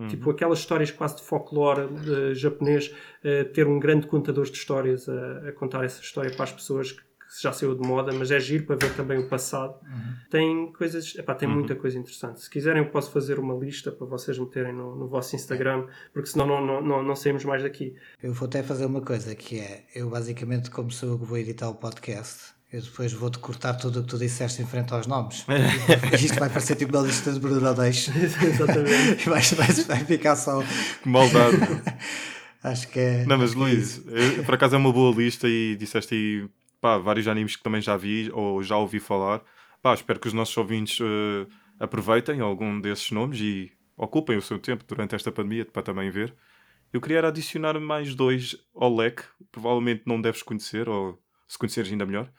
Tipo 0.09 0.31
aquelas 0.31 0.59
histórias 0.59 0.91
quase 0.91 1.17
de 1.17 1.23
folclore 1.23 1.83
eh, 1.83 2.35
japonês, 2.35 2.93
eh, 3.23 3.45
ter 3.45 3.65
um 3.69 3.79
grande 3.79 4.09
contador 4.09 4.45
de 4.45 4.57
histórias 4.57 5.09
a, 5.09 5.49
a 5.49 5.53
contar 5.53 5.85
essa 5.85 6.03
história 6.03 6.33
para 6.35 6.43
as 6.43 6.53
pessoas 6.53 6.91
que 6.91 7.03
já 7.43 7.53
saiu 7.53 7.75
de 7.75 7.87
moda, 7.87 8.13
mas 8.13 8.31
é 8.31 8.39
giro 8.41 8.65
para 8.65 8.77
ver 8.77 8.95
também 8.95 9.19
o 9.19 9.29
passado. 9.29 9.75
Tem 10.31 10.73
coisas, 10.73 11.15
epá, 11.17 11.35
tem 11.35 11.49
muita 11.49 11.75
coisa 11.75 11.99
interessante. 11.99 12.41
Se 12.41 12.51
quiserem, 12.51 12.83
eu 12.83 12.91
posso 12.91 13.11
fazer 13.11 13.39
uma 13.39 13.55
lista 13.55 13.91
para 13.91 14.07
vocês 14.07 14.39
meterem 14.39 14.73
no, 14.73 14.95
no 14.97 15.09
vosso 15.09 15.35
Instagram, 15.37 15.87
porque 16.13 16.29
senão 16.29 16.47
não, 16.47 16.65
não, 16.65 16.83
não, 16.83 17.03
não 17.03 17.17
saímos 17.17 17.45
mais 17.45 17.63
daqui. 17.63 17.95
Eu 18.23 18.33
vou 18.33 18.47
até 18.47 18.63
fazer 18.63 18.87
uma 18.87 19.01
coisa 19.01 19.35
que 19.35 19.59
é, 19.59 19.85
eu 19.95 20.09
basicamente, 20.11 20.71
como 20.71 20.91
sou 20.91 21.11
eu 21.11 21.19
que 21.19 21.25
vou 21.25 21.39
editar 21.39 21.69
o 21.69 21.75
podcast, 21.75 22.55
eu 22.73 22.83
depois 22.83 23.13
vou-te 23.13 23.39
cortar 23.39 23.75
tudo 23.75 24.01
o 24.01 24.03
que 24.03 24.09
tu 24.09 24.19
disseste 24.19 24.61
em 24.61 24.67
frente 24.67 24.93
aos 24.93 25.07
nomes. 25.07 25.47
Isto 26.21 26.41
vai 26.41 26.49
parecer 26.49 26.75
tipo 26.75 26.97
uma 26.97 27.07
lista 27.07 27.33
de 27.33 27.39
Bruno 27.39 27.61
Exatamente. 27.85 29.23
E 29.25 29.31
vai, 29.31 29.41
vai, 29.41 30.05
ficar 30.05 30.35
só. 30.35 30.61
Que 31.03 31.09
maldade. 31.09 31.57
Acho 32.65 32.89
que 32.89 32.99
é. 32.99 33.27
Não, 33.27 33.39
mas 33.39 33.55
Luís, 33.55 34.03
por 34.45 34.55
acaso 34.55 34.75
é 34.75 34.79
uma 34.79 34.93
boa 34.93 35.15
lista 35.15 35.47
e 35.47 35.77
disseste 35.77 36.15
aí 36.15 36.49
pá, 36.85 36.99
vários 36.99 37.27
animes 37.27 37.57
que 37.57 37.63
também 37.63 37.81
já 37.81 37.97
vi 37.97 38.31
ou 38.31 38.63
já 38.63 38.77
ouvi 38.77 39.01
falar. 39.01 39.43
Pá, 39.81 39.95
espero 39.95 40.21
que 40.21 40.27
os 40.29 40.35
nossos 40.35 40.55
ouvintes 40.55 40.99
eh, 41.01 41.47
aproveitem 41.81 42.41
algum 42.41 42.79
desses 42.79 43.11
nomes 43.11 43.41
e 43.41 43.73
ocupem 43.97 44.37
o 44.37 44.43
seu 44.43 44.59
tempo 44.59 44.85
durante 44.87 45.15
esta 45.15 45.33
pandemia 45.33 45.65
para 45.65 45.83
também 45.83 46.11
ver. 46.11 46.35
Eu 46.93 47.01
queria 47.01 47.27
adicionar 47.27 47.81
mais 47.81 48.15
dois 48.15 48.55
ao 48.75 48.95
leque, 48.95 49.23
provavelmente 49.51 50.03
não 50.05 50.21
deves 50.21 50.43
conhecer, 50.43 50.87
ou 50.87 51.19
se 51.49 51.57
conheceres 51.57 51.91
ainda 51.91 52.05
melhor. 52.05 52.31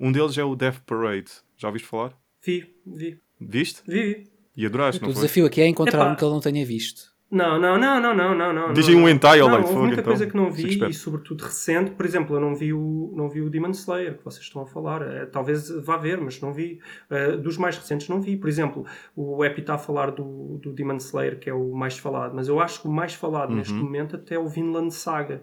Um 0.00 0.10
deles 0.10 0.36
é 0.36 0.42
o 0.42 0.56
Death 0.56 0.80
Parade. 0.84 1.30
Já 1.56 1.68
ouviste 1.68 1.86
falar? 1.86 2.12
Vi, 2.44 2.74
vi, 2.84 3.20
Viste? 3.40 3.82
vi, 3.86 4.02
vi. 4.14 4.32
E 4.56 4.66
adoraste, 4.66 5.00
O 5.00 5.06
não 5.06 5.12
foi? 5.14 5.22
desafio 5.22 5.46
aqui 5.46 5.60
é 5.60 5.68
encontrar 5.68 6.00
Epá. 6.02 6.12
um 6.12 6.16
que 6.16 6.24
ele 6.24 6.32
não 6.32 6.40
tenha 6.40 6.66
visto. 6.66 7.11
Não, 7.32 7.58
não, 7.58 7.78
não, 7.78 7.98
não, 7.98 8.14
não, 8.14 8.34
não, 8.34 8.52
não. 8.52 8.72
Diz 8.74 8.86
não, 8.86 8.94
aí 8.94 9.02
um 9.02 9.08
hentai 9.08 9.40
ao 9.40 9.48
leite, 9.48 9.62
houve 9.68 9.78
muita 9.78 9.94
então. 9.94 10.04
coisa 10.04 10.26
que 10.26 10.36
não 10.36 10.50
vi 10.52 10.84
e 10.86 10.92
sobretudo 10.92 11.42
recente. 11.44 11.92
Por 11.92 12.04
exemplo, 12.04 12.36
eu 12.36 12.40
não 12.40 12.54
vi 12.54 12.74
o, 12.74 13.10
não 13.16 13.26
vi 13.26 13.40
o 13.40 13.48
Demon 13.48 13.70
Slayer, 13.70 14.18
que 14.18 14.22
vocês 14.24 14.44
estão 14.44 14.60
a 14.60 14.66
falar. 14.66 15.00
Eh, 15.00 15.24
talvez 15.24 15.70
vá 15.82 15.96
ver, 15.96 16.20
mas 16.20 16.38
não 16.42 16.52
vi. 16.52 16.78
Eh, 17.08 17.38
dos 17.38 17.56
mais 17.56 17.78
recentes 17.78 18.06
não 18.10 18.20
vi. 18.20 18.36
Por 18.36 18.48
exemplo, 18.50 18.84
o 19.16 19.42
Epi 19.42 19.62
está 19.62 19.76
a 19.76 19.78
falar 19.78 20.10
do, 20.10 20.58
do 20.62 20.74
Demon 20.74 20.96
Slayer, 20.98 21.38
que 21.38 21.48
é 21.48 21.54
o 21.54 21.72
mais 21.72 21.96
falado. 21.96 22.34
Mas 22.34 22.48
eu 22.48 22.60
acho 22.60 22.82
que 22.82 22.86
o 22.88 22.92
mais 22.92 23.14
falado 23.14 23.48
Uhum. 23.48 23.56
neste 23.56 23.72
momento 23.72 24.16
até 24.16 24.34
é 24.34 24.38
o 24.38 24.46
Vinland 24.46 24.92
Saga. 24.92 25.38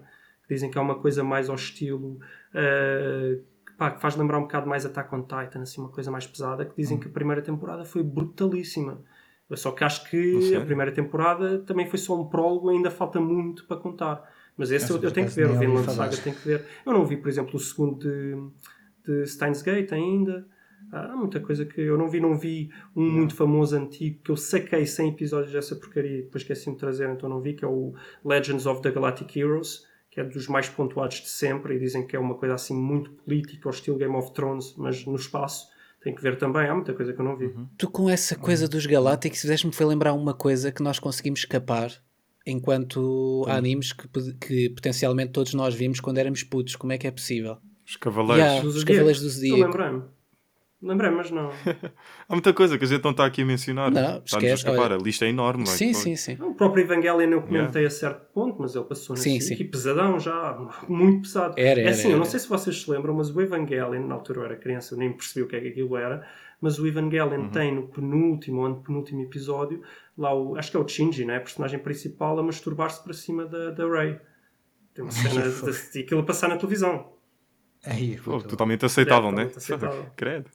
Que 0.47 0.53
dizem 0.53 0.69
que 0.69 0.77
é 0.77 0.81
uma 0.81 0.95
coisa 0.99 1.23
mais 1.23 1.49
ao 1.49 1.55
estilo... 1.55 2.19
eh, 2.53 3.39
pá, 3.79 3.89
que 3.91 3.99
faz 4.01 4.15
lembrar 4.15 4.37
um 4.37 4.41
bocado 4.43 4.67
mais 4.69 4.85
Attack 4.85 5.13
on 5.15 5.21
Titan, 5.23 5.61
assim, 5.61 5.81
uma 5.81 5.89
coisa 5.89 6.11
mais 6.11 6.27
pesada. 6.27 6.65
Que 6.65 6.75
dizem 6.77 6.97
Uhum. 6.97 7.01
que 7.03 7.09
a 7.09 7.11
primeira 7.11 7.41
temporada 7.41 7.83
foi 7.83 8.03
brutalíssima. 8.03 9.01
Só 9.55 9.71
que 9.71 9.83
acho 9.83 10.09
que 10.09 10.55
a 10.55 10.61
primeira 10.61 10.91
temporada 10.91 11.59
também 11.59 11.87
foi 11.87 11.97
só 11.97 12.19
um 12.19 12.27
prólogo, 12.27 12.69
ainda 12.69 12.91
falta 12.91 13.19
muito 13.19 13.65
para 13.65 13.77
contar. 13.77 14.31
Mas 14.55 14.71
esse 14.71 14.91
eu, 14.91 15.01
eu 15.01 15.11
tenho 15.11 15.27
que 15.27 15.33
ver, 15.33 15.49
o 15.49 15.57
Vinland. 15.57 15.91
Saga 15.91 16.15
tenho 16.17 16.35
que 16.35 16.47
ver. 16.47 16.65
Eu 16.85 16.93
não 16.93 17.05
vi, 17.05 17.17
por 17.17 17.29
exemplo, 17.29 17.55
o 17.55 17.59
segundo 17.59 17.97
de, 17.97 18.35
de 19.05 19.25
Steins 19.25 19.61
Gate 19.61 19.91
ainda. 19.91 20.45
Há 20.91 21.15
muita 21.15 21.39
coisa 21.39 21.65
que 21.65 21.81
eu 21.81 21.97
não 21.97 22.09
vi. 22.09 22.19
Não 22.19 22.37
vi 22.37 22.69
um 22.95 23.09
muito 23.09 23.35
famoso 23.35 23.75
antigo 23.75 24.19
que 24.23 24.31
eu 24.31 24.37
saquei 24.37 24.85
100 24.85 25.09
episódios 25.09 25.51
dessa 25.51 25.75
porcaria 25.75 26.19
e 26.19 26.21
depois 26.23 26.43
esqueci-me 26.43 26.75
de 26.75 26.79
trazer, 26.79 27.09
então 27.09 27.29
não 27.29 27.41
vi, 27.41 27.53
que 27.53 27.65
é 27.65 27.67
o 27.67 27.93
Legends 28.23 28.65
of 28.65 28.81
the 28.81 28.91
Galactic 28.91 29.35
Heroes, 29.35 29.87
que 30.11 30.19
que 30.19 30.19
é 30.19 30.23
dos 30.23 30.47
mais 30.47 30.67
pontuados 30.67 31.21
de 31.21 31.29
sempre, 31.29 31.75
e 31.75 31.79
dizem 31.79 32.05
que 32.05 32.15
é 32.15 32.19
uma 32.19 32.35
coisa 32.35 32.55
assim 32.55 32.75
muito 32.75 33.11
política, 33.11 33.69
ao 33.69 33.73
estilo 33.73 33.97
Game 33.97 34.15
of 34.15 34.33
Thrones, 34.33 34.75
mas 34.77 35.05
no 35.05 35.15
espaço. 35.15 35.69
Tem 36.01 36.15
que 36.15 36.21
ver 36.21 36.37
também, 36.37 36.67
há 36.67 36.73
muita 36.73 36.93
coisa 36.93 37.13
que 37.13 37.19
eu 37.19 37.25
não 37.25 37.35
vi. 37.35 37.47
Uhum. 37.47 37.67
Tu 37.77 37.89
com 37.89 38.09
essa 38.09 38.35
coisa 38.35 38.67
dos 38.67 38.85
Galácticos 38.85 39.41
fizeste-me 39.41 39.73
foi 39.73 39.85
lembrar 39.85 40.13
uma 40.13 40.33
coisa 40.33 40.71
que 40.71 40.81
nós 40.81 40.97
conseguimos 40.97 41.41
escapar 41.41 41.91
enquanto 42.45 43.43
hum. 43.45 43.51
animes 43.51 43.91
que, 43.91 44.07
que 44.39 44.69
potencialmente 44.69 45.31
todos 45.31 45.53
nós 45.53 45.75
vimos 45.75 45.99
quando 45.99 46.17
éramos 46.17 46.43
putos. 46.43 46.75
Como 46.75 46.93
é 46.93 46.97
que 46.97 47.05
é 47.05 47.11
possível? 47.11 47.57
Os 47.85 47.97
Cavaleiros. 47.97 48.45
Yeah, 48.45 48.67
os 48.67 48.83
Cavaleiros 48.83 49.21
do 49.21 49.29
Zodíaco. 49.29 50.09
Lembrei, 50.81 51.11
mas 51.11 51.29
não. 51.29 51.51
Há 52.27 52.33
muita 52.33 52.53
coisa 52.53 52.77
que 52.77 52.85
a 52.85 52.87
gente 52.87 53.03
não 53.03 53.11
está 53.11 53.25
aqui 53.25 53.41
a 53.41 53.45
mencionar. 53.45 53.91
Não, 53.91 54.21
esquece. 54.23 54.47
A, 54.47 54.53
escapar. 54.53 54.93
a 54.93 54.97
lista 54.97 55.25
é 55.25 55.29
enorme. 55.29 55.67
Sim, 55.67 55.93
sim, 55.93 56.15
sim. 56.15 56.37
O 56.41 56.53
próprio 56.53 56.83
Evangelion 56.83 57.31
eu 57.31 57.41
comentei 57.41 57.81
yeah. 57.81 57.87
a 57.87 57.89
certo 57.89 58.31
ponto, 58.33 58.61
mas 58.61 58.75
ele 58.75 58.85
passou 58.85 59.13
na 59.13 59.21
sim, 59.21 59.41
sim. 59.41 59.55
e 59.55 59.63
pesadão 59.65 60.17
já, 60.17 60.57
muito 60.87 61.23
pesado. 61.23 61.55
Era, 61.57 61.81
era, 61.81 61.89
é 61.89 61.91
assim, 61.91 62.07
era, 62.07 62.13
eu 62.13 62.17
não 62.17 62.25
sei 62.25 62.39
se 62.39 62.47
vocês 62.47 62.81
se 62.81 62.89
lembram, 62.89 63.13
mas 63.13 63.29
o 63.29 63.41
Evangelion, 63.41 64.07
na 64.07 64.15
altura 64.15 64.39
eu 64.39 64.45
era 64.45 64.55
criança, 64.55 64.93
eu 64.93 64.99
nem 64.99 65.11
percebi 65.11 65.43
o 65.43 65.49
que 65.49 65.57
é 65.57 65.59
que 65.59 65.67
aquilo 65.67 65.97
era, 65.97 66.25
mas 66.61 66.79
o 66.79 66.87
Evangelion 66.87 67.41
uhum. 67.41 67.49
tem 67.49 67.75
no 67.75 67.89
penúltimo 67.89 68.65
ou 68.65 68.75
penúltimo 68.75 69.21
episódio, 69.21 69.81
lá 70.17 70.33
o, 70.33 70.55
acho 70.57 70.71
que 70.71 70.77
é 70.77 70.79
o 70.79 70.87
Shinji, 70.87 71.25
né? 71.25 71.37
a 71.37 71.41
personagem 71.41 71.79
principal, 71.79 72.39
a 72.39 72.43
masturbar-se 72.43 73.03
para 73.03 73.13
cima 73.13 73.45
da, 73.45 73.71
da 73.71 73.85
Rey. 73.85 74.17
Tem 74.93 75.03
uma 75.03 75.11
cena 75.11 75.41
de, 75.41 75.91
de, 75.91 75.99
aquilo 75.99 76.21
a 76.21 76.25
passar 76.25 76.47
na 76.47 76.55
televisão. 76.55 77.11
Aí, 77.85 78.19
oh, 78.25 78.41
totalmente 78.41 78.85
aceitável, 78.85 79.29
é, 79.29 79.33
né? 79.33 79.51
Aceitável. 79.55 80.05
Credo. 80.15 80.49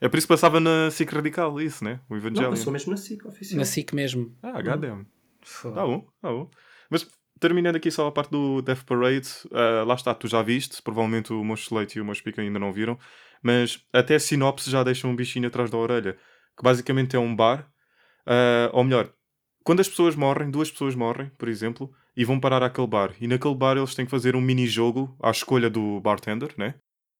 É 0.00 0.08
por 0.08 0.18
isso 0.18 0.26
que 0.26 0.32
passava 0.32 0.60
na 0.60 0.90
SIC 0.90 1.10
Radical, 1.10 1.60
isso, 1.60 1.82
né? 1.84 2.00
O 2.08 2.16
Evangelho. 2.16 2.42
Não, 2.42 2.50
passou 2.50 2.72
mesmo 2.72 2.90
na 2.90 2.96
SIC, 2.96 3.26
oficial. 3.26 3.58
Na 3.58 3.64
SIC 3.64 3.94
mesmo. 3.94 4.36
Ah, 4.42 4.58
HDM. 4.60 5.06
Tá 5.62 5.86
bom, 5.86 6.06
tá 6.20 6.30
bom. 6.30 6.50
Mas 6.90 7.06
terminando 7.40 7.76
aqui 7.76 7.90
só 7.90 8.06
a 8.06 8.12
parte 8.12 8.30
do 8.30 8.62
Death 8.62 8.84
Parade, 8.84 9.28
uh, 9.46 9.84
lá 9.86 9.94
está, 9.94 10.14
tu 10.14 10.28
já 10.28 10.42
viste, 10.42 10.82
provavelmente 10.82 11.32
o 11.32 11.44
Mosh 11.44 11.64
Slate 11.64 11.98
e 11.98 12.00
o 12.00 12.04
Mosh 12.04 12.20
Pica 12.20 12.42
ainda 12.42 12.58
não 12.58 12.72
viram, 12.72 12.98
mas 13.42 13.80
até 13.92 14.14
a 14.14 14.20
sinopse 14.20 14.70
já 14.70 14.82
deixa 14.82 15.06
um 15.06 15.14
bichinho 15.14 15.46
atrás 15.46 15.70
da 15.70 15.78
orelha, 15.78 16.14
que 16.56 16.62
basicamente 16.62 17.16
é 17.16 17.18
um 17.18 17.34
bar, 17.34 17.70
uh, 18.26 18.70
ou 18.72 18.84
melhor, 18.84 19.12
quando 19.62 19.80
as 19.80 19.88
pessoas 19.88 20.14
morrem, 20.14 20.50
duas 20.50 20.70
pessoas 20.70 20.94
morrem, 20.94 21.30
por 21.36 21.48
exemplo, 21.48 21.92
e 22.16 22.24
vão 22.24 22.40
parar 22.40 22.62
àquele 22.62 22.86
bar, 22.86 23.14
e 23.20 23.26
naquele 23.26 23.54
bar 23.54 23.76
eles 23.76 23.94
têm 23.94 24.04
que 24.04 24.10
fazer 24.10 24.34
um 24.36 24.40
mini-jogo 24.40 25.16
à 25.22 25.30
escolha 25.30 25.68
do 25.68 26.00
bartender, 26.00 26.54
né? 26.56 26.74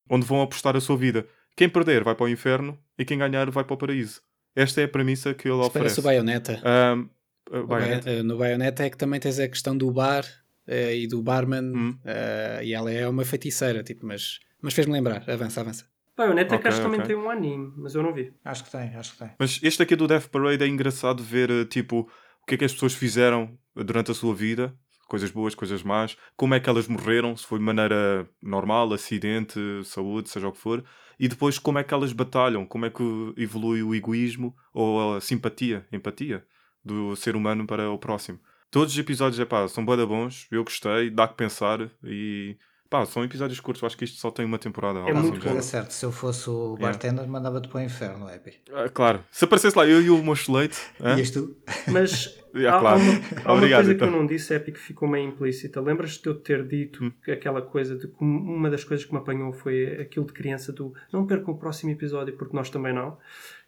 Onde 0.09 0.24
vão 0.24 0.41
apostar 0.41 0.77
a 0.77 0.81
sua 0.81 0.97
vida. 0.97 1.27
Quem 1.57 1.71
perder 1.71 2.05
vai 2.05 2.15
para 2.15 2.27
o 2.27 2.29
inferno 2.29 2.79
e 2.99 3.05
quem 3.05 3.17
ganhar 3.17 3.51
vai 3.51 3.65
para 3.65 3.73
o 3.73 3.79
paraíso. 3.79 4.21
Esta 4.55 4.83
é 4.83 4.85
a 4.85 4.89
premissa 4.89 5.33
que 5.33 5.49
ele 5.49 5.57
oferece. 5.57 5.99
o 5.99 6.03
Bayonetta. 6.03 6.61
Um, 6.63 7.09
uh, 7.51 7.67
Bayonetta. 7.67 8.11
Uh, 8.11 8.23
no 8.23 8.37
Bayonetta 8.37 8.85
é 8.85 8.91
que 8.91 8.97
também 8.99 9.19
tens 9.19 9.39
a 9.39 9.49
questão 9.49 9.77
do 9.77 9.91
bar 9.91 10.25
uh, 10.69 10.93
e 10.93 11.07
do 11.07 11.23
barman 11.23 11.65
hum. 11.75 11.99
uh, 12.05 12.63
e 12.63 12.75
ela 12.75 12.93
é 12.93 13.09
uma 13.09 13.25
feiticeira, 13.25 13.83
tipo, 13.83 14.05
mas, 14.05 14.39
mas 14.61 14.75
fez-me 14.75 14.93
lembrar. 14.93 15.29
Avança, 15.29 15.63
avança. 15.63 15.87
Bayonetta 16.15 16.57
okay, 16.57 16.63
que 16.63 16.69
acho 16.69 16.81
que 16.81 16.87
okay. 16.87 16.99
também 16.99 17.17
tem 17.17 17.17
um 17.17 17.31
anime, 17.31 17.73
mas 17.77 17.95
eu 17.95 18.03
não 18.03 18.13
vi. 18.13 18.33
Acho 18.45 18.65
que 18.65 18.71
tem, 18.71 18.95
acho 18.95 19.13
que 19.13 19.19
tem. 19.19 19.31
Mas 19.39 19.59
este 19.63 19.83
aqui 19.83 19.97
do 19.97 20.07
Death 20.07 20.29
Parade 20.29 20.63
é 20.63 20.67
engraçado 20.67 21.23
ver, 21.23 21.51
uh, 21.51 21.65
tipo, 21.65 22.01
o 22.43 22.47
que 22.47 22.55
é 22.55 22.59
que 22.59 22.65
as 22.67 22.73
pessoas 22.73 22.93
fizeram 22.93 23.59
durante 23.75 24.11
a 24.11 24.15
sua 24.15 24.35
vida 24.35 24.75
coisas 25.07 25.31
boas, 25.31 25.55
coisas 25.55 25.83
más, 25.83 26.17
como 26.37 26.55
é 26.55 26.61
que 26.61 26.69
elas 26.69 26.89
morreram, 26.89 27.37
se 27.37 27.47
foi 27.47 27.59
de 27.59 27.65
maneira 27.65 28.29
normal, 28.43 28.93
acidente, 28.93 29.59
saúde, 29.85 30.29
seja 30.29 30.49
o 30.49 30.53
que 30.53 30.59
for, 30.59 30.85
e 31.19 31.29
depois 31.29 31.59
como 31.59 31.79
é 31.79 31.85
que 31.85 31.95
elas 31.95 32.13
batalham, 32.13 32.67
como 32.67 32.87
é 32.87 32.91
que 32.91 33.03
evolui 33.37 33.83
o 33.83 33.95
egoísmo 33.95 34.55
ou 34.73 35.15
a 35.15 35.21
simpatia, 35.21 35.87
empatia 35.93 36.45
do 36.85 37.17
ser 37.17 37.35
humano 37.35 37.67
para 37.67 37.91
o 37.91 37.99
próximo. 37.99 38.39
Todos 38.71 38.93
os 38.93 38.99
episódios 38.99 39.41
epá, 39.41 39.67
são 39.69 39.85
boa 39.85 40.07
bons, 40.07 40.47
eu 40.51 40.63
gostei, 40.63 41.11
dá 41.11 41.27
que 41.27 41.35
pensar 41.35 41.91
e 42.05 42.57
Pá, 42.89 43.05
são 43.05 43.24
episódios 43.24 43.59
curtos, 43.59 43.82
acho 43.82 43.97
que 43.97 44.05
isto 44.05 44.18
só 44.18 44.30
tem 44.30 44.45
uma 44.45 44.59
temporada. 44.59 45.01
É 45.01 45.12
muito 45.12 45.41
bom. 45.41 45.57
É 45.57 45.62
certo, 45.62 45.91
se 45.91 46.05
eu 46.05 46.12
fosse 46.12 46.49
o 46.49 46.76
bartender, 46.76 47.24
yeah. 47.24 47.32
mandava-te 47.32 47.68
para 47.68 47.78
o 47.78 47.82
inferno, 47.82 48.30
Epi. 48.30 48.55
Ah, 48.72 48.89
claro, 48.89 49.24
se 49.30 49.45
aparecesse 49.45 49.76
lá 49.76 49.87
eu 49.87 50.01
e 50.01 50.09
o 50.09 50.22
mocho 50.22 50.53
leite. 50.53 50.78
Ias 51.01 51.30
tu? 51.30 51.57
Mas 51.89 52.39
yeah, 52.55 52.76
há, 52.76 52.80
claro. 52.80 53.01
há, 53.01 53.03
uma, 53.03 53.12
há 53.45 53.53
uma 53.55 53.61
coisa 53.61 53.93
então. 53.93 54.09
que 54.09 54.14
eu 54.14 54.18
não 54.18 54.26
disse, 54.26 54.55
Epi, 54.55 54.72
que 54.72 54.78
ficou 54.78 55.09
meio 55.09 55.28
implícita. 55.28 55.80
Lembras-te 55.80 56.22
de 56.22 56.28
eu 56.28 56.34
ter 56.37 56.66
dito 56.66 57.05
hum. 57.05 57.12
aquela 57.28 57.61
coisa 57.61 57.97
de 57.97 58.07
que 58.07 58.16
uma 58.20 58.70
das 58.70 58.84
coisas 58.84 59.05
que 59.05 59.12
me 59.12 59.18
apanhou 59.18 59.53
foi 59.53 60.01
aquilo 60.01 60.26
de 60.26 60.32
criança 60.32 60.72
do 60.72 60.95
não 61.12 61.26
percam 61.26 61.55
o 61.55 61.59
próximo 61.59 61.91
episódio, 61.91 62.37
porque 62.37 62.57
nós 62.57 62.70
também 62.70 62.95
não. 62.95 63.18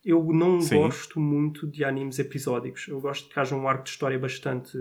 Eu 0.04 0.24
não 0.32 0.60
Sim. 0.60 0.76
gosto 0.76 1.18
muito 1.18 1.66
de 1.66 1.84
animes 1.84 2.20
episódicos. 2.20 2.86
Eu 2.86 3.00
gosto 3.00 3.28
que 3.28 3.38
haja 3.38 3.56
um 3.56 3.68
arco 3.68 3.84
de 3.84 3.90
história 3.90 4.18
bastante 4.18 4.78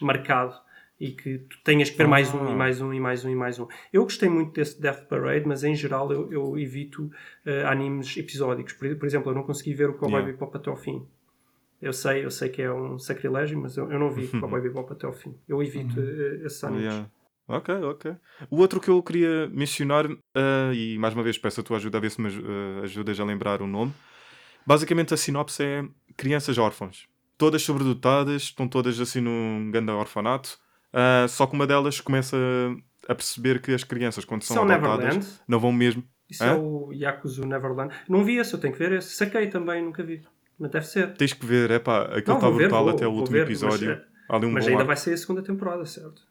marcado 0.00 0.54
e 1.00 1.12
que 1.12 1.38
tu 1.38 1.58
tenhas 1.64 1.88
que 1.88 1.96
ver 1.96 2.06
mais 2.06 2.32
um 2.34 2.46
e 2.46 2.52
ah. 2.52 2.54
mais 2.54 2.80
um 2.82 2.92
e 2.92 3.00
mais 3.00 3.24
um 3.24 3.30
e 3.30 3.34
mais 3.34 3.58
um. 3.58 3.66
Eu 3.90 4.02
gostei 4.02 4.28
muito 4.28 4.52
desse 4.52 4.78
Death 4.78 5.08
Parade, 5.08 5.48
mas 5.48 5.64
em 5.64 5.74
geral 5.74 6.12
eu, 6.12 6.30
eu 6.30 6.58
evito 6.58 7.04
uh, 7.46 7.66
animes 7.66 8.14
episódicos. 8.18 8.74
Por, 8.74 8.94
por, 8.96 9.06
exemplo, 9.06 9.30
eu 9.30 9.34
não 9.34 9.42
consegui 9.42 9.72
ver 9.72 9.88
o 9.88 9.94
Cowboy 9.94 10.20
yeah. 10.20 10.32
Bebop 10.32 10.54
até 10.54 10.68
ao 10.68 10.76
fim. 10.76 11.06
Eu 11.80 11.94
sei, 11.94 12.22
eu 12.22 12.30
sei 12.30 12.50
que 12.50 12.60
é 12.60 12.70
um 12.70 12.98
sacrilégio, 12.98 13.58
mas 13.58 13.78
eu, 13.78 13.90
eu 13.90 13.98
não 13.98 14.10
vi 14.10 14.24
o 14.24 14.28
Cowboy 14.40 14.60
Bebop 14.60 14.92
até 14.92 15.06
ao 15.06 15.14
fim. 15.14 15.34
Eu 15.48 15.62
evito 15.62 15.98
uh, 15.98 16.44
esses 16.44 16.62
animes. 16.62 16.84
Yeah. 16.84 17.10
Ok, 17.48 17.74
ok. 17.74 18.14
O 18.50 18.58
outro 18.58 18.78
que 18.78 18.90
eu 18.90 19.02
queria 19.02 19.48
mencionar, 19.48 20.06
uh, 20.06 20.72
e 20.74 20.98
mais 20.98 21.14
uma 21.14 21.22
vez 21.22 21.38
peço 21.38 21.62
a 21.62 21.64
tua 21.64 21.78
ajuda 21.78 21.96
a 21.96 22.00
ver 22.00 22.10
se 22.10 22.20
me 22.20 22.28
uh, 22.28 22.82
ajudas 22.84 23.18
a 23.18 23.24
lembrar 23.24 23.62
o 23.62 23.66
nome. 23.66 23.92
Basicamente 24.66 25.14
a 25.14 25.16
sinopse 25.16 25.62
é 25.62 25.82
crianças 26.14 26.58
órfãs. 26.58 27.08
Todas 27.38 27.62
sobredotadas, 27.62 28.42
estão 28.42 28.68
todas 28.68 29.00
assim 29.00 29.22
num 29.22 29.70
grande 29.70 29.90
orfanato 29.90 30.58
Uh, 30.92 31.28
só 31.28 31.46
que 31.46 31.54
uma 31.54 31.66
delas 31.66 32.00
começa 32.00 32.36
a 33.08 33.14
perceber 33.14 33.60
que 33.60 33.72
as 33.72 33.84
crianças, 33.84 34.24
quando 34.24 34.42
são 34.42 34.64
Isso 34.64 34.72
adotadas, 34.72 35.04
Neverland? 35.04 35.26
não 35.46 35.58
vão 35.58 35.72
mesmo. 35.72 36.04
Isso 36.28 36.44
Hã? 36.44 36.48
é 36.48 36.54
o 36.54 36.92
Yakuza 36.92 37.44
Neverland. 37.46 37.94
Não 38.08 38.24
vi 38.24 38.36
esse, 38.36 38.54
eu 38.54 38.60
tenho 38.60 38.72
que 38.72 38.78
ver 38.78 38.92
esse. 38.92 39.14
Saquei 39.14 39.48
também, 39.48 39.82
nunca 39.82 40.02
vi. 40.02 40.22
Mas 40.58 40.70
deve 40.70 40.86
ser. 40.86 41.14
Tens 41.14 41.32
que 41.32 41.44
ver, 41.44 41.70
é 41.70 41.78
pá, 41.78 42.02
aquilo 42.02 42.36
está 42.36 42.50
brutal 42.50 42.84
vou, 42.84 42.92
até 42.92 43.06
o 43.06 43.10
último 43.10 43.36
ver, 43.36 43.44
episódio. 43.44 44.00
Mas, 44.28 44.44
um 44.44 44.50
mas 44.50 44.68
ainda 44.68 44.84
vai 44.84 44.96
ser 44.96 45.14
a 45.14 45.16
segunda 45.16 45.42
temporada, 45.42 45.84
certo? 45.84 46.22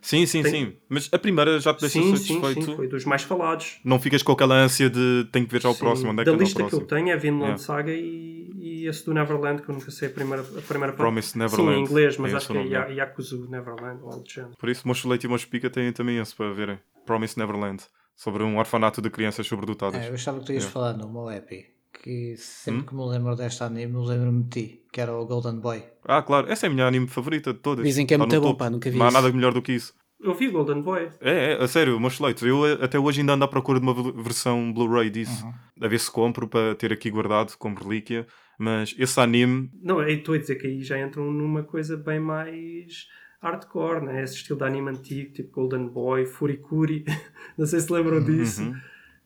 Sim, 0.00 0.24
sim, 0.26 0.42
Tem... 0.42 0.52
sim. 0.52 0.76
Mas 0.88 1.08
a 1.12 1.18
primeira 1.18 1.60
já 1.60 1.74
te 1.74 1.80
deixou 1.82 2.02
sim, 2.02 2.16
satisfeito. 2.16 2.60
Sim, 2.60 2.62
sim, 2.62 2.76
foi 2.76 2.88
dos 2.88 3.04
mais 3.04 3.22
falados. 3.22 3.78
Não 3.84 3.98
ficas 3.98 4.22
com 4.22 4.32
aquela 4.32 4.54
ânsia 4.54 4.88
de 4.88 5.28
tenho 5.30 5.46
que 5.46 5.52
ver 5.52 5.62
já 5.62 5.68
o 5.68 5.74
sim. 5.74 5.78
próximo. 5.78 6.10
Onde 6.10 6.22
é 6.22 6.24
da 6.24 6.32
que 6.32 6.38
lista 6.38 6.64
que 6.64 6.74
eu 6.74 6.80
tenho 6.86 7.10
é 7.10 7.16
Vinland 7.16 7.42
yeah. 7.42 7.58
Saga 7.58 7.92
e, 7.92 8.50
e 8.56 8.86
esse 8.86 9.04
do 9.04 9.12
Neverland, 9.12 9.62
que 9.62 9.68
eu 9.68 9.74
nunca 9.74 9.90
sei 9.90 10.08
a 10.08 10.10
primeira, 10.10 10.42
a 10.42 10.62
primeira 10.62 10.92
Promise 10.94 11.36
Neverland. 11.36 11.74
Sim, 11.74 11.80
em 11.80 11.84
inglês, 11.84 12.16
mas 12.16 12.32
é 12.32 12.36
acho 12.36 12.48
que 12.48 12.58
é 12.58 12.92
Yakuza 12.94 13.36
Neverland 13.48 14.02
ou 14.02 14.10
algo 14.10 14.24
do 14.24 14.30
género. 14.30 14.56
Por 14.58 14.68
isso, 14.68 14.86
Mocho 14.88 15.08
Leite 15.08 15.26
e 15.26 15.28
Mocho 15.28 15.48
Pica 15.48 15.68
têm 15.68 15.92
também 15.92 16.18
esse 16.18 16.34
para 16.34 16.52
verem. 16.52 16.78
Promise 17.04 17.38
Neverland. 17.38 17.82
Sobre 18.16 18.42
um 18.42 18.58
orfanato 18.58 19.00
de 19.00 19.08
crianças 19.08 19.46
sobredotadas. 19.46 20.02
É, 20.02 20.08
eu 20.08 20.14
achava 20.14 20.40
que 20.40 20.46
tu 20.46 20.52
ias 20.52 20.64
yeah. 20.64 20.72
falar 20.72 20.92
no 20.92 21.08
Moepi 21.08 21.79
que 22.02 22.34
sempre 22.36 22.82
hum? 22.82 22.86
que 22.86 22.94
me 22.94 23.06
lembro 23.06 23.36
desta 23.36 23.66
anime, 23.66 23.92
me 23.92 24.06
lembro-me 24.06 24.42
de 24.44 24.48
ti, 24.48 24.82
que 24.92 25.00
era 25.00 25.14
o 25.14 25.26
Golden 25.26 25.60
Boy. 25.60 25.82
Ah, 26.04 26.22
claro, 26.22 26.50
essa 26.50 26.66
é 26.66 26.68
a 26.68 26.72
minha 26.72 26.86
anime 26.86 27.06
favorita 27.06 27.52
de 27.52 27.58
todas. 27.60 27.84
Dizem 27.84 28.06
que 28.06 28.14
é 28.14 28.18
muito 28.18 28.40
bom, 28.40 28.54
pá, 28.54 28.70
nunca 28.70 28.90
vi 28.90 28.98
Não 28.98 29.06
há 29.06 29.10
nada 29.10 29.30
melhor 29.32 29.52
do 29.52 29.62
que 29.62 29.72
isso. 29.72 29.94
Eu 30.22 30.34
vi 30.34 30.48
Golden 30.48 30.82
Boy. 30.82 31.08
É, 31.20 31.52
é, 31.52 31.62
a 31.62 31.66
sério, 31.66 31.98
meus 31.98 32.20
leitos. 32.20 32.42
Eu 32.42 32.64
até 32.82 32.98
hoje 32.98 33.20
ainda 33.20 33.32
ando 33.32 33.44
à 33.44 33.48
procura 33.48 33.80
de 33.80 33.86
uma 33.86 34.22
versão 34.22 34.70
Blu-ray 34.70 35.08
disso. 35.08 35.46
Uhum. 35.46 35.52
A 35.82 35.88
ver 35.88 35.98
se 35.98 36.10
compro 36.10 36.46
para 36.46 36.74
ter 36.74 36.92
aqui 36.92 37.10
guardado 37.10 37.56
como 37.56 37.78
relíquia. 37.78 38.26
Mas 38.58 38.94
esse 38.98 39.18
anime. 39.18 39.70
Não, 39.82 40.06
estou 40.06 40.34
a 40.34 40.38
dizer 40.38 40.56
que 40.56 40.66
aí 40.66 40.82
já 40.82 41.00
entram 41.00 41.32
numa 41.32 41.62
coisa 41.62 41.96
bem 41.96 42.20
mais 42.20 43.06
hardcore, 43.40 44.04
né? 44.04 44.22
Esse 44.22 44.34
estilo 44.34 44.58
de 44.58 44.64
anime 44.66 44.90
antigo, 44.90 45.32
tipo 45.32 45.52
Golden 45.52 45.88
Boy, 45.88 46.26
Furikuri. 46.26 47.04
Não 47.56 47.64
sei 47.64 47.80
se 47.80 47.90
lembram 47.90 48.22
disso. 48.22 48.62
Uhum. 48.62 48.74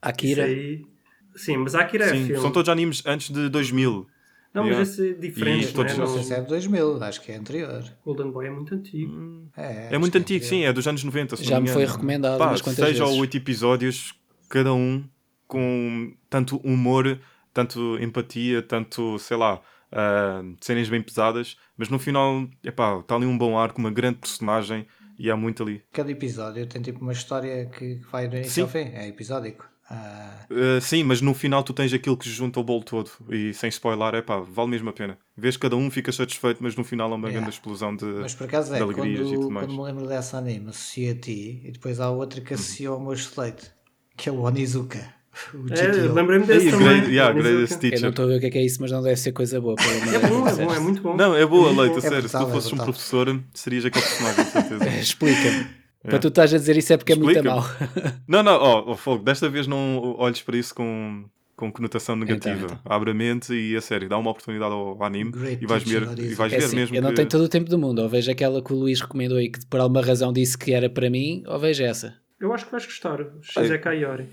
Akira. 0.01 0.45
Aí... 0.45 0.94
Sim, 1.35 1.59
mas 1.59 1.75
Akira 1.75 2.07
é 2.07 2.09
Sim, 2.11 2.23
é 2.23 2.27
filme. 2.27 2.41
São 2.41 2.53
todos 2.53 2.69
animes 2.69 3.03
antes 3.07 3.31
de 3.31 3.49
2000. 3.49 4.07
Não, 4.55 4.63
yeah. 4.63 4.79
mas 4.79 4.91
esse 4.91 5.11
é 5.11 5.15
diferente. 5.15 5.71
E 5.71 5.73
todos 5.73 5.97
não, 5.97 6.05
é? 6.05 6.07
não 6.07 6.15
sei 6.15 6.23
se 6.23 6.35
é 6.35 6.41
de 6.41 6.47
2000, 6.47 7.03
acho 7.03 7.21
que 7.21 7.33
é 7.33 7.37
anterior. 7.37 7.85
Golden 8.05 8.31
Boy 8.31 8.47
é 8.47 8.51
muito 8.51 8.73
antigo. 8.73 9.13
Hum. 9.13 9.49
É, 9.57 9.95
é 9.95 9.99
muito 9.99 10.17
é 10.17 10.21
antigo, 10.21 10.45
sim, 10.45 10.63
é 10.63 10.73
dos 10.73 10.87
anos 10.87 11.03
90. 11.03 11.37
Já 11.37 11.61
me 11.61 11.69
foi 11.69 11.85
recomendado. 11.85 12.39
Pá, 12.39 12.57
seis 12.57 13.01
ou 13.01 13.19
oito 13.19 13.37
episódios, 13.37 14.15
cada 14.49 14.73
um 14.73 15.05
com 15.49 16.15
tanto 16.31 16.59
humor, 16.59 17.19
tanto 17.53 17.99
empatia, 18.01 18.63
tanto, 18.63 19.19
sei 19.19 19.37
lá, 19.37 19.61
uh, 19.93 20.57
cenas 20.61 20.89
bem 20.89 21.03
pesadas, 21.03 21.57
mas 21.77 21.89
no 21.89 21.99
final, 21.99 22.49
epá, 22.63 22.99
está 22.99 23.17
ali 23.17 23.27
um 23.27 23.37
bom 23.37 23.59
arco, 23.59 23.81
uma 23.81 23.91
grande 23.91 24.19
personagem 24.19 24.87
e 25.19 25.31
há 25.31 25.37
muito 25.37 25.63
ali. 25.63 25.83
Cada 25.93 26.11
episódio 26.11 26.67
tem 26.67 26.83
tipo 26.83 27.01
uma 27.01 27.13
história 27.13 27.67
que 27.67 28.01
vai 28.11 28.29
do 28.29 28.37
início 28.37 28.65
ao 28.65 28.69
fim, 28.69 28.91
é 28.93 29.09
episódico. 29.09 29.74
Uh, 29.91 30.81
sim, 30.81 31.05
mas 31.05 31.21
no 31.21 31.35
final 31.35 31.63
tu 31.63 31.75
tens 31.75 31.93
aquilo 31.93 32.17
que 32.17 32.29
junta 32.29 32.59
o 32.59 32.65
bolo 32.65 32.83
todo 32.83 33.11
e 33.31 33.53
sem 33.53 33.69
spoiler, 33.69 34.15
é 34.15 34.23
pá, 34.23 34.41
vale 34.41 34.71
mesmo 34.71 34.89
a 34.89 34.93
pena. 34.93 35.19
Vês 35.37 35.57
cada 35.57 35.77
um, 35.77 35.91
fica 35.91 36.11
satisfeito, 36.11 36.63
mas 36.63 36.75
no 36.75 36.85
final 36.85 37.11
é 37.13 37.15
uma 37.15 37.29
yeah. 37.29 37.41
grande 37.41 37.55
explosão 37.55 37.95
de, 37.95 38.05
mas 38.05 38.35
por 38.35 38.45
acaso 38.45 38.75
é, 38.75 38.81
alegrias 38.81 39.21
quando, 39.21 39.33
e 39.33 39.37
tudo 39.37 39.51
mais. 39.51 39.67
Quando 39.67 39.79
me 39.79 39.85
lembro 39.85 40.09
dessa 40.09 40.39
anime, 40.39 40.71
associa 40.71 41.13
a 41.13 41.15
ti 41.15 41.61
e 41.65 41.71
depois 41.71 42.01
há 42.01 42.11
outra 42.11 42.41
que 42.41 42.55
associa 42.55 42.89
ao 42.89 43.01
meu 43.01 43.13
excelente, 43.13 43.71
que 44.17 44.29
é 44.29 44.33
o 44.33 44.41
Onizuka. 44.41 45.15
É, 45.71 46.13
lembrei-me 46.13 46.47
desse 46.47 46.71
também. 46.71 46.87
Great, 46.87 47.11
yeah, 47.11 47.33
greatest 47.33 47.83
Eu 47.83 48.01
não 48.01 48.11
estou 48.11 48.25
a 48.25 48.29
ver 48.29 48.37
o 48.37 48.41
que 48.41 48.47
é, 48.47 48.51
que 48.51 48.59
é 48.59 48.65
isso, 48.65 48.81
mas 48.81 48.91
não 48.93 49.03
deve 49.03 49.17
ser 49.17 49.33
coisa 49.33 49.61
boa. 49.61 49.75
é 49.83 50.29
bom, 50.29 50.49
é 50.49 50.55
bom, 50.55 50.75
é 50.75 50.79
muito 50.79 51.03
bom. 51.03 51.17
Não, 51.17 51.35
é 51.35 51.45
boa, 51.45 51.71
Leite, 51.83 51.97
a 51.97 51.99
é 51.99 52.01
sério. 52.01 52.23
Brutal, 52.23 52.41
Se 52.41 52.47
tu 52.47 52.53
fosses 52.53 52.73
é 52.73 52.75
um 52.75 52.85
professor, 52.85 53.41
serias 53.53 53.85
aquele 53.85 54.05
personagem, 54.05 54.45
com 54.45 54.51
certeza. 54.51 54.89
Explica-me. 55.01 55.84
Para 56.05 56.19
tu 56.19 56.29
estás 56.29 56.53
a 56.53 56.59
dizer 56.59 56.77
isso 56.77 56.93
é 56.93 56.97
porque 56.97 57.15
é 57.15 57.17
muito 57.17 57.43
mau. 57.43 57.65
Não, 58.29 58.43
não, 58.43 58.53
ó, 58.53 58.85
ó, 58.93 58.95
Fogo, 58.95 59.25
desta 59.25 59.49
vez 59.49 59.67
não 59.67 60.15
olhes 60.19 60.43
para 60.43 60.57
isso 60.57 60.75
com, 60.75 61.25
com 61.57 61.73
conotação 61.73 62.15
negativa. 62.15 62.67
Então, 62.67 62.79
Abre 62.85 63.11
a 63.11 63.15
mente 63.15 63.55
e 63.55 63.75
a 63.75 63.81
sério, 63.81 64.09
dá 64.09 64.19
uma 64.19 64.31
oportunidade 64.31 64.73
ao 64.73 65.03
anime 65.03 65.31
Great 65.31 65.65
e 65.65 65.67
vais 65.67 65.83
ver, 65.83 66.03
e 66.19 66.35
vais 66.35 66.53
É 66.53 66.59
ver 66.59 66.65
assim, 66.65 66.77
mesmo 66.77 66.97
eu 66.97 67.03
não 67.03 67.11
que... 67.11 67.17
tenho 67.17 67.29
todo 67.29 67.45
o 67.45 67.49
tempo 67.49 67.71
do 67.71 67.79
mundo. 67.79 68.01
Ou 68.03 68.09
vejo 68.09 68.31
aquela 68.31 68.63
que 68.63 68.73
o 68.73 68.77
Luís 68.77 69.01
recomendou 69.01 69.39
aí 69.39 69.49
que 69.49 69.65
por 69.67 69.81
alguma 69.81 70.03
razão 70.03 70.33
disse 70.33 70.59
que 70.59 70.73
era 70.73 70.91
para 70.91 71.09
mim, 71.09 71.43
ou 71.47 71.59
vejo 71.59 71.83
essa. 71.83 72.15
Eu 72.39 72.53
acho 72.53 72.67
que 72.67 72.73
vais 72.73 72.85
gostar. 72.85 73.19
Shizekai 73.41 74.03
Yori. 74.03 74.29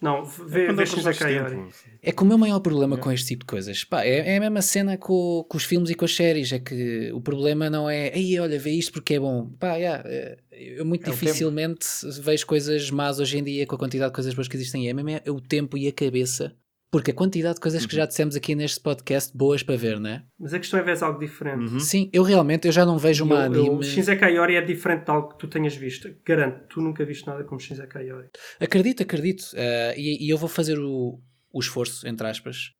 Não, 0.00 0.24
vê, 0.24 0.66
Quando 0.66 0.76
vê 0.76 0.86
Shizekai 0.86 1.36
Yori. 1.36 1.56
tempo. 1.56 1.68
É 2.02 2.12
que 2.12 2.22
o 2.22 2.26
meu 2.26 2.36
maior 2.36 2.60
problema 2.60 2.98
com 2.98 3.10
este 3.10 3.28
tipo 3.28 3.44
de 3.44 3.46
coisas 3.46 3.82
pá, 3.82 4.04
é, 4.04 4.34
é 4.34 4.36
a 4.36 4.40
mesma 4.40 4.60
cena 4.60 4.98
com, 4.98 5.44
com 5.48 5.56
os 5.56 5.64
filmes 5.64 5.88
e 5.88 5.94
com 5.94 6.04
as 6.04 6.14
séries. 6.14 6.52
É 6.52 6.58
que 6.58 7.10
o 7.12 7.20
problema 7.20 7.70
não 7.70 7.88
é, 7.88 8.16
ei, 8.16 8.38
olha, 8.38 8.58
vê 8.58 8.72
isto 8.72 8.92
porque 8.92 9.14
é 9.14 9.20
bom. 9.20 9.50
Pá, 9.58 9.76
yeah, 9.76 10.02
é, 10.06 10.36
eu 10.52 10.84
muito 10.84 11.08
É 11.08 11.10
dificilmente 11.10 11.86
vejo 12.20 12.46
coisas 12.46 12.90
más 12.90 13.18
hoje 13.18 13.38
em 13.38 13.42
dia 13.42 13.66
com 13.66 13.74
a 13.74 13.78
quantidade 13.78 14.10
de 14.10 14.14
coisas 14.14 14.34
boas 14.34 14.48
que 14.48 14.56
existem. 14.56 14.88
É 14.88 14.92
mesmo 14.92 15.10
é 15.10 15.22
o 15.30 15.40
tempo 15.40 15.78
e 15.78 15.88
a 15.88 15.92
cabeça. 15.92 16.54
Porque 16.90 17.10
a 17.10 17.14
quantidade 17.14 17.56
de 17.56 17.60
coisas 17.60 17.84
que 17.84 17.94
já 17.96 18.06
dissemos 18.06 18.36
aqui 18.36 18.54
neste 18.54 18.80
podcast 18.80 19.36
boas 19.36 19.62
para 19.62 19.76
ver, 19.76 19.98
não 19.98 20.08
é? 20.08 20.24
Mas 20.38 20.54
a 20.54 20.58
questão 20.58 20.78
é 20.78 20.82
ver 20.82 21.02
algo 21.02 21.18
diferente. 21.18 21.72
Uhum. 21.72 21.80
Sim, 21.80 22.08
eu 22.12 22.22
realmente 22.22 22.66
eu 22.68 22.72
já 22.72 22.86
não 22.86 22.96
vejo 22.96 23.24
uma 23.24 23.44
Eu- 23.46 23.54
eu- 23.54 23.66
anime. 23.72 23.84
Shinsekai 23.84 24.36
Yori 24.36 24.54
é 24.54 24.62
diferente 24.62 25.04
de 25.04 25.10
algo 25.10 25.30
que 25.30 25.38
tu 25.38 25.48
tenhas 25.48 25.74
visto. 25.76 26.08
Garanto, 26.24 26.66
tu 26.68 26.80
nunca 26.80 27.04
viste 27.04 27.26
nada 27.26 27.42
como 27.44 27.60
Shinsekai 27.60 28.06
Yori. 28.08 28.28
Acredito, 28.60 29.02
acredito. 29.02 29.44
Ah, 29.56 29.94
e, 29.96 30.24
e 30.26 30.30
eu 30.30 30.38
vou 30.38 30.48
fazer 30.48 30.78
o, 30.78 31.20
o 31.52 31.60
esforço, 31.60 32.06
entre 32.06 32.26
aspas, 32.26 32.70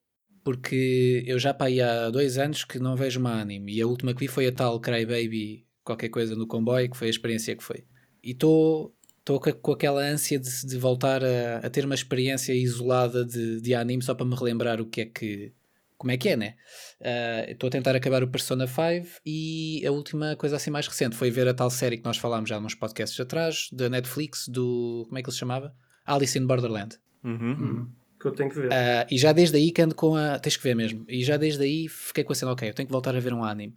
porque 0.45 1.25
eu 1.27 1.39
já 1.39 1.53
para 1.53 1.67
aí 1.67 1.81
há 1.81 2.09
dois 2.09 2.39
anos 2.39 2.65
que 2.65 2.79
não 2.79 2.95
vejo 2.97 3.19
uma 3.19 3.41
anime. 3.41 3.75
E 3.75 3.83
a 3.83 3.87
última 3.87 4.15
que 4.15 4.21
vi 4.21 4.29
foi 4.29 4.47
a 4.47 4.53
tal 4.53 4.81
Cry 4.81 5.05
Baby, 5.05 5.67
qualquer 5.83 6.09
coisa 6.09 6.37
no 6.37 6.47
comboio, 6.47 6.89
que 6.91 6.97
foi 6.97 7.09
a 7.09 7.11
experiência 7.11 7.57
que 7.57 7.63
foi. 7.65 7.85
E 8.23 8.31
estou 8.31 8.96
com, 9.27 9.53
com 9.53 9.73
aquela 9.73 10.01
ânsia 10.01 10.39
de, 10.39 10.67
de 10.67 10.79
voltar 10.79 11.23
a, 11.25 11.59
a 11.59 11.69
ter 11.69 11.85
uma 11.85 11.95
experiência 11.95 12.53
isolada 12.55 13.25
de, 13.25 13.61
de 13.61 13.75
anime 13.75 14.03
só 14.03 14.15
para 14.15 14.25
me 14.25 14.37
relembrar 14.37 14.81
o 14.81 14.87
que 14.87 15.01
é 15.01 15.07
que. 15.07 15.53
Como 15.99 16.13
é 16.13 16.17
que 16.17 16.29
é, 16.29 16.37
né? 16.37 16.55
Ah, 17.03 17.51
Estou 17.51 17.69
a 17.69 17.71
tentar 17.71 17.97
acabar 17.97 18.23
o 18.23 18.29
Persona 18.29 18.67
5 18.67 19.21
e 19.25 19.83
a 19.85 19.91
última 19.91 20.37
coisa 20.37 20.57
assim 20.57 20.71
mais 20.71 20.87
recente 20.87 21.17
foi 21.17 21.31
ver 21.31 21.49
a 21.49 21.55
tal 21.55 21.71
série 21.71 21.97
que 21.97 22.05
nós 22.05 22.19
falámos 22.19 22.51
já 22.51 22.61
nos 22.61 22.75
podcasts 22.75 23.19
atrás, 23.19 23.69
da 23.73 23.89
Netflix, 23.89 24.47
do. 24.47 25.05
Como 25.07 25.19
é 25.19 25.23
que 25.23 25.29
ele 25.29 25.33
se 25.33 25.39
chamava? 25.41 25.75
Alice 26.05 26.39
in 26.39 26.47
Borderland. 26.47 26.97
Uhum. 27.25 27.91
Que 28.21 28.27
eu 28.27 28.33
tenho 28.33 28.51
que 28.51 28.61
ver. 28.61 28.73
Ah, 28.73 29.07
e 29.11 29.19
já 29.19 29.33
desde 29.33 29.57
aí 29.57 29.73
que 29.73 29.83
ando 29.83 29.95
com 29.95 30.15
a. 30.15 30.39
Tens 30.39 30.57
que 30.57 30.63
ver 30.63 30.77
mesmo. 30.77 31.05
E 31.09 31.25
já 31.25 31.37
desde 31.37 31.65
aí 31.65 31.89
fiquei 31.89 32.23
com 32.23 32.33
a 32.33 32.37
cena, 32.37 32.53
ok, 32.53 32.69
eu 32.69 32.75
tenho 32.75 32.87
que 32.87 32.93
voltar 32.93 33.17
a 33.17 33.21
ver 33.21 33.33
um 33.33 33.43
anime. 33.43 33.75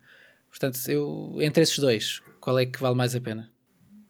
Portanto, 0.49 0.77
eu, 0.87 1.37
entre 1.39 1.63
esses 1.63 1.79
dois, 1.79 2.21
qual 2.39 2.59
é 2.59 2.65
que 2.65 2.79
vale 2.79 2.95
mais 2.95 3.15
a 3.15 3.21
pena? 3.21 3.51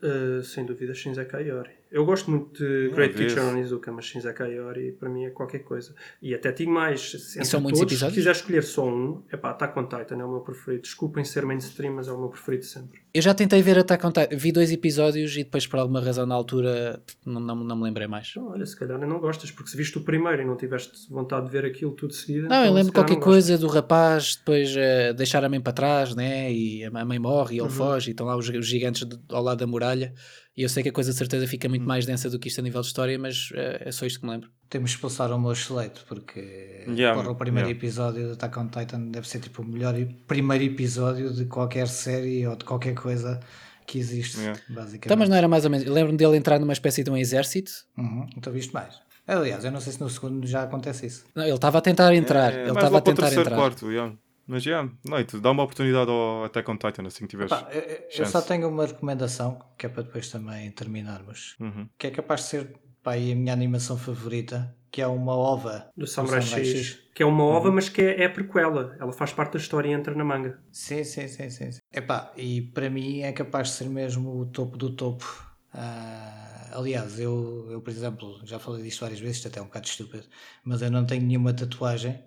Uh, 0.02 0.42
sem 0.42 0.64
dúvida, 0.64 0.94
Shinsekai 0.94 1.48
Yori. 1.48 1.79
Eu 1.90 2.04
gosto 2.04 2.30
muito 2.30 2.52
de 2.62 2.90
Great 2.94 3.14
vez. 3.16 3.32
Teacher 3.32 3.50
Onizuka, 3.50 3.90
mas 3.90 4.04
Shinsekai 4.04 4.52
Yori 4.54 4.92
para 4.92 5.08
mim 5.08 5.24
é 5.24 5.30
qualquer 5.30 5.58
coisa. 5.60 5.92
E 6.22 6.32
até 6.34 6.52
digo 6.52 6.70
mais, 6.70 7.12
entre 7.34 7.44
são 7.44 7.60
muitos 7.60 7.80
todos, 7.80 7.92
episódios? 7.92 8.14
se 8.14 8.20
quiser 8.20 8.30
escolher 8.30 8.62
só 8.62 8.88
um, 8.88 9.22
é 9.28 9.36
pá, 9.36 9.50
Attack 9.50 9.76
on 9.76 9.84
Titan 9.86 10.16
é 10.20 10.24
o 10.24 10.30
meu 10.30 10.40
preferido. 10.40 10.82
Desculpem 10.82 11.24
ser 11.24 11.44
mainstream, 11.44 11.94
mas 11.94 12.06
é 12.06 12.12
o 12.12 12.18
meu 12.18 12.28
preferido 12.28 12.64
sempre. 12.64 13.00
Eu 13.12 13.20
já 13.20 13.34
tentei 13.34 13.60
ver 13.60 13.76
Attack 13.76 14.06
on 14.06 14.12
Titan, 14.12 14.36
vi 14.36 14.52
dois 14.52 14.70
episódios 14.70 15.34
e 15.36 15.42
depois, 15.42 15.66
por 15.66 15.80
alguma 15.80 16.00
razão, 16.00 16.24
na 16.26 16.34
altura, 16.36 17.02
não, 17.26 17.40
não, 17.40 17.56
não 17.56 17.76
me 17.76 17.82
lembrei 17.82 18.06
mais. 18.06 18.28
Então, 18.30 18.50
olha, 18.50 18.64
se 18.64 18.76
calhar 18.76 18.96
não 18.98 19.18
gostas, 19.18 19.50
porque 19.50 19.70
se 19.70 19.76
viste 19.76 19.98
o 19.98 20.02
primeiro 20.04 20.42
e 20.42 20.44
não 20.44 20.56
tiveste 20.56 20.92
vontade 21.10 21.46
de 21.46 21.52
ver 21.52 21.64
aquilo 21.64 21.90
tudo 21.90 22.10
de 22.10 22.16
seguida. 22.18 22.46
Não, 22.48 22.56
eu 22.58 22.62
então, 22.62 22.74
lembro 22.74 22.86
se 22.90 22.92
calhar 22.92 23.08
qualquer 23.08 23.24
coisa 23.24 23.58
do 23.58 23.66
rapaz 23.66 24.36
depois 24.36 24.72
eh, 24.76 25.12
deixar 25.12 25.44
a 25.44 25.48
mãe 25.48 25.60
para 25.60 25.72
trás, 25.72 26.14
né? 26.14 26.52
E 26.52 26.84
a 26.84 27.04
mãe 27.04 27.18
morre 27.18 27.56
e 27.56 27.58
ele 27.58 27.62
Uhum. 27.64 27.70
foge 27.70 28.10
e 28.10 28.12
estão 28.12 28.26
lá 28.26 28.36
os, 28.36 28.48
os 28.48 28.66
gigantes 28.66 29.02
do- 29.04 29.20
ao 29.34 29.42
lado 29.42 29.58
da 29.58 29.66
muralha. 29.66 30.14
E 30.60 30.62
eu 30.62 30.68
sei 30.68 30.82
que 30.82 30.90
a 30.90 30.92
coisa 30.92 31.10
de 31.10 31.16
certeza 31.16 31.46
fica 31.46 31.70
muito 31.70 31.86
mais 31.86 32.04
densa 32.04 32.28
do 32.28 32.38
que 32.38 32.48
isto 32.48 32.60
a 32.60 32.62
nível 32.62 32.82
de 32.82 32.86
história, 32.88 33.18
mas 33.18 33.48
eh, 33.54 33.84
é 33.86 33.90
só 33.90 34.04
isto 34.04 34.20
que 34.20 34.26
me 34.26 34.32
lembro. 34.32 34.50
Temos 34.68 34.90
de 34.90 34.96
expulsar 34.96 35.32
o 35.32 35.40
meu 35.40 35.54
cheleito, 35.54 36.04
porque 36.06 36.84
Yeah, 36.86 37.14
porra, 37.18 37.30
o 37.32 37.34
primeiro 37.34 37.70
yeah. 37.70 37.78
episódio 37.78 38.26
de 38.26 38.32
Attack 38.34 38.58
on 38.58 38.68
Titan 38.68 39.00
deve 39.06 39.26
ser 39.26 39.40
tipo 39.40 39.62
o 39.62 39.64
melhor 39.64 39.94
primeiro 40.26 40.62
episódio 40.62 41.32
de 41.32 41.46
qualquer 41.46 41.88
série 41.88 42.46
ou 42.46 42.56
de 42.56 42.66
qualquer 42.66 42.92
coisa 42.92 43.40
que 43.86 43.98
existe, 43.98 44.36
Yeah. 44.36 44.60
basicamente. 44.68 45.06
Então, 45.06 45.16
mas 45.16 45.30
não 45.30 45.36
era 45.38 45.48
mais 45.48 45.64
ou 45.64 45.70
menos. 45.70 45.86
Eu 45.86 45.94
lembro-me 45.94 46.18
dele 46.18 46.36
entrar 46.36 46.58
numa 46.60 46.74
espécie 46.74 47.02
de 47.02 47.10
um 47.10 47.16
exército. 47.16 47.72
Uhum, 47.96 48.28
então 48.36 48.52
viste 48.52 48.74
mais. 48.74 49.00
Aliás, 49.26 49.64
eu 49.64 49.72
não 49.72 49.80
sei 49.80 49.94
se 49.94 50.00
no 50.02 50.10
segundo 50.10 50.46
já 50.46 50.64
acontece 50.64 51.06
isso. 51.06 51.24
Não, 51.34 51.42
ele 51.42 51.54
estava 51.54 51.78
a 51.78 51.80
tentar 51.80 52.14
entrar. 52.14 52.52
É, 52.52 52.64
ele 52.64 52.72
mais 52.72 52.76
estava 52.76 52.98
a 52.98 53.00
para 53.00 53.14
tentar 53.14 53.32
entrar. 53.32 53.56
quarto, 53.56 53.90
yeah. 53.90 54.14
Mas, 54.50 54.64
yeah, 54.66 54.90
noite, 55.04 55.38
dá 55.38 55.52
uma 55.52 55.62
oportunidade 55.62 56.10
ao 56.10 56.44
Attack 56.44 56.68
on 56.68 56.76
Titan 56.76 57.06
assim 57.06 57.24
que 57.24 57.28
tiveres. 57.30 57.52
Eu, 57.72 58.24
eu- 58.24 58.26
só 58.26 58.42
tenho 58.42 58.68
uma 58.68 58.84
recomendação, 58.84 59.60
que 59.78 59.86
é 59.86 59.88
para 59.88 60.02
depois 60.02 60.28
também 60.28 60.68
terminarmos, 60.72 61.54
Uhum. 61.60 61.88
que 61.96 62.08
é 62.08 62.10
capaz 62.10 62.40
de 62.42 62.46
ser 62.48 62.74
pá, 63.00 63.14
a 63.14 63.16
minha 63.18 63.52
animação 63.52 63.96
favorita, 63.96 64.76
que 64.90 65.00
é 65.00 65.06
uma 65.06 65.36
ova 65.36 65.88
Do 65.96 66.04
Samurai 66.04 66.42
Samurai 66.42 66.64
X, 66.64 66.86
X. 66.86 66.98
que 67.14 67.22
é 67.22 67.26
uma 67.26 67.44
Uhum. 67.44 67.50
ova, 67.50 67.70
mas 67.70 67.88
que 67.88 68.02
é, 68.02 68.22
é 68.22 68.26
a 68.26 68.30
prequela. 68.30 68.96
Ela 68.98 69.12
faz 69.12 69.32
parte 69.32 69.52
da 69.52 69.58
história 69.60 69.88
e 69.88 69.92
entra 69.92 70.14
na 70.16 70.24
manga. 70.24 70.60
Sim, 70.72 71.04
sim, 71.04 71.28
sim, 71.28 71.48
sim. 71.48 71.70
sim. 71.70 71.78
Epá, 71.94 72.32
e 72.36 72.60
para 72.60 72.90
mim 72.90 73.20
é 73.20 73.32
capaz 73.32 73.68
de 73.68 73.74
ser 73.74 73.88
mesmo 73.88 74.36
o 74.36 74.46
topo 74.46 74.76
do 74.76 74.90
topo. 74.96 75.24
Ah, 75.72 76.70
aliás, 76.72 77.20
eu, 77.20 77.68
eu, 77.70 77.80
por 77.80 77.90
exemplo, 77.90 78.40
já 78.44 78.58
falei 78.58 78.82
disto 78.82 79.00
várias 79.02 79.20
vezes, 79.20 79.36
isto 79.36 79.46
até 79.48 79.60
é 79.60 79.62
um 79.62 79.66
bocado 79.66 79.86
estúpido, 79.86 80.24
mas 80.64 80.82
eu 80.82 80.90
não 80.90 81.06
tenho 81.06 81.22
nenhuma 81.24 81.52
tatuagem 81.54 82.20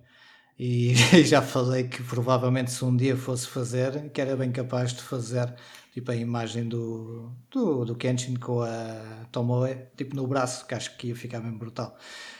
e 0.65 0.95
já 1.27 1.41
falei 1.41 1.83
que 1.89 2.01
provavelmente 2.01 2.71
se 2.71 2.85
um 2.85 2.95
dia 2.95 3.17
fosse 3.17 3.45
fazer, 3.45 4.09
que 4.11 4.21
era 4.21 4.33
bem 4.37 4.49
capaz 4.49 4.93
de 4.93 5.01
fazer 5.01 5.53
tipo 5.93 6.09
a 6.09 6.15
imagem 6.15 6.69
do, 6.69 7.33
do, 7.51 7.83
do 7.83 7.95
Kenshin 7.95 8.35
com 8.35 8.61
a 8.61 9.25
Tomoe, 9.29 9.75
tipo 9.97 10.15
no 10.15 10.25
braço, 10.25 10.65
que 10.65 10.73
acho 10.73 10.95
que 10.95 11.07
ia 11.07 11.15
ficar 11.17 11.41
bem 11.41 11.51
brutal. 11.51 11.97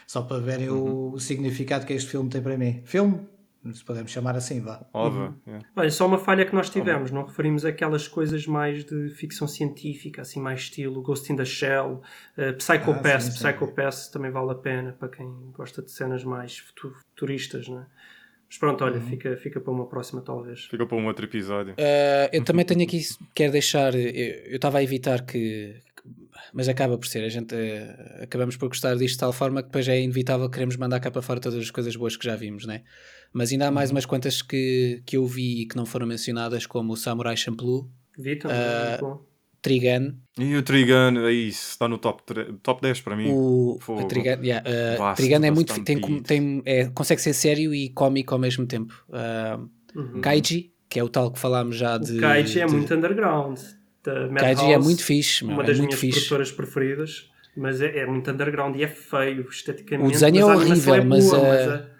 Só 0.07 0.21
para 0.21 0.39
verem 0.39 0.69
o 0.69 1.19
significado 1.19 1.85
que 1.85 1.91
este 1.91 2.11
filme 2.11 2.29
tem 2.29 2.41
para 2.41 2.57
mim. 2.57 2.81
Filme, 2.85 3.27
se 3.71 3.83
podemos 3.85 4.11
chamar 4.11 4.35
assim, 4.35 4.59
vá. 4.61 4.85
Ova, 4.91 5.35
yeah. 5.47 5.65
Olha, 5.75 5.91
só 5.91 6.05
uma 6.05 6.17
falha 6.17 6.45
que 6.45 6.53
nós 6.53 6.69
tivemos, 6.69 7.11
não 7.11 7.25
referimos 7.25 7.63
aquelas 7.63 8.07
coisas 8.07 8.45
mais 8.45 8.83
de 8.83 9.09
ficção 9.11 9.47
científica, 9.47 10.21
assim 10.21 10.41
mais 10.41 10.61
estilo 10.61 11.01
Ghost 11.01 11.31
in 11.31 11.35
the 11.35 11.45
Shell, 11.45 12.01
uh, 12.37 12.53
Psycho 12.57 12.91
Ah, 12.91 12.95
Pass, 12.95 13.23
sim, 13.23 13.31
sim. 13.31 13.37
Psycho 13.37 13.67
Pass 13.73 14.09
também 14.09 14.31
vale 14.31 14.51
a 14.51 14.55
pena 14.55 14.93
para 14.99 15.07
quem 15.09 15.27
gosta 15.53 15.81
de 15.81 15.91
cenas 15.91 16.23
mais 16.23 16.57
futu- 16.57 16.93
futuristas, 17.11 17.67
não 17.67 17.79
é? 17.79 17.85
Mas 18.49 18.57
pronto, 18.59 18.83
olha, 18.83 19.01
fica, 19.01 19.35
fica 19.37 19.59
para 19.59 19.71
uma 19.73 19.87
próxima 19.87 20.21
talvez. 20.21 20.65
Fica 20.65 20.85
para 20.85 20.97
um 20.97 21.07
outro 21.07 21.25
episódio. 21.25 21.73
Uh, 21.73 22.29
eu 22.31 22.43
também 22.43 22.63
tenho 22.63 22.83
aqui, 22.83 23.01
quero 23.33 23.51
deixar, 23.51 23.95
eu 23.95 24.55
estava 24.55 24.77
a 24.77 24.83
evitar 24.83 25.25
que, 25.25 25.75
mas 26.53 26.69
acaba 26.69 26.95
por 26.97 27.07
ser, 27.07 27.23
a 27.23 27.29
gente 27.29 27.55
eh, 27.55 28.19
acabamos 28.21 28.55
por 28.55 28.67
gostar 28.67 28.95
disto 28.95 29.13
de 29.15 29.19
tal 29.21 29.33
forma 29.33 29.61
que 29.63 29.69
depois 29.69 29.87
é 29.87 29.99
inevitável 29.99 30.47
que 30.49 30.53
queremos 30.53 30.75
mandar 30.77 30.99
cá 30.99 31.09
para 31.09 31.21
fora 31.21 31.39
todas 31.39 31.57
as 31.57 31.71
coisas 31.71 31.95
boas 31.95 32.15
que 32.15 32.25
já 32.25 32.35
vimos, 32.35 32.65
né? 32.67 32.83
Mas 33.33 33.51
ainda 33.51 33.67
há 33.67 33.71
mais 33.71 33.89
umas 33.91 34.05
quantas 34.05 34.41
que, 34.41 35.01
que 35.05 35.17
eu 35.17 35.25
vi 35.25 35.61
e 35.61 35.65
que 35.65 35.75
não 35.75 35.85
foram 35.85 36.05
mencionadas, 36.05 36.65
como 36.67 36.93
o 36.93 36.95
Samurai 36.97 37.35
Champloo, 37.35 37.89
Vi 38.17 38.35
também, 38.35 38.57
Ah, 38.57 38.87
muito 39.01 39.01
bom. 39.01 39.25
Trigun, 39.61 40.13
E 40.37 40.55
o 40.57 40.61
Trigun, 40.61 41.25
é 41.25 41.31
isso, 41.31 41.69
está 41.71 41.87
no 41.87 41.97
top, 41.97 42.21
top 42.61 42.81
10 42.81 42.99
para 43.01 43.15
mim. 43.15 43.31
o 43.31 43.77
Fogo. 43.81 44.03
Trigun, 44.07 44.43
yeah, 44.43 44.61
uh, 44.69 44.97
Vasto, 44.97 45.23
Trigun 45.23 45.45
é 45.45 45.51
muito, 45.51 45.83
tem, 45.83 46.21
tem, 46.21 46.61
é, 46.65 46.85
consegue 46.89 47.21
ser 47.21 47.33
sério 47.33 47.73
e 47.73 47.89
cómico 47.89 48.33
ao 48.33 48.39
mesmo 48.39 48.65
tempo. 48.67 48.93
Uh, 49.09 49.69
Uhum. 49.95 50.21
Kaiji, 50.21 50.73
que 50.89 50.99
é 50.99 51.03
o 51.03 51.07
tal 51.07 51.31
que 51.31 51.37
falámos 51.39 51.75
já 51.77 51.97
de. 51.99 52.17
O 52.17 52.19
Kaiji 52.19 52.59
é 52.61 52.65
de- 52.65 52.73
muito 52.73 52.93
underground. 52.93 53.59
Da 54.03 54.27
Kaiji 54.29 54.71
é 54.73 54.77
muito 54.79 55.03
fixe, 55.03 55.45
meu, 55.45 55.53
uma 55.53 55.63
é 55.63 55.67
das 55.67 55.77
muito 55.77 55.89
minhas 55.91 55.99
fixe. 56.01 56.17
produtoras 56.19 56.51
preferidas, 56.51 57.29
mas 57.55 57.79
é, 57.79 57.99
é 57.99 58.05
muito 58.05 58.29
underground 58.29 58.75
e 58.75 58.83
é 58.83 58.87
feio 58.87 59.47
esteticamente. 59.49 60.09
O 60.09 60.11
desenho 60.11 60.39
é 60.39 60.43
mas 60.45 60.59
horrível, 60.61 60.95
é 60.95 61.03
mas, 61.05 61.25
boa, 61.25 61.37
eh, 61.37 61.47
mas 61.47 61.67
a, 61.81 61.92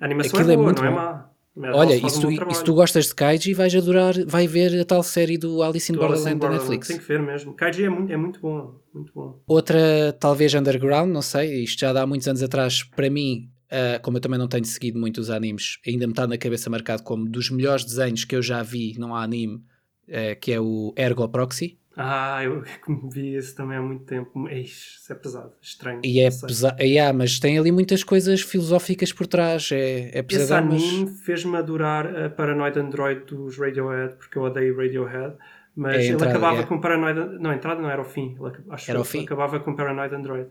a 0.00 0.04
animação 0.04 0.38
aquilo 0.38 0.50
é 0.50 0.54
é 0.54 0.56
boa, 0.56 0.66
muito 0.66 0.82
não 0.82 0.88
é 0.88 0.90
bom. 0.90 0.96
má. 0.96 1.28
Madhouse 1.58 1.78
Olha, 1.80 1.94
e 1.96 2.10
se, 2.10 2.20
tu, 2.20 2.30
e 2.30 2.54
se 2.54 2.64
tu 2.64 2.72
gostas 2.72 3.06
de 3.08 3.14
Kaiji, 3.16 3.52
vais 3.52 3.74
adorar, 3.74 4.14
vai 4.26 4.46
ver 4.46 4.80
a 4.80 4.84
tal 4.84 5.02
série 5.02 5.36
do 5.36 5.60
Alice 5.60 5.90
in 5.90 5.96
Do 5.96 6.04
Alice 6.04 6.20
in 6.20 6.38
Borderland 6.38 6.38
da 6.38 6.46
Borderland, 6.46 6.70
Netflix. 6.70 6.88
Tem 6.88 6.98
que 6.98 7.04
ver 7.04 7.20
mesmo. 7.20 7.52
Kaiji 7.54 7.84
é 7.84 7.88
muito, 7.90 8.12
é 8.12 8.16
muito 8.16 8.40
bom. 8.40 8.80
Muito 8.94 9.12
bom. 9.12 9.42
Outra, 9.44 10.12
talvez 10.20 10.54
underground, 10.54 11.12
não 11.12 11.20
sei, 11.20 11.64
isto 11.64 11.80
já 11.80 11.92
dá 11.92 12.06
muitos 12.06 12.28
anos 12.28 12.44
atrás, 12.44 12.84
para 12.84 13.10
mim, 13.10 13.50
ah, 13.70 13.98
como 14.00 14.18
eu 14.18 14.20
também 14.20 14.38
não 14.38 14.46
tenho 14.46 14.64
seguido 14.64 15.00
muito 15.00 15.18
os 15.20 15.30
animes, 15.30 15.78
ainda 15.86 16.06
me 16.06 16.12
está 16.12 16.28
na 16.28 16.38
cabeça 16.38 16.70
marcado 16.70 17.02
como 17.02 17.28
dos 17.28 17.50
melhores 17.50 17.84
desenhos 17.84 18.24
que 18.24 18.36
eu 18.36 18.42
já 18.42 18.62
vi, 18.62 18.94
não 18.96 19.14
há 19.16 19.24
anime, 19.24 19.60
ah, 20.08 20.36
que 20.36 20.52
é 20.52 20.60
o 20.60 20.94
Ergo 20.96 21.28
Proxy. 21.28 21.76
Ah, 22.00 22.44
eu 22.44 22.62
vi 23.12 23.34
esse 23.34 23.52
também 23.56 23.76
há 23.76 23.82
muito 23.82 24.04
tempo. 24.04 24.48
Eish, 24.48 24.98
isso 25.00 25.12
é 25.12 25.16
pesado, 25.16 25.52
estranho. 25.60 26.00
E 26.04 26.20
é 26.20 26.30
pesado, 26.30 26.80
yeah, 26.80 27.12
mas 27.12 27.40
tem 27.40 27.58
ali 27.58 27.72
muitas 27.72 28.04
coisas 28.04 28.40
filosóficas 28.40 29.12
por 29.12 29.26
trás, 29.26 29.70
é, 29.72 30.10
é 30.10 30.18
Esse 30.20 30.22
pesadão, 30.22 30.68
mas... 30.68 30.82
anime 30.82 31.08
fez-me 31.08 31.56
adorar 31.56 32.06
a 32.06 32.30
Paranoid 32.30 32.78
Android 32.78 33.24
dos 33.24 33.58
Radiohead, 33.58 34.14
porque 34.14 34.38
eu 34.38 34.42
odeio 34.42 34.76
Radiohead. 34.76 35.34
Mas 35.74 35.96
É 35.96 36.04
ele 36.04 36.12
entrada, 36.14 36.30
acabava 36.30 36.60
é. 36.60 36.66
com 36.66 36.80
Paranoid. 36.80 37.38
Não, 37.40 37.50
a 37.50 37.54
entrada 37.56 37.80
não 37.80 37.90
era 37.90 38.00
o 38.00 38.04
fim. 38.04 38.36
Ele, 38.40 38.52
acho 38.70 38.90
Era 38.90 39.00
o 39.00 39.04
fim. 39.04 39.24
acabava 39.24 39.58
com 39.58 39.74
Paranoid 39.74 40.14
Android. 40.14 40.48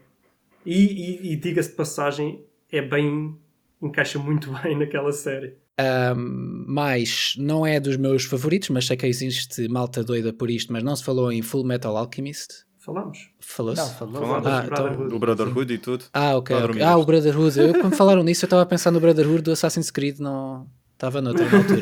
E, 0.66 0.76
e, 0.76 1.34
e 1.34 1.36
diga-se 1.38 1.70
de 1.70 1.76
passagem, 1.76 2.46
é 2.70 2.82
bem. 2.82 3.38
encaixa 3.82 4.20
muito 4.20 4.52
bem 4.64 4.78
naquela 4.78 5.14
série. 5.14 5.56
Um, 5.80 6.66
mas 6.68 7.36
não 7.38 7.66
é 7.66 7.80
dos 7.80 7.98
meus 7.98 8.24
favoritos, 8.24 8.70
mas 8.70 8.88
sei 8.88 8.98
que 8.98 9.06
existe 9.06 9.68
malta 9.68 10.04
doida 10.04 10.34
por 10.34 10.50
isto, 10.50 10.74
mas 10.74 10.82
não 10.84 10.96
se 10.96 11.04
falou 11.04 11.32
em 11.32 11.42
Full 11.42 11.64
Metal 11.64 11.96
Alchemist. 11.96 12.66
Falamos. 12.80 13.18
Falou-se? 13.40 13.82
Não, 13.82 13.90
falou. 13.90 14.22
Falamos. 14.22 14.48
Ah, 14.48 14.62
do 14.62 14.66
então- 14.68 14.76
Brotherhood. 14.86 15.14
O 15.16 15.20
Brotherhood 15.20 15.74
e 15.74 15.78
tudo. 15.78 16.06
Ah, 16.14 16.36
ok. 16.38 16.56
Lá 16.56 16.62
ok. 16.62 16.68
dormidas. 16.68 16.88
Ah, 16.90 16.98
o 16.98 17.06
Brotherhood. 17.06 17.60
Eu, 17.60 17.74
quando 17.82 17.96
falaram 17.96 18.24
nisso, 18.24 18.46
eu 18.46 18.48
estava 18.48 18.62
a 18.64 18.66
pensar 18.66 18.92
no 18.92 19.00
Brotherhood 19.00 19.42
do 19.42 19.52
Assassin's 19.52 19.92
Creed, 19.92 20.20
não. 20.20 20.66
Estava 20.94 21.22
noutra 21.22 21.46
na 21.48 21.58
altura. 21.60 21.82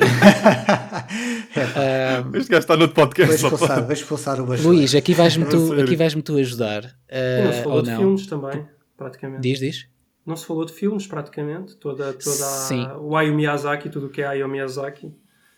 Ah, 1.76 2.26
Este 2.38 2.50
gajo 2.50 2.60
está 2.60 2.76
no 2.76 2.90
podcast. 2.90 3.38
Vou 3.42 3.52
expulsar, 3.52 3.84
vou 3.84 3.94
expulsar 3.94 4.42
o 4.42 4.46
bastão. 4.46 4.72
Luís, 4.72 4.94
aqui 4.96 5.14
vais-me 5.14 5.46
A 5.46 5.48
tu, 5.50 5.74
aqui 5.82 5.96
vais-me 5.96 6.22
tu 6.22 6.36
ajudar. 6.38 6.84
E 7.10 7.44
não 7.46 7.54
falou 7.64 7.78
ou 7.78 7.84
não? 7.84 7.98
filmes 7.98 8.28
também, 8.28 8.66
praticamente. 8.98 9.42
Diz, 9.42 9.60
diz. 9.60 9.88
Não 10.26 10.36
se 10.36 10.46
falou 10.46 10.66
de 10.66 10.74
filmes, 10.74 11.06
praticamente. 11.06 11.76
Toda, 11.78 12.14
toda 12.14 12.46
a- 12.46 12.98
o 13.00 13.16
Hayao 13.16 13.36
Miyazaki, 13.36 13.90
tudo 13.90 14.08
o 14.08 14.10
que 14.10 14.22
é 14.22 14.26
Hayao 14.28 14.50
Miyazaki. 14.50 15.14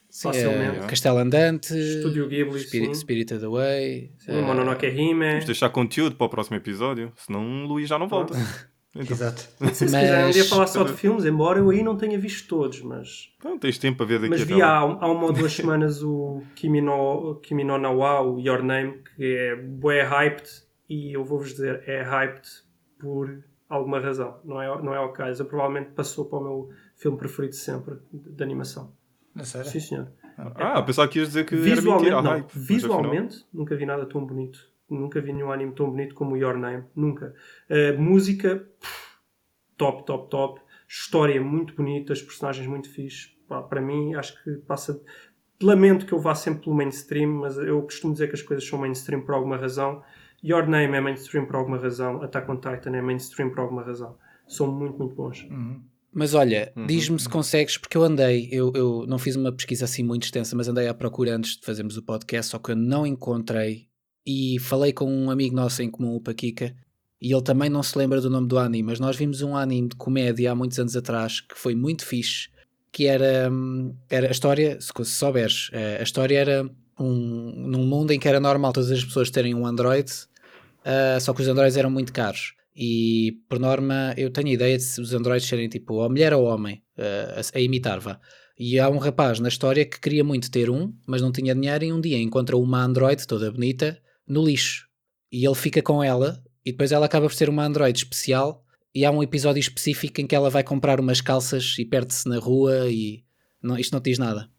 Sim, 0.10 0.30
Facilmente. 0.30 0.80
ah, 0.80 0.88
Castelo 0.88 1.18
Andante, 1.18 1.74
Estúdio 1.78 2.28
Ghibli, 2.30 2.60
Spirit, 2.62 2.88
sim. 2.96 3.02
Spirited 3.02 3.44
Away. 3.44 4.12
Sim, 4.20 4.40
ah, 4.40 4.42
Mononoke 4.42 4.88
Hime. 4.88 5.30
Vamos 5.32 5.46
deixar 5.46 5.70
conteúdo 5.70 6.16
para 6.16 6.26
o 6.26 6.30
próximo 6.30 6.56
episódio, 6.56 7.12
senão 7.18 7.66
o 7.66 7.68
Luís 7.68 7.90
já 7.90 8.00
não 8.00 8.08
volta. 8.08 8.34
Então, 8.34 8.48
Exato. 9.12 9.42
Se 9.76 9.84
quiserem 9.86 10.26
um 10.28 10.32
dia 10.32 10.42
mas- 10.44 10.50
falar 10.50 10.66
só 10.68 10.84
de 10.84 10.94
filmes, 10.94 11.26
embora 11.26 11.60
eu 11.60 11.70
aí 11.70 11.84
não 11.84 11.98
tenha 11.98 12.18
visto 12.18 12.48
todos, 12.48 12.82
mas, 12.82 13.34
então, 13.38 13.60
tens 13.60 13.78
tempo 13.78 13.98
para 13.98 14.06
ver 14.06 14.20
daqui 14.20 14.30
mas 14.30 14.42
vi 14.44 14.62
há, 14.62 14.78
há 14.78 15.12
uma 15.12 15.26
ou 15.26 15.34
duas 15.34 15.52
semanas 15.54 16.02
o 16.02 16.42
Kimi 16.56 16.80
no, 16.82 17.36
Kimi 17.44 17.64
no 17.66 17.78
Nawa, 17.78 18.22
o 18.22 18.40
Your 18.40 18.64
Name, 18.64 19.02
que 19.16 19.24
é 19.36 19.56
bué 19.58 20.04
hyped 20.04 20.50
e 20.90 21.14
eu 21.14 21.24
vou-vos 21.26 21.50
dizer, 21.52 21.84
é 21.86 22.02
hyped 22.02 22.48
por 22.98 23.44
alguma 23.70 24.00
razão. 24.00 24.40
Não 24.44 24.62
é, 24.62 24.82
não 24.82 24.94
é 24.94 25.00
o 25.00 25.12
caso. 25.12 25.42
Eu 25.44 25.46
provavelmente 25.48 25.92
passou 25.92 26.26
para 26.26 26.40
o 26.40 26.44
meu 26.44 26.70
filme 26.96 27.18
preferido 27.18 27.52
de 27.54 27.60
sempre, 27.60 27.96
de, 28.12 28.32
de 28.32 28.44
animação. 28.44 28.92
Não 29.36 29.44
sei. 29.46 29.64
Sim, 29.66 29.80
senhor. 29.80 30.08
Ah, 30.38 30.82
pensava 30.84 31.08
que 31.08 31.20
ias 31.20 31.30
dizer 31.30 31.46
que 31.46 31.56
era 31.56 31.64
Visualmente, 31.64 31.92
mentira. 32.04 32.18
a 32.18 32.22
não. 32.22 32.32
hype, 32.32 32.44
mas 32.44 32.52
afinal- 32.56 32.68
Visualmente, 32.68 33.46
nunca 33.54 33.76
vi 33.76 33.86
nada 33.86 34.06
tão 34.06 34.26
bonito. 34.26 34.60
Nunca 34.90 35.20
vi 35.20 35.34
nenhum 35.34 35.52
anime 35.52 35.74
tão 35.74 35.90
bonito 35.90 36.16
como 36.16 36.38
Your 36.38 36.58
Name. 36.58 36.86
Nunca. 36.96 37.34
Uh, 37.70 38.00
música, 38.02 38.56
pff, 38.80 39.18
top, 39.76 40.06
top, 40.06 40.30
top. 40.30 40.62
História 40.88 41.42
muito 41.42 41.76
bonita, 41.76 42.14
os 42.14 42.22
personagens 42.22 42.66
muito 42.68 42.90
fixes. 42.90 43.36
Para 43.70 43.82
mim, 43.82 44.14
acho 44.16 44.42
que 44.44 44.52
passa. 44.66 45.02
Lamento 45.62 46.06
que 46.06 46.14
eu 46.14 46.20
vá 46.20 46.36
sempre 46.36 46.64
pelo 46.64 46.76
mainstream, 46.76 47.30
mas 47.42 47.58
eu 47.58 47.82
costumo 47.82 48.14
dizer 48.14 48.28
que 48.28 48.36
as 48.36 48.42
coisas 48.42 48.68
são 48.68 48.78
mainstream 48.80 49.22
por 49.22 49.34
alguma 49.34 49.58
razão. 49.58 50.04
Your 50.44 50.68
Name 50.68 50.96
é 50.96 51.02
mainstream 51.02 51.46
por 51.46 51.56
alguma 51.56 51.78
razão. 51.78 52.22
Attack 52.22 52.50
on 52.50 52.56
Titan 52.58 52.96
é 52.96 53.02
mainstream 53.02 53.50
por 53.50 53.60
alguma 53.60 53.84
razão. 53.84 54.16
São 54.48 54.72
muito, 54.72 54.98
muito 54.98 55.16
bons. 55.16 55.44
Uhum. 55.50 55.82
Mas 56.14 56.34
olha, 56.34 56.72
Uhum. 56.76 56.88
diz-me 56.88 57.20
se 57.20 57.28
consegues, 57.30 57.78
porque 57.78 57.98
eu 57.98 58.04
andei, 58.04 58.48
eu, 58.52 58.72
eu 58.74 59.06
não 59.08 59.18
fiz 59.20 59.36
uma 59.36 59.52
pesquisa 59.52 59.86
assim 59.86 60.04
muito 60.04 60.24
extensa, 60.24 60.56
mas 60.56 60.68
andei 60.68 60.88
à 60.88 60.94
procura 60.94 61.36
antes 61.36 61.58
de 61.58 61.66
fazermos 61.66 61.98
o 61.98 62.02
podcast, 62.04 62.52
só 62.52 62.60
que 62.60 62.72
eu 62.72 62.76
não 62.76 63.06
encontrei. 63.06 63.88
E 64.26 64.58
falei 64.60 64.92
com 64.94 65.06
um 65.12 65.30
amigo 65.30 65.56
nosso 65.56 65.82
em 65.82 65.90
comum, 65.92 66.16
o 66.16 66.22
Paquica, 66.22 66.76
e 67.22 67.32
ele 67.34 67.42
também 67.44 67.70
não 67.70 67.82
se 67.84 67.98
lembra 67.98 68.20
do 68.22 68.30
nome 68.30 68.48
do 68.48 68.58
anime, 68.58 68.84
mas 68.90 69.00
nós 69.00 69.16
vimos 69.16 69.42
um 69.42 69.56
anime 69.56 69.90
de 69.90 69.96
comédia 69.96 70.52
há 70.52 70.56
muitos 70.56 70.78
anos 70.80 70.96
atrás 70.96 71.40
que 71.42 71.58
foi 71.58 71.76
muito 71.76 72.06
fixe, 72.06 72.50
que 72.92 73.06
era, 73.06 73.50
hum, 73.52 73.96
era 74.10 74.28
a 74.28 74.32
história, 74.32 74.80
se 74.82 74.92
se 74.96 75.06
souberes, 75.12 75.70
eh, 75.74 75.98
a 76.00 76.04
história 76.04 76.38
era 76.38 76.70
um, 77.00 77.54
num 77.56 77.86
mundo 77.86 78.12
em 78.12 78.20
que 78.20 78.28
era 78.28 78.40
normal 78.40 78.74
todas 78.74 78.92
as 78.92 79.04
pessoas 79.04 79.30
terem 79.30 79.54
um 79.54 79.66
Android, 79.66 80.12
ah, 80.86 81.20
só 81.20 81.34
que 81.34 81.42
os 81.42 81.48
Androids 81.48 81.76
eram 81.76 81.90
muito 81.90 82.14
caros. 82.14 82.54
E 82.76 83.40
por 83.50 83.60
norma 83.60 84.14
eu 84.16 84.30
tenho 84.30 84.50
a 84.50 84.52
ideia 84.52 84.78
de 84.78 85.02
os 85.02 85.12
androides 85.12 85.48
serem 85.48 85.68
tipo 85.68 85.96
ou 85.96 86.10
mulher 86.10 86.32
ou 86.32 86.46
homem 86.46 86.84
ah, 86.98 87.42
a, 87.42 87.58
a 87.58 87.62
imitar, 87.62 88.00
vá. 88.00 88.20
E 88.58 88.80
há 88.80 88.90
um 88.90 88.98
rapaz 88.98 89.40
na 89.40 89.50
história 89.50 89.86
que 89.86 90.00
queria 90.00 90.24
muito 90.24 90.50
ter 90.50 90.70
um, 90.70 90.94
mas 91.06 91.22
não 91.22 91.32
tinha 91.32 91.54
dinheiro 91.54 91.84
e 91.84 91.92
um 91.92 92.00
dia 92.00 92.18
encontra 92.18 92.56
uma 92.56 92.84
android 92.84 93.26
toda 93.28 93.52
bonita 93.52 94.00
no 94.28 94.44
lixo. 94.46 94.88
E 95.32 95.46
ele 95.46 95.56
fica 95.56 95.82
com 95.82 96.04
ela 96.04 96.42
e 96.66 96.72
depois 96.72 96.92
ela 96.92 97.06
acaba 97.06 97.28
por 97.28 97.36
ser 97.36 97.50
uma 97.50 97.66
android 97.66 97.98
especial 97.98 98.64
e 98.94 99.06
há 99.06 99.12
um 99.12 99.22
episódio 99.22 99.60
específico 99.60 100.22
em 100.22 100.28
que 100.28 100.36
ela 100.36 100.50
vai 100.50 100.64
comprar 100.64 101.00
umas 101.00 101.22
calças 101.22 101.76
e 101.78 101.86
perde-se 101.86 102.30
na 102.30 102.40
rua 102.40 102.90
e 102.90 103.24
não, 103.62 103.78
isto 103.78 103.92
não 103.92 104.00
diz 104.00 104.18
nada. 104.18 104.50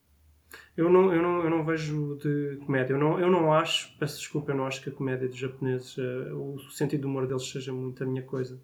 Eu 0.79 0.89
não, 0.89 1.13
eu 1.13 1.21
não, 1.21 1.43
eu 1.43 1.51
não 1.51 1.65
vejo 1.65 2.17
de 2.23 2.57
comédia. 2.65 2.93
Eu 2.93 2.99
não, 3.01 3.19
eu 3.19 3.29
não 3.29 3.53
acho, 3.53 3.93
peço 3.99 4.17
desculpa, 4.19 4.53
eu 4.53 4.57
não 4.57 4.65
acho 4.65 4.81
que 4.81 4.89
a 4.89 4.93
comédia 4.93 5.27
dos 5.29 5.37
japoneses, 5.37 5.99
eh, 5.99 6.33
o 6.33 6.57
sentido 6.71 7.01
do 7.01 7.09
humor 7.09 7.27
deles 7.27 7.51
seja 7.51 7.73
muito 7.73 8.01
a 8.05 8.07
minha 8.07 8.23
coisa. 8.23 8.63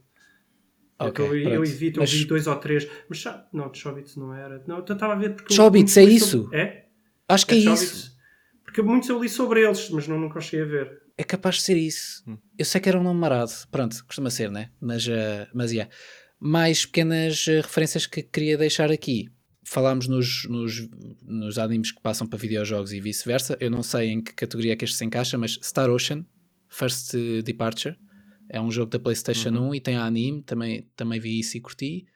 Ok, 0.97 1.25
eu, 1.27 1.65
evito, 1.65 1.99
Mas- 1.99 2.13
eu 2.13 2.19
vi 2.21 2.25
dois 2.25 2.47
ou 2.47 2.55
três. 2.55 2.89
Mas 3.09 3.19
já, 3.19 3.45
não, 3.53 3.69
de 3.69 3.79
Chobits 3.79 4.15
não 4.15 4.33
era. 4.33 4.63
Não, 4.65 4.77
eu 4.77 4.83
estava 4.85 5.15
a 5.15 5.17
ver 5.17 5.35
porque. 5.35 5.53
Chobits, 5.53 5.97
é 5.97 6.05
isso? 6.05 6.43
sobre- 6.43 6.57
É? 6.57 6.87
Acho 7.29 7.47
que 7.49 7.55
é, 7.55 7.57
é 7.57 7.73
isso. 7.75 8.17
Porque 8.63 8.81
muitos 8.81 9.09
eu 9.09 9.21
li 9.21 9.29
sobre 9.29 9.65
eles, 9.65 9.91
mas 9.91 10.07
não, 10.07 10.17
nunca 10.17 10.41
cheguei 10.41 10.65
a 10.65 10.69
ver. 10.69 11.03
É 11.19 11.25
capaz 11.25 11.57
de 11.57 11.63
ser 11.63 11.77
isso. 11.77 12.23
Hum. 12.29 12.39
Eu 12.57 12.65
sei 12.65 12.81
que 12.81 12.89
era 12.89 12.97
um 12.99 13.03
nome 13.03 13.19
marado. 13.19 13.51
Pronto, 13.73 13.97
costuma 14.07 14.31
ser, 14.31 14.53
né? 14.53 14.71
Mas, 14.81 15.05
uh, 15.09 15.49
mas 15.53 15.73
yeah. 15.73 15.93
Mais 16.39 16.87
pequenas 16.87 17.45
uh, 17.49 17.61
referências 17.61 18.07
que 18.07 18.23
queria 18.23 18.57
deixar 18.57 18.93
aqui. 18.93 19.31
Falámos 19.65 20.07
nos, 20.07 20.47
nos, 20.49 20.89
nos 21.23 21.59
animes 21.59 21.91
que 21.91 22.01
passam 22.01 22.27
para 22.27 22.39
videojogos 22.39 22.93
e 22.93 23.01
vice-versa. 23.01 23.57
Eu 23.59 23.71
não 23.71 23.83
sei 23.83 24.11
em 24.11 24.23
que 24.23 24.35
categoria 24.35 24.75
é 24.75 24.77
que 24.77 24.85
este 24.85 24.97
se 24.97 25.05
encaixa, 25.05 25.39
mas 25.39 25.59
Star 25.63 25.91
Ocean, 25.91 26.25
First 26.69 27.15
Departure, 27.45 27.97
é 28.49 28.61
um 28.61 28.71
jogo 28.71 28.91
da 28.91 28.99
PlayStation 28.99 29.51
Uhum. 29.51 29.71
1 29.71 29.75
e 29.75 29.81
tem 29.81 29.97
anime. 29.97 30.43
Também, 30.43 30.87
também 30.95 31.19
vi 31.19 31.41
isso 31.41 31.57
e 31.57 31.61
curti. 31.61 32.07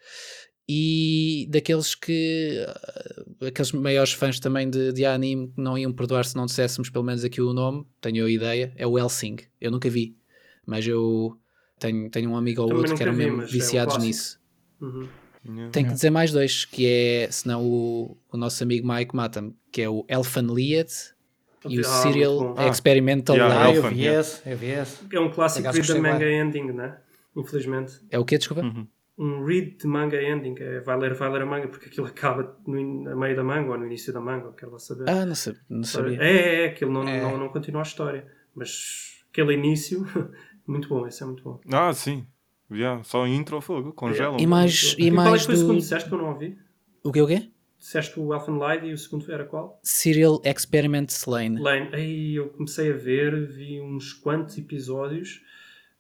E 0.69 1.49
daqueles 1.49 1.95
que 1.95 2.63
uh, 3.41 3.47
aqueles 3.47 3.73
maiores 3.73 4.13
fãs 4.13 4.39
também 4.39 4.69
de, 4.69 4.93
de 4.93 5.07
anime 5.07 5.49
que 5.49 5.61
não 5.61 5.79
iam 5.79 5.91
perdoar 5.91 6.27
se 6.27 6.37
não 6.37 6.45
disséssemos 6.45 6.91
pelo 6.91 7.05
menos 7.05 7.25
aqui 7.25 7.41
o 7.41 7.55
nome, 7.55 7.87
tenho 8.03 8.27
a 8.27 8.31
ideia, 8.31 8.73
é 8.77 8.87
o 8.87 8.99
Helsing. 8.99 9.37
Eu 9.59 9.71
nunca 9.71 9.89
vi, 9.89 10.15
mas 10.67 10.87
eu 10.87 11.39
tenho, 11.79 12.11
tenho 12.11 12.31
um 12.31 12.37
amigo 12.37 12.61
ou 12.61 12.75
outro 12.75 12.95
que 12.95 13.03
eram 13.03 13.15
mesmo 13.15 13.39
mas 13.39 13.47
é 13.47 13.49
um 13.49 13.53
viciados 13.53 13.97
nisso. 13.97 14.39
Uhum. 14.79 15.09
Yeah. 15.47 15.71
Tenho 15.73 15.87
que 15.89 15.93
dizer 15.95 16.11
mais 16.11 16.33
dois, 16.33 16.65
que 16.65 16.87
é, 16.87 17.31
senão 17.31 17.65
o, 17.65 18.17
o 18.33 18.37
nosso 18.37 18.63
amigo 18.63 18.87
Mike 18.87 19.15
mata-me, 19.15 19.55
que 19.73 19.83
é 19.83 19.89
o 19.89 20.05
Elfan 20.09 20.43
Lied 20.53 20.89
e 21.69 21.79
o 21.79 21.83
Ah, 21.83 21.85
Serial 22.03 22.39
bom. 22.39 22.55
Ah. 22.57 22.69
Experimental 22.69 23.37
Yeah, 23.37 23.55
Ah, 23.55 23.65
Live. 23.65 23.77
eu 23.79 23.83
Elfan, 23.85 23.95
vi 23.95 24.03
yeah. 24.03 24.21
esse, 24.21 24.51
eu 24.51 24.57
vi 24.57 24.67
esse. 24.67 24.99
É 25.13 25.21
um 25.21 25.31
clássico 25.31 25.69
read 25.71 25.87
the 25.87 26.01
manga 26.01 26.31
ending, 26.31 26.73
né? 26.73 26.99
Infelizmente. 27.37 28.01
É 28.11 28.19
o 28.19 28.25
quê, 28.25 28.39
desculpa? 28.39 28.63
Uhum. 28.63 28.87
Um 29.17 29.45
read 29.45 29.77
de 29.79 29.87
manga 29.87 30.21
ending. 30.23 30.55
É, 30.61 30.81
vai 30.81 30.97
ler, 30.99 31.15
vai 31.15 31.31
ler 31.31 31.43
a 31.43 31.47
manga 31.47 31.69
porque 31.69 31.87
aquilo 31.87 32.07
acaba 32.09 32.57
no, 32.67 33.09
a 33.11 33.17
meio 33.17 33.35
da 33.37 33.43
manga 33.45 33.71
ou 33.73 33.79
no 33.79 33.87
início 33.87 34.13
da 34.13 34.21
manga, 34.21 34.53
quero 34.53 34.73
lá 34.73 34.79
saber. 34.79 35.09
Ah, 35.09 35.25
não, 35.27 35.35
sei, 35.35 35.55
não 35.69 35.83
sabia. 35.85 36.21
É, 36.23 36.31
é, 36.31 36.65
é, 36.65 36.69
aquilo 36.69 36.93
não, 36.93 37.03
É. 37.09 37.21
Não, 37.23 37.37
não 37.39 37.49
continua 37.49 37.83
a 37.83 37.85
história. 37.85 38.27
Mas 38.55 39.23
aquele 39.31 39.55
início, 39.55 40.07
muito 40.67 40.89
bom, 40.89 41.07
esse 41.07 41.23
é 41.23 41.27
muito 41.27 41.43
bom. 41.43 41.61
Ah, 41.73 41.93
sim. 41.93 42.27
Yeah, 42.71 43.03
só 43.03 43.27
intro 43.27 43.57
ao 43.57 43.63
fogo, 43.63 43.93
congelam. 43.93 44.39
E 44.39 44.47
mais, 44.47 44.95
e 44.99 45.11
qual 45.11 45.27
é 45.27 45.31
mais 45.31 45.41
que 45.41 45.47
foi 45.47 45.55
o 45.55 45.59
segundo 45.59 45.75
do... 45.75 45.77
que 45.77 45.83
disseste 45.83 46.09
que 46.09 46.15
eu 46.15 46.19
não 46.19 46.29
ouvi? 46.31 46.59
O 47.03 47.13
que 47.13 47.23
o 47.23 47.27
quê? 47.27 47.51
Disseste 47.79 48.19
o 48.19 48.35
Elfen 48.35 48.59
Light 48.59 48.85
e 48.85 48.93
o 48.93 48.99
segundo 48.99 49.31
era 49.33 49.45
qual? 49.45 49.81
Serial 49.83 50.43
Experiment 50.45 51.09
Lane. 51.27 51.61
Lane. 51.61 51.89
Aí 51.93 52.35
eu 52.35 52.49
comecei 52.49 52.93
a 52.93 52.97
ver, 52.97 53.47
vi 53.47 53.81
uns 53.81 54.13
quantos 54.13 54.59
episódios. 54.59 55.43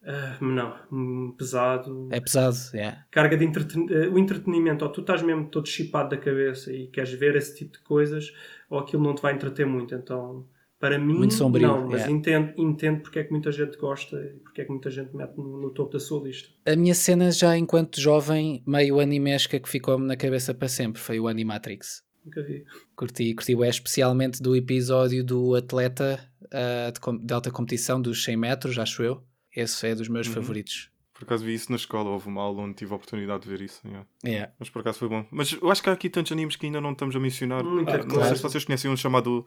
Ah, 0.04 0.38
não, 0.40 0.74
hum, 0.92 1.34
pesado. 1.36 2.08
É 2.10 2.20
pesado, 2.20 2.56
yeah. 2.72 3.04
Carga 3.10 3.36
de 3.36 3.44
entreten... 3.44 3.86
eh, 3.90 4.08
o 4.08 4.18
entretenimento, 4.18 4.84
ou 4.84 4.90
tu 4.90 5.00
estás 5.00 5.22
mesmo 5.22 5.48
todo 5.48 5.68
chipado 5.68 6.10
da 6.10 6.16
cabeça 6.16 6.72
e 6.72 6.86
queres 6.86 7.12
ver 7.12 7.36
esse 7.36 7.56
tipo 7.56 7.72
de 7.72 7.80
coisas, 7.80 8.32
ou 8.70 8.78
aquilo 8.78 9.02
não 9.02 9.14
te 9.14 9.22
vai 9.22 9.34
entreter 9.34 9.66
muito. 9.66 9.94
Então, 9.94 10.46
para 10.80 10.98
mim, 10.98 11.14
Muito 11.14 11.34
sombrio, 11.34 11.66
não, 11.66 11.82
mas 11.86 12.00
yeah. 12.00 12.10
entendo, 12.12 12.52
entendo 12.56 13.00
porque 13.02 13.18
é 13.18 13.24
que 13.24 13.30
muita 13.32 13.50
gente 13.50 13.76
gosta 13.76 14.16
e 14.16 14.38
porque 14.40 14.60
é 14.60 14.64
que 14.64 14.70
muita 14.70 14.90
gente 14.90 15.14
mete 15.14 15.36
no, 15.36 15.60
no 15.60 15.70
topo 15.70 15.92
da 15.92 16.00
sua 16.00 16.22
lista. 16.22 16.48
A 16.66 16.76
minha 16.76 16.94
cena 16.94 17.30
já 17.32 17.56
enquanto 17.56 18.00
jovem, 18.00 18.62
meio 18.66 19.00
animesca 19.00 19.58
que 19.58 19.68
ficou-me 19.68 20.06
na 20.06 20.16
cabeça 20.16 20.54
para 20.54 20.68
sempre, 20.68 21.00
foi 21.00 21.18
o 21.18 21.26
Animatrix. 21.26 22.02
Nunca 22.24 22.42
vi. 22.42 22.64
Curti, 22.94 23.34
curti 23.34 23.54
é 23.62 23.68
especialmente 23.68 24.42
do 24.42 24.54
episódio 24.54 25.24
do 25.24 25.54
atleta 25.54 26.20
ah, 26.52 26.92
de, 26.92 27.26
de 27.26 27.34
alta 27.34 27.50
competição 27.50 28.00
dos 28.00 28.22
100 28.22 28.36
metros, 28.36 28.78
acho 28.78 29.02
eu. 29.02 29.22
Esse 29.54 29.88
é 29.88 29.94
dos 29.94 30.08
meus 30.08 30.28
Uhum. 30.28 30.34
favoritos. 30.34 30.90
Por 31.14 31.24
acaso 31.24 31.44
vi 31.44 31.54
isso 31.54 31.72
na 31.72 31.76
escola, 31.76 32.10
houve 32.10 32.28
uma 32.28 32.40
aula 32.42 32.62
onde 32.62 32.74
tive 32.74 32.92
a 32.92 32.96
oportunidade 32.96 33.42
de 33.42 33.48
ver 33.48 33.60
isso. 33.62 33.80
yeah. 33.84 34.06
Yeah. 34.24 34.52
Mas 34.58 34.70
por 34.70 34.80
acaso 34.80 35.00
foi 35.00 35.08
bom. 35.08 35.26
Mas 35.32 35.52
eu 35.60 35.68
acho 35.68 35.82
que 35.82 35.90
há 35.90 35.92
aqui 35.92 36.08
tantos 36.08 36.30
animes 36.30 36.54
que 36.54 36.66
ainda 36.66 36.80
não 36.80 36.92
estamos 36.92 37.16
a 37.16 37.18
mencionar. 37.18 37.64
Muito 37.64 37.90
não 37.90 38.06
claro. 38.06 38.26
sei 38.28 38.36
se 38.36 38.42
vocês 38.42 38.64
conhecem 38.64 38.88
um 38.88 38.96
chamado 38.96 39.44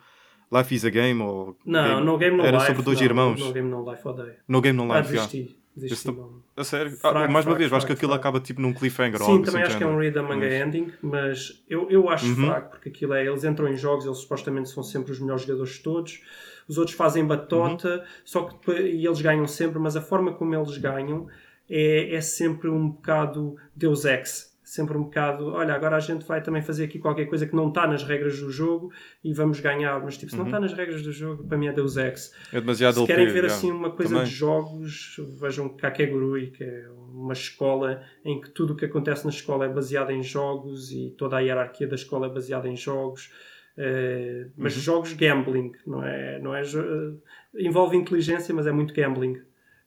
Life 0.52 0.76
is 0.76 0.84
a 0.86 0.90
Game 0.90 1.22
ou. 1.22 1.56
Não, 1.65 1.88
Game- 1.95 2.06
no 2.06 2.18
Game 2.18 2.38
No 2.38 2.44
Era 2.45 2.57
Life. 2.57 2.68
sobre 2.68 2.84
dois 2.84 2.98
não, 2.99 3.06
irmãos. 3.06 3.40
No 3.40 3.53
Game 3.53 3.69
No 3.69 3.90
Life 3.90 4.07
odeio. 4.07 4.34
No 4.48 4.61
Game 4.61 4.78
No 4.78 4.91
Ah, 4.91 4.99
Life, 4.99 5.14
yeah. 5.14 5.32
desisti. 5.32 5.57
desisti 5.76 6.07
não. 6.11 6.41
A 6.57 6.64
sério? 6.65 6.91
Fraco, 6.91 7.18
ah, 7.18 7.22
mais 7.22 7.30
uma 7.30 7.41
fraco, 7.44 7.57
vez, 7.60 7.72
eu 7.72 7.78
acho 7.78 7.86
que 7.86 7.94
fraco, 7.94 7.99
aquilo 7.99 8.11
fraco. 8.11 8.22
acaba 8.28 8.40
tipo 8.41 8.61
num 8.61 8.73
cliffhanger 8.73 9.22
ou 9.22 9.26
Sim, 9.26 9.32
algo 9.34 9.45
também 9.45 9.61
assim 9.61 9.69
acho 9.69 9.78
que 9.78 9.84
é 9.84 9.88
um 9.88 9.98
read 9.98 10.19
a 10.19 10.23
manga 10.23 10.45
Mas- 10.45 10.53
ending, 10.53 10.91
mas 11.02 11.64
eu, 11.69 11.90
eu 11.90 12.10
acho 12.10 12.26
Uhum. 12.26 12.45
fraco, 12.48 12.69
porque 12.72 12.90
aquilo 12.90 13.14
é, 13.14 13.26
eles 13.26 13.44
entram 13.45 13.68
em 13.69 13.78
jogos, 13.78 14.06
eles 14.06 14.18
supostamente 14.18 14.69
são 14.69 14.84
sempre 14.84 15.14
os 15.14 15.19
melhores 15.22 15.44
jogadores 15.44 15.73
de 15.76 15.80
todos, 15.80 16.22
os 16.68 16.78
outros 16.78 16.95
fazem 16.98 17.26
batota, 17.26 17.99
Uhum. 17.99 18.03
só 18.26 18.44
que 18.44 18.72
e 18.73 19.06
eles 19.06 19.22
ganham 19.22 19.48
sempre, 19.48 19.80
mas 19.80 19.95
a 19.95 20.02
forma 20.02 20.34
como 20.34 20.53
eles 20.53 20.78
ganham 20.78 21.28
é, 21.69 22.15
é 22.15 22.19
sempre 22.22 22.68
um 22.69 22.90
bocado 22.90 23.56
Deus 23.73 24.03
Ex. 24.03 24.51
Sempre 24.72 24.98
um 24.98 25.03
bocado, 25.03 25.48
olha, 25.48 25.73
agora 25.73 25.98
a 25.98 25.99
gente 25.99 26.26
vai 26.26 26.41
também 26.41 26.61
fazer 26.61 26.85
aqui 26.85 26.98
qualquer 26.98 27.26
coisa 27.26 27.45
que 27.45 27.53
não 27.53 27.68
está 27.68 27.85
nas 27.85 28.03
regras 28.06 28.39
do 28.39 28.49
jogo 28.49 28.89
e 29.22 29.34
vamos 29.34 29.60
ganhar, 29.60 30.02
mas 30.02 30.18
tipo, 30.18 30.31
se 30.31 30.38
não 30.38 30.45
está 30.45 30.61
nas 30.61 30.72
regras 30.72 31.02
do 31.03 31.11
jogo, 31.11 31.43
para 31.45 31.57
mim 31.57 31.68
é 31.68 31.73
Deus 31.73 31.98
Ex. 31.98 32.34
É 32.53 32.61
demasiado 32.61 33.02
Se 33.02 33.06
querem 33.06 33.27
ver 33.27 33.41
já. 33.41 33.48
assim 33.48 33.69
uma 33.69 33.91
coisa 33.91 34.14
Também. 34.14 34.30
de 34.30 34.34
jogos, 34.34 35.18
vejam 35.41 35.68
Kakegurui, 35.68 36.52
que 36.52 36.64
é 36.64 36.88
uma 37.14 37.34
escola 37.34 38.02
em 38.23 38.39
que 38.39 38.49
tudo 38.52 38.72
o 38.72 38.76
que 38.77 38.85
acontece 38.85 39.26
na 39.26 39.31
escola 39.31 39.65
é 39.65 39.69
baseado 39.69 40.11
em 40.11 40.23
jogos 40.23 40.89
e 40.93 41.14
toda 41.18 41.35
a 41.35 41.39
hierarquia 41.41 41.85
da 41.85 41.95
escola 41.95 42.27
é 42.27 42.30
baseada 42.30 42.69
em 42.69 42.77
jogos. 42.77 43.30
Eh, 43.77 44.48
mas 44.56 44.73
Uhum. 44.77 44.81
jogos 44.84 45.11
gambling, 45.14 45.73
não 45.85 46.02
é? 46.02 46.39
Não 46.39 46.56
é 46.56 46.61
eh, 46.61 47.14
envolve 47.60 47.98
inteligência, 47.98 48.53
mas 48.56 48.68
é 48.68 48.72
muito 48.72 48.93
gambling. 48.93 49.41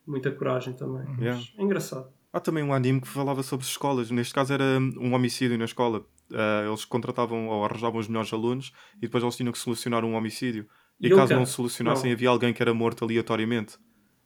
Muita 0.05 0.29
coragem 0.31 0.73
também. 0.73 1.05
Yeah. 1.19 1.41
É 1.57 1.63
engraçado. 1.63 2.07
Há 2.35 2.39
também 2.41 2.61
um 2.61 2.73
anime 2.73 2.99
que 2.99 3.07
falava 3.07 3.41
sobre 3.41 3.65
escolas. 3.65 4.11
Neste 4.11 4.33
caso 4.33 4.51
era 4.51 4.77
um 4.99 5.13
homicídio 5.13 5.57
na 5.57 5.63
escola. 5.63 6.05
Ah, 6.33 6.65
eles 6.67 6.83
contratavam 6.83 7.47
ou 7.47 7.63
arranjavam 7.63 7.97
os 7.97 8.09
melhores 8.09 8.33
alunos 8.33 8.73
e 8.97 9.01
depois 9.01 9.23
eles 9.23 9.37
tinham 9.37 9.53
que 9.53 9.57
solucionar 9.57 10.03
um 10.03 10.15
homicídio. 10.15 10.67
E 10.99 11.07
Yoga. 11.07 11.15
caso 11.15 11.33
não 11.33 11.45
solucionassem, 11.45 12.09
Não. 12.09 12.13
havia 12.17 12.27
alguém 12.27 12.51
que 12.53 12.61
era 12.61 12.73
morto 12.73 13.05
aleatoriamente. 13.05 13.77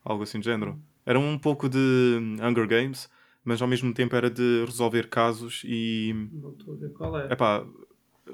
Algo 0.03 0.23
assim 0.23 0.39
de 0.39 0.45
género. 0.45 0.81
Era 1.05 1.19
um 1.19 1.37
pouco 1.37 1.69
de 1.69 1.77
hum, 1.77 2.35
Hunger 2.41 2.67
Games, 2.67 3.07
mas 3.45 3.61
ao 3.61 3.67
mesmo 3.67 3.93
tempo 3.93 4.15
era 4.15 4.27
de 4.27 4.63
resolver 4.65 5.07
casos 5.07 5.61
e. 5.63 6.11
Não 6.33 6.49
estou 6.49 6.73
a 6.73 6.77
ver 6.77 6.91
qual 6.93 7.15
é. 7.19 7.31
Epá, 7.31 7.63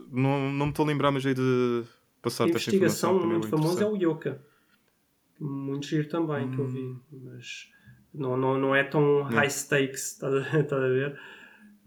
não, 0.10 0.54
não 0.54 0.68
me 0.68 0.72
estou 0.72 0.86
a 0.86 0.88
lembrar, 0.88 1.12
mas 1.12 1.26
hei 1.26 1.34
de 1.34 1.84
passar 2.22 2.46
A 2.46 2.48
investigação 2.48 3.20
também 3.20 3.40
muito 3.40 3.48
é 3.48 3.50
famoso 3.50 3.84
é 3.84 3.86
o 3.86 3.96
Yoka. 3.98 4.42
Muito 5.38 5.86
giro 5.86 6.08
também 6.08 6.50
que 6.50 6.60
eu 6.60 6.64
Hum. 6.66 6.70
vi. 6.70 6.98
Mas 7.26 7.68
não, 8.18 8.38
não, 8.38 8.58
não 8.58 8.76
é 8.76 8.84
tão 8.84 9.24
high 9.24 9.50
stakes, 9.50 10.14
estás 10.14 10.34
a, 10.34 10.60
estás 10.60 10.72
a 10.84 10.88
ver? 10.88 11.20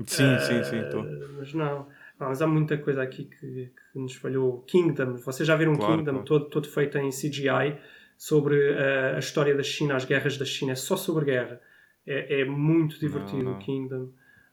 Sim, 0.06 0.38
sim, 0.38 0.62
sim. 0.64 0.80
estou. 0.80 1.04
Eh, 1.04 1.26
Mas 1.38 1.52
não. 1.54 1.88
Ah, 2.20 2.28
mas 2.28 2.42
há 2.42 2.46
muita 2.48 2.76
coisa 2.78 3.02
aqui 3.02 3.24
que, 3.26 3.70
que 3.92 3.98
nos 3.98 4.14
falhou. 4.14 4.62
Kingdom, 4.62 5.16
vocês 5.16 5.46
já 5.46 5.54
viram 5.54 5.76
Claro, 5.76 5.98
Kingdom 5.98 6.12
claro. 6.12 6.24
Todo, 6.26 6.44
todo 6.46 6.68
feito 6.68 6.98
em 6.98 7.10
CGI 7.10 7.78
sobre 8.16 8.72
eh, 8.72 9.14
a 9.16 9.18
história 9.18 9.54
da 9.56 9.62
China, 9.62 9.94
as 9.96 10.04
guerras 10.04 10.36
da 10.36 10.44
China, 10.44 10.72
é 10.72 10.74
só 10.74 10.96
sobre 10.96 11.24
guerra. 11.26 11.60
É, 12.06 12.40
é 12.40 12.44
muito 12.44 12.98
divertido 12.98 13.44
não. 13.44 13.52
o 13.54 13.58
Kingdom. 13.58 14.08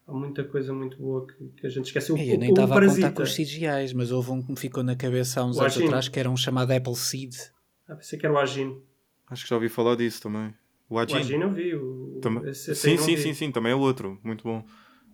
Há 0.07 0.14
muita 0.14 0.43
coisa 0.43 0.72
muito 0.73 0.97
boa 0.97 1.26
que, 1.26 1.43
que 1.57 1.65
a 1.65 1.69
gente 1.69 1.85
esqueceu. 1.85 2.15
Eu 2.18 2.35
O- 2.35 2.39
nem 2.39 2.49
estava 2.52 2.76
a 2.80 2.85
contar 2.88 3.11
com 3.14 3.23
os 3.23 3.34
CGIs, 3.34 3.93
mas 3.93 4.11
houve 4.11 4.30
um 4.31 4.43
que 4.43 4.52
me 4.52 4.60
ficou 4.60 4.84
na 4.84 4.95
cabeça 4.95 5.41
há 5.41 5.45
uns 5.45 5.57
O 5.57 5.61
anos 5.61 5.73
Agino. 5.73 5.88
atrás 5.88 6.07
que 6.07 6.19
era 6.19 6.30
um 6.30 6.38
chamado 6.38 6.72
Apple 6.72 6.95
Seed. 6.95 7.34
Ah, 7.88 7.95
pensei 7.95 8.19
que 8.19 8.26
era 8.27 8.34
o 8.35 8.38
Agino. 8.38 8.84
Acho 9.27 9.43
que 9.43 9.49
já 9.49 9.56
ouvi 9.56 9.69
falar 9.69 9.95
disso 9.95 10.22
também. 10.22 10.53
O 10.89 10.99
Ajin. 10.99 11.41
Eu 11.41 11.51
vi. 11.51 11.75
O, 11.75 12.19
esse 12.45 12.75
Sim, 12.75 12.97
sim, 12.97 13.15
vi. 13.15 13.21
sim, 13.21 13.33
sim, 13.33 13.51
também 13.51 13.71
é 13.71 13.75
outro. 13.75 14.19
Muito 14.23 14.43
bom. 14.43 14.63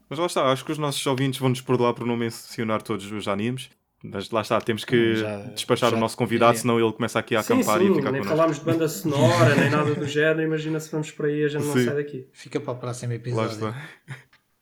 Mas 0.09 0.19
lá 0.19 0.25
está, 0.25 0.51
acho 0.51 0.65
que 0.65 0.71
os 0.71 0.77
nossos 0.77 1.05
ouvintes 1.07 1.39
vão 1.39 1.49
nos 1.49 1.61
perdoar 1.61 1.93
por 1.93 2.05
não 2.05 2.17
mencionar 2.17 2.81
todos 2.81 3.09
os 3.11 3.27
animes. 3.27 3.69
Mas 4.03 4.29
lá 4.31 4.41
está, 4.41 4.59
temos 4.59 4.83
que 4.83 5.15
Já- 5.15 5.37
despachar 5.53 5.91
já- 5.91 5.95
o 5.95 5.99
nosso 5.99 6.17
convidado, 6.17 6.53
é. 6.57 6.59
senão 6.59 6.79
ele 6.79 6.91
começa 6.91 7.19
aqui 7.19 7.35
a 7.35 7.43
Sim, 7.43 7.53
acampar 7.53 7.79
sim, 7.79 7.85
e 7.87 7.91
a 7.91 7.93
ficar 7.95 8.11
nem 8.11 8.21
connosco. 8.21 8.35
falámos 8.35 8.57
de 8.59 8.65
banda 8.65 8.87
sonora, 8.89 9.55
nem 9.55 9.69
nada 9.69 9.93
do 9.93 10.05
género. 10.07 10.41
Imagina 10.41 10.79
se 10.79 10.91
vamos 10.91 11.11
por 11.11 11.27
aí 11.27 11.41
e 11.41 11.45
a 11.45 11.47
gente 11.47 11.63
não 11.65 11.73
Sim. 11.73 11.85
sai 11.85 11.95
daqui. 11.95 12.27
Fica 12.33 12.59
para 12.59 12.73
o 12.73 12.77
próximo 12.77 13.11
Lá 13.11 13.15
episódio. 13.15 13.51
está. 13.51 13.81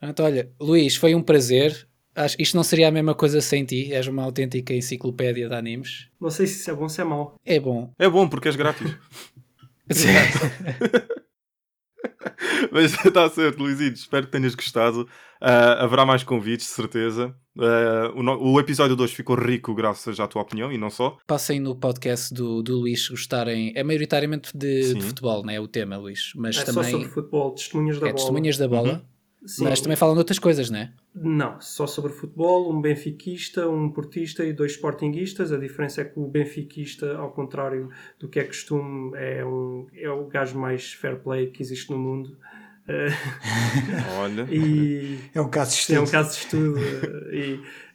Então, 0.02 0.26
olha, 0.26 0.52
Luís, 0.60 0.96
foi 0.98 1.16
um 1.16 1.22
prazer. 1.24 1.88
Acho, 2.16 2.36
isto 2.38 2.56
não 2.58 2.64
seria 2.64 2.90
a 2.90 2.92
mesma 2.92 3.16
coisa 3.16 3.40
sem 3.40 3.64
ti. 3.64 3.94
És 3.94 4.08
uma 4.08 4.24
autêntica 4.24 4.74
enciclopédia 4.74 5.48
de 5.48 5.56
animes. 5.56 6.10
Não 6.20 6.30
sei 6.30 6.46
se 6.46 6.60
isso 6.60 6.70
é 6.72 6.74
bom 6.74 6.84
ou 6.84 6.90
se 6.90 7.00
é 7.00 7.04
mau. 7.06 7.36
É 7.46 7.60
bom. 7.62 7.94
É 7.98 8.10
bom 8.10 8.28
porque 8.28 8.50
és 8.50 8.56
grátis. 8.58 8.94
Mas 12.72 12.94
está 13.06 13.30
certo, 13.30 13.60
Luizinho. 13.60 13.94
Espero 13.94 14.26
que 14.26 14.32
tenhas 14.32 14.56
gostado. 14.56 15.08
Ah, 15.42 15.84
haverá 15.84 16.06
mais 16.06 16.24
convites, 16.24 16.68
de 16.68 16.74
certeza. 16.74 17.36
Ah, 17.58 18.12
o, 18.16 18.22
no- 18.24 18.38
o 18.42 18.60
episódio 18.60 18.96
2 18.96 19.12
ficou 19.12 19.36
rico 19.36 19.74
graças 19.74 20.20
à 20.20 20.28
tua 20.28 20.42
opinião 20.42 20.72
e 20.72 20.78
não 20.78 20.90
só. 20.90 21.18
Passem 21.28 21.60
no 21.60 21.76
podcast 21.76 22.34
do, 22.34 22.62
do 22.62 22.80
Luís 22.80 23.08
gostarem. 23.10 23.74
É 23.76 23.84
maioritariamente 23.84 24.52
de, 24.56 24.94
de 24.94 25.02
futebol, 25.02 25.44
não 25.44 25.52
é? 25.54 25.60
O 25.60 25.68
tema, 25.68 25.98
Luís. 25.98 26.32
Mas 26.36 26.58
é 26.58 26.66
só 26.66 26.74
também 26.74 26.92
sobre 26.92 27.08
futebol, 27.08 27.54
testemunhas 27.54 28.00
da 28.00 28.08
é 28.08 28.10
bola. 28.12 28.16
testemunhas 28.16 28.58
da 28.58 28.68
bola. 28.68 29.06
Sim. 29.46 29.64
Mas 29.64 29.80
também 29.80 29.96
falam 29.96 30.16
de 30.16 30.20
outras 30.20 30.38
coisas, 30.38 30.70
não 30.70 30.80
é? 30.80 30.92
Não, 31.16 31.60
só 31.62 31.88
sobre 31.88 32.12
futebol, 32.12 32.72
um 32.74 32.82
benfiquista, 32.82 33.68
um 33.70 33.90
portista 33.90 34.44
e 34.44 34.52
dois 34.52 34.74
sportinguistas. 34.74 35.52
A 35.54 35.58
diferença 35.58 36.02
é 36.02 36.06
que 36.06 36.20
o 36.20 36.28
benfiquista, 36.28 37.16
ao 37.18 37.32
contrário 37.32 37.90
do 38.20 38.28
que 38.28 38.40
é 38.40 38.44
costume, 38.44 39.12
é, 39.16 39.44
um, 39.46 39.88
é 39.96 40.10
o 40.10 40.26
gajo 40.28 40.60
mais 40.60 40.92
fair 40.94 41.18
play 41.20 41.48
que 41.48 41.62
existe 41.62 41.90
no 41.90 41.98
mundo. 41.98 42.38
Olha. 44.20 44.48
e 44.52 45.20
É 45.34 45.42
um 45.42 45.50
caso 45.50 45.76
de 45.88 45.94
é 45.96 46.00
um 46.00 46.04
estudo. 46.04 46.12
caso 46.12 46.30
de 46.32 46.38
estudo. 46.46 46.80
eh, 46.80 47.36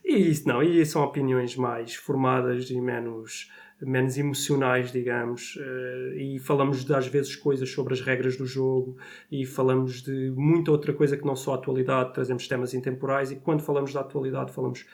e, 0.05 0.13
e 0.17 0.31
isso 0.31 0.47
não, 0.49 0.63
e 0.63 0.85
são 0.87 1.03
opiniões 1.03 1.57
mais 1.57 1.95
formadas 1.95 2.71
e 2.71 2.81
menos, 2.81 3.51
menos 3.87 4.17
emocionais, 4.19 4.91
digamos. 4.93 5.59
eh, 5.61 6.15
e 6.17 6.39
falamos 6.39 6.85
de, 6.85 6.95
às 6.95 7.07
vezes 7.07 7.37
coisas 7.37 7.69
sobre 7.71 7.95
as 7.95 8.01
regras 8.01 8.37
do 8.37 8.47
jogo 8.47 8.97
e 9.31 9.45
falamos 9.47 10.03
de 10.03 10.31
muita 10.37 10.71
outra 10.71 10.93
coisa 10.93 11.17
que 11.17 11.25
não 11.25 11.37
só 11.37 11.53
a 11.53 11.55
atualidade, 11.57 12.13
trazemos 12.13 12.47
temas 12.49 12.75
intemporais 12.75 13.31
e 13.31 13.37
quando 13.37 13.63
falamos 13.63 13.93
da 13.93 14.01
atualidade 14.01 14.53
falamos 14.53 14.85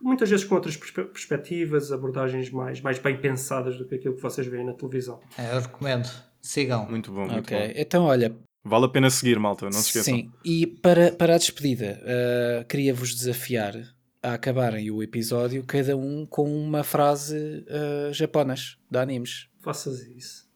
muitas 0.00 0.30
vezes 0.30 0.44
com 0.44 0.54
outras 0.54 0.76
perspe- 0.76 1.04
perspectivas, 1.04 1.90
abordagens 1.92 2.50
mais, 2.50 2.80
mais 2.80 2.98
bem 2.98 3.16
pensadas 3.20 3.76
do 3.76 3.84
que 3.84 3.96
aquilo 3.96 4.14
que 4.14 4.22
vocês 4.22 4.46
veem 4.46 4.64
na 4.64 4.72
televisão. 4.72 5.20
É, 5.36 5.54
eu 5.56 5.60
recomendo. 5.60 6.08
Sigam. 6.40 6.88
Muito 6.88 7.10
bom, 7.12 7.26
muito 7.26 7.38
ok. 7.40 7.58
bom. 7.58 7.72
Então, 7.76 8.04
olha, 8.04 8.34
Vale 8.64 8.84
a 8.84 8.88
pena 8.88 9.08
seguir, 9.08 9.38
malta, 9.38 9.64
não 9.64 9.72
se 9.72 9.86
esqueçam. 9.86 10.14
Sim, 10.14 10.30
e 10.44 10.66
para, 10.66 11.12
para 11.12 11.34
a 11.34 11.38
despedida, 11.38 11.98
uh, 12.02 12.64
queria-vos 12.66 13.14
desafiar 13.14 13.72
a 14.22 14.34
acabarem 14.34 14.90
o 14.90 15.02
episódio, 15.02 15.62
cada 15.64 15.96
um 15.96 16.26
com 16.26 16.44
uma 16.52 16.82
frase 16.82 17.64
uh, 17.68 18.12
japonas, 18.12 18.76
de 18.90 18.98
animes. 18.98 19.48
Faças 19.60 20.00
isso. 20.00 20.46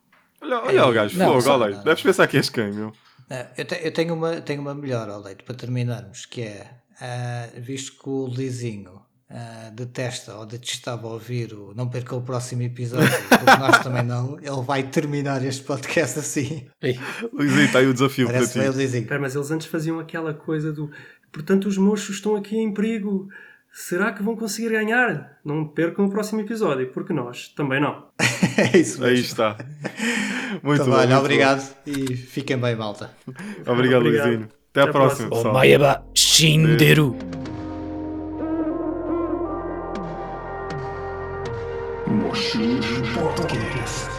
Olha, 0.41 0.61
olha 0.63 0.87
o 0.87 0.93
gajo, 0.93 1.19
Não, 1.19 1.41
fogo, 1.41 1.63
olha. 1.65 1.77
Deves 1.79 2.03
pensar 2.03 2.27
que 2.27 2.37
és 2.37 2.49
quem, 2.51 2.73
meu? 2.73 2.93
É, 3.31 3.47
eu, 3.57 3.65
te- 3.65 3.81
eu 3.83 3.93
tenho, 3.93 4.15
uma, 4.15 4.41
tenho 4.41 4.61
uma 4.61 4.75
melhor, 4.75 5.09
Oleito, 5.09 5.45
para 5.45 5.55
terminarmos, 5.55 6.27
que 6.27 6.43
é, 6.43 6.69
ah, 7.01 7.49
visto 7.57 8.03
que 8.03 8.09
o 8.09 8.27
Lizinho 8.27 9.01
ah, 9.31 9.71
detesta 9.73 10.35
ou 10.35 10.45
detestava 10.45 11.07
ouvir 11.07 11.55
o 11.55 11.73
Não 11.75 11.89
Perca 11.89 12.17
o 12.17 12.21
Próximo 12.23 12.63
Episódio, 12.63 13.09
porque 13.31 13.45
nós 13.59 13.79
também 13.83 14.03
não, 14.03 14.37
ele 14.39 14.63
vai 14.67 14.83
terminar 14.83 15.43
este 15.45 15.63
podcast 15.63 16.19
assim. 16.19 16.67
Ei, 16.83 16.99
Luizinho, 17.33 17.65
está 17.67 17.79
aí 17.79 17.87
o 17.87 17.93
desafio 17.95 18.27
para 18.27 18.35
Parece 18.39 18.53
ti. 18.55 18.59
bem 18.59 18.69
o 18.69 18.73
Lizinho. 18.73 19.03
Espera, 19.05 19.21
mas 19.21 19.35
eles 19.37 19.51
antes 19.53 19.69
faziam 19.69 20.01
aquela 20.01 20.35
coisa 20.35 20.73
do 20.73 20.91
portanto 21.31 21.67
os 21.69 21.79
mochos 21.79 22.17
estão 22.17 22.35
aqui 22.37 22.57
em 22.59 22.75
perigo. 22.75 23.29
Será 23.75 24.13
que 24.13 24.23
vão 24.23 24.37
conseguir 24.37 24.69
ganhar? 24.71 25.39
Não 25.45 25.67
percam 25.67 26.05
o 26.05 26.11
próximo 26.11 26.41
episódio, 26.43 26.93
porque 26.93 27.13
nós 27.13 27.49
também 27.49 27.81
não. 27.81 28.07
é 28.73 28.77
isso 28.79 29.03
Aí 29.03 29.13
mesmo. 29.13 29.25
está. 29.27 29.57
Muito 30.63 30.83
Então, 30.83 30.87
bom. 30.93 30.99
olha, 30.99 31.07
muito 31.07 31.19
obrigado 31.21 31.75
e 31.87 32.15
fiquem 32.15 32.59
bem, 32.59 32.77
malta. 32.77 33.11
bom. 33.27 33.33
Obrigado, 33.73 34.01
Obrigado. 34.03 34.27
Luizinho. 34.27 34.49
Até 34.71 34.81
à 34.81 34.83
Até 34.83 34.91
a 34.91 34.93
próxima, 34.93 35.29
próxima. 35.29 35.31
pessoal. 35.31 35.55
Omayaba 35.55 36.05
Shinderu. 36.15 37.17
Moshi 42.07 42.79
Podcast. 43.15 44.12